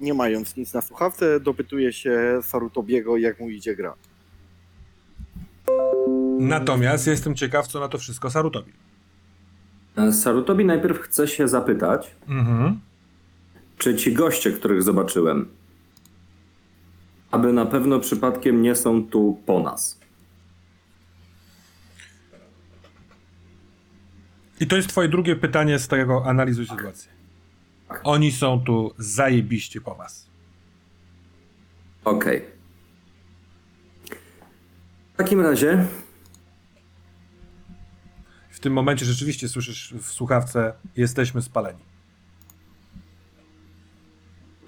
nie 0.00 0.14
mając 0.14 0.56
nic 0.56 0.74
na 0.74 0.82
słuchawce, 0.82 1.40
dopytuje 1.40 1.92
się 1.92 2.40
Sarutobiego, 2.42 3.16
jak 3.16 3.40
mu 3.40 3.50
idzie 3.50 3.76
gra. 3.76 3.94
Natomiast 6.38 7.06
jestem 7.06 7.34
ciekaw, 7.34 7.66
co 7.66 7.80
na 7.80 7.88
to 7.88 7.98
wszystko 7.98 8.30
Sarutobi. 8.30 8.72
E, 9.96 10.12
Sarutobi 10.12 10.64
najpierw 10.64 10.98
chce 10.98 11.28
się 11.28 11.48
zapytać, 11.48 12.10
Mhm. 12.28 12.80
czy 13.78 13.96
ci 13.96 14.12
goście, 14.14 14.52
których 14.52 14.82
zobaczyłem, 14.82 15.48
aby 17.30 17.52
na 17.52 17.66
pewno 17.66 18.00
przypadkiem 18.00 18.62
nie 18.62 18.74
są 18.74 19.06
tu 19.06 19.40
po 19.46 19.60
nas. 19.60 19.98
I 24.60 24.66
to 24.66 24.76
jest 24.76 24.88
twoje 24.88 25.08
drugie 25.08 25.36
pytanie 25.36 25.78
z 25.78 25.88
tego 25.88 26.22
analizy 26.26 26.66
sytuacji. 26.66 27.17
Oni 28.04 28.32
są 28.32 28.60
tu 28.60 28.94
zajebiście 28.98 29.80
po 29.80 29.94
was. 29.94 30.28
Okej. 32.04 32.44
W 35.14 35.16
takim 35.16 35.40
razie 35.40 35.86
W 38.58 38.60
tym 38.60 38.72
momencie 38.72 39.06
rzeczywiście 39.06 39.48
słyszysz 39.48 39.94
w 39.94 40.12
słuchawce 40.12 40.72
jesteśmy 40.96 41.42
spaleni. 41.42 41.78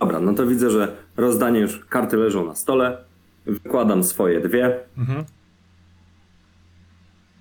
Dobra, 0.00 0.20
no 0.20 0.34
to 0.34 0.46
widzę, 0.46 0.70
że 0.70 0.96
rozdanie 1.16 1.60
już 1.60 1.84
karty 1.84 2.16
leżą 2.16 2.46
na 2.46 2.54
stole. 2.54 3.04
Wykładam 3.46 4.04
swoje 4.04 4.40
dwie. 4.40 4.80
Mhm. 4.98 5.24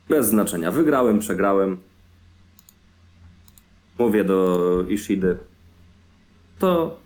Bez 0.10 0.28
znaczenia. 0.28 0.72
Wygrałem, 0.72 1.20
przegrałem. 1.20 1.78
Mówię 4.00 4.24
do 4.24 4.84
Ishidy. 4.88 5.38
To, 6.60 6.98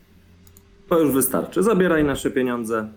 to 0.89 0.99
już 0.99 1.11
wystarczy. 1.13 1.63
Zabieraj 1.63 2.03
nasze 2.03 2.31
pieniądze. 2.31 2.87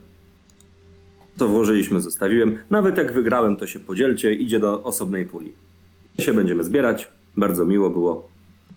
Co 1.38 1.48
włożyliśmy, 1.48 2.00
zostawiłem. 2.00 2.58
Nawet 2.70 2.96
jak 2.98 3.12
wygrałem, 3.12 3.56
to 3.56 3.66
się 3.66 3.80
podzielcie. 3.80 4.34
Idzie 4.34 4.60
do 4.60 4.82
osobnej 4.82 5.26
puli. 5.26 5.52
się 6.18 6.32
będziemy 6.32 6.64
zbierać. 6.64 7.08
Bardzo 7.36 7.64
miło 7.64 7.90
było. 7.90 8.28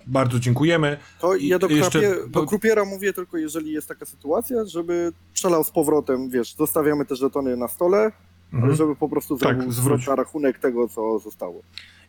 Bardzo 0.07 0.39
dziękujemy. 0.39 0.97
To 1.21 1.35
I 1.35 1.47
ja 1.47 1.59
do, 1.59 1.67
jeszcze- 1.67 1.99
krapie, 2.01 2.15
do 2.29 2.45
krupiera 2.45 2.85
mówię 2.85 3.13
tylko, 3.13 3.37
jeżeli 3.37 3.71
jest 3.71 3.87
taka 3.87 4.05
sytuacja, 4.05 4.65
żeby 4.65 5.11
przelał 5.33 5.63
z 5.63 5.71
powrotem, 5.71 6.29
wiesz, 6.29 6.55
zostawiamy 6.55 7.05
te 7.05 7.15
żetony 7.15 7.57
na 7.57 7.67
stole, 7.67 7.97
ale 7.97 8.11
Mhm. 8.53 8.75
żeby 8.75 8.95
po 8.95 9.09
prostu 9.09 9.37
Tak, 9.37 9.55
zrobił 9.55 9.71
zwróć. 9.71 10.01
zwrot 10.01 10.17
na 10.17 10.23
rachunek 10.23 10.59
tego, 10.59 10.87
co 10.87 11.19
zostało. 11.19 11.61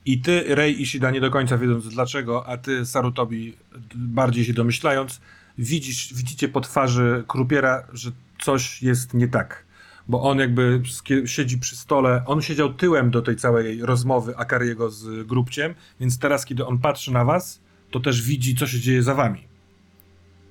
I 0.06 0.20
ty, 0.20 0.44
Rei 0.48 0.82
Ishida, 0.82 1.10
nie 1.10 1.20
do 1.20 1.30
końca 1.30 1.58
wiedząc 1.58 1.88
dlaczego, 1.88 2.46
a 2.46 2.56
ty, 2.56 2.86
Sarutobi, 2.86 3.56
bardziej 3.94 4.44
się 4.44 4.52
domyślając, 4.52 5.20
widzisz, 5.60 6.14
widzicie 6.14 6.48
po 6.48 6.60
twarzy 6.60 7.24
Krupiera, 7.28 7.86
że 7.92 8.10
coś 8.42 8.82
jest 8.82 9.14
nie 9.14 9.28
tak. 9.28 9.64
Bo 10.08 10.22
on 10.22 10.38
jakby 10.38 10.82
siedzi 11.26 11.58
przy 11.58 11.76
stole, 11.76 12.22
on 12.26 12.42
siedział 12.42 12.74
tyłem 12.74 13.10
do 13.10 13.22
tej 13.22 13.36
całej 13.36 13.82
rozmowy 13.82 14.36
Akariego 14.36 14.90
z 14.90 15.26
Grubciem, 15.26 15.74
więc 16.00 16.18
teraz, 16.18 16.44
kiedy 16.44 16.66
on 16.66 16.78
patrzy 16.78 17.12
na 17.12 17.24
was, 17.24 17.60
to 17.90 18.00
też 18.00 18.22
widzi, 18.22 18.56
co 18.56 18.66
się 18.66 18.80
dzieje 18.80 19.02
za 19.02 19.14
wami. 19.14 19.44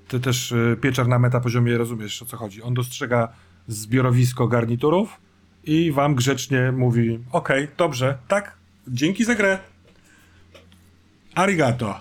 Ty 0.08 0.20
też, 0.20 0.52
y, 0.52 0.78
Pieczar, 0.82 1.08
na 1.08 1.20
metapoziomie 1.20 1.78
rozumiesz, 1.78 2.22
o 2.22 2.26
co 2.26 2.38
chodzi. 2.38 2.62
On 2.62 2.74
dostrzega 2.74 3.28
zbiorowisko 3.68 4.48
garniturów 4.48 5.18
i 5.64 5.92
wam 5.92 6.16
grzecznie 6.16 6.72
mówi, 6.72 7.20
okej, 7.32 7.68
dobrze, 7.78 8.18
tak, 8.28 8.58
dzięki 8.88 9.26
za 9.26 9.36
grę. 9.36 9.60
Arigato. 11.36 12.00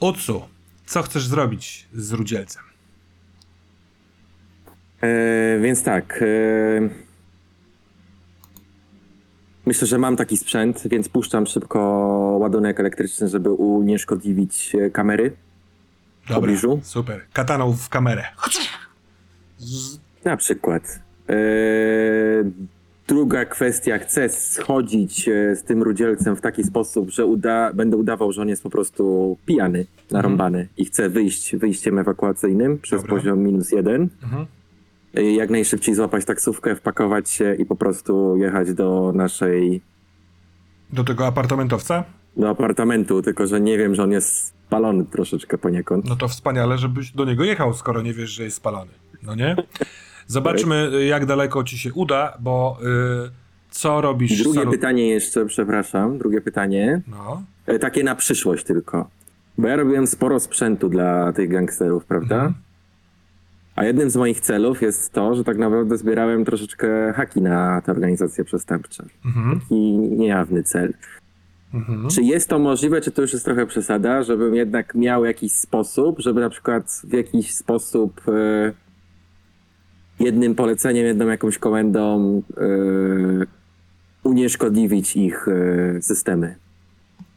Utsu, 0.00 0.51
co 0.92 1.02
chcesz 1.02 1.26
zrobić 1.26 1.88
z 1.94 2.12
Rudzielcem? 2.12 2.62
E, 5.00 5.58
więc 5.60 5.82
tak. 5.82 6.22
E, 6.22 6.88
Myślę, 9.66 9.86
że 9.86 9.98
mam 9.98 10.16
taki 10.16 10.36
sprzęt, 10.36 10.82
więc 10.88 11.08
puszczam 11.08 11.46
szybko 11.46 11.78
ładunek 12.40 12.80
elektryczny, 12.80 13.28
żeby 13.28 13.50
unieszkodliwić 13.50 14.74
e, 14.74 14.90
kamery 14.90 15.30
w 15.30 16.28
Dobra, 16.28 16.34
pobliżu. 16.34 16.80
super. 16.82 17.20
Kataną 17.32 17.72
w 17.72 17.88
kamerę. 17.88 18.24
Na 20.24 20.36
przykład. 20.36 20.82
Eee, 21.28 21.36
druga 23.08 23.44
kwestia, 23.44 23.98
chcę 23.98 24.28
schodzić 24.28 25.28
e, 25.28 25.56
z 25.56 25.62
tym 25.64 25.82
rudzielcem 25.82 26.36
w 26.36 26.40
taki 26.40 26.64
sposób, 26.64 27.10
że 27.10 27.26
uda, 27.26 27.72
będę 27.74 27.96
udawał, 27.96 28.32
że 28.32 28.42
on 28.42 28.48
jest 28.48 28.62
po 28.62 28.70
prostu 28.70 29.36
pijany, 29.46 29.86
narąbany 30.10 30.68
i 30.76 30.84
chcę 30.84 31.08
wyjść 31.08 31.56
wyjściem 31.56 31.98
ewakuacyjnym 31.98 32.78
przez 32.78 33.02
Dobra. 33.02 33.16
poziom 33.16 33.38
minus 33.38 33.72
jeden. 33.72 34.08
Mhm. 34.22 34.46
E, 35.14 35.22
Jak 35.32 35.50
najszybciej 35.50 35.94
złapać 35.94 36.24
taksówkę, 36.24 36.76
wpakować 36.76 37.30
się 37.30 37.54
i 37.54 37.66
po 37.66 37.76
prostu 37.76 38.36
jechać 38.36 38.74
do 38.74 39.12
naszej, 39.14 39.80
Do 40.92 41.04
tego 41.04 41.26
apartamentowca? 41.26 42.04
do 42.36 42.48
apartamentu, 42.48 43.22
tylko 43.22 43.46
że 43.46 43.60
nie 43.60 43.78
wiem, 43.78 43.94
że 43.94 44.02
on 44.02 44.12
jest 44.12 44.46
spalony 44.66 45.04
troszeczkę 45.04 45.58
poniekąd. 45.58 46.04
No 46.08 46.16
to 46.16 46.28
wspaniale, 46.28 46.78
żebyś 46.78 47.10
do 47.12 47.24
niego 47.24 47.44
jechał, 47.44 47.74
skoro 47.74 48.02
nie 48.02 48.14
wiesz, 48.14 48.30
że 48.30 48.44
jest 48.44 48.56
spalony. 48.56 48.90
No 49.22 49.34
nie? 49.34 49.56
Zobaczmy, 50.26 51.06
jak 51.06 51.26
daleko 51.26 51.64
ci 51.64 51.78
się 51.78 51.92
uda, 51.92 52.36
bo 52.40 52.78
y, 53.26 53.30
co 53.70 54.00
robisz... 54.00 54.42
Drugie 54.42 54.66
pytanie 54.66 55.08
jeszcze, 55.08 55.46
przepraszam, 55.46 56.18
drugie 56.18 56.40
pytanie. 56.40 57.02
No. 57.08 57.42
E, 57.66 57.78
Takie 57.78 58.04
na 58.04 58.14
przyszłość 58.14 58.64
tylko. 58.64 59.08
Bo 59.58 59.68
ja 59.68 59.76
robiłem 59.76 60.06
sporo 60.06 60.40
sprzętu 60.40 60.88
dla 60.88 61.32
tych 61.32 61.50
gangsterów, 61.50 62.04
prawda? 62.04 62.34
Mhm. 62.34 62.54
A 63.76 63.84
jednym 63.84 64.10
z 64.10 64.16
moich 64.16 64.40
celów 64.40 64.82
jest 64.82 65.12
to, 65.12 65.34
że 65.34 65.44
tak 65.44 65.58
naprawdę 65.58 65.96
zbierałem 65.96 66.44
troszeczkę 66.44 67.12
haki 67.12 67.42
na 67.42 67.80
te 67.80 67.92
organizacje 67.92 68.44
przestępcze. 68.44 69.04
Mhm. 69.24 69.60
Taki 69.60 69.98
niejawny 69.98 70.62
cel. 70.62 70.94
Mhm. 71.74 72.08
Czy 72.08 72.22
jest 72.22 72.48
to 72.48 72.58
możliwe, 72.58 73.00
czy 73.00 73.10
to 73.10 73.22
już 73.22 73.32
jest 73.32 73.44
trochę 73.44 73.66
przesada, 73.66 74.22
żebym 74.22 74.54
jednak 74.54 74.94
miał 74.94 75.24
jakiś 75.24 75.52
sposób, 75.52 76.20
żeby 76.20 76.40
na 76.40 76.50
przykład 76.50 77.00
w 77.04 77.12
jakiś 77.12 77.54
sposób 77.54 78.20
e, 78.28 78.72
jednym 80.22 80.54
poleceniem, 80.54 81.06
jedną 81.06 81.26
jakąś 81.28 81.58
komendą 81.58 82.42
e, 82.56 82.62
unieszkodliwić 84.22 85.16
ich 85.16 85.48
e, 85.48 86.02
systemy? 86.02 86.56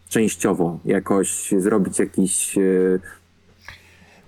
Częściowo, 0.10 0.80
jakoś 0.86 1.52
zrobić 1.58 2.00
jakiś 2.00 2.58
e, 2.58 2.62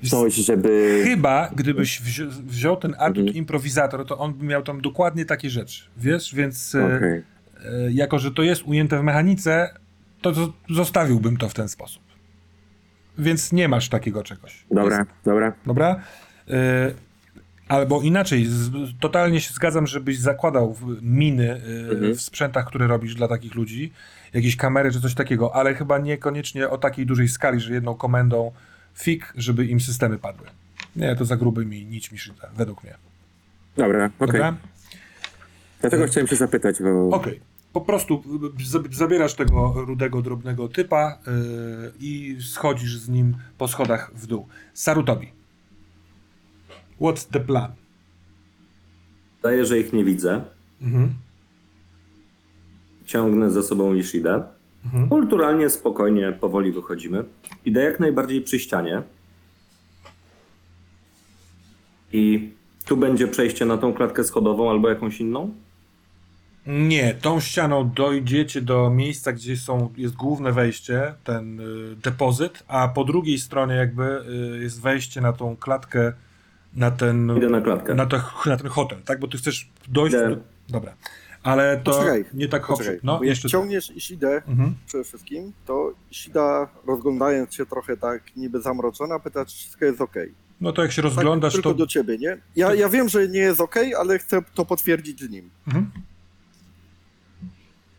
coś, 0.09 0.33
żeby... 0.35 1.01
Chyba, 1.05 1.51
gdybyś 1.55 2.01
wzi- 2.01 2.27
wziął 2.47 2.77
ten 2.77 2.95
atut 2.99 3.17
Mhm. 3.17 3.35
improwizator, 3.37 4.05
to 4.05 4.17
on 4.17 4.33
by 4.33 4.45
miał 4.45 4.63
tam 4.63 4.81
dokładnie 4.81 5.25
takie 5.25 5.49
rzeczy. 5.49 5.83
Wiesz, 5.97 6.35
więc 6.35 6.75
e, 6.75 6.85
Okej. 6.97 7.11
e, 7.11 7.23
jako, 7.91 8.19
że 8.19 8.31
to 8.31 8.43
jest 8.43 8.63
ujęte 8.65 8.99
w 8.99 9.03
mechanice, 9.03 9.69
to 10.21 10.31
zo- 10.31 10.51
zostawiłbym 10.69 11.37
to 11.37 11.49
w 11.49 11.53
ten 11.53 11.69
sposób. 11.69 12.03
Więc 13.17 13.51
nie 13.51 13.67
masz 13.67 13.89
takiego 13.89 14.23
czegoś. 14.23 14.65
Dobra, 14.71 15.05
dobra. 15.25 15.53
Dobra? 15.65 16.01
E, 16.49 16.91
albo 17.67 18.01
inaczej, 18.01 18.45
z, 18.45 18.71
totalnie 18.99 19.41
się 19.41 19.53
zgadzam, 19.53 19.87
żebyś 19.87 20.19
zakładał 20.19 20.75
miny 21.01 21.51
e, 21.51 21.91
Mhm. 21.91 22.15
w 22.15 22.21
sprzętach, 22.21 22.65
które 22.65 22.87
robisz 22.87 23.15
dla 23.15 23.27
takich 23.27 23.55
ludzi, 23.55 23.91
jakieś 24.33 24.55
kamery 24.55 24.91
czy 24.91 25.01
coś 25.01 25.13
takiego, 25.13 25.55
ale 25.55 25.75
chyba 25.75 25.97
niekoniecznie 25.97 26.69
o 26.69 26.77
takiej 26.77 27.05
dużej 27.05 27.27
skali, 27.27 27.59
że 27.59 27.73
jedną 27.73 27.95
komendą 27.95 28.51
fik, 28.95 29.33
żeby 29.37 29.65
im 29.65 29.79
systemy 29.79 30.17
padły. 30.17 30.47
Nie, 30.95 31.15
to 31.15 31.25
za 31.25 31.35
grubymi 31.37 31.85
nićmi 31.85 32.17
szyte, 32.17 32.47
według 32.55 32.83
mnie. 32.83 32.93
Dobra, 33.77 34.05
okej. 34.19 34.27
Dobra? 34.27 34.55
Dlatego 35.81 36.07
chciałem 36.07 36.27
się 36.27 36.35
zapytać, 36.35 36.75
bo... 36.81 37.09
Okej. 37.09 37.39
Po 37.73 37.81
prostu 37.81 38.23
y, 38.91 38.95
zabierasz 38.95 39.33
tego 39.33 39.73
rudego, 39.87 40.21
drobnego 40.21 40.67
typa 40.67 41.17
yy, 41.27 41.91
i 41.99 42.37
schodzisz 42.41 42.97
z 42.97 43.09
nim 43.09 43.37
po 43.57 43.67
schodach 43.67 44.11
w 44.15 44.27
dół. 44.27 44.47
Sarutobi. 44.73 45.36
What's 47.01 47.31
the 47.31 47.39
plan? 47.39 47.71
Daję, 49.43 49.65
że 49.65 49.79
ich 49.79 49.93
nie 49.93 50.03
widzę. 50.05 50.41
Mhm. 50.81 51.13
Ciągnę 53.05 53.51
za 53.51 53.63
sobą 53.63 53.93
Ishidę. 53.93 54.43
Mhm. 54.85 55.09
Kulturalnie, 55.09 55.69
spokojnie, 55.69 56.31
powoli 56.31 56.71
wychodzimy. 56.71 57.23
Idę 57.65 57.83
jak 57.83 57.99
najbardziej 57.99 58.41
przy 58.41 58.59
ścianie. 58.59 59.01
I 62.13 62.51
tu 62.85 62.97
będzie 62.97 63.27
przejście 63.27 63.65
na 63.65 63.77
tą 63.77 63.93
klatkę 63.93 64.23
schodową 64.23 64.69
albo 64.69 64.89
jakąś 64.89 65.21
inną? 65.21 65.53
Nie, 66.67 67.13
tą 67.13 67.39
ścianą 67.39 67.89
dojdziecie 67.89 68.61
do 68.61 68.89
miejsca, 68.89 69.33
gdzie 69.33 69.57
są, 69.57 69.89
jest 69.97 70.15
główne 70.15 70.51
wejście, 70.51 71.13
ten 71.23 71.59
y, 71.59 71.95
depozyt, 71.95 72.63
a 72.67 72.87
po 72.87 73.03
drugiej 73.03 73.39
stronie 73.39 73.75
jakby 73.75 74.21
y, 74.55 74.63
jest 74.63 74.81
wejście 74.81 75.21
na 75.21 75.33
tą 75.33 75.55
klatkę, 75.55 76.13
na 76.77 76.91
ten, 76.91 77.37
Idę 77.37 77.49
na 77.49 77.61
klatkę. 77.61 77.95
na, 77.95 78.05
to, 78.05 78.17
na 78.45 78.57
ten 78.57 78.67
hotel, 78.67 78.97
tak? 79.05 79.19
Bo 79.19 79.27
ty 79.27 79.37
chcesz 79.37 79.69
dojść 79.87 80.15
Idę. 80.15 80.29
do... 80.29 80.37
Dobra. 80.69 80.93
Ale 81.43 81.81
to 81.83 81.91
Poczekaj, 81.91 82.25
nie 82.33 82.47
tak 82.47 82.63
hop, 82.63 82.77
Poczekaj, 82.77 82.99
No, 83.03 83.23
jeszcze... 83.23 83.49
ciągniesz 83.49 83.91
Ishidę 83.95 84.41
Mhm. 84.47 84.75
przede 84.87 85.03
wszystkim, 85.03 85.53
to 85.65 85.91
Ishida 86.11 86.67
rozglądając 86.87 87.53
się 87.55 87.65
trochę 87.65 87.97
tak 87.97 88.35
niby 88.35 88.61
zamroczona, 88.61 89.19
pyta, 89.19 89.45
czy 89.45 89.55
wszystko 89.57 89.85
jest 89.85 90.01
ok. 90.01 90.15
No 90.61 90.71
to 90.73 90.81
jak 90.81 90.91
się 90.91 91.01
Tak, 91.01 91.11
rozglądasz, 91.11 91.53
tylko 91.53 91.69
to... 91.69 91.75
do 91.75 91.87
ciebie, 91.87 92.17
nie? 92.17 92.37
Ja, 92.55 92.73
ja 92.73 92.89
wiem, 92.89 93.09
że 93.09 93.27
nie 93.27 93.39
jest 93.39 93.61
ok, 93.61 93.75
ale 93.99 94.19
chcę 94.19 94.41
to 94.53 94.65
potwierdzić 94.65 95.19
z 95.19 95.29
nim. 95.29 95.49
Mhm. 95.67 95.91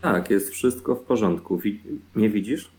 Tak, 0.00 0.30
jest 0.30 0.50
wszystko 0.50 0.94
w 0.94 1.00
porządku. 1.00 1.58
Wi- 1.58 1.80
nie 2.16 2.30
widzisz? 2.30 2.70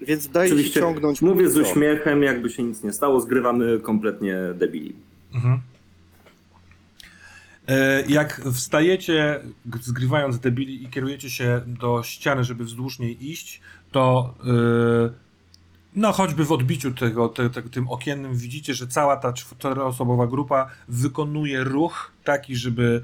Więc 0.00 0.28
daj 0.28 0.48
się 0.48 0.70
ciągnąć. 0.70 1.22
mówię 1.22 1.50
z 1.50 1.56
uśmiechem, 1.56 2.22
jakby 2.22 2.50
się 2.50 2.62
nic 2.62 2.82
nie 2.82 2.92
stało, 2.92 3.20
zgrywamy 3.20 3.80
kompletnie 3.80 4.36
debili. 4.54 4.96
Mhm. 5.34 5.60
E, 7.68 8.02
Jak 8.08 8.42
wstajecie, 8.54 9.40
zgrywając 9.80 10.38
debili 10.38 10.84
i 10.84 10.88
kierujecie 10.88 11.30
się 11.30 11.60
do 11.66 12.02
ściany, 12.02 12.44
żeby 12.44 12.64
wzdłuż 12.64 12.98
niej 12.98 13.30
iść, 13.30 13.60
to 13.92 14.34
e, 14.46 15.26
no 15.96 16.12
choćby 16.12 16.44
w 16.44 16.52
odbiciu 16.52 16.94
tego, 16.94 17.28
te, 17.28 17.50
te, 17.50 17.62
tym 17.62 17.88
okiennym 17.88 18.34
widzicie, 18.36 18.74
że 18.74 18.86
cała 18.86 19.16
ta 19.16 19.32
czteroosobowa 19.32 20.26
grupa 20.26 20.70
wykonuje 20.88 21.64
ruch 21.64 22.12
taki, 22.24 22.56
żeby 22.56 23.02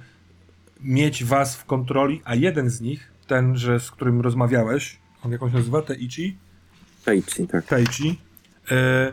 mieć 0.80 1.24
was 1.24 1.56
w 1.56 1.64
kontroli, 1.64 2.20
a 2.24 2.34
jeden 2.34 2.70
z 2.70 2.80
nich, 2.80 3.12
ten, 3.26 3.56
że 3.56 3.80
z 3.80 3.90
którym 3.90 4.20
rozmawiałeś, 4.20 4.98
on 5.24 5.32
jakąś 5.32 5.52
nazywa, 5.52 5.82
Teichi? 5.82 6.36
Taichi, 7.04 7.46
tak. 7.46 7.66
Taichi, 7.66 8.18
e, 8.70 9.12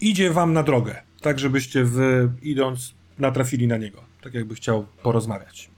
idzie 0.00 0.30
wam 0.30 0.52
na 0.52 0.62
drogę, 0.62 1.02
tak 1.20 1.38
żebyście 1.38 1.84
wy, 1.84 2.28
idąc, 2.42 2.94
natrafili 3.18 3.66
na 3.66 3.76
niego, 3.76 4.02
tak 4.22 4.34
jakby 4.34 4.54
chciał 4.54 4.86
porozmawiać. 5.02 5.70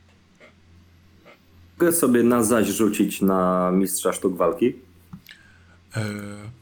Mogę 1.79 1.93
sobie 1.93 2.23
na 2.23 2.43
zaś 2.43 2.67
rzucić 2.67 3.23
na 3.23 3.71
mistrza 3.71 4.13
sztuk 4.13 4.37
walki. 4.37 4.75
E, 5.97 6.05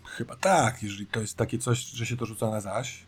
chyba 0.05 0.36
tak, 0.36 0.82
jeżeli 0.82 1.06
to 1.06 1.20
jest 1.20 1.36
takie 1.36 1.58
coś, 1.58 1.84
że 1.84 2.06
się 2.06 2.16
to 2.16 2.26
rzuca 2.26 2.50
na 2.50 2.60
zaś. 2.60 2.98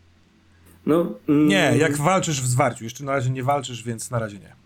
No, 0.85 1.13
mm, 1.29 1.47
Nie, 1.47 1.73
jak 1.77 1.97
walczysz 1.97 2.41
w 2.41 2.47
zwarciu, 2.47 2.83
jeszcze 2.83 3.03
na 3.03 3.11
razie 3.11 3.29
nie 3.29 3.43
walczysz, 3.43 3.83
więc 3.83 4.11
na 4.11 4.19
razie 4.19 4.39
nie. 4.39 4.64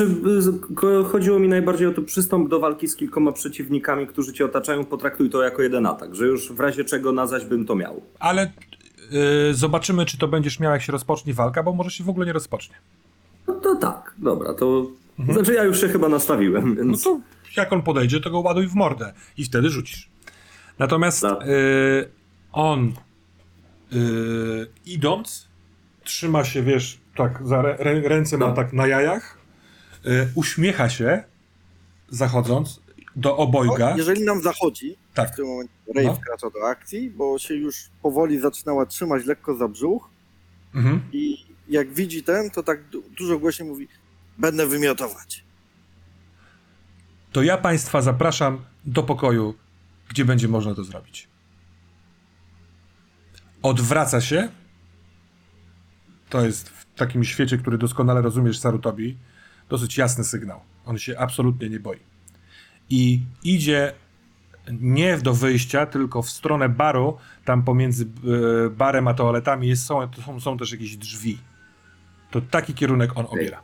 Y, 0.00 1.04
chodziło 1.12 1.38
mi 1.38 1.48
najbardziej 1.48 1.86
o 1.86 1.92
to, 1.92 2.02
przystąp 2.02 2.48
do 2.48 2.60
walki 2.60 2.88
z 2.88 2.96
kilkoma 2.96 3.32
przeciwnikami, 3.32 4.06
którzy 4.06 4.32
cię 4.32 4.44
otaczają, 4.44 4.84
potraktuj 4.84 5.30
to 5.30 5.42
jako 5.42 5.62
jeden 5.62 5.86
atak, 5.86 6.14
że 6.14 6.26
już 6.26 6.52
w 6.52 6.60
razie 6.60 6.84
czego 6.84 7.12
na 7.12 7.26
zaś 7.26 7.44
bym 7.44 7.66
to 7.66 7.74
miał. 7.74 8.02
Ale 8.18 8.42
e, 8.42 9.54
zobaczymy, 9.54 10.06
czy 10.06 10.18
to 10.18 10.28
będziesz 10.28 10.60
miał, 10.60 10.72
jak 10.72 10.82
się 10.82 10.92
rozpocznie 10.92 11.34
walka, 11.34 11.62
bo 11.62 11.72
może 11.72 11.90
się 11.90 12.04
w 12.04 12.08
ogóle 12.08 12.26
nie 12.26 12.32
rozpocznie. 12.32 12.74
No 13.48 13.54
to 13.54 13.76
tak, 13.76 14.14
dobra, 14.18 14.54
to... 14.54 14.86
Znaczy 15.32 15.54
ja 15.54 15.64
już 15.64 15.80
się 15.80 15.88
chyba 15.88 16.08
nastawiłem, 16.08 16.64
Mhm. 16.68 16.76
No 16.86 16.92
więc... 16.92 17.04
to 17.04 17.20
jak 17.56 17.72
on 17.72 17.82
podejdzie, 17.82 18.20
to 18.20 18.30
go 18.30 18.40
ładuj 18.40 18.66
w 18.68 18.74
mordę 18.74 19.12
i 19.36 19.44
wtedy 19.44 19.68
rzucisz. 19.70 20.08
Natomiast 20.78 21.20
Tak. 21.22 21.42
y, 21.48 22.08
on 22.52 22.92
y, 23.92 24.66
idąc, 24.86 25.48
trzyma 26.04 26.44
się, 26.44 26.62
wiesz, 26.62 26.98
tak, 27.16 27.40
za 27.46 27.62
rę, 27.62 27.76
rę- 27.80 28.08
ręce 28.08 28.38
ma 28.38 28.46
No. 28.48 28.54
tak 28.54 28.72
na 28.72 28.86
jajach, 28.86 29.38
uśmiecha 30.34 30.88
się, 30.90 31.24
zachodząc 32.08 32.80
do 33.16 33.36
obojga. 33.36 33.90
No, 33.90 33.96
jeżeli 33.96 34.24
nam 34.24 34.42
zachodzi, 34.42 34.96
Tak. 35.14 35.32
w 35.32 35.36
tym 35.36 35.46
momencie 35.46 35.72
Ray 35.94 36.06
No. 36.06 36.14
wkracza 36.14 36.50
do 36.50 36.68
akcji, 36.68 37.10
bo 37.10 37.38
się 37.38 37.54
już 37.54 37.76
powoli 38.02 38.40
zaczynała 38.40 38.86
trzymać 38.86 39.24
lekko 39.26 39.54
za 39.56 39.68
brzuch 39.68 40.08
Mhm. 40.74 41.00
i 41.12 41.46
jak 41.68 41.92
widzi 41.92 42.22
ten, 42.22 42.50
to 42.50 42.62
tak 42.62 42.88
du- 42.88 43.02
dużo 43.18 43.38
głośniej 43.38 43.68
mówi 43.68 43.88
będę 44.38 44.66
wymiotować. 44.66 45.44
To 47.32 47.42
ja 47.42 47.56
Państwa 47.58 48.02
zapraszam 48.02 48.64
do 48.84 49.02
pokoju, 49.02 49.54
gdzie 50.08 50.24
będzie 50.24 50.48
można 50.48 50.74
to 50.74 50.84
zrobić. 50.84 51.28
Odwraca 53.62 54.20
się. 54.20 54.48
To 56.28 56.46
jest 56.46 56.68
w 56.68 56.86
takim 56.96 57.24
świecie, 57.24 57.58
który 57.58 57.78
doskonale 57.78 58.22
rozumiesz, 58.22 58.58
Sarutobi, 58.58 59.16
dosyć 59.72 59.98
jasny 59.98 60.24
sygnał. 60.24 60.60
On 60.86 60.98
się 60.98 61.18
absolutnie 61.18 61.68
nie 61.68 61.80
boi. 61.80 61.98
I 62.90 63.20
idzie 63.44 63.92
nie 64.80 65.18
do 65.18 65.34
wyjścia, 65.34 65.86
tylko 65.86 66.22
w 66.22 66.30
stronę 66.30 66.68
baru. 66.68 67.16
Tam 67.44 67.62
pomiędzy 67.62 68.04
e, 68.66 68.70
barem 68.70 69.08
a 69.08 69.14
toaletami 69.14 69.68
jest, 69.68 69.84
są, 69.86 70.08
są, 70.26 70.40
są 70.40 70.58
też 70.58 70.72
jakieś 70.72 70.96
drzwi. 70.96 71.38
To 72.30 72.40
taki 72.40 72.74
kierunek 72.74 73.10
on 73.16 73.26
obiera. 73.30 73.62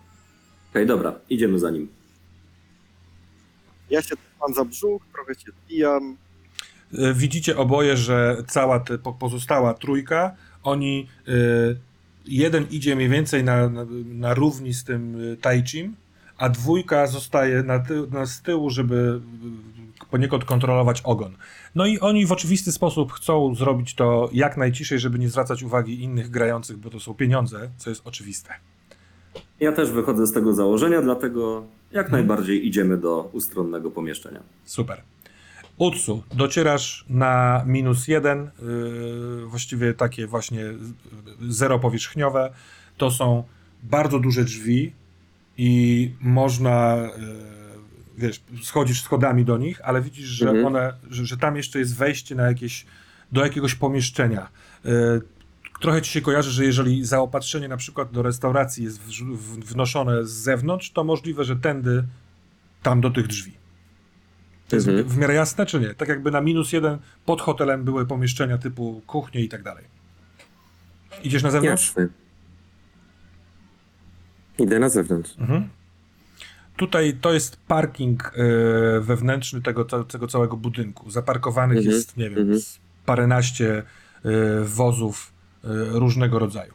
Okej, 0.71 0.87
dobra, 0.87 1.15
idziemy 1.31 1.59
za 1.59 1.71
nim. 1.71 1.89
Ja 3.91 4.03
się 4.03 4.15
mam 4.41 4.55
za 4.55 4.65
brzuch, 4.65 5.03
trochę 5.13 5.35
się 5.35 5.53
zbijam. 5.65 6.17
E, 6.99 7.15
Widzicie 7.15 7.57
oboje, 7.57 7.97
że 7.97 8.37
cała 8.47 8.81
ta 8.81 8.99
po- 8.99 9.13
pozostała 9.13 9.75
trójka, 9.75 10.37
oni 10.63 11.09
e, 11.29 11.33
jeden 12.29 12.67
idzie 12.71 12.97
mniej 12.97 13.09
więcej 13.09 13.45
na, 13.45 13.69
na, 13.69 13.87
na 14.05 14.35
równi 14.35 14.75
z 14.75 14.85
tym 14.85 15.17
e, 15.33 15.37
Taichim, 15.37 15.97
a 16.39 16.49
dwójka 16.49 17.07
zostaje 17.07 17.63
na, 17.63 17.79
ty, 17.79 18.07
na 18.11 18.27
z 18.27 18.43
tyłu, 18.43 18.71
żeby 18.71 19.21
e, 20.03 20.07
poniekąd 20.11 20.45
kontrolować 20.45 21.03
ogon. 21.03 21.33
No 21.75 21.87
i 21.87 22.01
oni 22.01 22.27
w 22.27 22.33
oczywisty 22.33 22.73
sposób 22.73 23.13
chcą 23.13 23.55
zrobić 23.55 23.95
to 23.95 24.31
jak 24.33 24.57
najciszej, 24.57 24.99
żeby 24.99 25.19
nie 25.19 25.29
zwracać 25.29 25.63
uwagi 25.63 26.03
innych 26.03 26.31
grających, 26.31 26.77
bo 26.77 26.91
to 26.91 27.01
są 27.01 27.15
pieniądze, 27.15 27.71
co 27.77 27.91
jest 27.91 28.03
oczywiste. 28.05 28.51
Ja 29.61 29.73
też 29.73 29.91
wychodzę 29.91 30.27
z 30.27 30.33
tego 30.33 30.55
założenia, 30.55 31.03
dlatego 31.03 31.65
jak 31.93 32.13
najbardziej 32.13 32.67
idziemy 32.67 32.97
do 32.97 33.31
ustronnego 33.33 33.91
pomieszczenia. 33.91 34.41
Super. 34.65 35.03
Utsu, 35.79 36.23
docierasz 36.35 37.05
na 37.09 37.63
minus 37.67 38.09
jeden, 38.09 38.51
yy, 38.63 39.47
właściwie 39.47 39.95
takie 39.95 40.27
właśnie 40.27 40.61
yy, 40.61 40.77
zero-powierzchniowe. 41.49 42.53
To 42.97 43.11
są 43.11 43.45
bardzo 43.83 44.19
duże 44.19 44.45
drzwi 44.45 44.93
i 45.59 46.11
można, 46.21 46.97
yy, 46.97 47.09
wiesz, 48.19 48.41
schodzisz 48.63 49.03
schodami 49.03 49.45
do 49.45 49.59
nich, 49.59 49.81
ale 49.85 50.03
widzisz, 50.03 50.27
że 50.27 50.49
Mhm. 50.49 50.67
one, 50.67 50.93
że, 51.11 51.27
że 51.27 51.37
tam 51.37 51.57
jeszcze 51.57 51.79
jest 51.79 51.97
wejście 51.97 52.35
na 52.35 52.43
jakieś, 52.47 52.87
do 53.33 53.45
jakiegoś 53.45 53.75
pomieszczenia. 53.75 54.49
Yy, 54.85 55.23
Trochę 55.81 56.03
ci 56.03 56.11
się 56.13 56.21
kojarzy, 56.21 56.51
że 56.51 56.65
jeżeli 56.65 57.05
zaopatrzenie 57.05 57.69
na 57.69 57.77
przykład 57.77 58.13
do 58.13 58.23
restauracji 58.23 58.85
jest 58.85 59.01
w- 59.03 59.65
wnoszone 59.65 60.27
z 60.27 60.31
zewnątrz, 60.31 60.91
to 60.91 61.05
możliwe, 61.05 61.45
że 61.45 61.57
tędy 61.57 62.05
tam 62.83 63.01
do 63.01 63.11
tych 63.11 63.27
drzwi. 63.27 63.53
To 64.69 64.77
jest 64.77 64.89
Mhm. 64.89 65.09
w 65.09 65.19
miarę 65.19 65.35
jasne, 65.35 65.67
czy 65.67 65.81
nie? 65.81 65.95
Tak 65.95 66.09
jakby 66.09 66.31
na 66.31 66.41
minus 66.41 66.73
jeden 66.73 66.99
pod 67.27 67.41
hotelem 67.41 67.85
były 67.85 68.07
pomieszczenia 68.07 68.59
typu 68.59 69.03
kuchnie 69.07 69.41
i 69.41 69.49
tak 69.49 69.63
dalej. 69.63 69.85
Idziesz 71.25 71.43
na 71.43 71.51
zewnątrz? 71.51 71.87
Jasne. 71.87 72.09
Idę 74.59 74.79
na 74.79 74.89
zewnątrz. 74.89 75.35
Mhm. 75.39 75.69
Tutaj 76.77 77.15
to 77.21 77.33
jest 77.33 77.57
parking 77.57 78.33
e, 78.37 79.01
wewnętrzny 79.01 79.63
tego, 79.63 79.85
tego 79.85 80.27
całego 80.27 80.57
budynku. 80.57 81.11
Zaparkowanych 81.11 81.79
Mhm, 81.79 81.97
jest, 81.97 82.17
nie 82.17 82.31
wiem, 82.31 82.39
mhm. 82.39 82.61
paręnaście 83.07 83.79
e, 83.79 83.85
wozów 84.65 85.33
e, 85.65 85.69
różnego 85.99 86.39
rodzaju. 86.39 86.73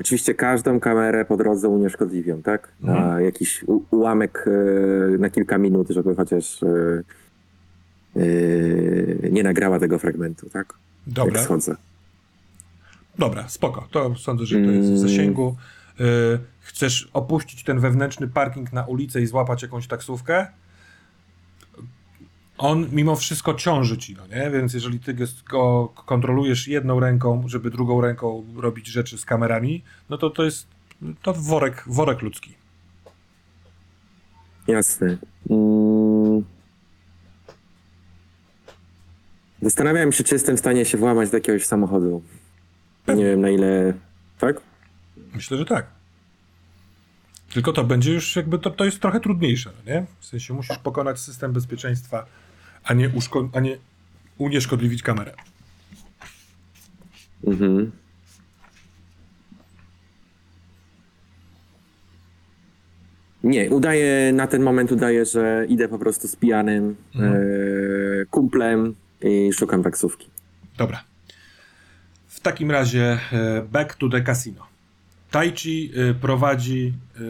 Oczywiście 0.00 0.34
każdą 0.34 0.80
kamerę 0.80 1.24
po 1.24 1.36
drodze 1.36 1.68
unieszkodliwią, 1.68 2.42
tak? 2.42 2.68
Na 2.80 2.96
Mhm. 2.96 3.24
jakiś 3.24 3.62
u- 3.66 3.82
ułamek 3.90 4.44
e, 5.14 5.18
na 5.18 5.30
kilka 5.30 5.58
minut, 5.58 5.88
żeby 5.90 6.14
chociaż 6.14 6.62
e, 6.62 7.02
e, 8.16 9.30
nie 9.30 9.42
nagrała 9.42 9.78
tego 9.78 9.98
fragmentu, 9.98 10.50
tak? 10.50 10.74
Dobra. 11.06 11.34
Jak 11.34 11.44
schodzę. 11.44 11.76
Dobra, 13.18 13.48
spoko. 13.48 13.88
To 13.90 14.14
sądzę, 14.16 14.46
że 14.46 14.54
to 14.64 14.70
jest 14.70 14.88
w 14.88 14.92
Mm. 14.92 14.98
zasięgu. 14.98 15.56
Chcesz 16.60 17.10
opuścić 17.12 17.64
ten 17.64 17.80
wewnętrzny 17.80 18.28
parking 18.28 18.72
na 18.72 18.84
ulicę 18.86 19.20
i 19.20 19.26
złapać 19.26 19.62
jakąś 19.62 19.86
taksówkę? 19.86 20.46
On 22.58 22.86
mimo 22.92 23.16
wszystko 23.16 23.54
ciąży 23.54 23.98
ci, 23.98 24.16
no 24.16 24.26
nie? 24.26 24.50
Więc 24.50 24.74
jeżeli 24.74 25.00
ty 25.00 25.16
go 25.50 25.88
kontrolujesz 26.06 26.68
jedną 26.68 27.00
ręką, 27.00 27.44
żeby 27.46 27.70
drugą 27.70 28.00
ręką 28.00 28.44
robić 28.56 28.86
rzeczy 28.86 29.18
z 29.18 29.24
kamerami, 29.24 29.84
no 30.10 30.18
to 30.18 30.30
to 30.30 30.44
jest 30.44 30.66
to 31.22 31.34
worek, 31.34 31.84
worek 31.86 32.22
ludzki. 32.22 32.54
Jasne. 34.66 35.16
Mm. 35.50 36.44
Zastanawiałem 39.62 40.12
się, 40.12 40.24
czy 40.24 40.34
jestem 40.34 40.56
w 40.56 40.60
stanie 40.60 40.84
się 40.84 40.98
włamać 40.98 41.30
do 41.30 41.36
jakiegoś 41.36 41.66
samochodu. 41.66 42.22
Nie 43.08 43.24
wiem 43.24 43.40
na 43.40 43.50
ile. 43.50 43.94
Tak? 44.38 44.60
Myślę, 45.34 45.58
że 45.58 45.64
tak. 45.64 45.86
Tylko 47.52 47.72
to 47.72 47.84
będzie 47.84 48.12
już 48.12 48.36
jakby, 48.36 48.58
to, 48.58 48.70
to 48.70 48.84
jest 48.84 49.00
trochę 49.00 49.20
trudniejsze, 49.20 49.70
no 49.76 49.92
nie? 49.92 50.06
W 50.20 50.26
sensie 50.26 50.54
musisz 50.54 50.78
pokonać 50.78 51.20
system 51.20 51.52
bezpieczeństwa, 51.52 52.26
a 52.88 52.94
nie, 52.94 53.08
uszko- 53.10 53.48
a 53.52 53.60
nie 53.60 53.76
unieszkodliwić 54.38 55.02
kamerę. 55.02 55.32
Mhm. 57.46 57.92
Nie, 63.44 63.70
udaję, 63.70 64.32
na 64.32 64.46
ten 64.46 64.62
moment 64.62 64.92
udaję, 64.92 65.24
że 65.26 65.66
idę 65.68 65.88
po 65.88 65.98
prostu 65.98 66.28
z 66.28 66.36
pijanym 66.36 66.96
Mhm. 67.14 67.32
e, 67.34 67.36
kumplem 68.30 68.94
i 69.22 69.52
szukam 69.52 69.82
taksówki. 69.82 70.28
Dobra. 70.76 71.04
W 72.28 72.40
takim 72.40 72.70
razie 72.70 73.18
e, 73.32 73.62
back 73.72 73.94
to 73.94 74.08
the 74.08 74.22
casino. 74.22 74.66
Taichi 75.30 75.92
e, 76.10 76.14
prowadzi 76.14 76.92
e, 77.16 77.20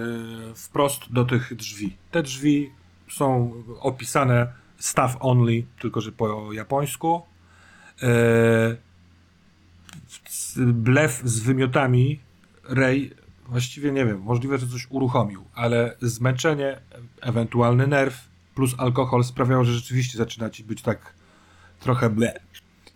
wprost 0.55 1.13
do 1.13 1.25
tych 1.25 1.55
drzwi. 1.57 1.97
Te 2.11 2.23
drzwi 2.23 2.71
są 3.11 3.53
opisane 3.81 4.47
staff 4.79 5.17
only, 5.21 5.65
tylko 5.81 6.01
że 6.01 6.13
po 6.13 6.53
japońsku. 6.53 7.23
E, 8.03 8.77
Blef 10.57 11.23
z 11.25 11.41
wymiotami 11.41 12.21
Ray 12.69 13.11
właściwie 13.49 13.93
nie 13.93 14.07
wiem, 14.07 14.23
możliwe, 14.23 14.59
że 14.59 14.67
coś 14.67 14.87
uruchomił, 14.91 15.45
ale 15.55 15.97
zmęczenie, 16.01 16.81
ewentualny 17.21 17.87
nerw 17.87 18.29
plus 18.55 18.75
alkohol 18.79 19.25
sprawiało, 19.25 19.65
że 19.65 19.73
rzeczywiście 19.73 20.19
zaczyna 20.19 20.51
ci 20.51 20.65
być 20.65 20.83
tak 20.83 21.15
trochę 21.81 22.11
ble. 22.11 22.41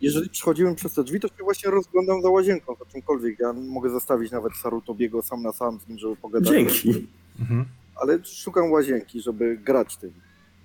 Jeżeli 0.00 0.30
przechodzimy 0.30 0.74
przez 0.74 0.94
te 0.94 1.04
drzwi, 1.04 1.20
to 1.20 1.28
się 1.28 1.44
właśnie 1.44 1.70
rozglądam 1.70 2.22
za 2.22 2.28
łazienką, 2.28 2.74
za 2.78 2.84
czymkolwiek. 2.84 3.38
Ja 3.40 3.52
mogę 3.52 3.90
zostawić 3.90 4.32
nawet 4.32 4.52
Sarutobiego 4.56 5.22
sam 5.22 5.42
na 5.42 5.52
sam 5.52 5.80
z 5.80 5.88
nim, 5.88 5.98
żeby 5.98 6.16
pogadać. 6.16 6.48
Dzięki. 6.48 7.06
Mhm. 7.40 7.64
Ale 7.96 8.24
szukam 8.24 8.70
łazienki, 8.70 9.20
żeby 9.20 9.56
grać 9.56 9.96
tym. 9.96 10.12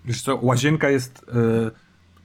Wiesz 0.07 0.21
co, 0.21 0.39
łazienka 0.41 0.89
jest 0.89 1.25
e, 1.29 1.71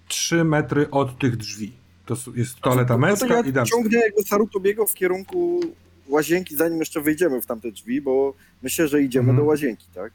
3 0.09 0.45
metry 0.45 0.91
od 0.91 1.19
tych 1.19 1.37
drzwi. 1.37 1.73
To 2.07 2.17
jest 2.35 2.61
toaleta 2.61 2.99
męska 2.99 3.29
to 3.29 3.43
i 3.43 3.47
ja 3.47 3.53
damska. 3.53 3.77
ciągnę 3.77 3.99
jakby 3.99 4.23
Sarutobiego 4.23 4.87
w 4.87 4.95
kierunku 4.95 5.61
łazienki, 6.09 6.57
zanim 6.57 6.79
jeszcze 6.79 7.01
wyjdziemy 7.01 7.43
w 7.43 7.47
tamte 7.47 7.73
drzwi, 7.73 8.01
bo 8.01 8.35
myślę, 8.63 8.89
że 8.89 9.03
idziemy 9.03 9.23
Mhm. 9.31 9.37
do 9.37 9.45
łazienki, 9.45 9.87
tak? 9.95 10.13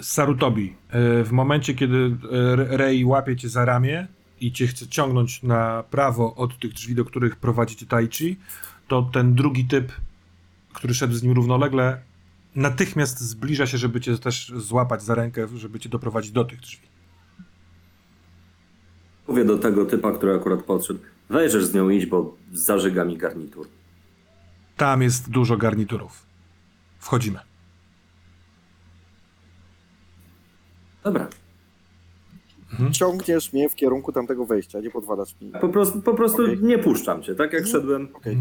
Sarutobi, 0.00 0.74
e, 0.90 1.24
w 1.24 1.32
momencie, 1.32 1.74
kiedy 1.74 1.96
e, 1.96 2.76
Rey 2.76 3.04
łapie 3.04 3.36
cię 3.36 3.48
za 3.48 3.64
ramię 3.64 4.06
i 4.40 4.52
cię 4.52 4.66
chce 4.66 4.86
ciągnąć 4.86 5.42
na 5.42 5.82
prawo 5.90 6.34
od 6.34 6.58
tych 6.58 6.72
drzwi, 6.72 6.94
do 6.94 7.04
których 7.04 7.36
prowadzi 7.36 7.76
cię 7.76 7.86
Taichi, 7.86 8.36
to 8.88 9.02
ten 9.12 9.34
drugi 9.34 9.64
typ, 9.64 9.92
który 10.72 10.94
szedł 10.94 11.14
z 11.14 11.22
nim 11.22 11.32
równolegle, 11.32 12.00
natychmiast 12.54 13.20
zbliża 13.20 13.66
się, 13.66 13.78
żeby 13.78 14.00
cię 14.00 14.18
też 14.18 14.52
złapać 14.56 15.02
za 15.02 15.14
rękę, 15.14 15.48
żeby 15.58 15.80
cię 15.80 15.88
doprowadzić 15.88 16.32
do 16.32 16.44
tych 16.44 16.60
drzwi. 16.60 16.86
Mówię 19.28 19.44
do 19.44 19.58
tego 19.58 19.84
typa, 19.86 20.12
który 20.12 20.34
akurat 20.34 20.62
podszedł. 20.62 21.00
Wejrzesz 21.28 21.64
z 21.64 21.74
nią 21.74 21.88
iść, 21.90 22.06
bo 22.06 22.36
zażyga 22.52 23.04
mi 23.04 23.16
garnitur. 23.16 23.66
Tam 24.76 25.02
jest 25.02 25.30
dużo 25.30 25.56
garniturów. 25.56 26.26
Wchodzimy. 26.98 27.38
Dobra. 31.04 31.28
Mhm. 32.72 32.92
Ciągniesz 32.92 33.52
mnie 33.52 33.68
w 33.68 33.74
kierunku 33.74 34.12
tamtego 34.12 34.46
wejścia, 34.46 34.80
nie 34.80 34.90
podwalasz 34.90 35.34
mi. 35.40 35.50
Po 35.60 35.68
prostu, 35.68 36.02
po 36.02 36.14
prostu 36.14 36.42
Okej. 36.42 36.58
nie 36.62 36.78
puszczam 36.78 37.22
cię. 37.22 37.34
Tak 37.34 37.52
jak 37.52 37.62
Mhm. 37.62 37.72
szedłem, 37.72 38.08
Okej. 38.14 38.38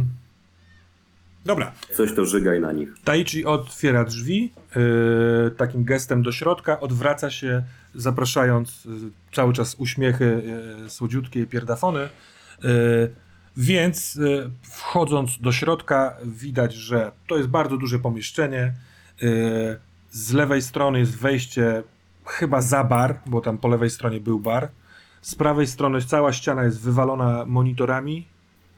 Dobra. 1.50 1.72
coś 1.94 2.14
to 2.14 2.26
żygaj 2.26 2.62
na 2.62 2.72
nich. 2.72 2.90
Taichi 3.04 3.46
otwiera 3.46 4.04
drzwi 4.04 4.54
yy, 4.76 5.52
takim 5.58 5.84
gestem 5.84 6.24
do 6.24 6.32
środka, 6.32 6.80
odwraca 6.80 7.32
się, 7.32 7.64
zapraszając 7.96 8.86
yy, 8.86 8.92
cały 9.34 9.54
czas 9.54 9.76
uśmiechy, 9.76 10.44
yy, 10.84 10.90
słodziutkie 10.90 11.46
pierdafony. 11.46 12.10
Yy, 12.64 12.70
więc 13.58 14.16
yy, 14.16 14.50
wchodząc 14.62 15.40
do 15.42 15.52
środka, 15.52 16.18
widać, 16.24 16.74
że 16.74 17.12
to 17.28 17.38
jest 17.38 17.50
bardzo 17.50 17.78
duże 17.78 18.00
pomieszczenie. 18.00 18.74
Yy, 19.22 19.80
z 20.12 20.34
lewej 20.34 20.62
strony 20.62 21.00
jest 21.00 21.18
wejście 21.18 21.84
chyba 22.26 22.62
za 22.62 22.84
bar, 22.84 23.20
bo 23.26 23.42
tam 23.42 23.58
po 23.58 23.68
lewej 23.68 23.90
stronie 23.90 24.20
był 24.20 24.40
bar. 24.40 24.70
Z 25.22 25.36
prawej 25.36 25.68
strony 25.68 26.02
cała 26.02 26.34
ściana 26.34 26.64
jest 26.64 26.82
wywalona 26.82 27.46
monitorami 27.46 28.28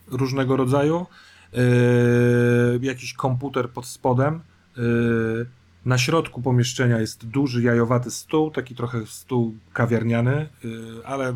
różnego 0.08 0.58
rodzaju. 0.58 1.06
Yy, 1.54 2.80
jakiś 2.82 3.14
komputer 3.14 3.70
pod 3.70 3.86
spodem. 3.86 4.40
Yy, 4.78 5.46
Na 5.86 5.98
środku 5.98 6.42
pomieszczenia 6.42 7.00
jest 7.00 7.26
duży 7.26 7.62
jajowaty 7.62 8.12
stół, 8.12 8.52
taki 8.52 8.76
trochę 8.76 9.06
stół 9.06 9.56
kawiarniany, 9.74 10.50
y, 10.66 11.06
ale 11.06 11.34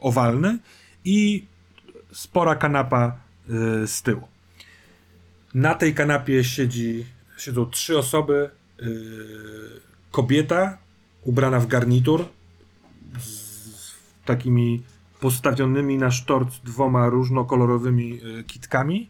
owalny 0.00 0.58
i 1.04 1.44
spora 2.12 2.54
kanapa 2.56 3.16
z 3.86 4.02
tyłu. 4.02 4.28
Na 5.54 5.74
tej 5.74 5.94
kanapie 5.94 6.44
siedzi, 6.44 7.06
siedzą 7.38 7.66
trzy 7.66 7.98
osoby. 7.98 8.50
Kobieta 10.10 10.78
ubrana 11.22 11.60
w 11.60 11.66
garnitur 11.66 12.24
z 13.18 13.94
takimi 14.24 14.82
postawionymi 15.20 15.98
na 15.98 16.10
sztorc 16.10 16.58
dwoma 16.64 17.08
różnokolorowymi 17.08 18.20
kitkami. 18.46 19.08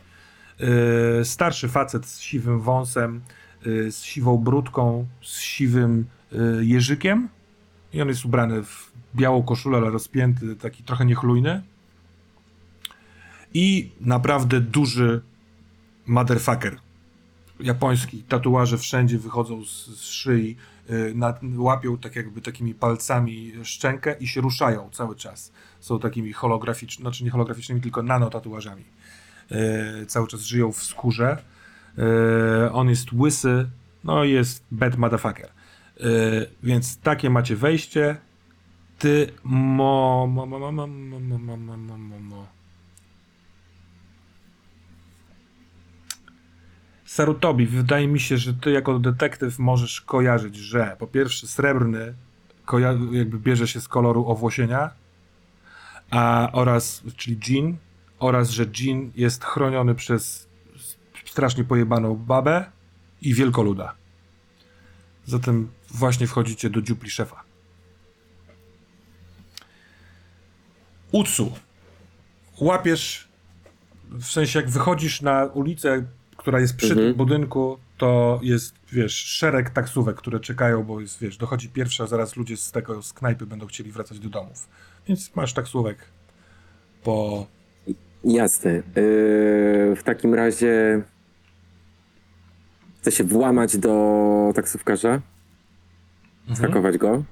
Y, 0.60 1.25
Starszy 1.25 1.68
facet 1.68 2.07
z 2.07 2.20
siwym 2.20 2.60
wąsem, 2.60 3.20
y, 3.67 3.93
z 3.93 4.02
siwą 4.02 4.39
brudką, 4.39 5.07
z 5.23 5.39
siwym 5.39 6.07
y, 6.33 6.65
jeżykiem. 6.65 7.28
I 7.93 8.02
on 8.02 8.09
jest 8.09 8.25
ubrany 8.25 8.62
w 8.62 8.93
białą 9.15 9.43
koszulę, 9.43 9.78
ale 9.78 9.91
rozpięty, 9.91 10.57
taki 10.57 10.83
trochę 10.83 11.05
niechlujny. 11.05 11.62
I 13.55 13.91
naprawdę 14.01 14.60
duży 14.60 15.23
motherfucker. 16.07 16.76
Japoński, 17.60 18.23
tatuaże 18.23 18.78
wszędzie 18.78 19.18
wychodzą 19.18 19.65
z, 19.65 19.86
z 19.86 20.02
szyi, 20.02 20.57
na, 21.15 21.35
łapią 21.57 21.99
tak 21.99 22.17
jakby 22.17 22.41
takimi 22.41 22.75
palcami 22.75 23.52
szczękę 23.62 24.17
i 24.20 24.28
się 24.28 24.41
ruszają 24.41 24.91
cały 24.91 25.17
czas. 25.17 25.52
Są 25.81 25.99
takimi 25.99 26.33
holograficznymi, 26.33 27.02
znaczy 27.02 27.25
nie 27.25 27.31
holograficznymi, 27.31 27.81
tylko 27.81 28.02
nanotatuażami. 28.02 28.85
Y, 29.52 30.07
cały 30.07 30.28
czas 30.28 30.41
żyją 30.41 30.73
w 30.73 30.83
skórze. 30.83 31.42
Y, 31.99 32.73
on 32.73 32.89
jest 32.89 33.12
łysy, 33.12 33.68
no 34.05 34.25
jest 34.25 34.65
bad 34.70 34.97
motherfucker. 34.97 35.49
Y, 36.00 36.47
więc 36.62 36.99
takie 36.99 37.31
macie 37.31 37.57
wejście. 37.57 38.16
Ty 38.99 39.33
mo, 39.44 40.26
mo, 40.31 40.47
mo, 40.47 40.58
mo, 40.58 40.73
mo, 40.73 40.86
mo, 40.86 41.39
mo, 41.39 41.57
mo, 41.57 41.99
mo, 41.99 42.18
mo. 42.20 42.47
Sarutobi, 47.05 47.66
wydaje 47.66 48.08
mi 48.08 48.20
się, 48.20 48.39
że 48.39 48.55
ty 48.55 48.70
jako 48.70 48.99
detektyw 48.99 49.58
możesz 49.58 50.00
kojarzyć, 50.00 50.57
że 50.57 50.97
po 50.99 51.07
pierwsze 51.07 51.47
srebrny 51.47 52.15
jakby 53.12 53.39
bierze 53.39 53.68
się 53.68 53.81
z 53.81 53.89
koloru 53.89 54.26
owłosienia, 54.26 54.91
a 56.10 56.50
oraz, 56.52 57.02
czyli 57.16 57.39
Jean, 57.49 57.76
oraz, 58.19 58.51
że 58.51 58.67
Jean 58.81 59.11
jest 59.17 59.45
chroniony 59.45 59.95
przez 59.95 60.49
strasznie 61.25 61.65
pojebaną 61.65 62.17
babę 62.17 62.65
i 63.23 63.35
wielkoluda. 63.35 63.95
Zatem 65.25 65.69
właśnie 65.91 66.27
wchodzicie 66.27 66.70
do 66.70 66.83
dziupli 66.83 67.11
szefa. 67.11 67.43
Utsu. 71.12 71.53
Łapiesz, 72.61 73.28
w 74.11 74.25
sensie 74.25 74.59
jak 74.59 74.70
wychodzisz 74.70 75.23
na 75.23 75.45
ulicę, 75.45 76.07
która 76.36 76.61
jest 76.61 76.77
przy 76.77 76.86
Mhm. 76.91 77.07
tym 77.07 77.17
budynku, 77.17 77.78
to 77.99 78.41
jest, 78.43 78.75
wiesz, 78.93 79.15
szereg 79.15 79.70
taksówek, 79.70 80.17
które 80.17 80.41
czekają, 80.41 80.83
bo 80.83 81.01
jest, 81.01 81.19
wiesz, 81.20 81.36
dochodzi 81.36 81.69
pierwsza, 81.69 82.07
zaraz 82.07 82.36
ludzie 82.36 82.57
z 82.57 82.73
tego, 82.73 83.03
z 83.03 83.12
knajpy 83.12 83.47
będą 83.47 83.67
chcieli 83.67 83.93
wracać 83.93 84.19
do 84.19 84.28
domów. 84.28 84.69
Więc 85.09 85.36
masz 85.36 85.53
taksówek 85.53 85.99
po... 87.03 87.47
Jasne. 88.25 88.73
Yy, 88.73 88.83
w 89.97 90.03
takim 90.05 90.35
razie 90.35 91.03
chcę 93.01 93.12
się 93.12 93.25
włamać 93.25 93.77
do 93.77 94.53
taksówkarza, 94.55 95.20
skakować 96.55 96.99
go 96.99 97.23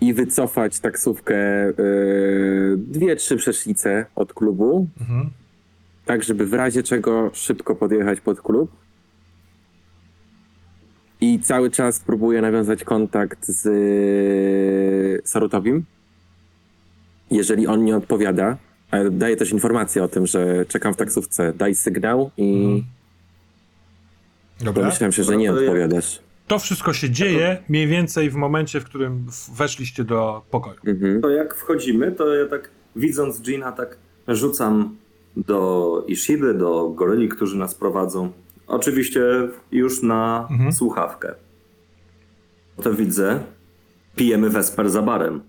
i 0.00 0.14
wycofać 0.14 0.80
taksówkę 0.80 1.34
yy, 1.66 2.76
dwie, 2.76 3.16
trzy 3.16 3.36
przecznice 3.36 4.06
od 4.16 4.34
klubu, 4.34 4.86
Mhm. 5.00 5.30
tak 6.04 6.22
żeby 6.22 6.46
w 6.46 6.54
razie 6.54 6.82
czego 6.82 7.30
szybko 7.34 7.74
podjechać 7.74 8.20
pod 8.20 8.40
klub. 8.40 8.70
I 11.20 11.40
cały 11.40 11.70
czas 11.70 11.98
próbuję 12.00 12.42
nawiązać 12.42 12.84
kontakt 12.84 13.44
z 13.46 13.64
yy, 13.64 15.20
Sarutowim. 15.24 15.84
Jeżeli 17.30 17.66
on 17.66 17.84
nie 17.84 17.96
odpowiada, 17.96 18.56
daję 19.10 19.36
też 19.36 19.52
informację 19.52 20.04
o 20.04 20.08
tym, 20.08 20.26
że 20.26 20.66
czekam 20.66 20.94
w 20.94 20.96
taksówce, 20.96 21.52
daj 21.52 21.74
sygnał 21.74 22.30
i 22.36 22.54
Mhm. 22.64 22.84
Dobra. 24.60 24.82
domyślam 24.82 25.12
się, 25.12 25.24
że 25.24 25.36
nie 25.36 25.52
No 25.52 25.58
odpowiadasz. 25.60 26.18
To 26.46 26.58
wszystko 26.58 26.92
się 26.92 27.10
dzieje 27.10 27.62
mniej 27.68 27.86
więcej 27.86 28.30
w 28.30 28.34
momencie, 28.34 28.80
w 28.80 28.84
którym 28.84 29.26
weszliście 29.56 30.04
do 30.04 30.42
pokoju. 30.50 30.76
Mhm. 30.86 31.20
To 31.22 31.30
jak 31.30 31.54
wchodzimy, 31.54 32.12
to 32.12 32.34
ja 32.34 32.46
tak 32.46 32.70
widząc 32.96 33.40
Gina, 33.40 33.72
tak 33.72 33.96
rzucam 34.28 34.96
do 35.36 36.04
Ishiby, 36.08 36.54
do 36.54 36.88
goryli, 36.88 37.28
którzy 37.28 37.56
nas 37.58 37.74
prowadzą. 37.74 38.32
Oczywiście 38.66 39.20
już 39.72 40.02
na 40.02 40.46
Mhm. 40.50 40.72
słuchawkę. 40.72 41.34
To 42.82 42.94
widzę, 42.94 43.40
pijemy 44.16 44.50
Vesper 44.50 44.90
za 44.90 45.02
barem. 45.02 45.40